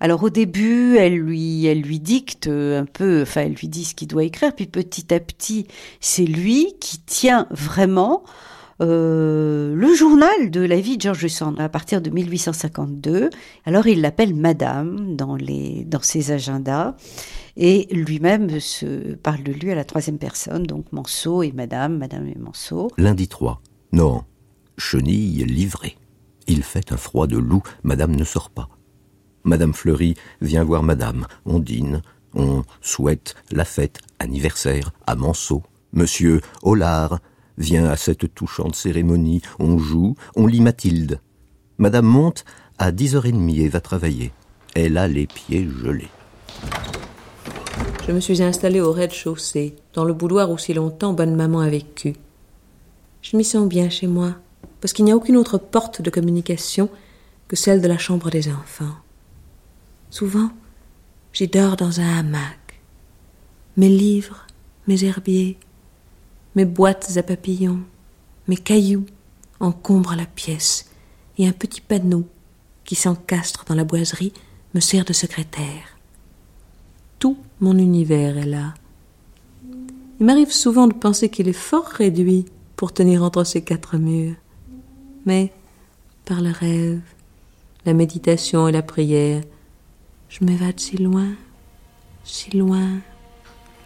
Alors 0.00 0.22
au 0.22 0.30
début, 0.30 0.96
elle 0.96 1.16
lui, 1.16 1.66
elle 1.66 1.82
lui 1.82 2.00
dicte 2.00 2.48
un 2.48 2.84
peu, 2.84 3.22
enfin 3.22 3.42
elle 3.42 3.54
lui 3.54 3.68
dit 3.68 3.84
ce 3.84 3.94
qu'il 3.94 4.08
doit 4.08 4.24
écrire, 4.24 4.54
puis 4.54 4.66
petit 4.66 5.12
à 5.12 5.20
petit, 5.20 5.66
c'est 6.00 6.24
lui 6.24 6.74
qui 6.80 6.98
tient 7.00 7.46
vraiment 7.50 8.22
euh, 8.80 9.74
le 9.74 9.92
journal 9.92 10.50
de 10.50 10.60
la 10.60 10.80
vie 10.80 10.96
de 10.96 11.02
George 11.02 11.26
Sand 11.26 11.60
à 11.60 11.68
partir 11.68 12.00
de 12.00 12.10
1852. 12.10 13.30
Alors 13.64 13.86
il 13.88 14.00
l'appelle 14.00 14.34
Madame 14.34 15.16
dans 15.16 15.34
les 15.34 15.84
dans 15.84 16.02
ses 16.02 16.30
agendas 16.30 16.94
et 17.56 17.88
lui-même 17.90 18.60
se 18.60 19.14
parle 19.16 19.42
de 19.42 19.52
lui 19.52 19.72
à 19.72 19.74
la 19.74 19.84
troisième 19.84 20.18
personne, 20.18 20.62
donc 20.62 20.92
Manceau 20.92 21.42
et 21.42 21.50
Madame, 21.50 21.98
Madame 21.98 22.28
et 22.28 22.38
Manceau. 22.38 22.88
Lundi 22.96 23.26
3, 23.26 23.60
non, 23.92 24.22
chenille 24.76 25.44
livrée. 25.44 25.96
Il 26.48 26.62
fait 26.62 26.92
un 26.92 26.96
froid 26.96 27.26
de 27.26 27.36
loup, 27.36 27.62
Madame 27.84 28.16
ne 28.16 28.24
sort 28.24 28.48
pas. 28.48 28.68
Madame 29.44 29.74
Fleury 29.74 30.14
vient 30.40 30.64
voir 30.64 30.82
Madame, 30.82 31.26
on 31.44 31.58
dîne, 31.58 32.02
on 32.34 32.62
souhaite 32.80 33.34
la 33.50 33.66
fête 33.66 34.00
anniversaire 34.18 34.90
à 35.06 35.14
Manceau. 35.14 35.62
Monsieur 35.92 36.40
Hollard 36.62 37.20
vient 37.58 37.86
à 37.86 37.96
cette 37.96 38.34
touchante 38.34 38.76
cérémonie, 38.76 39.42
on 39.58 39.78
joue, 39.78 40.16
on 40.36 40.46
lit 40.46 40.60
Mathilde. 40.60 41.20
Madame 41.76 42.06
monte 42.06 42.44
à 42.78 42.92
dix 42.92 43.14
heures 43.14 43.26
et 43.26 43.32
demie 43.32 43.60
et 43.60 43.68
va 43.68 43.80
travailler. 43.80 44.32
Elle 44.74 44.96
a 44.96 45.06
les 45.06 45.26
pieds 45.26 45.68
gelés. 45.82 46.08
Je 48.06 48.12
me 48.12 48.20
suis 48.20 48.42
installée 48.42 48.80
au 48.80 48.92
rez-de-chaussée, 48.92 49.76
dans 49.92 50.04
le 50.04 50.14
boudoir 50.14 50.50
où 50.50 50.56
si 50.56 50.72
longtemps 50.72 51.12
bonne 51.12 51.36
maman 51.36 51.60
a 51.60 51.68
vécu. 51.68 52.14
Je 53.20 53.36
m'y 53.36 53.44
sens 53.44 53.68
bien 53.68 53.90
chez 53.90 54.06
moi, 54.06 54.36
parce 54.80 54.92
qu'il 54.92 55.04
n'y 55.04 55.12
a 55.12 55.16
aucune 55.16 55.36
autre 55.36 55.58
porte 55.58 56.02
de 56.02 56.10
communication 56.10 56.88
que 57.48 57.56
celle 57.56 57.80
de 57.80 57.88
la 57.88 57.98
chambre 57.98 58.30
des 58.30 58.48
enfants. 58.48 58.94
Souvent, 60.10 60.50
j'y 61.32 61.48
dors 61.48 61.76
dans 61.76 62.00
un 62.00 62.18
hamac. 62.18 62.80
Mes 63.76 63.88
livres, 63.88 64.46
mes 64.86 65.04
herbiers, 65.04 65.58
mes 66.54 66.64
boîtes 66.64 67.16
à 67.16 67.22
papillons, 67.22 67.80
mes 68.46 68.56
cailloux 68.56 69.06
encombrent 69.60 70.16
la 70.16 70.26
pièce, 70.26 70.90
et 71.36 71.46
un 71.46 71.52
petit 71.52 71.80
panneau 71.80 72.26
qui 72.84 72.94
s'encastre 72.94 73.64
dans 73.66 73.74
la 73.74 73.84
boiserie 73.84 74.32
me 74.74 74.80
sert 74.80 75.04
de 75.04 75.12
secrétaire. 75.12 75.98
Tout 77.18 77.38
mon 77.60 77.76
univers 77.76 78.38
est 78.38 78.46
là. 78.46 78.74
Il 80.20 80.26
m'arrive 80.26 80.52
souvent 80.52 80.88
de 80.88 80.94
penser 80.94 81.28
qu'il 81.28 81.48
est 81.48 81.52
fort 81.52 81.86
réduit 81.86 82.46
pour 82.76 82.92
tenir 82.92 83.22
entre 83.22 83.44
ces 83.44 83.62
quatre 83.62 83.96
murs. 83.96 84.36
Mais, 85.28 85.52
par 86.24 86.40
le 86.40 86.50
rêve, 86.50 87.02
la 87.84 87.92
méditation 87.92 88.66
et 88.66 88.72
la 88.72 88.80
prière, 88.80 89.42
je 90.30 90.42
m'évade 90.42 90.80
si 90.80 90.96
loin, 90.96 91.32
si 92.24 92.56
loin, 92.56 92.92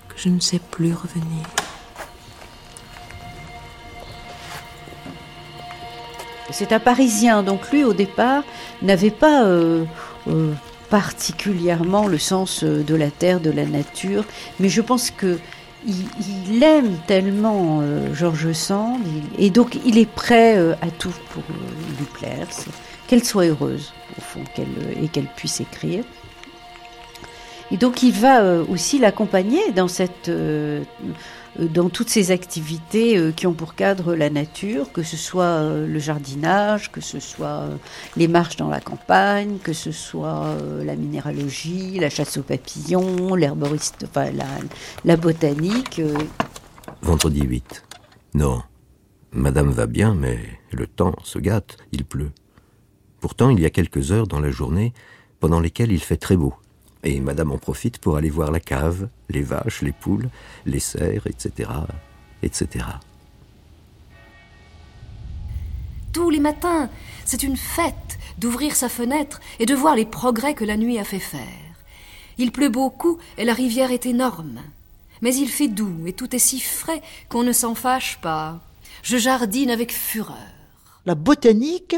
que 0.09 0.15
je 0.19 0.29
ne 0.29 0.39
sais 0.39 0.61
plus 0.61 0.95
revenir. 0.95 1.45
C'est 6.53 6.71
un 6.71 6.79
Parisien, 6.79 7.43
donc 7.43 7.73
lui 7.73 7.83
au 7.83 7.93
départ 7.93 8.45
n'avait 8.81 9.11
pas 9.11 9.43
euh, 9.43 9.85
euh, 10.29 10.53
particulièrement 10.91 12.07
le 12.07 12.19
sens 12.19 12.63
euh, 12.63 12.85
de 12.85 12.95
la 12.95 13.11
terre, 13.11 13.41
de 13.41 13.51
la 13.51 13.67
nature, 13.67 14.25
mais 14.61 14.69
je 14.69 14.81
pense 14.81 15.11
que 15.11 15.41
il, 15.87 16.63
aime 16.63 16.97
tellement 17.07 17.81
euh, 17.83 18.15
Georges 18.15 18.53
Sand, 18.53 19.01
et 19.39 19.51
donc 19.51 19.79
il 19.85 19.99
est 19.99 20.11
prêt 20.11 20.57
euh, 20.57 20.75
à 20.81 20.91
tout 20.91 21.13
pour 21.31 21.43
lui 21.99 22.07
plaire, 22.13 22.47
qu'elle 23.07 23.25
soit 23.25 23.47
heureuse 23.47 23.93
au 24.19 24.21
fond, 24.21 24.45
et 25.01 25.09
qu'elle 25.09 25.29
puisse 25.37 25.61
écrire. 25.61 26.05
Et 27.71 27.77
donc 27.77 28.03
il 28.03 28.13
va 28.13 28.61
aussi 28.63 28.99
l'accompagner 28.99 29.73
dans 29.73 29.89
cette 29.89 30.29
euh, 30.29 30.83
dans 31.59 31.91
toutes 31.91 32.09
ces 32.09 32.31
activités 32.31 33.19
euh, 33.19 33.33
qui 33.33 33.47
ont 33.47 33.53
pour 33.53 33.75
cadre 33.75 34.15
la 34.15 34.31
nature, 34.31 34.93
que 34.93 35.03
ce 35.03 35.17
soit 35.17 35.45
euh, 35.45 35.87
le 35.87 35.99
jardinage, 35.99 36.91
que 36.91 37.01
ce 37.01 37.21
soit 37.21 37.69
les 38.17 38.29
marches 38.29 38.57
dans 38.57 38.69
la 38.69 38.81
campagne, 38.81 39.59
que 39.63 39.73
ce 39.73 39.93
soit 39.93 40.57
la 40.85 40.97
minéralogie, 40.97 41.99
la 41.99 42.11
chasse 42.11 42.37
aux 42.37 42.43
papillons, 42.43 43.35
l'herboriste, 43.35 44.05
enfin 44.09 44.31
la, 44.31 44.47
la 45.05 45.17
botanique. 45.17 46.01
Vendredi 47.03 47.43
8. 47.43 47.85
Non. 48.35 48.63
Madame 49.33 49.71
va 49.71 49.87
bien, 49.87 50.15
mais 50.15 50.39
le 50.73 50.87
temps 50.87 51.15
se 51.25 51.39
gâte, 51.39 51.79
il 51.93 52.05
pleut. 52.05 52.33
Pourtant, 53.21 53.51
il 53.51 53.61
y 53.61 53.65
a 53.65 53.71
quelques 53.71 54.13
heures 54.13 54.27
dans 54.27 54.41
la 54.41 54.51
journée 54.51 54.93
pendant 55.41 55.61
lesquelles 55.61 55.93
il 55.93 56.03
fait 56.03 56.17
très 56.17 56.37
beau. 56.37 56.55
Et 57.05 57.21
madame 57.21 57.51
en 57.51 57.59
profite 57.59 57.99
pour 57.99 58.17
aller 58.17 58.31
voir 58.31 58.53
la 58.53 58.61
cave, 58.61 59.09
les 59.29 59.43
vaches, 59.43 59.83
les 59.83 59.93
poules, 59.93 60.29
les 60.67 60.81
cerfs, 60.81 61.27
etc., 61.27 61.71
etc. 62.43 62.87
Tous 66.13 66.31
les 66.31 66.41
matins, 66.41 66.91
c'est 67.25 67.43
une 67.43 67.57
fête 67.57 68.19
d'ouvrir 68.39 68.77
sa 68.77 68.89
fenêtre 68.89 69.41
et 69.59 69.67
de 69.67 69.75
voir 69.75 69.97
les 69.97 70.05
progrès 70.05 70.55
que 70.55 70.65
la 70.65 70.77
nuit 70.77 70.99
a 70.99 71.05
fait 71.05 71.19
faire. 71.19 71.43
Il 72.39 72.53
pleut 72.53 72.69
beaucoup 72.69 73.19
et 73.39 73.45
la 73.45 73.55
rivière 73.55 73.91
est 73.91 74.07
énorme. 74.07 74.61
Mais 75.23 75.35
il 75.35 75.49
fait 75.49 75.69
doux 75.69 76.07
et 76.07 76.13
tout 76.13 76.35
est 76.35 76.41
si 76.41 76.61
frais 76.61 77.01
qu'on 77.29 77.45
ne 77.45 77.53
s'en 77.53 77.75
fâche 77.75 78.19
pas. 78.21 78.61
Je 79.03 79.17
jardine 79.17 79.71
avec 79.71 79.93
fureur. 79.93 80.37
La 81.07 81.15
botanique, 81.15 81.97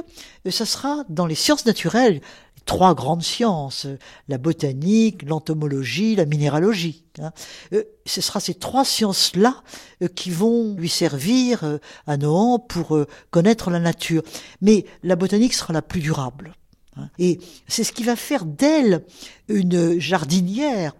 ça 0.48 0.64
sera 0.64 1.04
dans 1.08 1.26
les 1.26 1.34
sciences 1.34 1.66
naturelles 1.66 2.20
trois 2.64 2.94
grandes 2.94 3.22
sciences, 3.22 3.86
la 4.28 4.38
botanique, 4.38 5.22
l'entomologie, 5.22 6.16
la 6.16 6.26
minéralogie. 6.26 7.04
Hein. 7.20 7.32
Euh, 7.72 7.84
ce 8.06 8.20
sera 8.20 8.40
ces 8.40 8.54
trois 8.54 8.84
sciences-là 8.84 9.62
euh, 10.02 10.08
qui 10.08 10.30
vont 10.30 10.74
lui 10.74 10.88
servir 10.88 11.64
euh, 11.64 11.78
à 12.06 12.16
Nohant 12.16 12.58
pour 12.58 12.98
connaître 13.30 13.70
la 13.70 13.80
nature. 13.80 14.22
Mais 14.60 14.84
la 15.02 15.16
botanique 15.16 15.54
sera 15.54 15.72
la 15.72 15.82
plus 15.82 16.00
durable. 16.00 16.54
Hein. 16.96 17.08
Et 17.18 17.38
c'est 17.68 17.84
ce 17.84 17.92
qui 17.92 18.04
va 18.04 18.16
faire 18.16 18.44
d'elle 18.44 19.04
une 19.48 19.98
jardinière 20.00 20.94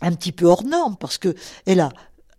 un 0.00 0.12
petit 0.12 0.32
peu 0.32 0.46
hors 0.46 0.64
norme 0.64 0.96
parce 0.98 1.18
que 1.18 1.34
elle 1.66 1.80
a 1.80 1.90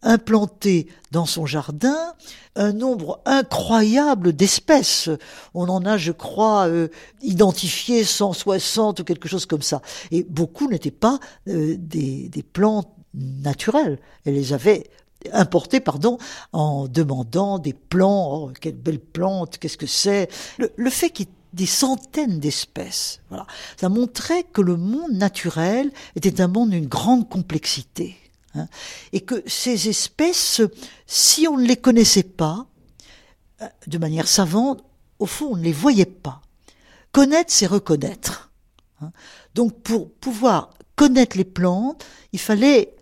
implanté 0.06 0.88
dans 1.12 1.26
son 1.26 1.46
jardin 1.46 2.14
un 2.56 2.72
nombre 2.72 3.22
incroyable 3.26 4.34
d'espèces. 4.34 5.10
On 5.54 5.68
en 5.68 5.86
a, 5.86 5.98
je 5.98 6.14
crois, 6.14 6.68
euh, 6.68 6.88
identifié 7.22 8.04
160 8.04 9.02
ou 9.02 9.04
quelque 9.04 9.28
chose 9.28 9.46
comme 9.46 9.62
ça. 9.62 9.82
Et 10.12 10.24
beaucoup 10.24 10.70
n'étaient 10.70 10.92
pas 10.92 11.20
euh, 11.50 11.76
des, 11.78 12.30
des 12.30 12.44
plantes 12.44 12.90
naturelles. 13.14 14.00
Elle 14.26 14.36
les 14.36 14.54
avait 14.54 14.90
importées, 15.34 15.80
pardon, 15.80 16.18
en 16.54 16.88
demandant 16.88 17.60
des 17.60 17.74
plants. 17.74 18.30
Oh, 18.32 18.52
quelle 18.60 18.76
belle 18.76 19.00
plante, 19.00 19.58
qu'est-ce 19.58 19.78
que 19.78 19.88
c'est? 19.88 20.30
Le, 20.58 20.72
le 20.76 20.90
fait 20.90 21.10
qu'il 21.10 21.26
y 21.26 21.30
ait 21.30 21.34
des 21.54 21.66
centaines 21.66 22.40
d'espèces, 22.40 23.22
voilà, 23.30 23.48
ça 23.78 23.88
montrait 23.88 24.44
que 24.44 24.62
le 24.62 24.76
monde 24.76 25.14
naturel 25.14 25.92
était 26.16 26.42
un 26.42 26.48
monde 26.48 26.72
d'une 26.72 26.88
grande 26.88 27.30
complexité. 27.30 28.18
Hein, 28.56 28.68
et 29.12 29.22
que 29.22 29.44
ces 29.48 29.90
espèces, 29.90 30.62
si 31.06 31.48
on 31.48 31.58
ne 31.58 31.66
les 31.66 31.78
connaissait 31.78 32.24
pas, 32.24 32.68
euh, 33.62 33.68
de 33.88 33.98
manière 33.98 34.28
savante, 34.28 34.84
au 35.20 35.26
fond, 35.26 35.50
on 35.52 35.58
ne 35.58 35.64
les 35.64 35.74
voyait 35.74 36.06
pas. 36.06 36.42
Connaître, 37.12 37.52
c'est 37.52 37.68
reconnaître. 37.68 38.52
Hein. 39.02 39.12
Donc 39.54 39.82
pour 39.82 40.12
pouvoir 40.12 40.72
connaître 40.96 41.38
les 41.38 41.46
plantes, 41.46 42.06
il 42.34 42.40
fallait 42.40 42.96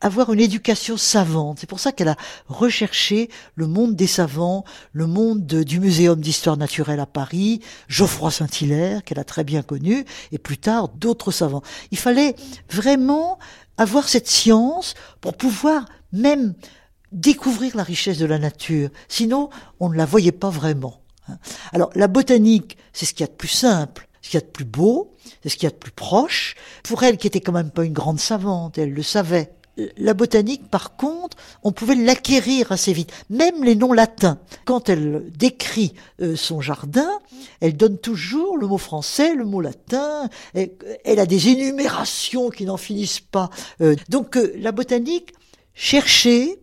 avoir 0.00 0.32
une 0.32 0.40
éducation 0.40 0.96
savante. 0.96 1.58
C'est 1.60 1.68
pour 1.68 1.80
ça 1.80 1.92
qu'elle 1.92 2.08
a 2.08 2.16
recherché 2.46 3.28
le 3.54 3.66
monde 3.66 3.96
des 3.96 4.06
savants, 4.06 4.64
le 4.92 5.06
monde 5.06 5.44
du 5.44 5.80
Muséum 5.80 6.20
d'histoire 6.20 6.56
naturelle 6.56 7.00
à 7.00 7.06
Paris, 7.06 7.60
Geoffroy 7.88 8.30
Saint-Hilaire, 8.30 9.02
qu'elle 9.02 9.18
a 9.18 9.24
très 9.24 9.44
bien 9.44 9.62
connu, 9.62 10.04
et 10.30 10.38
plus 10.38 10.58
tard 10.58 10.88
d'autres 10.88 11.32
savants. 11.32 11.62
Il 11.90 11.98
fallait 11.98 12.36
vraiment 12.70 13.38
avoir 13.78 14.08
cette 14.08 14.28
science 14.28 14.94
pour 15.20 15.36
pouvoir 15.36 15.86
même 16.12 16.54
découvrir 17.12 17.76
la 17.76 17.82
richesse 17.82 18.18
de 18.18 18.26
la 18.26 18.38
nature. 18.38 18.90
Sinon, 19.08 19.48
on 19.80 19.88
ne 19.88 19.96
la 19.96 20.04
voyait 20.04 20.32
pas 20.32 20.50
vraiment. 20.50 21.00
Hein. 21.28 21.38
Alors, 21.72 21.90
la 21.94 22.08
botanique, 22.08 22.76
c'est 22.92 23.06
ce 23.06 23.14
qu'il 23.14 23.24
y 23.24 23.28
a 23.28 23.32
de 23.32 23.36
plus 23.36 23.48
simple, 23.48 24.08
ce 24.20 24.30
qu'il 24.30 24.40
y 24.40 24.42
a 24.42 24.46
de 24.46 24.50
plus 24.50 24.64
beau, 24.64 25.14
c'est 25.42 25.48
ce 25.48 25.56
qu'il 25.56 25.64
y 25.64 25.68
a 25.68 25.70
de 25.70 25.76
plus 25.76 25.92
proche. 25.92 26.54
Pour 26.82 27.02
elle, 27.02 27.16
qui 27.16 27.26
était 27.26 27.40
quand 27.40 27.52
même 27.52 27.70
pas 27.70 27.84
une 27.84 27.92
grande 27.92 28.20
savante, 28.20 28.76
elle 28.76 28.92
le 28.92 29.02
savait 29.02 29.52
la 29.96 30.14
botanique, 30.14 30.68
par 30.68 30.96
contre, 30.96 31.36
on 31.62 31.72
pouvait 31.72 31.94
l'acquérir 31.94 32.72
assez 32.72 32.92
vite. 32.92 33.12
Même 33.30 33.64
les 33.64 33.76
noms 33.76 33.92
latins. 33.92 34.38
Quand 34.64 34.88
elle 34.88 35.24
décrit 35.36 35.94
euh, 36.20 36.36
son 36.36 36.60
jardin, 36.60 37.10
elle 37.60 37.76
donne 37.76 37.98
toujours 37.98 38.56
le 38.58 38.66
mot 38.66 38.78
français, 38.78 39.34
le 39.34 39.44
mot 39.44 39.60
latin. 39.60 40.28
Elle, 40.54 41.20
a 41.20 41.26
des 41.26 41.48
énumérations 41.48 42.50
qui 42.50 42.64
n'en 42.64 42.76
finissent 42.76 43.20
pas. 43.20 43.50
Euh, 43.80 43.96
donc 44.08 44.36
euh, 44.36 44.52
la 44.56 44.72
botanique, 44.72 45.32
chercher, 45.74 46.60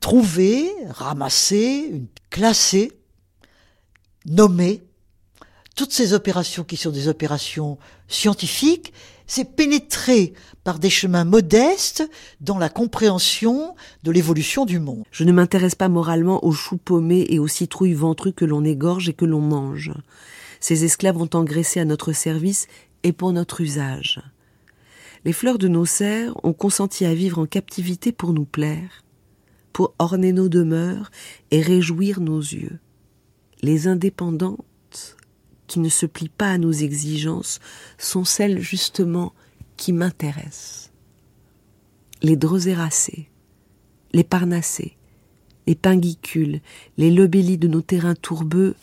trouver, 0.00 0.70
ramasser, 0.90 2.02
classer, 2.30 2.92
nommer, 4.26 4.82
toutes 5.76 5.92
ces 5.92 6.12
opérations 6.12 6.64
qui 6.64 6.76
sont 6.76 6.90
des 6.90 7.06
opérations 7.06 7.78
scientifiques, 8.08 8.92
c'est 9.28 9.44
pénétrer 9.44 10.32
par 10.68 10.78
des 10.78 10.90
chemins 10.90 11.24
modestes 11.24 12.06
dans 12.42 12.58
la 12.58 12.68
compréhension 12.68 13.74
de 14.02 14.10
l'évolution 14.10 14.66
du 14.66 14.78
monde. 14.78 15.04
Je 15.10 15.24
ne 15.24 15.32
m'intéresse 15.32 15.74
pas 15.74 15.88
moralement 15.88 16.44
aux 16.44 16.52
choux 16.52 16.76
paumés 16.76 17.24
et 17.30 17.38
aux 17.38 17.48
citrouilles 17.48 17.94
ventrus 17.94 18.34
que 18.36 18.44
l'on 18.44 18.62
égorge 18.66 19.08
et 19.08 19.14
que 19.14 19.24
l'on 19.24 19.40
mange. 19.40 19.92
Ces 20.60 20.84
esclaves 20.84 21.16
ont 21.16 21.30
engraissé 21.32 21.80
à 21.80 21.86
notre 21.86 22.12
service 22.12 22.66
et 23.02 23.14
pour 23.14 23.32
notre 23.32 23.62
usage. 23.62 24.20
Les 25.24 25.32
fleurs 25.32 25.56
de 25.56 25.68
nos 25.68 25.86
serres 25.86 26.34
ont 26.44 26.52
consenti 26.52 27.06
à 27.06 27.14
vivre 27.14 27.38
en 27.38 27.46
captivité 27.46 28.12
pour 28.12 28.34
nous 28.34 28.44
plaire, 28.44 29.02
pour 29.72 29.94
orner 29.98 30.34
nos 30.34 30.50
demeures 30.50 31.10
et 31.50 31.62
réjouir 31.62 32.20
nos 32.20 32.40
yeux. 32.40 32.78
Les 33.62 33.88
indépendantes 33.88 35.16
qui 35.66 35.80
ne 35.80 35.88
se 35.88 36.04
plient 36.04 36.28
pas 36.28 36.50
à 36.50 36.58
nos 36.58 36.72
exigences 36.72 37.58
sont 37.96 38.26
celles 38.26 38.60
justement 38.60 39.32
qui 39.78 39.94
m'intéressent. 39.94 40.90
Les 42.20 42.36
droséracées, 42.36 43.30
les 44.12 44.24
parnassées, 44.24 44.98
les 45.66 45.74
pinguicules, 45.74 46.60
les 46.98 47.10
lobélies 47.10 47.56
de 47.56 47.68
nos 47.68 47.80
terrains 47.80 48.14
tourbeux 48.14 48.74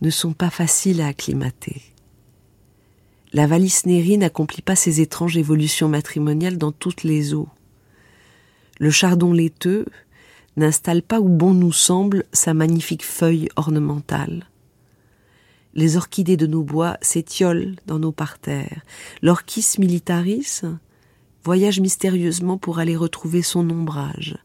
ne 0.00 0.10
sont 0.10 0.32
pas 0.32 0.50
faciles 0.50 1.00
à 1.00 1.08
acclimater. 1.08 1.82
La 3.32 3.46
Vallisnérie 3.46 4.18
n'accomplit 4.18 4.62
pas 4.62 4.76
ces 4.76 5.00
étranges 5.00 5.36
évolutions 5.36 5.88
matrimoniales 5.88 6.58
dans 6.58 6.72
toutes 6.72 7.02
les 7.02 7.34
eaux. 7.34 7.48
Le 8.78 8.90
chardon 8.90 9.32
laiteux 9.32 9.84
n'installe 10.56 11.02
pas 11.02 11.20
où 11.20 11.28
bon 11.28 11.52
nous 11.52 11.72
semble 11.72 12.24
sa 12.32 12.54
magnifique 12.54 13.04
feuille 13.04 13.48
ornementale. 13.56 14.46
Les 15.78 15.96
orchidées 15.96 16.36
de 16.36 16.48
nos 16.48 16.64
bois 16.64 16.96
s'étiolent 17.02 17.76
dans 17.86 18.00
nos 18.00 18.10
parterres. 18.10 18.82
L'orchis 19.22 19.76
militaris 19.78 20.62
voyage 21.44 21.78
mystérieusement 21.78 22.58
pour 22.58 22.80
aller 22.80 22.96
retrouver 22.96 23.42
son 23.42 23.70
ombrage. 23.70 24.36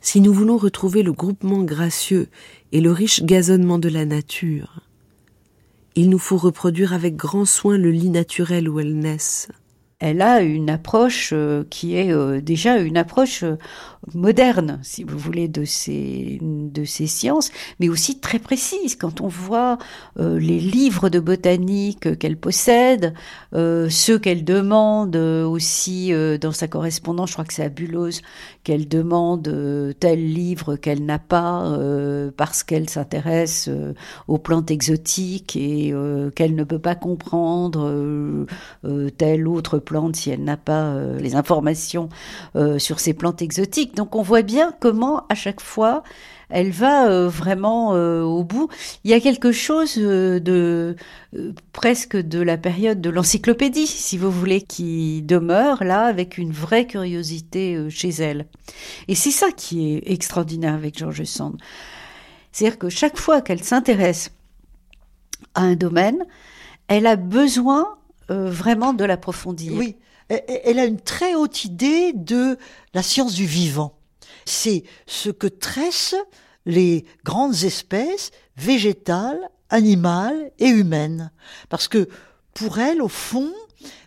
Si 0.00 0.22
nous 0.22 0.32
voulons 0.32 0.56
retrouver 0.56 1.02
le 1.02 1.12
groupement 1.12 1.62
gracieux 1.62 2.30
et 2.72 2.80
le 2.80 2.90
riche 2.90 3.22
gazonnement 3.22 3.78
de 3.78 3.90
la 3.90 4.06
nature, 4.06 4.80
il 5.94 6.08
nous 6.08 6.18
faut 6.18 6.38
reproduire 6.38 6.94
avec 6.94 7.16
grand 7.16 7.44
soin 7.44 7.76
le 7.76 7.90
lit 7.90 8.08
naturel 8.08 8.66
où 8.70 8.80
elles 8.80 8.98
naissent. 8.98 9.48
Elle 9.98 10.20
a 10.20 10.42
une 10.42 10.68
approche 10.68 11.30
euh, 11.32 11.64
qui 11.70 11.96
est 11.96 12.12
euh, 12.12 12.42
déjà 12.42 12.76
une 12.76 12.98
approche 12.98 13.44
euh, 13.44 13.56
moderne, 14.12 14.78
si 14.82 15.04
vous 15.04 15.16
voulez, 15.16 15.48
de 15.48 15.64
ces, 15.64 16.38
de 16.42 16.84
ces 16.84 17.06
sciences, 17.06 17.50
mais 17.80 17.88
aussi 17.88 18.20
très 18.20 18.38
précise. 18.38 18.94
Quand 18.94 19.22
on 19.22 19.26
voit 19.26 19.78
les 20.16 20.60
livres 20.60 21.08
de 21.08 21.18
botanique 21.18 22.16
qu'elle 22.18 22.36
possède, 22.36 23.14
ceux 23.52 24.18
qu'elle 24.20 24.44
demande 24.44 25.16
aussi 25.16 26.12
dans 26.40 26.52
sa 26.52 26.68
correspondance, 26.68 27.30
je 27.30 27.34
crois 27.34 27.44
que 27.44 27.52
c'est 27.52 27.64
à 27.64 27.68
Bulose, 27.68 28.22
qu'elle 28.62 28.86
demande 28.86 29.96
tel 29.98 30.32
livre 30.32 30.76
qu'elle 30.76 31.04
n'a 31.04 31.18
pas 31.18 31.76
parce 32.36 32.62
qu'elle 32.62 32.88
s'intéresse 32.88 33.68
aux 34.28 34.38
plantes 34.38 34.70
exotiques 34.70 35.56
et 35.56 35.92
qu'elle 36.36 36.54
ne 36.54 36.64
peut 36.64 36.78
pas 36.78 36.94
comprendre 36.94 38.46
telle 39.18 39.48
autre 39.48 39.80
plante 39.80 39.95
si 40.16 40.30
elle 40.30 40.44
n'a 40.44 40.56
pas 40.56 40.94
les 41.18 41.34
informations 41.34 42.08
sur 42.78 43.00
ces 43.00 43.14
plantes 43.14 43.42
exotiques. 43.42 43.94
Donc 43.96 44.14
on 44.16 44.22
voit 44.22 44.42
bien 44.42 44.72
comment 44.80 45.24
à 45.28 45.34
chaque 45.34 45.60
fois 45.60 46.02
elle 46.48 46.70
va 46.70 47.08
euh, 47.08 47.28
vraiment 47.28 47.94
euh, 47.94 48.22
au 48.22 48.44
bout. 48.44 48.68
Il 49.04 49.10
y 49.10 49.14
a 49.14 49.20
quelque 49.20 49.52
chose 49.52 49.94
euh, 49.98 50.38
de 50.38 50.96
presque 51.72 52.16
de 52.16 52.40
la 52.40 52.56
période 52.56 53.00
de 53.00 53.10
l'encyclopédie, 53.10 53.86
si 53.86 54.16
vous 54.16 54.30
voulez, 54.30 54.62
qui 54.62 55.22
demeure 55.22 55.82
là 55.82 56.04
avec 56.04 56.38
une 56.38 56.52
vraie 56.52 56.86
curiosité 56.86 57.90
chez 57.90 58.10
elle. 58.10 58.46
Et 59.08 59.14
c'est 59.14 59.30
ça 59.30 59.50
qui 59.50 59.94
est 59.94 60.10
extraordinaire 60.10 60.74
avec 60.74 60.98
George 60.98 61.24
Sand. 61.24 61.56
C'est-à-dire 62.52 62.78
que 62.78 62.88
chaque 62.88 63.18
fois 63.18 63.42
qu'elle 63.42 63.62
s'intéresse 63.62 64.30
à 65.54 65.62
un 65.62 65.74
domaine, 65.74 66.24
elle 66.88 67.06
a 67.06 67.16
besoin 67.16 67.98
vraiment 68.28 68.92
de 68.92 69.04
l'approfondir. 69.04 69.72
Oui, 69.74 69.96
elle 70.28 70.78
a 70.78 70.84
une 70.84 71.00
très 71.00 71.34
haute 71.34 71.64
idée 71.64 72.12
de 72.12 72.58
la 72.94 73.02
science 73.02 73.34
du 73.34 73.46
vivant 73.46 73.96
c'est 74.46 74.84
ce 75.06 75.28
que 75.28 75.46
tressent 75.46 76.16
les 76.64 77.04
grandes 77.24 77.64
espèces 77.64 78.30
végétales, 78.56 79.50
animales 79.68 80.52
et 80.58 80.68
humaines. 80.68 81.30
Parce 81.68 81.88
que 81.88 82.08
pour 82.54 82.78
elles, 82.78 83.02
au 83.02 83.08
fond, 83.08 83.52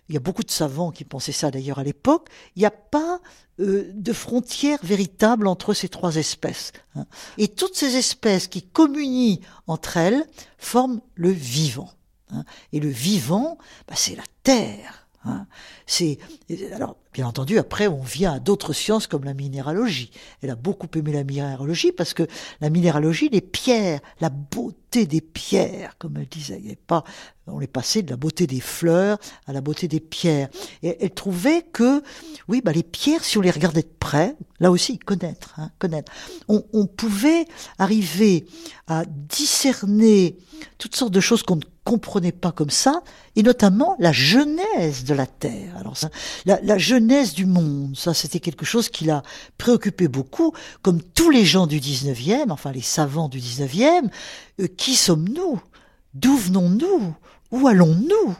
il 0.07 0.15
y 0.15 0.17
a 0.17 0.21
beaucoup 0.21 0.43
de 0.43 0.49
savants 0.49 0.91
qui 0.91 1.05
pensaient 1.05 1.31
ça 1.31 1.51
d'ailleurs 1.51 1.79
à 1.79 1.83
l'époque, 1.83 2.29
il 2.55 2.59
n'y 2.59 2.65
a 2.65 2.71
pas 2.71 3.19
euh, 3.59 3.91
de 3.93 4.13
frontière 4.13 4.79
véritable 4.81 5.47
entre 5.47 5.73
ces 5.73 5.89
trois 5.89 6.15
espèces. 6.15 6.71
Hein. 6.95 7.05
Et 7.37 7.49
toutes 7.49 7.75
ces 7.75 7.95
espèces 7.95 8.47
qui 8.47 8.63
communient 8.63 9.39
entre 9.67 9.97
elles 9.97 10.25
forment 10.57 11.01
le 11.15 11.29
vivant. 11.29 11.91
Hein. 12.31 12.43
Et 12.73 12.80
le 12.80 12.89
vivant, 12.89 13.57
bah, 13.88 13.95
c'est 13.95 14.15
la 14.15 14.23
terre. 14.43 15.10
Hein. 15.26 15.47
C'est 15.85 16.18
alors 16.73 16.95
bien 17.11 17.27
entendu 17.27 17.57
après 17.60 17.88
on 17.88 18.01
vient 18.01 18.31
à 18.31 18.39
d'autres 18.39 18.72
sciences 18.72 19.06
comme 19.06 19.26
la 19.26 19.34
minéralogie. 19.34 20.11
Elle 20.41 20.49
a 20.49 20.56
beaucoup 20.56 20.88
aimé 20.97 21.11
la 21.11 21.26
minéralogie 21.26 21.91
parce 21.91 22.14
que 22.14 22.23
la 22.61 22.69
minéralogie, 22.69 23.27
les 23.27 23.41
pierres, 23.41 23.99
la 24.22 24.30
beauté 24.30 25.06
des 25.06 25.19
pierres, 25.19 25.97
comme 25.97 26.15
elle 26.15 26.27
disait, 26.27 26.77
pas 26.88 27.03
on 27.47 27.60
est 27.60 27.68
passé 27.68 28.01
de 28.01 28.11
la 28.11 28.15
beauté 28.15 28.47
des 28.47 28.61
fleurs 28.61 29.18
à 29.45 29.51
la 29.51 29.60
beauté 29.60 29.89
des 29.89 29.99
pierres. 29.99 30.47
Et 30.84 31.03
elle 31.03 31.14
trouvait 31.14 31.64
que 31.64 32.01
oui, 32.47 32.61
bah 32.64 32.72
les 32.72 32.84
pierres, 32.84 33.26
si 33.26 33.38
on 33.38 33.41
les 33.41 33.51
regardait 33.51 33.81
de 33.81 33.93
près, 33.99 34.35
là 34.60 34.72
aussi 34.72 34.99
connaître, 34.99 35.56
hein, 35.57 35.72
connaître, 35.80 36.11
on, 36.47 36.64
on 36.72 36.85
pouvait 36.85 37.45
arriver 37.77 38.45
à 38.88 39.03
discerner 39.06 40.38
toutes 40.77 40.95
sortes 40.95 41.14
de 41.14 41.19
choses 41.19 41.43
qu'on 41.43 41.57
ne 41.57 41.61
comprenait 41.90 42.32
pas 42.32 42.52
comme 42.52 42.70
ça, 42.70 43.02
et 43.36 43.41
notamment 43.41 43.95
la 43.98 44.11
genèse 44.11 45.06
de 45.06 45.16
la 45.16 45.26
Terre. 45.26 45.76
Alors 45.80 45.98
ça, 45.98 46.11
la, 46.45 46.78
genèse 46.78 47.34
du 47.34 47.48
monde, 47.48 47.98
ça 47.98 48.14
c'était 48.14 48.40
quelque 48.40 48.64
chose 48.64 48.90
qui 48.90 49.06
l'a 49.06 49.24
préoccupé 49.57 50.07
beaucoup, 50.07 50.53
comme 50.84 51.02
tous 51.02 51.32
les 51.32 51.45
gens 51.45 51.66
du 51.66 51.80
19e, 51.80 52.52
enfin 52.52 52.72
les 52.72 52.84
savants 52.84 53.28
du 53.28 53.40
19e, 53.40 54.07
euh, 54.60 54.68
qui 54.78 54.94
sommes-nous? 54.94 55.60
D'où 56.14 56.38
venons-nous? 56.38 57.16
Où 57.49 57.68
allons-nous? 57.68 58.36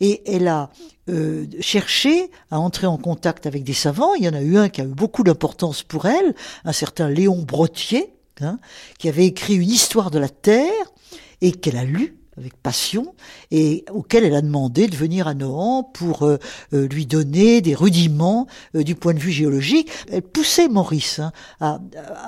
Et 0.00 0.22
elle 0.30 0.46
a 0.46 0.68
euh, 1.08 1.46
cherché 1.60 2.30
à 2.50 2.60
entrer 2.60 2.86
en 2.86 2.98
contact 2.98 3.46
avec 3.46 3.64
des 3.64 3.72
savants. 3.72 4.14
Il 4.16 4.24
y 4.24 4.28
en 4.28 4.34
a 4.34 4.42
eu 4.42 4.58
un 4.58 4.68
qui 4.68 4.82
a 4.82 4.84
eu 4.84 4.88
beaucoup 4.88 5.24
d'importance 5.24 5.82
pour 5.82 6.04
elle, 6.04 6.34
un 6.66 6.72
certain 6.72 7.08
Léon 7.08 7.40
Brottier, 7.40 8.12
hein, 8.42 8.58
qui 8.98 9.08
avait 9.08 9.24
écrit 9.24 9.54
une 9.54 9.70
histoire 9.70 10.10
de 10.10 10.18
la 10.18 10.28
Terre 10.28 10.92
et 11.40 11.52
qu'elle 11.52 11.78
a 11.78 11.84
lu 11.84 12.19
avec 12.36 12.56
passion 12.56 13.14
et 13.50 13.84
auquel 13.90 14.24
elle 14.24 14.34
a 14.34 14.42
demandé 14.42 14.86
de 14.86 14.96
venir 14.96 15.26
à 15.26 15.34
Nohant 15.34 15.82
pour 15.82 16.22
euh, 16.22 16.38
euh, 16.72 16.86
lui 16.88 17.06
donner 17.06 17.60
des 17.60 17.74
rudiments 17.74 18.46
euh, 18.74 18.82
du 18.82 18.94
point 18.94 19.14
de 19.14 19.18
vue 19.18 19.32
géologique. 19.32 19.90
Elle 20.10 20.22
poussait 20.22 20.68
Maurice 20.68 21.18
hein, 21.18 21.32
à, 21.60 21.80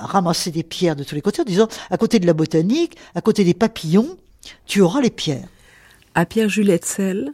ramasser 0.03 0.51
des 0.51 0.62
pierres 0.62 0.97
de 0.97 1.05
tous 1.05 1.15
les 1.15 1.20
côtés 1.20 1.43
en 1.43 1.45
disant 1.45 1.69
à 1.91 1.97
côté 1.97 2.19
de 2.19 2.27
la 2.27 2.35
botanique, 2.35 2.97
à 3.15 3.20
côté 3.20 3.45
des 3.45 3.55
papillons, 3.55 4.19
tu 4.66 4.81
auras 4.81 5.01
les 5.01 5.11
pierres. 5.11 5.49
À 6.15 6.27
Pierre-Jules 6.27 6.70
Hetzel, 6.70 7.33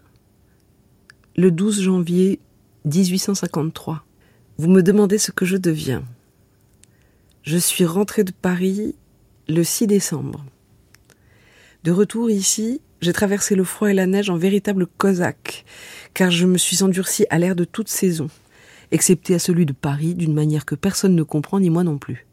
le 1.36 1.50
12 1.50 1.80
janvier 1.80 2.38
1853. 2.84 4.04
Vous 4.58 4.68
me 4.68 4.82
demandez 4.82 5.18
ce 5.18 5.32
que 5.32 5.46
je 5.46 5.56
deviens. 5.56 6.04
Je 7.42 7.56
suis 7.56 7.86
rentré 7.86 8.24
de 8.24 8.32
Paris 8.32 8.94
le 9.48 9.64
6 9.64 9.86
décembre. 9.86 10.44
De 11.84 11.92
retour 11.92 12.28
ici, 12.28 12.80
j'ai 13.00 13.12
traversé 13.12 13.54
le 13.54 13.62
froid 13.62 13.90
et 13.90 13.94
la 13.94 14.06
neige 14.06 14.30
en 14.30 14.36
véritable 14.36 14.86
cosaque, 14.86 15.64
car 16.12 16.30
je 16.30 16.46
me 16.46 16.58
suis 16.58 16.82
endurci 16.82 17.24
à 17.30 17.38
l'air 17.38 17.54
de 17.54 17.64
toute 17.64 17.88
saison, 17.88 18.28
excepté 18.90 19.34
à 19.34 19.38
celui 19.38 19.64
de 19.64 19.72
Paris, 19.72 20.16
d'une 20.16 20.34
manière 20.34 20.64
que 20.64 20.74
personne 20.74 21.14
ne 21.14 21.22
comprend, 21.22 21.60
ni 21.60 21.70
moi 21.70 21.84
non 21.84 21.98
plus. 21.98 22.26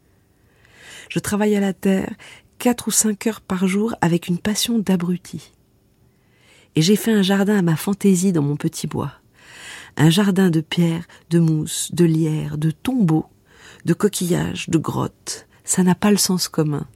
Je 1.10 1.20
travaille 1.20 1.56
à 1.56 1.60
la 1.60 1.74
terre 1.74 2.12
quatre 2.58 2.88
ou 2.88 2.92
cinq 2.92 3.28
heures 3.28 3.42
par 3.42 3.68
jour 3.68 3.96
avec 4.02 4.28
une 4.28 4.40
passion 4.40 4.80
d'abruti. 4.80 5.52
Et 6.76 6.82
j'ai 6.82 6.96
fait 6.96 7.12
un 7.12 7.22
jardin 7.22 7.58
à 7.58 7.62
ma 7.62 7.76
fantaisie 7.76 8.32
dans 8.32 8.42
mon 8.42 8.56
petit 8.56 8.88
bois. 8.88 9.12
Un 9.98 10.10
jardin 10.10 10.50
de 10.50 10.62
pierres, 10.62 11.06
de 11.30 11.40
mousse, 11.40 11.92
de 11.94 12.06
lierre, 12.06 12.58
de 12.58 12.72
tombeaux, 12.72 13.28
de 13.86 13.94
coquillages, 13.94 14.70
de 14.70 14.80
grottes. 14.80 15.48
Ça 15.64 15.84
n'a 15.84 15.96
pas 15.96 16.12
le 16.12 16.18
sens 16.18 16.48
commun 16.48 16.88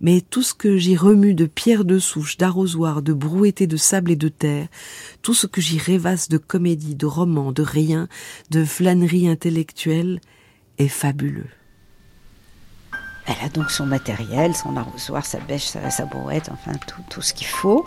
mais 0.00 0.20
tout 0.20 0.42
ce 0.42 0.54
que 0.54 0.76
j'y 0.76 0.96
remue 0.96 1.34
de 1.34 1.46
pierres 1.46 1.84
de 1.84 1.98
souche, 1.98 2.36
d'arrosoirs, 2.36 3.02
de 3.02 3.12
brouettés 3.12 3.66
de 3.66 3.76
sable 3.76 4.10
et 4.10 4.16
de 4.16 4.28
terre, 4.28 4.68
tout 5.22 5.34
ce 5.34 5.46
que 5.46 5.60
j'y 5.60 5.78
rêvasse 5.78 6.28
de 6.28 6.38
comédie, 6.38 6.94
de 6.94 7.06
romans, 7.06 7.52
de 7.52 7.62
rien, 7.62 8.08
de 8.50 8.64
flânerie 8.64 9.28
intellectuelle, 9.28 10.20
est 10.78 10.88
fabuleux. 10.88 11.48
Elle 13.26 13.36
a 13.42 13.48
donc 13.48 13.70
son 13.70 13.86
matériel, 13.86 14.54
son 14.54 14.76
arrosoir, 14.76 15.24
sa 15.24 15.38
bêche, 15.38 15.64
sa, 15.64 16.04
brouette, 16.04 16.50
enfin 16.52 16.72
tout, 16.86 17.00
tout 17.08 17.22
ce 17.22 17.32
qu'il 17.32 17.46
faut. 17.46 17.86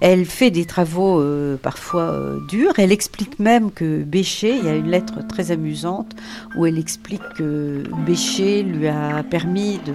Elle 0.00 0.24
fait 0.24 0.50
des 0.50 0.64
travaux 0.64 1.20
euh, 1.20 1.58
parfois 1.58 2.10
euh, 2.10 2.38
durs. 2.48 2.72
Elle 2.78 2.90
explique 2.90 3.38
même 3.38 3.70
que 3.70 4.02
Bécher, 4.02 4.56
il 4.56 4.64
y 4.64 4.68
a 4.68 4.74
une 4.74 4.88
lettre 4.88 5.26
très 5.26 5.50
amusante 5.50 6.16
où 6.56 6.64
elle 6.64 6.78
explique 6.78 7.22
que 7.36 7.82
Bécher 8.06 8.62
lui 8.62 8.88
a 8.88 9.22
permis 9.24 9.78
de 9.84 9.94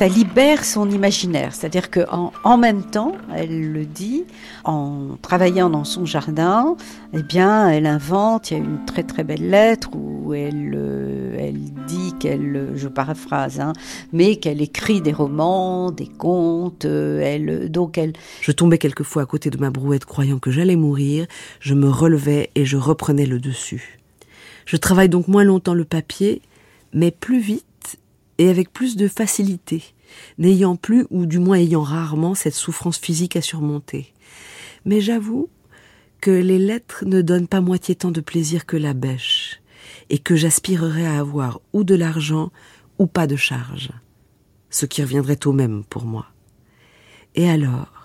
ça 0.00 0.08
libère 0.08 0.64
son 0.64 0.88
imaginaire. 0.88 1.54
C'est-à-dire 1.54 1.90
qu'en 1.90 2.32
en, 2.42 2.56
même 2.56 2.84
temps, 2.84 3.18
elle 3.36 3.70
le 3.70 3.84
dit, 3.84 4.24
en 4.64 5.18
travaillant 5.20 5.68
dans 5.68 5.84
son 5.84 6.06
jardin, 6.06 6.74
eh 7.12 7.22
bien, 7.22 7.68
elle 7.68 7.84
invente, 7.84 8.50
il 8.50 8.54
y 8.56 8.56
a 8.56 8.64
une 8.64 8.82
très 8.86 9.02
très 9.02 9.24
belle 9.24 9.50
lettre 9.50 9.90
où 9.94 10.32
elle, 10.32 10.72
euh, 10.74 11.52
dit 11.86 12.14
qu'elle, 12.18 12.70
je 12.76 12.88
paraphrase, 12.88 13.60
hein, 13.60 13.74
mais 14.14 14.36
qu'elle 14.36 14.62
écrit 14.62 15.02
des 15.02 15.12
romans, 15.12 15.90
des 15.90 16.08
contes, 16.08 16.86
euh, 16.86 17.20
elle, 17.20 17.70
donc 17.70 17.98
elle... 17.98 18.14
Je 18.40 18.52
tombais 18.52 18.78
quelquefois 18.78 19.24
à 19.24 19.26
côté 19.26 19.50
de 19.50 19.58
ma 19.58 19.68
brouette 19.68 20.06
croyant 20.06 20.38
que 20.38 20.50
j'allais 20.50 20.76
mourir, 20.76 21.26
je 21.60 21.74
me 21.74 21.90
relevais 21.90 22.48
et 22.54 22.64
je 22.64 22.78
reprenais 22.78 23.26
le 23.26 23.38
dessus. 23.38 24.00
Je 24.64 24.78
travaille 24.78 25.10
donc 25.10 25.28
moins 25.28 25.44
longtemps 25.44 25.74
le 25.74 25.84
papier, 25.84 26.40
mais 26.94 27.10
plus 27.10 27.40
vite 27.40 27.66
et 28.40 28.48
avec 28.48 28.72
plus 28.72 28.96
de 28.96 29.06
facilité, 29.06 29.84
n'ayant 30.38 30.74
plus, 30.74 31.06
ou 31.10 31.26
du 31.26 31.38
moins 31.38 31.58
ayant 31.58 31.82
rarement, 31.82 32.34
cette 32.34 32.54
souffrance 32.54 32.96
physique 32.96 33.36
à 33.36 33.42
surmonter. 33.42 34.14
Mais 34.86 35.02
j'avoue 35.02 35.50
que 36.22 36.30
les 36.30 36.58
lettres 36.58 37.04
ne 37.04 37.20
donnent 37.20 37.48
pas 37.48 37.60
moitié 37.60 37.94
tant 37.94 38.10
de 38.10 38.22
plaisir 38.22 38.64
que 38.64 38.78
la 38.78 38.94
bêche, 38.94 39.60
et 40.08 40.18
que 40.18 40.36
j'aspirerais 40.36 41.04
à 41.04 41.18
avoir 41.18 41.60
ou 41.74 41.84
de 41.84 41.94
l'argent 41.94 42.50
ou 42.98 43.06
pas 43.06 43.26
de 43.26 43.36
charge, 43.36 43.90
ce 44.70 44.86
qui 44.86 45.02
reviendrait 45.02 45.46
au 45.46 45.52
même 45.52 45.84
pour 45.84 46.06
moi. 46.06 46.24
Et 47.34 47.46
alors, 47.46 47.99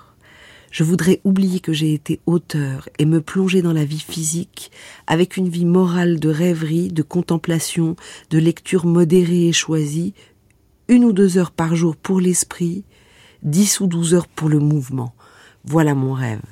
je 0.76 0.84
voudrais 0.84 1.22
oublier 1.24 1.62
que 1.62 1.72
j'ai 1.72 1.94
été 1.94 2.20
auteur 2.26 2.90
et 3.00 3.06
me 3.06 3.22
plonger 3.22 3.62
dans 3.62 3.72
la 3.72 3.86
vie 3.86 4.02
physique 4.02 4.74
avec 5.08 5.38
une 5.38 5.48
vie 5.48 5.64
morale 5.64 6.20
de 6.20 6.28
rêverie, 6.28 6.90
de 6.90 7.02
contemplation, 7.02 7.96
de 8.30 8.40
lecture 8.40 8.86
modérée 8.86 9.48
et 9.48 9.54
choisie, 9.54 10.14
une 10.90 11.06
ou 11.06 11.14
deux 11.14 11.38
heures 11.38 11.52
par 11.52 11.78
jour 11.78 11.96
pour 11.96 12.20
l'esprit, 12.20 12.84
dix 13.42 13.80
ou 13.80 13.88
douze 13.88 14.14
heures 14.14 14.28
pour 14.28 14.50
le 14.50 14.60
mouvement. 14.60 15.16
Voilà 15.64 15.96
mon 15.96 16.12
rêve, 16.12 16.44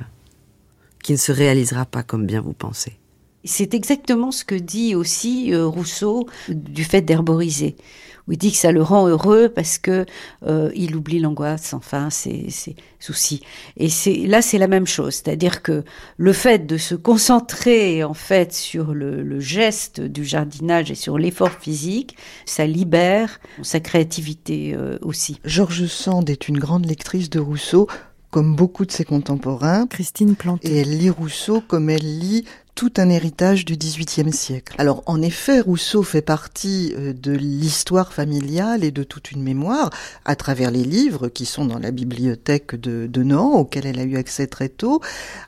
qui 1.04 1.12
ne 1.12 1.18
se 1.18 1.34
réalisera 1.34 1.86
pas 1.86 2.02
comme 2.02 2.26
bien 2.26 2.40
vous 2.40 2.54
pensez. 2.54 2.98
C'est 3.44 3.74
exactement 3.74 4.32
ce 4.32 4.46
que 4.46 4.56
dit 4.56 4.96
aussi 4.96 5.54
euh, 5.54 5.66
Rousseau 5.66 6.28
du 6.50 6.84
fait 6.84 7.02
d'herboriser 7.02 7.76
où 8.28 8.32
il 8.32 8.38
dit 8.38 8.52
que 8.52 8.58
ça 8.58 8.72
le 8.72 8.82
rend 8.82 9.08
heureux 9.08 9.50
parce 9.50 9.78
que 9.78 10.06
euh, 10.46 10.72
il 10.76 10.96
oublie 10.96 11.20
l'angoisse, 11.20 11.74
enfin 11.74 12.10
ses, 12.10 12.50
ses 12.50 12.76
soucis. 13.00 13.42
Et 13.78 13.90
c'est 13.90 14.16
là 14.16 14.42
c'est 14.42 14.58
la 14.58 14.68
même 14.68 14.88
chose, 14.88 15.16
c'est-à-dire 15.16 15.62
que 15.62 15.84
le 16.18 16.34
fait 16.34 16.66
de 16.66 16.78
se 16.78 16.96
concentrer 16.96 18.04
en 18.04 18.14
fait 18.14 18.54
sur 18.54 18.94
le, 18.94 19.24
le 19.24 19.40
geste 19.40 20.02
du 20.02 20.24
jardinage 20.24 20.92
et 20.92 20.96
sur 20.96 21.18
l'effort 21.18 21.52
physique, 21.52 22.16
ça 22.46 22.66
libère 22.66 23.40
sa 23.62 23.80
créativité 23.80 24.74
euh, 24.76 24.98
aussi. 25.02 25.40
Georges 25.44 25.88
Sand 25.88 26.30
est 26.30 26.48
une 26.48 26.60
grande 26.60 26.86
lectrice 26.86 27.30
de 27.30 27.40
Rousseau 27.40 27.88
comme 28.32 28.56
beaucoup 28.56 28.84
de 28.84 28.92
ses 28.92 29.06
contemporains. 29.06 29.86
Christine 29.86 30.36
Planté. 30.36 30.68
Et 30.68 30.78
elle 30.80 30.98
lit 30.98 31.12
Rousseau 31.12 31.62
comme 31.62 31.88
elle 31.92 32.20
lit 32.20 32.46
tout 32.76 32.94
un 32.98 33.10
héritage 33.10 33.66
du 33.66 33.78
XVIIIe 33.78 34.34
siècle. 34.34 34.76
Alors 34.78 35.04
en 35.06 35.22
effet, 35.22 35.60
Rousseau 35.60 36.04
fait 36.04 36.22
partie 36.22 36.94
euh, 36.98 37.14
de 37.14 37.32
l'histoire 37.32 38.14
familiale 38.14 38.84
et 38.84 38.92
de 38.92 39.04
toute 39.04 39.32
une 39.32 39.44
mémoire 39.44 39.90
à 40.26 40.36
travers 40.36 40.72
les 40.72 40.84
livres 40.84 41.28
qui 41.28 41.46
sont 41.46 41.66
dans 41.66 41.80
la 41.80 41.92
bibliothèque 41.92 42.76
de, 42.76 43.08
de 43.08 43.24
Nohant, 43.24 43.60
auxquels 43.60 43.86
elle 43.86 44.00
a 44.00 44.04
eu 44.04 44.18
accès 44.18 44.48
très 44.48 44.70
tôt, 44.70 45.02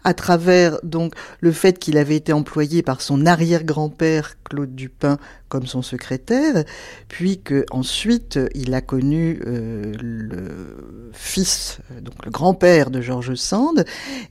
à 0.03 0.13
travers 0.13 0.77
donc 0.83 1.13
le 1.39 1.51
fait 1.51 1.79
qu'il 1.79 1.97
avait 1.97 2.15
été 2.15 2.31
employé 2.31 2.83
par 2.83 3.01
son 3.01 3.25
arrière-grand-père 3.25 4.35
Claude 4.43 4.75
Dupin 4.75 5.17
comme 5.49 5.65
son 5.67 5.81
secrétaire, 5.81 6.63
puis 7.07 7.39
que 7.41 7.65
ensuite 7.71 8.39
il 8.53 8.73
a 8.73 8.81
connu 8.81 9.41
euh, 9.45 9.93
le 10.01 11.11
fils, 11.13 11.79
donc 12.01 12.25
le 12.25 12.31
grand-père 12.31 12.89
de 12.89 13.01
Georges 13.01 13.35
Sand, 13.35 13.85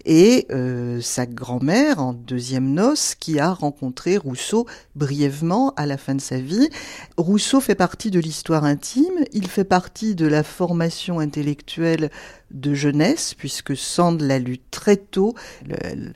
et 0.05 0.47
euh, 0.51 1.01
sa 1.01 1.27
grand-mère 1.27 2.01
en 2.01 2.13
deuxième 2.13 2.75
qui 3.19 3.39
a 3.39 3.53
rencontré 3.53 4.17
Rousseau 4.17 4.67
brièvement 4.95 5.73
à 5.77 5.87
la 5.87 5.97
fin 5.97 6.15
de 6.15 6.21
sa 6.21 6.39
vie. 6.39 6.69
Rousseau 7.17 7.61
fait 7.61 7.75
partie 7.75 8.11
de 8.11 8.21
l'histoire 8.21 8.65
intime, 8.65 9.25
il 9.33 9.49
fait 9.49 9.65
partie 9.65 10.15
de 10.15 10.27
la 10.27 10.43
formation 10.43 11.19
intellectuelle 11.19 12.11
de 12.51 12.75
jeunesse, 12.75 13.35
puisque 13.35 13.77
Sand 13.77 14.21
l'a 14.21 14.39
lu 14.39 14.59
très 14.71 14.97
tôt, 14.97 15.35
elle, 15.81 16.15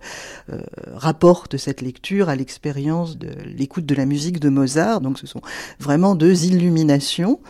euh, 0.53 0.61
rapporte 0.95 1.57
cette 1.57 1.81
lecture 1.81 2.29
à 2.29 2.37
l'expérience 2.37 3.19
de 3.19 3.31
l'écoute 3.45 3.87
de 3.87 3.95
la 3.95 4.05
musique 4.05 4.39
de 4.39 4.49
Mozart, 4.49 5.01
donc 5.01 5.19
ce 5.19 5.27
sont 5.27 5.41
vraiment 5.81 6.15
deux 6.15 6.45
illuminations. 6.45 7.41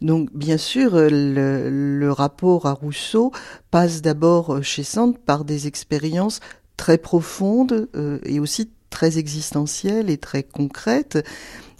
Donc 0.00 0.30
bien 0.34 0.56
sûr, 0.56 0.94
le, 0.94 1.70
le 1.70 2.12
rapport 2.12 2.66
à 2.66 2.72
Rousseau 2.72 3.30
passe 3.70 4.02
d'abord 4.02 4.62
chez 4.62 4.82
Sand 4.82 5.18
par 5.18 5.44
des 5.44 5.68
expériences 5.68 6.40
très 6.76 6.98
profondes 6.98 7.88
euh, 7.94 8.18
et 8.24 8.40
aussi 8.40 8.70
très 8.90 9.18
existentielles 9.18 10.10
et 10.10 10.18
très 10.18 10.42
concrètes. 10.42 11.18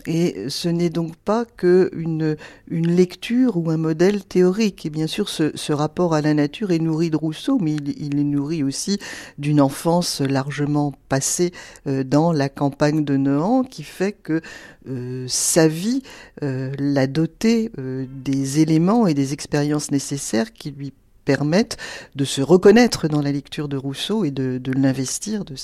Et 0.06 0.48
ce 0.48 0.68
n'est 0.68 0.90
donc 0.90 1.16
pas 1.16 1.44
que 1.44 1.90
une, 1.92 2.36
lecture 2.68 3.56
ou 3.56 3.70
un 3.70 3.76
modèle 3.76 4.24
théorique. 4.24 4.84
Et 4.84 4.90
bien 4.90 5.06
sûr, 5.06 5.28
ce, 5.28 5.52
ce 5.54 5.72
rapport 5.72 6.14
à 6.14 6.20
la 6.20 6.34
nature 6.34 6.72
est 6.72 6.78
nourri 6.78 7.10
de 7.10 7.16
Rousseau, 7.16 7.58
mais 7.60 7.74
il, 7.74 8.18
est 8.18 8.24
nourri 8.24 8.62
aussi 8.62 8.98
d'une 9.38 9.60
enfance 9.60 10.20
largement 10.20 10.92
passée 11.08 11.52
euh, 11.86 12.02
dans 12.02 12.32
la 12.32 12.48
campagne 12.48 13.04
de 13.04 13.16
Nohant, 13.16 13.62
qui 13.62 13.84
fait 13.84 14.12
que 14.12 14.40
euh, 14.88 15.26
sa 15.28 15.68
vie 15.68 16.02
l'a 16.40 17.06
doté 17.06 17.70
euh, 17.78 18.06
des 18.08 18.60
éléments 18.60 19.06
et 19.06 19.14
des 19.14 19.32
expériences 19.32 19.90
nécessaires 19.90 20.52
qui 20.52 20.72
lui 20.72 20.92
permettent 21.24 21.76
de 22.14 22.24
se 22.24 22.40
reconnaître 22.42 23.08
dans 23.08 23.20
la 23.20 23.32
lecture 23.32 23.68
de 23.68 23.76
Rousseau 23.76 24.24
et 24.24 24.30
de, 24.30 24.60
l'investir 24.76 25.44
de 25.44 25.54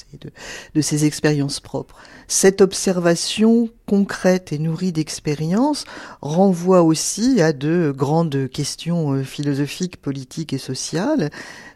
ses, 0.80 1.04
expériences 1.04 1.60
propres. 1.60 1.96
Cette 2.26 2.60
observation 2.60 3.68
concrète 3.86 4.52
et 4.52 4.58
nourrie 4.58 4.92
d'expérience 4.92 5.84
renvoie 6.20 6.82
aussi 6.82 7.40
à 7.40 7.52
de 7.52 7.92
grandes 7.96 8.48
questions 8.48 9.14
euh, 9.14 9.22
philosophiques, 9.22 9.96
politiques 9.96 10.52
et 10.52 10.58
sociales, 10.58 11.30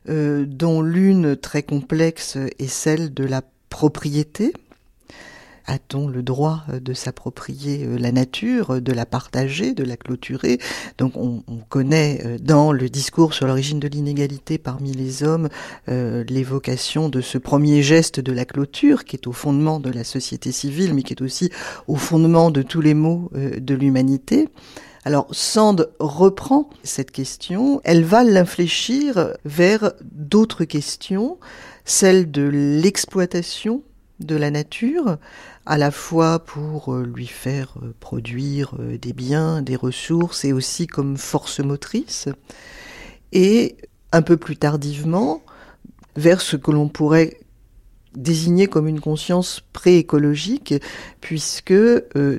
euh, 0.09 0.45
dont 0.47 0.83
l'une 0.83 1.37
très 1.37 1.63
complexe 1.63 2.37
est 2.59 2.69
celle 2.69 3.15
de 3.15 3.25
la 3.25 3.43
propriété, 3.71 4.53
a-t-on 5.67 6.09
le 6.09 6.23
droit 6.23 6.65
euh, 6.69 6.81
de 6.81 6.93
s'approprier 6.93 7.85
euh, 7.85 7.97
la 7.99 8.13
nature, 8.13 8.75
euh, 8.75 8.81
de 8.81 8.93
la 8.93 9.07
partager, 9.07 9.75
de 9.75 9.85
la 9.85 9.97
clôturer? 9.97 10.59
Donc 10.99 11.17
on, 11.17 11.43
on 11.49 11.59
connaît 11.69 12.39
dans 12.41 12.73
le 12.73 12.89
discours 12.89 13.35
sur 13.35 13.47
l'origine 13.47 13.81
de 13.81 13.89
l'inégalité 13.89 14.59
parmi 14.59 14.93
les 14.93 15.23
hommes 15.23 15.49
l'évocation 15.89 17.09
de 17.09 17.21
ce 17.21 17.39
premier 17.39 17.83
geste 17.83 18.21
de 18.21 18.33
la 18.33 18.45
clôture 18.45 19.05
qui 19.05 19.17
est 19.17 19.27
au 19.27 19.33
fondement 19.33 19.81
de 19.81 19.91
la 19.91 20.05
société 20.05 20.53
civile 20.53 20.95
mais 20.95 21.03
qui 21.03 21.13
est 21.13 21.23
aussi 21.23 21.51
au 21.89 21.97
fondement 21.97 22.51
de 22.51 22.63
tous 22.63 22.81
les 22.81 22.95
maux 22.95 23.31
de 23.35 23.75
l'humanité. 23.75 24.49
Alors 25.05 25.27
Sand 25.33 25.91
reprend 25.99 26.71
cette 26.85 27.11
question, 27.11 27.81
elle 27.85 28.05
va 28.05 28.23
l'infléchir 28.23 29.35
vers 29.45 29.93
d'autres 30.03 30.65
questions, 30.65 31.39
celle 31.85 32.31
de 32.31 32.43
l'exploitation 32.43 33.83
de 34.21 34.37
la 34.37 34.51
nature, 34.51 35.19
à 35.67 35.79
la 35.79 35.91
fois 35.91 36.41
pour 36.41 36.95
euh, 36.95 37.05
lui 37.05 37.27
faire 37.27 37.75
euh, 37.83 37.95
produire 38.01 38.75
euh, 38.79 38.99
des 38.99 39.13
biens, 39.13 39.63
des 39.63 39.77
ressources 39.77 40.45
et 40.45 40.53
aussi 40.53 40.87
comme 40.87 41.17
force 41.17 41.61
motrice, 41.61 42.29
et 43.33 43.77
un 44.13 44.23
peu 44.23 44.37
plus 44.37 44.57
tardivement 44.57 45.43
vers 46.17 46.41
ce 46.41 46.57
que 46.57 46.71
l'on 46.71 46.89
pourrait 46.89 47.39
désigner 48.15 48.67
comme 48.67 48.89
une 48.89 49.01
conscience 49.01 49.63
préécologique, 49.73 50.75
puisque 51.23 51.73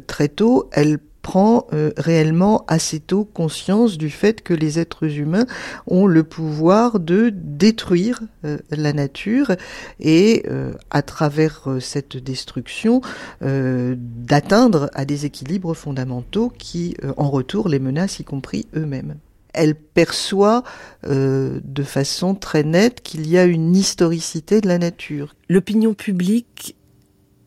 très 0.05 0.27
tôt 0.27 0.69
elle 0.71 0.99
prend 1.23 1.65
euh, 1.73 1.91
réellement 1.97 2.65
assez 2.67 2.99
tôt 2.99 3.25
conscience 3.25 3.97
du 3.97 4.11
fait 4.11 4.43
que 4.43 4.53
les 4.53 4.77
êtres 4.77 5.17
humains 5.17 5.47
ont 5.87 6.05
le 6.05 6.23
pouvoir 6.23 6.99
de 6.99 7.31
détruire 7.33 8.21
euh, 8.45 8.59
la 8.69 8.93
nature 8.93 9.53
et 9.99 10.43
euh, 10.47 10.73
à 10.91 11.01
travers 11.01 11.67
cette 11.79 12.17
destruction 12.17 13.01
d'atteindre 13.41 14.89
à 14.93 15.05
des 15.05 15.25
équilibres 15.25 15.73
fondamentaux 15.73 16.51
qui 16.57 16.97
en 17.15 17.29
retour 17.29 17.69
les 17.69 17.79
menacent 17.79 18.19
y 18.19 18.25
compris 18.25 18.67
eux-mêmes 18.75 19.15
elle 19.53 19.75
perçoit 19.75 20.63
de 21.07 21.83
façon 21.83 22.33
très 22.35 22.63
nette 22.63 23.01
qu'il 23.01 23.29
y 23.29 23.37
a 23.37 23.45
une 23.45 23.75
historicité 23.75 24.61
de 24.61 24.67
la 24.67 24.79
nature. 24.79 25.35
L'opinion 25.47 25.93
publique 25.93 26.75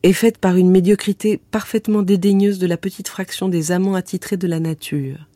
est 0.03 0.13
faite 0.13 0.37
par 0.37 0.55
une 0.55 0.71
médiocrité 0.71 1.39
parfaitement 1.51 2.01
dédaigneuse 2.01 2.59
de 2.59 2.67
la 2.67 2.77
petite 2.77 3.07
fraction 3.07 3.49
des 3.49 3.71
amants 3.71 3.95
attitrés 3.95 4.37
de 4.37 4.47
la 4.47 4.59
nature. 4.59 5.27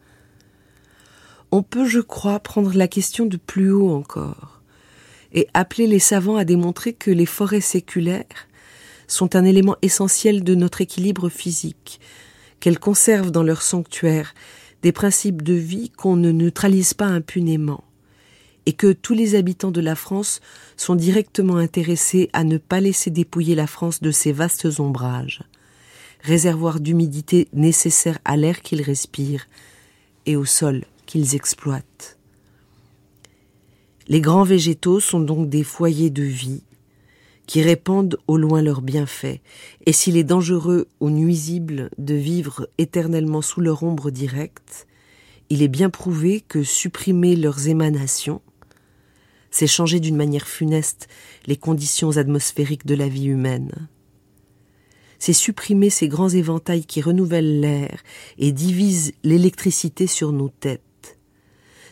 On 1.51 1.63
peut, 1.63 1.85
je 1.85 1.99
crois, 1.99 2.39
prendre 2.39 2.73
la 2.73 2.87
question 2.87 3.25
de 3.25 3.37
plus 3.37 3.71
haut 3.71 3.91
encore 3.91 4.61
et 5.33 5.47
appeler 5.53 5.87
les 5.87 5.99
savants 5.99 6.35
à 6.35 6.45
démontrer 6.45 6.93
que 6.93 7.11
les 7.11 7.25
forêts 7.25 7.61
séculaires 7.61 8.47
sont 9.07 9.35
un 9.35 9.43
élément 9.43 9.75
essentiel 9.81 10.43
de 10.43 10.55
notre 10.55 10.81
équilibre 10.81 11.29
physique, 11.29 11.99
qu'elles 12.59 12.79
conservent 12.79 13.31
dans 13.31 13.43
leur 13.43 13.61
sanctuaire 13.61 14.33
des 14.81 14.91
principes 14.91 15.41
de 15.41 15.53
vie 15.53 15.89
qu'on 15.89 16.15
ne 16.15 16.31
neutralise 16.31 16.93
pas 16.93 17.05
impunément, 17.05 17.83
et 18.65 18.73
que 18.73 18.93
tous 18.93 19.13
les 19.13 19.35
habitants 19.35 19.71
de 19.71 19.81
la 19.81 19.95
France 19.95 20.39
sont 20.77 20.95
directement 20.95 21.57
intéressés 21.57 22.29
à 22.33 22.43
ne 22.43 22.57
pas 22.57 22.79
laisser 22.79 23.09
dépouiller 23.09 23.55
la 23.55 23.67
France 23.67 24.01
de 24.01 24.11
ses 24.11 24.31
vastes 24.31 24.67
ombrages, 24.79 25.43
réservoirs 26.21 26.79
d'humidité 26.79 27.47
nécessaires 27.53 28.19
à 28.25 28.37
l'air 28.37 28.61
qu'ils 28.61 28.81
respirent 28.81 29.47
et 30.25 30.35
au 30.35 30.45
sol 30.45 30.85
qu'ils 31.05 31.35
exploitent. 31.35 32.17
Les 34.07 34.21
grands 34.21 34.43
végétaux 34.43 34.99
sont 34.99 35.19
donc 35.19 35.49
des 35.49 35.63
foyers 35.63 36.09
de 36.09 36.23
vie 36.23 36.63
qui 37.47 37.61
répandent 37.61 38.17
au 38.27 38.37
loin 38.37 38.61
leurs 38.61 38.81
bienfaits, 38.81 39.41
et 39.85 39.91
s'il 39.91 40.15
est 40.15 40.23
dangereux 40.23 40.87
ou 41.01 41.09
nuisible 41.09 41.89
de 41.97 42.13
vivre 42.13 42.69
éternellement 42.77 43.41
sous 43.41 43.59
leur 43.59 43.83
ombre 43.83 44.09
directe, 44.09 44.87
il 45.49 45.61
est 45.61 45.67
bien 45.67 45.89
prouvé 45.89 46.39
que 46.39 46.63
supprimer 46.63 47.35
leurs 47.35 47.67
émanations, 47.67 48.41
c'est 49.51 49.67
changer 49.67 49.99
d'une 49.99 50.15
manière 50.15 50.47
funeste 50.47 51.07
les 51.45 51.57
conditions 51.57 52.17
atmosphériques 52.17 52.85
de 52.85 52.95
la 52.95 53.07
vie 53.07 53.27
humaine. 53.27 53.89
C'est 55.19 55.33
supprimer 55.33 55.91
ces 55.91 56.07
grands 56.07 56.29
éventails 56.29 56.85
qui 56.85 57.01
renouvellent 57.01 57.59
l'air 57.59 58.01
et 58.39 58.51
divisent 58.51 59.11
l'électricité 59.23 60.07
sur 60.07 60.31
nos 60.31 60.49
têtes. 60.49 61.19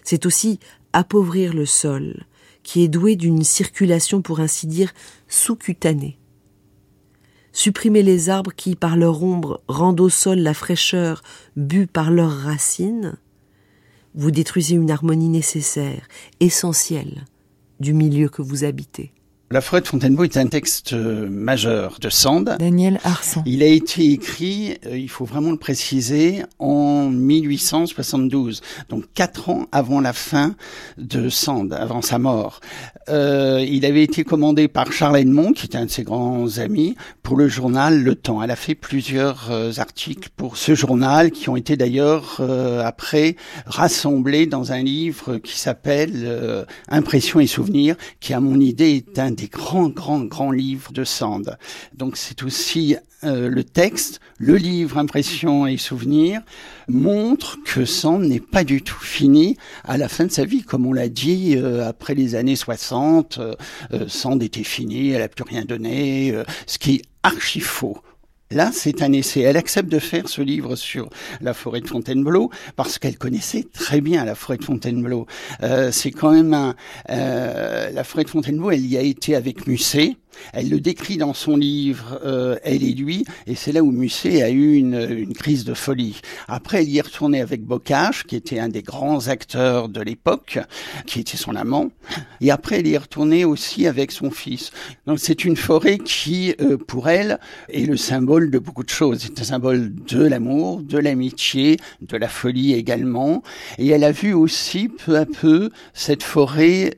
C'est 0.03 0.25
aussi 0.25 0.59
appauvrir 0.93 1.53
le 1.53 1.67
sol, 1.67 2.25
qui 2.63 2.81
est 2.83 2.87
doué 2.87 3.15
d'une 3.15 3.43
circulation, 3.43 4.23
pour 4.23 4.39
ainsi 4.39 4.65
dire, 4.65 4.91
sous-cutanée. 5.27 6.17
Supprimer 7.51 8.01
les 8.01 8.29
arbres 8.29 8.53
qui, 8.55 8.75
par 8.75 8.95
leur 8.95 9.21
ombre, 9.21 9.61
rendent 9.67 9.99
au 9.99 10.09
sol 10.09 10.39
la 10.39 10.53
fraîcheur 10.53 11.21
bue 11.55 11.87
par 11.87 12.09
leurs 12.09 12.35
racines, 12.35 13.17
vous 14.15 14.31
détruisez 14.31 14.75
une 14.75 14.89
harmonie 14.89 15.29
nécessaire, 15.29 16.07
essentielle, 16.39 17.25
du 17.79 17.93
milieu 17.93 18.29
que 18.29 18.41
vous 18.41 18.63
habitez. 18.63 19.11
La 19.51 19.61
forêt 19.61 19.81
de 19.81 19.87
Fontainebleau 19.87 20.25
est 20.25 20.37
un 20.37 20.45
texte 20.45 20.93
euh, 20.93 21.27
majeur 21.27 21.97
de 21.99 22.09
Sand. 22.09 22.55
Daniel 22.59 22.99
Arsan. 23.03 23.41
Il 23.47 23.63
a 23.63 23.65
été 23.65 24.05
écrit, 24.11 24.77
euh, 24.85 24.95
il 24.95 25.09
faut 25.09 25.25
vraiment 25.25 25.49
le 25.49 25.57
préciser, 25.57 26.43
en 26.59 27.09
1872, 27.09 28.61
donc 28.89 29.05
quatre 29.15 29.49
ans 29.49 29.65
avant 29.71 30.01
la 30.01 30.13
fin 30.13 30.53
de 30.99 31.29
Sand, 31.29 31.73
avant 31.73 32.03
sa 32.03 32.19
mort. 32.19 32.59
Euh, 33.09 33.65
il 33.67 33.87
avait 33.87 34.03
été 34.03 34.23
commandé 34.23 34.67
par 34.67 34.91
Charles 34.91 35.17
Edmond, 35.17 35.53
qui 35.53 35.65
était 35.65 35.79
un 35.79 35.85
de 35.85 35.89
ses 35.89 36.03
grands 36.03 36.59
amis, 36.59 36.95
pour 37.23 37.35
le 37.35 37.47
journal 37.47 38.03
Le 38.03 38.13
Temps. 38.13 38.43
Elle 38.43 38.51
a 38.51 38.55
fait 38.55 38.75
plusieurs 38.75 39.49
euh, 39.49 39.71
articles 39.77 40.29
pour 40.37 40.57
ce 40.57 40.75
journal, 40.75 41.31
qui 41.31 41.49
ont 41.49 41.55
été 41.55 41.75
d'ailleurs 41.75 42.39
après 42.85 43.35
rassemblés 43.65 44.45
dans 44.45 44.71
un 44.71 44.83
livre 44.83 45.37
qui 45.37 45.57
s'appelle 45.57 46.65
Impressions 46.87 47.39
et 47.39 47.47
souvenirs, 47.47 47.95
qui 48.19 48.33
à 48.33 48.39
mon 48.39 48.59
idée 48.59 48.91
est 48.91 49.17
un 49.17 49.31
des 49.39 49.47
grands, 49.47 49.89
grands, 49.89 50.21
grands 50.21 50.51
livres 50.51 50.91
de 50.91 51.03
Sand. 51.03 51.57
Donc 51.93 52.17
c'est 52.17 52.43
aussi 52.43 52.97
euh, 53.23 53.49
le 53.49 53.63
texte, 53.63 54.19
le 54.37 54.55
livre 54.55 54.97
Impressions 54.97 55.65
et 55.65 55.77
Souvenirs 55.77 56.41
montre 56.87 57.57
que 57.65 57.85
Sand 57.85 58.23
n'est 58.23 58.39
pas 58.39 58.63
du 58.63 58.81
tout 58.81 58.99
fini 58.99 59.57
à 59.83 59.97
la 59.97 60.09
fin 60.09 60.25
de 60.25 60.31
sa 60.31 60.45
vie. 60.45 60.63
Comme 60.63 60.85
on 60.85 60.93
l'a 60.93 61.09
dit, 61.09 61.55
euh, 61.57 61.87
après 61.87 62.15
les 62.15 62.35
années 62.35 62.55
60, 62.55 63.39
euh, 63.39 63.55
Sand 64.07 64.43
était 64.43 64.63
fini, 64.63 65.11
elle 65.11 65.21
n'a 65.21 65.29
plus 65.29 65.43
rien 65.43 65.63
donné, 65.63 66.33
ce 66.65 66.77
qui 66.77 66.95
est 66.95 67.01
archi 67.23 67.59
faux. 67.59 67.97
Là, 68.51 68.71
c'est 68.73 69.03
un 69.03 69.13
essai. 69.13 69.41
Elle 69.41 69.57
accepte 69.57 69.89
de 69.89 69.99
faire 69.99 70.27
ce 70.27 70.41
livre 70.41 70.75
sur 70.75 71.07
la 71.39 71.53
forêt 71.53 71.81
de 71.81 71.87
Fontainebleau 71.87 72.49
parce 72.75 72.97
qu'elle 72.97 73.15
connaissait 73.15 73.63
très 73.71 74.01
bien 74.01 74.25
la 74.25 74.33
forêt 74.33 74.57
de 74.57 74.63
Fontainebleau. 74.63 75.27
Euh, 75.61 75.91
c'est 75.91 76.09
quand 76.09 76.31
même 76.31 76.73
euh, 77.11 77.91
la 77.91 78.03
forêt 78.03 78.23
de 78.23 78.29
Fontainebleau. 78.29 78.71
Elle 78.71 78.87
y 78.87 78.97
a 78.97 79.01
été 79.01 79.35
avec 79.35 79.67
Musset. 79.67 80.15
Elle 80.53 80.69
le 80.69 80.79
décrit 80.79 81.17
dans 81.17 81.33
son 81.33 81.57
livre 81.57 82.19
euh, 82.23 82.57
Elle 82.63 82.83
et 82.83 82.93
lui, 82.93 83.25
et 83.47 83.55
c'est 83.55 83.71
là 83.71 83.83
où 83.83 83.91
Musset 83.91 84.41
a 84.41 84.49
eu 84.49 84.75
une, 84.75 85.07
une, 85.09 85.33
crise 85.33 85.63
de 85.63 85.73
folie. 85.73 86.21
Après, 86.47 86.81
elle 86.81 86.89
y 86.89 86.97
est 86.97 87.01
retournée 87.01 87.41
avec 87.41 87.63
Bocage, 87.63 88.23
qui 88.23 88.35
était 88.35 88.59
un 88.59 88.69
des 88.69 88.81
grands 88.81 89.27
acteurs 89.27 89.89
de 89.89 90.01
l'époque, 90.01 90.59
qui 91.05 91.19
était 91.19 91.37
son 91.37 91.55
amant, 91.55 91.89
et 92.41 92.51
après, 92.51 92.79
elle 92.79 92.87
y 92.87 92.93
est 92.93 92.97
retournée 92.97 93.45
aussi 93.45 93.87
avec 93.87 94.11
son 94.11 94.31
fils. 94.31 94.71
Donc 95.05 95.19
c'est 95.19 95.45
une 95.45 95.57
forêt 95.57 95.97
qui, 95.97 96.55
euh, 96.61 96.77
pour 96.77 97.09
elle, 97.09 97.39
est 97.69 97.85
le 97.85 97.97
symbole 97.97 98.51
de 98.51 98.59
beaucoup 98.59 98.83
de 98.83 98.89
choses. 98.89 99.19
C'est 99.19 99.39
un 99.39 99.43
symbole 99.43 99.93
de 99.93 100.23
l'amour, 100.23 100.81
de 100.81 100.97
l'amitié, 100.97 101.77
de 102.01 102.17
la 102.17 102.27
folie 102.27 102.73
également, 102.73 103.43
et 103.77 103.87
elle 103.87 104.03
a 104.03 104.11
vu 104.11 104.33
aussi 104.33 104.89
peu 104.89 105.17
à 105.17 105.25
peu 105.25 105.69
cette 105.93 106.23
forêt 106.23 106.95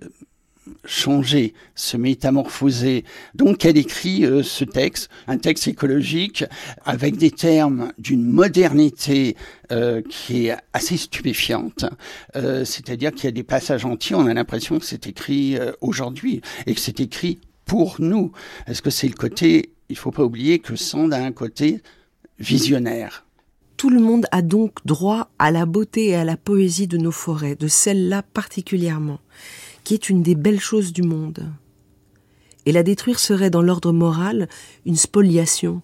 changer, 0.86 1.54
se 1.76 1.98
métamorphoser. 1.98 3.04
Donc 3.36 3.66
elle 3.66 3.78
écrit 3.78 4.26
euh, 4.26 4.44
ce 4.44 4.64
texte, 4.64 5.10
un 5.28 5.38
texte 5.38 5.68
écologique 5.68 6.44
avec 6.86 7.18
des 7.18 7.32
termes 7.32 7.92
d'une 7.98 8.24
modernité 8.24 9.36
euh, 9.72 10.02
qui 10.08 10.48
est 10.48 10.58
assez 10.74 10.98
stupéfiante. 10.98 11.86
Euh, 12.36 12.66
c'est-à-dire 12.66 13.12
qu'il 13.12 13.26
y 13.26 13.28
a 13.28 13.32
des 13.32 13.44
passages 13.44 13.86
entiers, 13.86 14.16
on 14.16 14.28
a 14.28 14.34
l'impression 14.34 14.80
que 14.80 14.86
c'est 14.86 15.08
écrit 15.08 15.58
aujourd'hui 15.82 16.42
et 16.66 16.74
que 16.74 16.80
c'est 16.80 17.00
écrit 17.00 17.40
pour 17.66 17.96
nous. 18.00 18.32
Est-ce 18.68 18.82
que 18.82 18.90
c'est 18.90 19.08
le 19.08 19.14
côté, 19.14 19.72
il 19.90 19.98
faut 19.98 20.12
pas 20.12 20.24
oublier 20.24 20.60
que 20.60 20.76
Sand 20.76 21.14
a 21.14 21.24
un 21.24 21.32
côté 21.32 21.82
visionnaire. 22.40 23.26
Tout 23.78 23.90
le 23.90 24.00
monde 24.00 24.26
a 24.32 24.42
donc 24.42 24.74
droit 24.86 25.32
à 25.40 25.50
la 25.50 25.66
beauté 25.66 26.10
et 26.10 26.16
à 26.16 26.24
la 26.24 26.38
poésie 26.38 26.88
de 26.88 26.98
nos 26.98 27.12
forêts, 27.12 27.56
de 27.56 27.68
celles-là 27.68 28.22
particulièrement 28.22 29.20
qui 29.84 29.94
est 29.94 30.10
une 30.10 30.24
des 30.24 30.36
belles 30.36 30.60
choses 30.60 30.94
du 30.94 31.02
monde. 31.02 31.52
Et 32.66 32.72
la 32.72 32.84
détruire 32.84 33.20
serait 33.20 33.50
dans 33.50 33.62
l'ordre 33.62 33.92
moral 33.92 34.48
une 34.86 34.96
spoliation, 34.96 35.82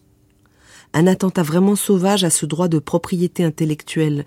un 0.94 1.08
attentat 1.08 1.44
vraiment 1.44 1.76
sauvage 1.76 2.24
à 2.24 2.30
ce 2.30 2.46
droit 2.46 2.68
de 2.68 2.80
propriété 2.80 3.44
intellectuelle 3.44 4.26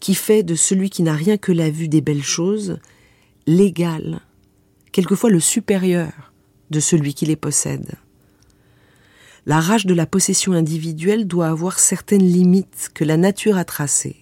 qui 0.00 0.14
fait 0.14 0.42
de 0.42 0.54
celui 0.54 0.90
qui 0.90 1.02
n'a 1.02 1.14
rien 1.14 1.38
que 1.38 1.52
la 1.52 1.70
vue 1.70 1.88
des 1.88 2.00
belles 2.00 2.22
choses 2.22 2.78
l'égal, 3.46 4.20
quelquefois 4.92 5.30
le 5.30 5.40
supérieur 5.40 6.32
de 6.70 6.80
celui 6.80 7.14
qui 7.14 7.26
les 7.26 7.36
possède. 7.36 7.92
La 9.46 9.60
rage 9.60 9.86
de 9.86 9.94
la 9.94 10.06
possession 10.06 10.52
individuelle 10.52 11.26
doit 11.26 11.48
avoir 11.48 11.80
certaines 11.80 12.26
limites 12.26 12.90
que 12.94 13.02
la 13.04 13.16
nature 13.16 13.56
a 13.56 13.64
tracées. 13.64 14.21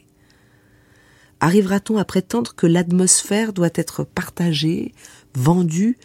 Arrivera-t-on 1.41 1.97
à 1.97 2.05
prétendre 2.05 2.55
que 2.55 2.67
l'atmosphère 2.67 3.53
doit 3.53 3.71
être 3.75 4.05
partagée, 4.05 4.93
vendue, 5.35 5.97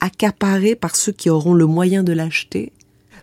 accaparée 0.00 0.74
par 0.74 0.96
ceux 0.96 1.12
qui 1.12 1.30
auront 1.30 1.54
le 1.54 1.66
moyen 1.66 2.02
de 2.02 2.12
l'acheter? 2.12 2.72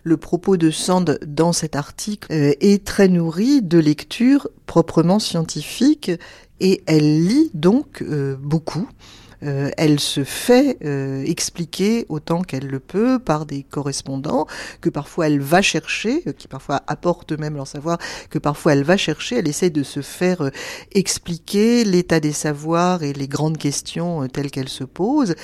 Le 0.02 0.16
propos 0.16 0.56
de 0.56 0.70
Sand 0.70 1.18
dans 1.26 1.52
cet 1.52 1.76
article 1.76 2.32
euh, 2.32 2.54
est 2.60 2.84
très 2.84 3.08
nourri 3.08 3.62
de 3.62 3.78
lectures 3.78 4.48
proprement 4.66 5.18
scientifiques 5.18 6.10
et 6.58 6.82
elle 6.86 7.26
lit 7.26 7.50
donc 7.54 8.02
euh, 8.02 8.36
beaucoup. 8.40 8.88
Euh, 9.42 9.70
elle 9.76 10.00
se 10.00 10.24
fait 10.24 10.76
euh, 10.84 11.22
expliquer 11.24 12.04
autant 12.08 12.42
qu'elle 12.42 12.66
le 12.66 12.78
peut 12.78 13.18
par 13.18 13.46
des 13.46 13.62
correspondants, 13.62 14.46
que 14.80 14.90
parfois 14.90 15.28
elle 15.28 15.40
va 15.40 15.62
chercher, 15.62 16.22
euh, 16.26 16.32
qui 16.32 16.46
parfois 16.46 16.82
apportent 16.86 17.32
même 17.32 17.54
leur 17.54 17.66
savoir, 17.66 17.98
que 18.28 18.38
parfois 18.38 18.74
elle 18.74 18.84
va 18.84 18.96
chercher, 18.96 19.36
elle 19.36 19.48
essaie 19.48 19.70
de 19.70 19.82
se 19.82 20.02
faire 20.02 20.50
expliquer 20.92 21.84
l'état 21.84 22.20
des 22.20 22.32
savoirs 22.32 23.02
et 23.02 23.12
les 23.12 23.28
grandes 23.28 23.58
questions 23.58 24.28
telles 24.28 24.50
qu'elles 24.50 24.68
se 24.68 24.84
posent, 24.84 25.34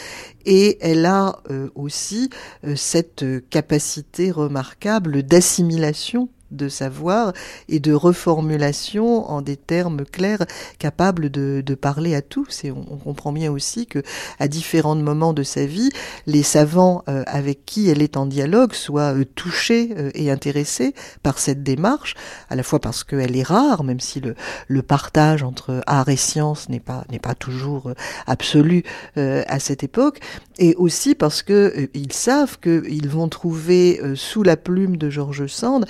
et 0.44 0.78
elle 0.80 1.06
a 1.06 1.40
aussi 1.74 2.30
cette 2.74 3.24
capacité 3.50 4.30
remarquable 4.30 5.22
d'assimilation 5.22 6.28
de 6.50 6.68
savoir 6.68 7.32
et 7.68 7.80
de 7.80 7.92
reformulation 7.92 9.28
en 9.30 9.42
des 9.42 9.56
termes 9.56 10.04
clairs 10.04 10.46
capables 10.78 11.30
de, 11.30 11.62
parler 11.80 12.14
à 12.14 12.22
tous. 12.22 12.64
Et 12.64 12.70
on, 12.70 12.96
comprend 12.96 13.32
bien 13.32 13.52
aussi 13.52 13.86
que 13.86 14.02
à 14.38 14.48
différents 14.48 14.96
moments 14.96 15.32
de 15.32 15.42
sa 15.42 15.66
vie, 15.66 15.90
les 16.26 16.42
savants 16.42 17.04
euh, 17.08 17.22
avec 17.26 17.66
qui 17.66 17.90
elle 17.90 18.02
est 18.02 18.16
en 18.16 18.26
dialogue 18.26 18.72
soient 18.72 19.14
euh, 19.14 19.24
touchés 19.24 19.90
euh, 19.96 20.10
et 20.14 20.30
intéressés 20.30 20.94
par 21.22 21.38
cette 21.38 21.62
démarche, 21.62 22.14
à 22.48 22.56
la 22.56 22.62
fois 22.62 22.80
parce 22.80 23.04
qu'elle 23.04 23.36
est 23.36 23.42
rare, 23.42 23.84
même 23.84 24.00
si 24.00 24.20
le, 24.20 24.82
partage 24.82 25.42
entre 25.42 25.82
art 25.86 26.08
et 26.08 26.16
science 26.16 26.68
n'est 26.68 26.80
pas 26.80 27.04
n'est 27.10 27.18
pas 27.18 27.34
toujours 27.34 27.92
absolu 28.26 28.84
à 29.16 29.58
cette 29.58 29.82
époque, 29.82 30.20
et 30.58 30.76
aussi 30.76 31.16
parce 31.16 31.42
que 31.42 31.88
ils 31.92 32.12
savent 32.12 32.60
qu'ils 32.60 33.08
vont 33.08 33.28
trouver 33.28 34.00
sous 34.14 34.44
la 34.44 34.56
plume 34.56 34.96
de 34.96 35.10
Georges 35.10 35.48
Sand 35.48 35.86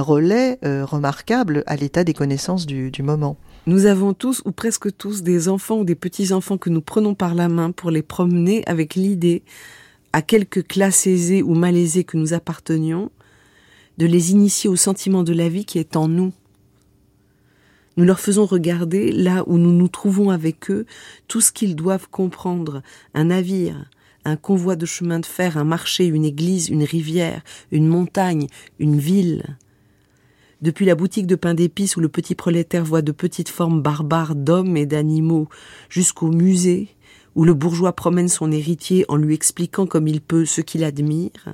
relais 0.00 0.58
euh, 0.64 0.84
remarquable 0.84 1.64
à 1.66 1.76
l'état 1.76 2.04
des 2.04 2.14
connaissances 2.14 2.66
du, 2.66 2.92
moment. 3.02 3.36
Nous 3.66 3.86
avons 3.86 4.14
tous, 4.14 4.42
ou 4.44 4.52
presque 4.52 4.96
tous, 4.96 5.22
des 5.22 5.48
enfants 5.48 5.78
ou 5.78 5.84
des 5.84 5.94
petits-enfants 5.94 6.58
que 6.58 6.70
nous 6.70 6.80
prenons 6.80 7.14
par 7.14 7.34
la 7.34 7.48
main 7.48 7.72
pour 7.72 7.90
les 7.90 8.02
promener 8.02 8.62
avec 8.66 8.94
l'idée, 8.94 9.42
à 10.12 10.22
quelque 10.22 10.60
classe 10.60 11.06
aisée 11.06 11.42
ou 11.42 11.54
malaisée 11.54 12.04
que 12.04 12.16
nous 12.16 12.32
appartenions, 12.32 13.10
de 13.98 14.06
les 14.06 14.32
initier 14.32 14.70
au 14.70 14.76
sentiment 14.76 15.22
de 15.22 15.32
la 15.32 15.48
vie 15.48 15.64
qui 15.64 15.78
est 15.78 15.96
en 15.96 16.08
nous. 16.08 16.32
Nous 17.96 18.04
leur 18.04 18.20
faisons 18.20 18.46
regarder, 18.46 19.12
là 19.12 19.44
où 19.46 19.58
nous 19.58 19.72
nous 19.72 19.88
trouvons 19.88 20.30
avec 20.30 20.70
eux, 20.70 20.86
tout 21.28 21.40
ce 21.40 21.52
qu'ils 21.52 21.76
doivent 21.76 22.08
comprendre, 22.08 22.82
un 23.12 23.24
navire, 23.24 23.90
un 24.24 24.36
convoi 24.36 24.76
de 24.76 24.86
chemin 24.86 25.20
de 25.20 25.26
fer, 25.26 25.58
un 25.58 25.64
marché, 25.64 26.06
une 26.06 26.24
église, 26.24 26.68
une 26.68 26.84
rivière, 26.84 27.42
une 27.70 27.88
montagne, 27.88 28.46
une 28.78 28.98
ville. 28.98 29.56
Depuis 30.62 30.86
la 30.86 30.94
boutique 30.94 31.26
de 31.26 31.34
pain 31.34 31.54
d'épices 31.54 31.96
où 31.96 32.00
le 32.00 32.08
petit 32.08 32.36
prolétaire 32.36 32.84
voit 32.84 33.02
de 33.02 33.10
petites 33.10 33.48
formes 33.48 33.82
barbares 33.82 34.36
d'hommes 34.36 34.76
et 34.76 34.86
d'animaux, 34.86 35.48
jusqu'au 35.88 36.28
musée 36.28 36.88
où 37.34 37.44
le 37.44 37.52
bourgeois 37.52 37.94
promène 37.94 38.28
son 38.28 38.52
héritier 38.52 39.04
en 39.08 39.16
lui 39.16 39.34
expliquant 39.34 39.86
comme 39.86 40.06
il 40.06 40.20
peut 40.20 40.44
ce 40.44 40.60
qu'il 40.60 40.84
admire, 40.84 41.52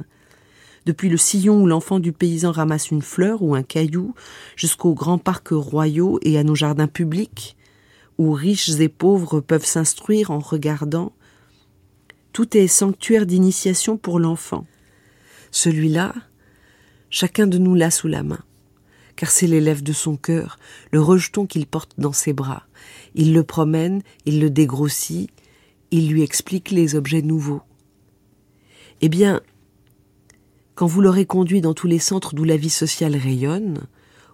depuis 0.84 1.08
le 1.08 1.16
sillon 1.16 1.62
où 1.62 1.66
l'enfant 1.66 2.00
du 2.00 2.12
paysan 2.12 2.52
ramasse 2.52 2.90
une 2.90 3.00
fleur 3.00 3.42
ou 3.42 3.54
un 3.54 3.62
caillou, 3.62 4.14
jusqu'aux 4.56 4.92
grands 4.92 5.18
parcs 5.18 5.52
royaux 5.52 6.18
et 6.20 6.36
à 6.38 6.44
nos 6.44 6.54
jardins 6.54 6.86
publics, 6.86 7.56
où 8.18 8.32
riches 8.32 8.78
et 8.78 8.88
pauvres 8.88 9.40
peuvent 9.40 9.64
s'instruire 9.64 10.30
en 10.30 10.38
regardant, 10.38 11.12
tout 12.34 12.58
est 12.58 12.66
sanctuaire 12.66 13.24
d'initiation 13.24 13.96
pour 13.96 14.18
l'enfant. 14.20 14.66
Celui-là, 15.50 16.14
chacun 17.08 17.46
de 17.46 17.56
nous 17.56 17.74
l'a 17.74 17.90
sous 17.90 18.08
la 18.08 18.22
main 18.22 18.40
car 19.18 19.32
c'est 19.32 19.48
l'élève 19.48 19.82
de 19.82 19.92
son 19.92 20.16
cœur, 20.16 20.60
le 20.92 21.02
rejeton 21.02 21.44
qu'il 21.44 21.66
porte 21.66 21.90
dans 21.98 22.12
ses 22.12 22.32
bras. 22.32 22.62
Il 23.16 23.34
le 23.34 23.42
promène, 23.42 24.00
il 24.26 24.40
le 24.40 24.48
dégrossit, 24.48 25.28
il 25.90 26.08
lui 26.08 26.22
explique 26.22 26.70
les 26.70 26.94
objets 26.94 27.20
nouveaux. 27.20 27.62
Eh 29.00 29.08
bien, 29.08 29.40
quand 30.76 30.86
vous 30.86 31.00
l'aurez 31.00 31.26
conduit 31.26 31.60
dans 31.60 31.74
tous 31.74 31.88
les 31.88 31.98
centres 31.98 32.36
d'où 32.36 32.44
la 32.44 32.56
vie 32.56 32.70
sociale 32.70 33.16
rayonne, 33.16 33.88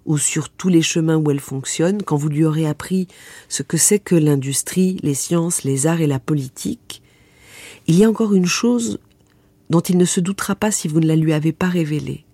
ou 0.05 0.19
sur 0.19 0.51
tous 0.51 0.69
les 0.69 0.82
chemins 0.82 1.16
où 1.16 1.31
elle 1.31 1.40
fonctionne, 1.40 2.02
quand 2.02 2.16
vous 2.19 2.28
lui 2.28 2.44
aurez 2.44 2.66
appris 2.66 3.09
ce 3.48 3.62
que 3.62 3.78
c'est 3.78 3.98
que 3.98 4.15
l'industrie, 4.15 4.98
les 5.02 5.15
sciences, 5.15 5.65
les 5.65 5.86
arts 5.86 6.02
et 6.02 6.06
la 6.06 6.20
politique, 6.20 7.01
il 7.86 7.97
y 7.97 8.05
a 8.05 8.11
encore 8.11 8.35
une 8.35 8.44
chose 8.44 8.98
dont 9.70 9.81
il 9.81 9.97
ne 9.97 10.05
se 10.05 10.20
doutera 10.20 10.55
pas 10.55 10.70
si 10.70 10.89
vous 10.89 11.01
ne 11.01 11.06
la 11.06 11.16
lui 11.16 11.32
avez 11.32 11.52
pas 11.52 11.70
révélée. 11.70 12.27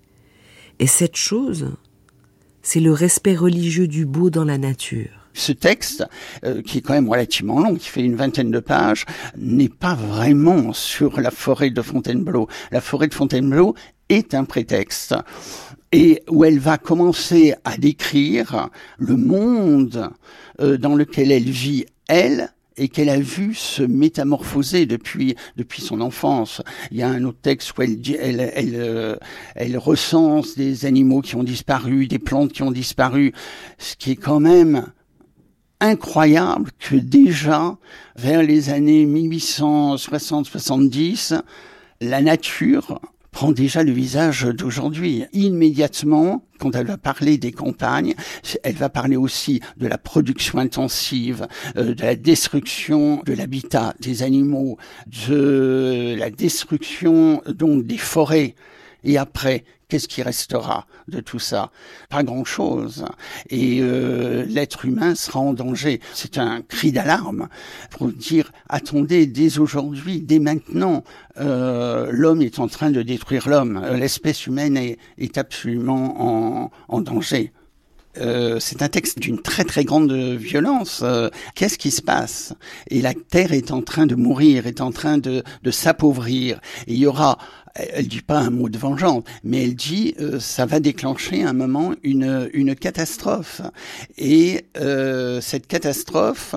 Et 0.81 0.89
cette 0.89 1.15
chose, 1.15 1.71
c'est 2.63 2.81
le 2.81 2.93
respect 2.93 3.35
religieux 3.35 3.89
du 3.89 4.07
beau 4.07 4.31
dans 4.31 4.45
la 4.45 4.59
nature. 4.59 5.09
Ce 5.33 5.53
texte, 5.53 6.05
euh, 6.45 6.61
qui 6.63 6.79
est 6.79 6.81
quand 6.81 6.95
même 6.95 7.09
relativement 7.09 7.61
long, 7.61 7.77
qui 7.77 7.89
fait 7.89 8.03
une 8.03 8.17
vingtaine 8.17 8.51
de 8.51 8.59
pages, 8.59 9.07
n'est 9.37 9.69
pas 9.69 9.95
vraiment 9.95 10.73
sur 10.73 11.21
la 11.21 11.31
forêt 11.31 11.71
de 11.71 11.83
Fontainebleau. 11.83 12.49
La 12.73 12.81
forêt 12.81 13.09
de 13.09 13.15
Fontainebleau 13.15 13.75
est 14.09 14.35
un 14.35 14.45
prétexte 14.45 15.15
et 15.93 16.23
où 16.29 16.45
elle 16.45 16.59
va 16.59 16.79
commencer 16.79 17.55
à 17.65 17.77
décrire 17.77 18.69
le 18.99 19.17
monde 19.17 20.11
euh, 20.61 20.77
dans 20.77 20.95
lequel 20.95 21.33
elle 21.33 21.51
vit, 21.51 21.87
elle, 22.09 22.53
et 22.81 22.89
qu'elle 22.89 23.11
a 23.11 23.21
vu 23.21 23.55
se 23.55 23.83
métamorphoser 23.83 24.87
depuis 24.87 25.37
depuis 25.57 25.83
son 25.83 26.01
enfance. 26.01 26.63
Il 26.91 26.97
y 26.97 27.03
a 27.03 27.09
un 27.09 27.23
autre 27.25 27.41
texte 27.41 27.77
où 27.77 27.83
elle 27.83 28.01
elle 28.19 28.51
elle, 28.55 28.75
euh, 28.75 29.17
elle 29.55 29.77
recense 29.79 30.57
des 30.57 30.87
animaux 30.87 31.21
qui 31.21 31.37
ont 31.37 31.45
disparu, 31.45 32.09
des 32.09 32.19
plantes 32.19 32.53
qui 32.53 32.63
ont 32.63 32.73
disparu, 32.73 33.35
ce 33.79 33.95
qui 33.97 34.13
est 34.13 34.17
quand 34.17 34.41
même 34.41 34.87
incroyable 35.81 36.71
que 36.79 36.97
déjà 36.97 37.77
vers 38.17 38.43
les 38.43 38.71
années 38.71 39.05
1860-70 39.07 41.43
la 42.01 42.23
nature 42.23 42.99
prend 43.31 43.53
déjà 43.53 43.83
le 43.83 43.93
visage 43.93 44.45
d'aujourd'hui. 44.45 45.25
Immédiatement, 45.33 46.45
quand 46.59 46.75
elle 46.75 46.87
va 46.87 46.99
parler 46.99 47.39
des 47.39 47.53
campagnes, 47.53 48.15
elle 48.63 48.75
va 48.75 48.89
parler 48.89 49.17
aussi 49.17 49.61
de 49.77 49.87
la 49.87 49.99
production 49.99 50.59
intensive, 50.59 51.47
euh, 51.77 51.95
de 51.95 52.03
la 52.03 52.17
destruction 52.17 53.23
de 53.25 53.33
l'habitat 53.33 53.95
des 54.01 54.23
animaux, 54.23 54.79
de 55.29 56.15
la 56.19 56.31
destruction 56.31 57.43
donc 57.49 57.87
des 57.87 57.99
forêts. 57.99 58.55
Et 59.05 59.19
après, 59.19 59.65
qu'est-ce 59.89 60.09
qui 60.09 60.23
restera 60.23 60.87
de 61.09 61.21
tout 61.21 61.39
ça? 61.39 61.71
Pas 62.09 62.23
grand-chose. 62.23 63.05
Et 63.51 63.81
euh, 63.81 64.45
l'être 64.47 64.85
humain 64.85 65.15
sera 65.15 65.41
en 65.41 65.53
danger. 65.53 66.01
C'est 66.15 66.39
un 66.39 66.63
cri 66.63 66.93
d'alarme 66.93 67.49
pour 67.91 68.09
dire 68.09 68.53
attendez, 68.69 69.27
dès 69.27 69.59
aujourd'hui, 69.59 70.21
dès 70.21 70.39
maintenant, 70.39 71.05
euh, 71.39 72.09
l'homme 72.13 72.43
est 72.43 72.59
en 72.59 72.69
train 72.69 72.91
de 72.91 73.03
détruire 73.03 73.49
l'homme. 73.49 73.83
L'espèce 73.95 74.47
humaine 74.47 74.77
est, 74.77 75.39
absolument 75.39 76.71
en, 76.89 77.01
danger. 77.01 77.53
Euh, 78.19 78.59
c'est 78.59 78.83
un 78.83 78.89
texte 78.89 79.21
d'une 79.21 79.41
très 79.41 79.65
très 79.65 79.85
grande 79.85 80.13
violence. 80.13 81.01
Euh, 81.03 81.29
qu'est-ce 81.55 81.79
qui 81.79 81.91
se 81.91 82.03
passe? 82.03 82.55
Et 82.89 83.01
la 83.01 83.15
terre 83.15 83.53
est 83.53 83.71
en 83.71 83.83
train 83.83 84.07
de 84.07 84.17
mourir, 84.17 84.67
est 84.67 84.81
en 84.81 84.91
train 84.91 85.19
de, 85.19 85.45
de 85.63 85.71
s'appauvrir. 85.71 86.61
Il 86.89 86.97
y 86.97 87.07
aura, 87.07 87.39
elle 87.75 88.09
dit 88.09 88.23
pas 88.23 88.39
un 88.39 88.51
mot 88.51 88.69
de 88.69 88.79
vengeance, 88.79 89.25
mais 89.45 89.65
elle 89.65 89.75
dit 89.75 90.15
euh, 90.21 90.41
ça 90.41 90.67
va 90.67 90.81
déclencher 90.81 91.43
un 91.43 91.53
moment 91.53 91.95
une, 92.03 92.51
une 92.53 92.75
catastrophe. 92.75 93.63
Et 94.19 94.65
cette 95.41 95.67
catastrophe, 95.67 96.55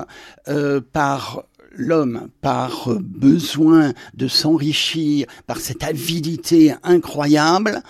par 0.91 1.43
l'homme, 1.75 2.29
par 2.41 2.89
besoin 2.99 3.93
de 4.13 4.27
s'enrichir, 4.27 5.27
par 5.47 5.57
cette 5.57 5.83
avidité 5.83 6.73
incroyable, 6.83 7.81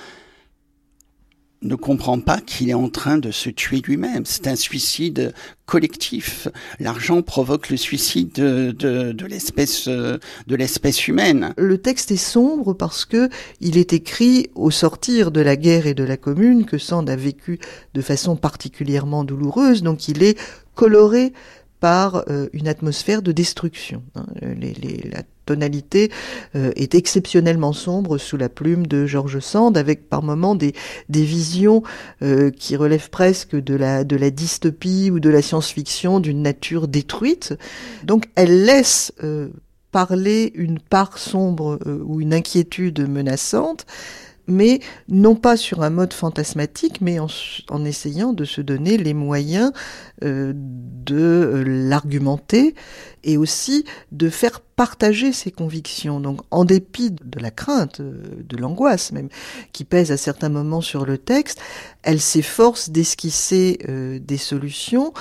ne 1.64 1.76
comprend 1.76 2.20
pas 2.20 2.40
qu'il 2.40 2.70
est 2.70 2.76
en 2.76 2.90
train 2.90 3.18
de 3.18 3.32
se 3.32 3.50
tuer 3.50 3.82
lui-même. 3.82 4.26
C'est 4.26 4.48
un 4.48 4.56
suicide 4.56 5.34
collectif. 5.66 6.48
L'argent 6.80 7.22
provoque 7.22 7.70
le 7.70 7.78
suicide 7.78 8.34
de, 8.34 8.72
de, 8.72 9.26
l'espèce 9.26 11.08
humaine. 11.08 11.54
Le 11.58 11.78
texte 11.78 12.12
est 12.12 12.18
sombre 12.18 12.74
parce 12.74 13.06
que 13.06 13.30
il 13.62 13.78
est 13.78 13.94
écrit 13.94 14.50
au 14.56 14.72
sortir 14.72 15.32
de 15.32 15.42
la 15.42 15.56
guerre 15.56 15.88
et 15.88 15.94
de 15.94 16.04
la 16.04 16.18
commune 16.18 16.66
que 16.66 16.78
Sand 16.78 17.10
a 17.10 17.16
vécu 17.16 17.60
de 17.94 18.02
façon 18.02 18.36
particulièrement 18.36 19.24
douloureuse. 19.24 19.84
Donc 19.84 20.08
il 20.08 20.24
est 20.24 20.38
coloré 20.76 21.34
par 21.80 22.24
euh, 22.30 22.48
une 22.54 22.68
atmosphère 22.68 23.22
de 23.22 23.32
destruction. 23.32 24.04
Hein. 24.16 24.26
Tonalité 25.46 26.12
euh, 26.56 26.72
est 26.76 26.96
exceptionnellement 26.96 27.74
sombre 27.74 28.18
sous 28.18 28.38
la 28.38 28.50
plume 28.50 28.88
de 28.88 29.06
George 29.06 29.40
Sand, 29.40 29.78
avec 29.78 30.10
par 30.10 30.24
moments 30.24 30.56
des, 30.56 30.74
visions 31.10 31.84
euh, 32.22 32.52
qui 32.52 32.76
relèvent 32.76 33.10
presque 33.10 33.56
de 33.56 33.76
la, 33.76 34.04
de 34.04 34.16
la 34.16 34.30
dystopie 34.30 35.10
ou 35.12 35.20
de 35.20 35.30
la 35.30 35.42
science-fiction 35.42 36.20
d'une 36.20 36.42
nature 36.42 36.88
détruite. 36.88 37.54
Donc 38.04 38.26
elle 38.36 38.66
laisse 38.66 39.14
parler 39.92 40.52
une 40.56 40.80
part 40.80 41.18
sombre 41.18 41.80
ou 41.86 42.20
une 42.20 42.34
inquiétude 42.34 43.08
menaçante, 43.08 43.86
mais 44.48 44.80
non 45.08 45.36
pas 45.36 45.58
sur 45.58 45.84
un 45.84 45.90
mode 45.90 46.14
fantasmatique, 46.14 47.02
mais 47.02 47.18
en, 47.20 47.86
essayant 47.86 48.34
de 48.34 48.46
se 48.46 48.62
donner 48.62 48.98
les 48.98 49.14
moyens 49.14 49.72
euh, 50.24 50.54
de 50.56 51.16
euh, 51.16 51.64
l'argumenter 51.66 52.76
et 53.24 53.38
aussi 53.38 53.86
de 54.12 54.30
faire 54.30 54.60
partager 54.60 55.32
ses 55.32 55.52
convictions. 55.52 56.20
Donc, 56.20 56.42
en 56.52 56.66
dépit 56.66 57.12
de 57.12 57.40
la 57.40 57.52
crainte, 57.52 58.00
euh, 58.00 58.22
de 58.48 58.58
l'angoisse 58.58 59.12
même, 59.12 59.30
qui 59.72 59.86
pèse 59.86 60.12
à 60.12 60.18
certains 60.18 60.50
moments 60.50 60.82
sur 60.82 61.06
le 61.06 61.18
texte, 61.18 61.60
elle 62.02 62.20
s'efforce 62.20 62.90
d'esquisser 62.90 63.80
des 64.22 64.38
solutions 64.38 65.14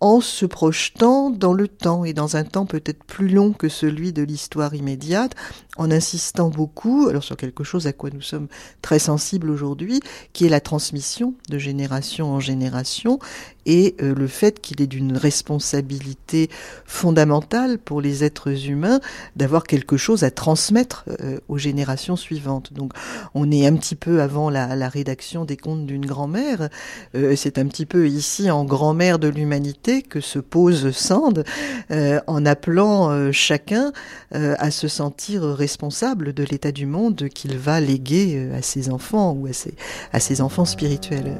en 0.00 0.20
se 0.20 0.44
projetant 0.44 1.30
dans 1.30 1.52
le 1.52 1.68
temps 1.68 2.04
et 2.04 2.12
dans 2.12 2.36
un 2.36 2.44
temps 2.44 2.66
peut-être 2.66 3.04
plus 3.04 3.28
long 3.28 3.52
que 3.52 3.68
celui 3.68 4.12
de 4.12 4.22
l'histoire 4.22 4.74
immédiate, 4.74 5.34
en 5.76 5.90
insistant 5.90 6.50
beaucoup 6.50 7.06
alors 7.08 7.24
sur 7.24 7.36
quelque 7.36 7.64
chose 7.64 7.86
à 7.86 7.92
quoi 7.92 8.10
nous 8.10 8.20
sommes 8.20 8.48
très 8.82 8.98
sensibles 8.98 9.50
aujourd'hui, 9.50 10.00
qui 10.32 10.46
est 10.46 10.50
la 10.50 10.60
transmission 10.60 11.34
de 11.48 11.58
génération 11.58 12.32
en 12.32 12.40
génération 12.40 13.18
et 13.66 13.94
euh, 14.00 14.14
le 14.14 14.26
fait 14.26 14.60
qu'il 14.60 14.80
est 14.82 14.86
d'une 14.86 15.16
responsabilité 15.16 16.50
fondamentale 16.84 17.78
pour 17.78 18.00
les 18.00 18.24
êtres 18.24 18.68
humains 18.68 19.00
d'avoir 19.36 19.64
quelque 19.64 19.96
chose 19.96 20.24
à 20.24 20.30
transmettre 20.30 21.04
euh, 21.20 21.38
aux 21.48 21.58
générations 21.58 22.16
suivantes. 22.16 22.72
Donc 22.72 22.92
on 23.34 23.50
est 23.50 23.66
un 23.66 23.76
petit 23.76 23.96
peu 23.96 24.22
avant 24.22 24.50
la, 24.50 24.76
la 24.76 24.88
rédaction 24.88 25.44
des 25.44 25.56
contes 25.56 25.86
d'une 25.86 26.06
grand-mère, 26.06 26.68
euh, 27.14 27.34
c'est 27.36 27.58
un 27.58 27.66
petit 27.66 27.86
peu 27.86 28.08
ici 28.08 28.50
en 28.50 28.64
grand-mère 28.64 29.18
de 29.18 29.28
l'humanité 29.28 30.02
que 30.02 30.20
se 30.20 30.38
pose 30.38 30.90
Sand 30.90 31.44
euh, 31.90 32.20
en 32.26 32.46
appelant 32.46 33.10
euh, 33.10 33.32
chacun 33.32 33.92
euh, 34.34 34.54
à 34.58 34.70
se 34.70 34.88
sentir 34.88 35.42
responsable 35.42 36.32
de 36.32 36.44
l'état 36.44 36.72
du 36.72 36.86
monde 36.86 37.28
qu'il 37.28 37.58
va 37.58 37.80
léguer 37.80 38.50
à 38.56 38.62
ses 38.62 38.90
enfants 38.90 39.32
ou 39.32 39.46
à 39.46 39.52
ses, 39.52 39.74
à 40.12 40.20
ses 40.20 40.40
enfants 40.40 40.64
spirituels. 40.64 41.38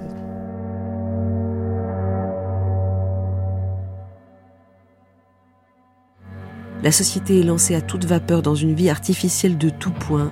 La 6.85 6.93
société 6.93 7.40
est 7.40 7.44
lancée 7.44 7.74
à 7.74 7.81
toute 7.81 8.05
vapeur 8.05 8.43
dans 8.43 8.55
une 8.55 8.74
vie 8.74 8.90
artificielle 8.90 9.56
de 9.56 9.70
tout 9.70 9.90
point, 9.90 10.31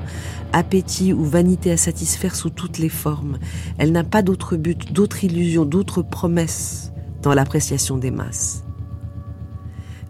appétit 0.53 1.15
ou 1.15 1.25
vanité 1.25 1.73
à 1.73 1.79
satisfaire 1.79 2.37
sous 2.37 2.51
toutes 2.51 2.77
les 2.77 2.91
formes. 2.91 3.39
Elle 3.79 3.91
n'a 3.91 4.05
pas 4.05 4.21
d'autre 4.21 4.57
but, 4.59 4.93
d'autre 4.93 5.25
illusion, 5.25 5.65
d'autre 5.65 6.03
promesse 6.03 6.93
dans 7.23 7.33
l'appréciation 7.33 7.97
des 7.97 8.11
masses. 8.11 8.65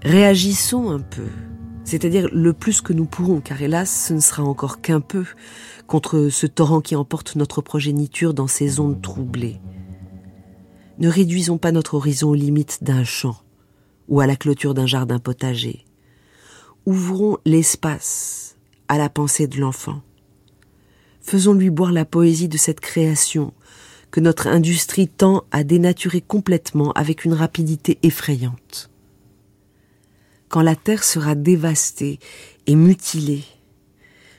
Réagissons 0.02 0.90
un 0.90 0.98
peu, 0.98 1.28
c'est-à-dire 1.85 2.28
le 2.32 2.52
plus 2.52 2.81
que 2.81 2.93
nous 2.93 3.06
pourrons, 3.06 3.40
car 3.40 3.62
hélas, 3.62 4.06
ce 4.09 4.12
ne 4.12 4.20
sera 4.20 4.43
encore 4.43 4.81
qu'un 4.81 5.01
peu 5.01 5.24
contre 5.86 6.28
ce 6.28 6.48
torrent 6.48 6.81
qui 6.81 6.97
emporte 6.97 7.36
notre 7.36 7.62
progéniture 7.62 8.35
dans 8.35 8.48
ces 8.48 8.81
ondes 8.81 9.01
troublées. 9.01 9.60
Ne 10.98 11.09
réduisons 11.09 11.59
pas 11.59 11.70
notre 11.70 11.94
horizon 11.94 12.31
aux 12.31 12.35
limites 12.35 12.82
d'un 12.82 13.05
champ 13.05 13.36
ou 14.09 14.19
à 14.19 14.27
la 14.27 14.35
clôture 14.35 14.74
d'un 14.74 14.86
jardin 14.86 15.20
potager. 15.20 15.85
Ouvrons 16.84 17.38
l'espace 17.44 18.56
à 18.88 18.98
la 18.98 19.09
pensée 19.09 19.46
de 19.46 19.60
l'enfant. 19.60 20.02
Faisons-lui 21.20 21.70
boire 21.70 21.92
la 21.92 22.04
poésie 22.04 22.48
de 22.48 22.56
cette 22.56 22.80
création 22.80 23.54
que 24.10 24.18
notre 24.18 24.48
industrie 24.48 25.06
tend 25.06 25.44
à 25.52 25.62
dénaturer 25.62 26.20
complètement 26.20 26.90
avec 26.94 27.24
une 27.24 27.34
rapidité 27.34 28.00
effrayante. 28.02 28.90
Quand 30.48 30.60
la 30.60 30.74
terre 30.74 31.04
sera 31.04 31.36
dévastée 31.36 32.18
et 32.66 32.74
mutilée, 32.74 33.44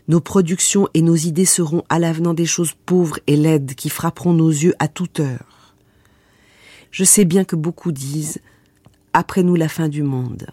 nos 0.10 0.20
productions 0.20 0.90
et 0.94 1.02
nos 1.02 1.16
idées 1.16 1.46
seront 1.46 1.86
à 1.88 1.98
l'avenant 1.98 2.34
des 2.34 2.46
choses 2.46 2.74
pauvres 2.86 3.20
et 3.26 3.38
laides 3.38 3.74
qui 3.74 3.88
frapperont 3.88 4.34
nos 4.34 4.50
yeux 4.50 4.76
à 4.80 4.90
toute 4.90 5.22
heure. 5.22 5.76
Je 6.92 7.06
sais 7.06 7.24
bien 7.24 7.46
que 7.46 7.56
beaucoup 7.56 7.94
disent 7.94 8.42
après 9.14 9.44
nous 9.44 9.56
la 9.56 9.70
fin 9.70 9.88
du 9.88 10.04
monde. 10.04 10.48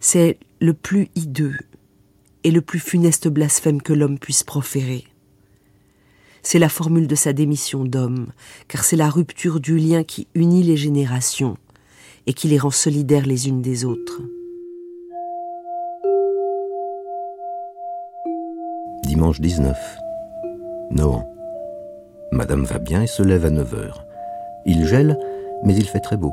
C'est 0.00 0.38
le 0.60 0.74
plus 0.74 1.08
hideux 1.14 1.56
et 2.44 2.50
le 2.50 2.60
plus 2.60 2.78
funeste 2.78 3.28
blasphème 3.28 3.82
que 3.82 3.92
l'homme 3.92 4.18
puisse 4.18 4.44
proférer. 4.44 5.04
C'est 6.42 6.58
la 6.58 6.68
formule 6.68 7.08
de 7.08 7.14
sa 7.14 7.32
démission 7.32 7.84
d'homme, 7.84 8.28
car 8.68 8.84
c'est 8.84 8.96
la 8.96 9.10
rupture 9.10 9.60
du 9.60 9.76
lien 9.76 10.04
qui 10.04 10.28
unit 10.34 10.62
les 10.62 10.76
générations 10.76 11.56
et 12.26 12.32
qui 12.32 12.48
les 12.48 12.58
rend 12.58 12.70
solidaires 12.70 13.26
les 13.26 13.48
unes 13.48 13.62
des 13.62 13.84
autres. 13.84 14.22
Dimanche 19.04 19.40
19. 19.40 19.76
Nohant. 20.92 21.28
Madame 22.30 22.64
va 22.64 22.78
bien 22.78 23.02
et 23.02 23.06
se 23.06 23.22
lève 23.22 23.44
à 23.44 23.50
9 23.50 23.74
heures. 23.74 24.04
Il 24.64 24.86
gèle, 24.86 25.18
mais 25.64 25.74
il 25.74 25.86
fait 25.86 26.00
très 26.00 26.16
beau. 26.16 26.32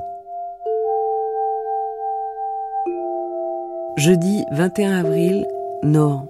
Jeudi 3.98 4.44
21 4.52 4.92
avril, 5.06 5.48
Nohant. 5.82 6.26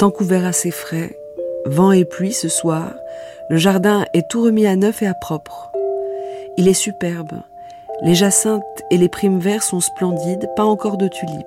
Tant 0.00 0.10
couvert 0.10 0.44
assez 0.44 0.72
frais, 0.72 1.16
vent 1.66 1.92
et 1.92 2.04
pluie 2.04 2.32
ce 2.32 2.48
soir, 2.48 2.92
le 3.48 3.58
jardin 3.58 4.04
est 4.12 4.28
tout 4.28 4.42
remis 4.42 4.66
à 4.66 4.74
neuf 4.74 5.02
et 5.02 5.06
à 5.06 5.14
propre. 5.14 5.70
Il 6.56 6.66
est 6.66 6.74
superbe. 6.74 7.42
Les 8.02 8.16
jacinthes 8.16 8.82
et 8.90 8.98
les 8.98 9.08
primes 9.08 9.38
verts 9.38 9.62
sont 9.62 9.78
splendides, 9.78 10.48
pas 10.56 10.64
encore 10.64 10.96
de 10.96 11.06
tulipes. 11.06 11.46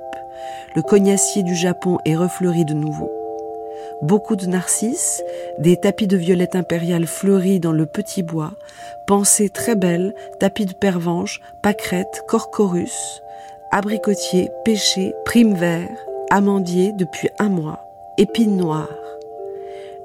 Le 0.78 0.82
cognacier 0.82 1.44
du 1.44 1.53
Japon 1.53 1.98
est 2.06 2.15
refleuri 2.15 2.64
de 2.64 2.74
nouveau. 2.74 3.11
Beaucoup 4.02 4.38
de 4.38 4.45
narcisses, 4.45 5.22
des 5.60 5.76
tapis 5.76 6.07
de 6.07 6.15
violette 6.15 6.56
impériale 6.56 7.06
fleuris 7.06 7.60
dans 7.60 7.74
le 7.74 7.86
petit 7.86 8.24
bois, 8.24 8.52
pensées 9.07 9.49
très 9.49 9.76
belles, 9.76 10.14
tapis 10.40 10.65
de 10.65 10.74
pervenche, 10.74 11.41
pâquerettes, 11.61 12.24
corcorus, 12.30 13.22
abricotier, 13.72 14.49
pêcher, 14.64 15.14
prime 15.26 15.53
vert, 15.56 15.89
amandier 16.30 16.94
depuis 16.94 17.30
un 17.39 17.49
mois, 17.49 17.80
épines 18.18 18.57
noires. 18.57 18.89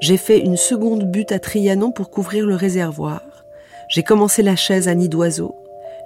J'ai 0.00 0.16
fait 0.16 0.40
une 0.40 0.56
seconde 0.56 1.04
butte 1.04 1.32
à 1.32 1.38
Trianon 1.38 1.92
pour 1.92 2.10
couvrir 2.10 2.46
le 2.46 2.56
réservoir. 2.56 3.22
J'ai 3.88 4.02
commencé 4.02 4.42
la 4.42 4.56
chaise 4.56 4.88
à 4.88 4.94
nid 4.94 5.08
d'oiseau. 5.08 5.54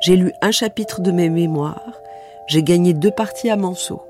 J'ai 0.00 0.16
lu 0.16 0.32
un 0.42 0.50
chapitre 0.50 1.00
de 1.00 1.10
mes 1.12 1.30
mémoires. 1.30 2.00
J'ai 2.46 2.62
gagné 2.62 2.92
deux 2.92 3.10
parties 3.10 3.48
à 3.48 3.56
Manceau. 3.56 4.02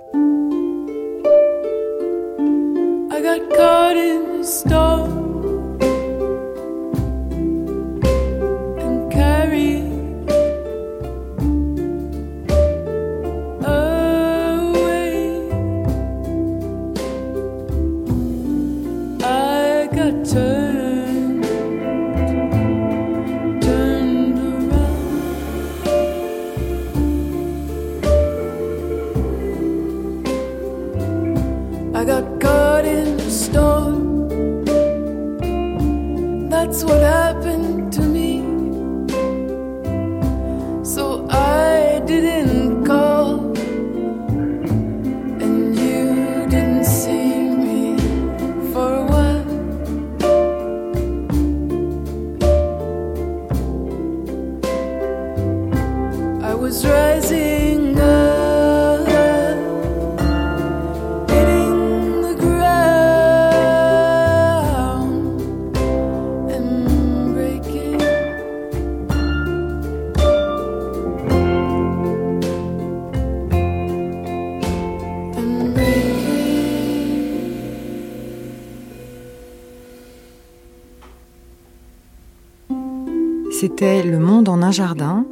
Un 84.66 84.72
jardin. 84.72 85.24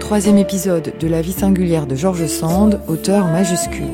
Troisième 0.00 0.36
épisode 0.36 0.92
de 0.98 1.06
La 1.06 1.22
vie 1.22 1.32
singulière 1.32 1.86
de 1.86 1.94
Georges 1.94 2.26
Sand, 2.26 2.80
auteur 2.88 3.26
majuscule. 3.26 3.84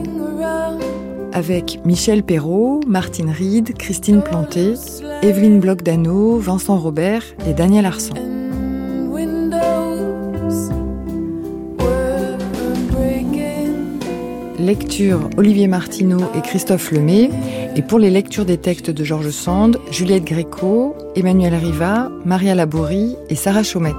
Avec 1.35 1.81
Michel 1.85 2.23
Perrault, 2.23 2.81
Martine 2.87 3.29
Reed, 3.29 3.77
Christine 3.77 4.23
Planté, 4.23 4.73
Evelyne 5.23 5.61
Bloch-Dano, 5.61 6.39
Vincent 6.39 6.79
Robert 6.79 7.25
et 7.47 7.53
Daniel 7.53 7.85
Arsan. 7.85 8.15
Lecture 14.59 15.29
Olivier 15.37 15.69
Martineau 15.69 16.21
et 16.35 16.41
Christophe 16.41 16.91
Lemay. 16.91 17.31
Et 17.79 17.83
pour 17.83 17.99
les 17.99 18.09
lectures 18.09 18.47
des 18.47 18.57
textes 18.57 18.91
de 18.91 19.05
Georges 19.05 19.29
Sand, 19.29 19.77
Juliette 19.91 20.25
Gréco, 20.25 20.97
Emmanuel 21.15 21.55
Riva, 21.55 22.11
Maria 22.25 22.55
Laborie 22.55 23.17
et 23.29 23.35
Sarah 23.35 23.63
Chaumette. 23.63 23.95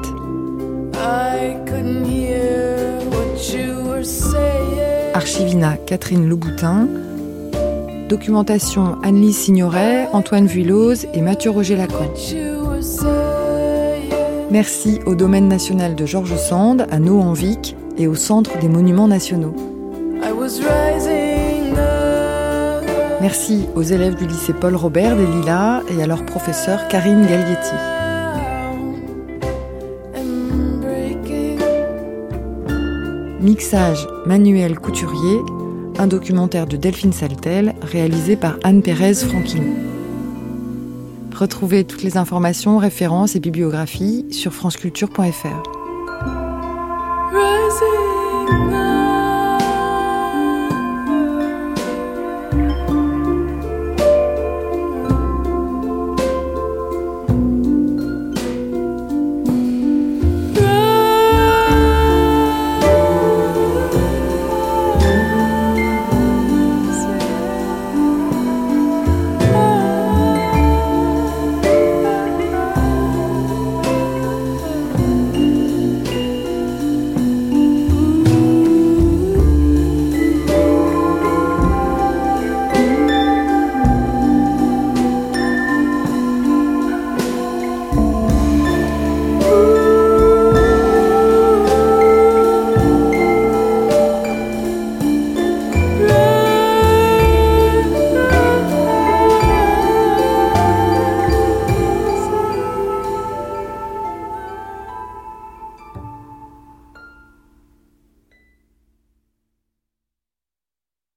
Archivina 5.14 5.78
Catherine 5.86 6.28
Louboutin. 6.28 6.88
Documentation 8.10 8.96
Anne-Lise 9.04 9.38
Signoret, 9.38 10.08
Antoine 10.12 10.48
Vuillose 10.48 11.06
et 11.14 11.22
Mathieu 11.22 11.52
Roger 11.52 11.76
Lacan. 11.76 12.12
Merci 14.50 15.00
au 15.06 15.14
Domaine 15.14 15.48
national 15.48 15.94
de 15.94 16.06
Georges 16.08 16.38
Sand, 16.38 16.88
à 16.90 16.98
Nohant-Vic 16.98 17.76
et 18.00 18.08
au 18.08 18.16
Centre 18.16 18.58
des 18.58 18.70
Monuments 18.70 19.08
nationaux. 19.08 19.56
Merci 23.20 23.66
aux 23.76 23.82
élèves 23.82 24.16
du 24.16 24.28
lycée 24.28 24.54
Paul 24.54 24.76
Robert 24.76 25.16
des 25.16 25.26
Lilas 25.26 25.82
et 25.90 26.04
à 26.04 26.06
leur 26.06 26.24
professeur 26.24 26.88
Karine 26.88 27.26
Galietti. 27.26 27.74
Mixage 33.42 34.08
Manuel 34.28 34.78
Couturier, 34.78 35.40
un 35.98 36.06
documentaire 36.06 36.68
de 36.68 36.78
Delphine 36.78 37.14
Saltel 37.14 37.74
réalisé 37.82 38.36
par 38.36 38.58
Anne-Pérez 38.64 39.16
Franquin. 39.16 39.64
Retrouvez 41.34 41.86
toutes 41.86 42.04
les 42.04 42.18
informations, 42.18 42.78
références 42.78 43.36
et 43.36 43.40
bibliographies 43.40 44.28
sur 44.32 44.54
franceculture.fr. 44.54 45.77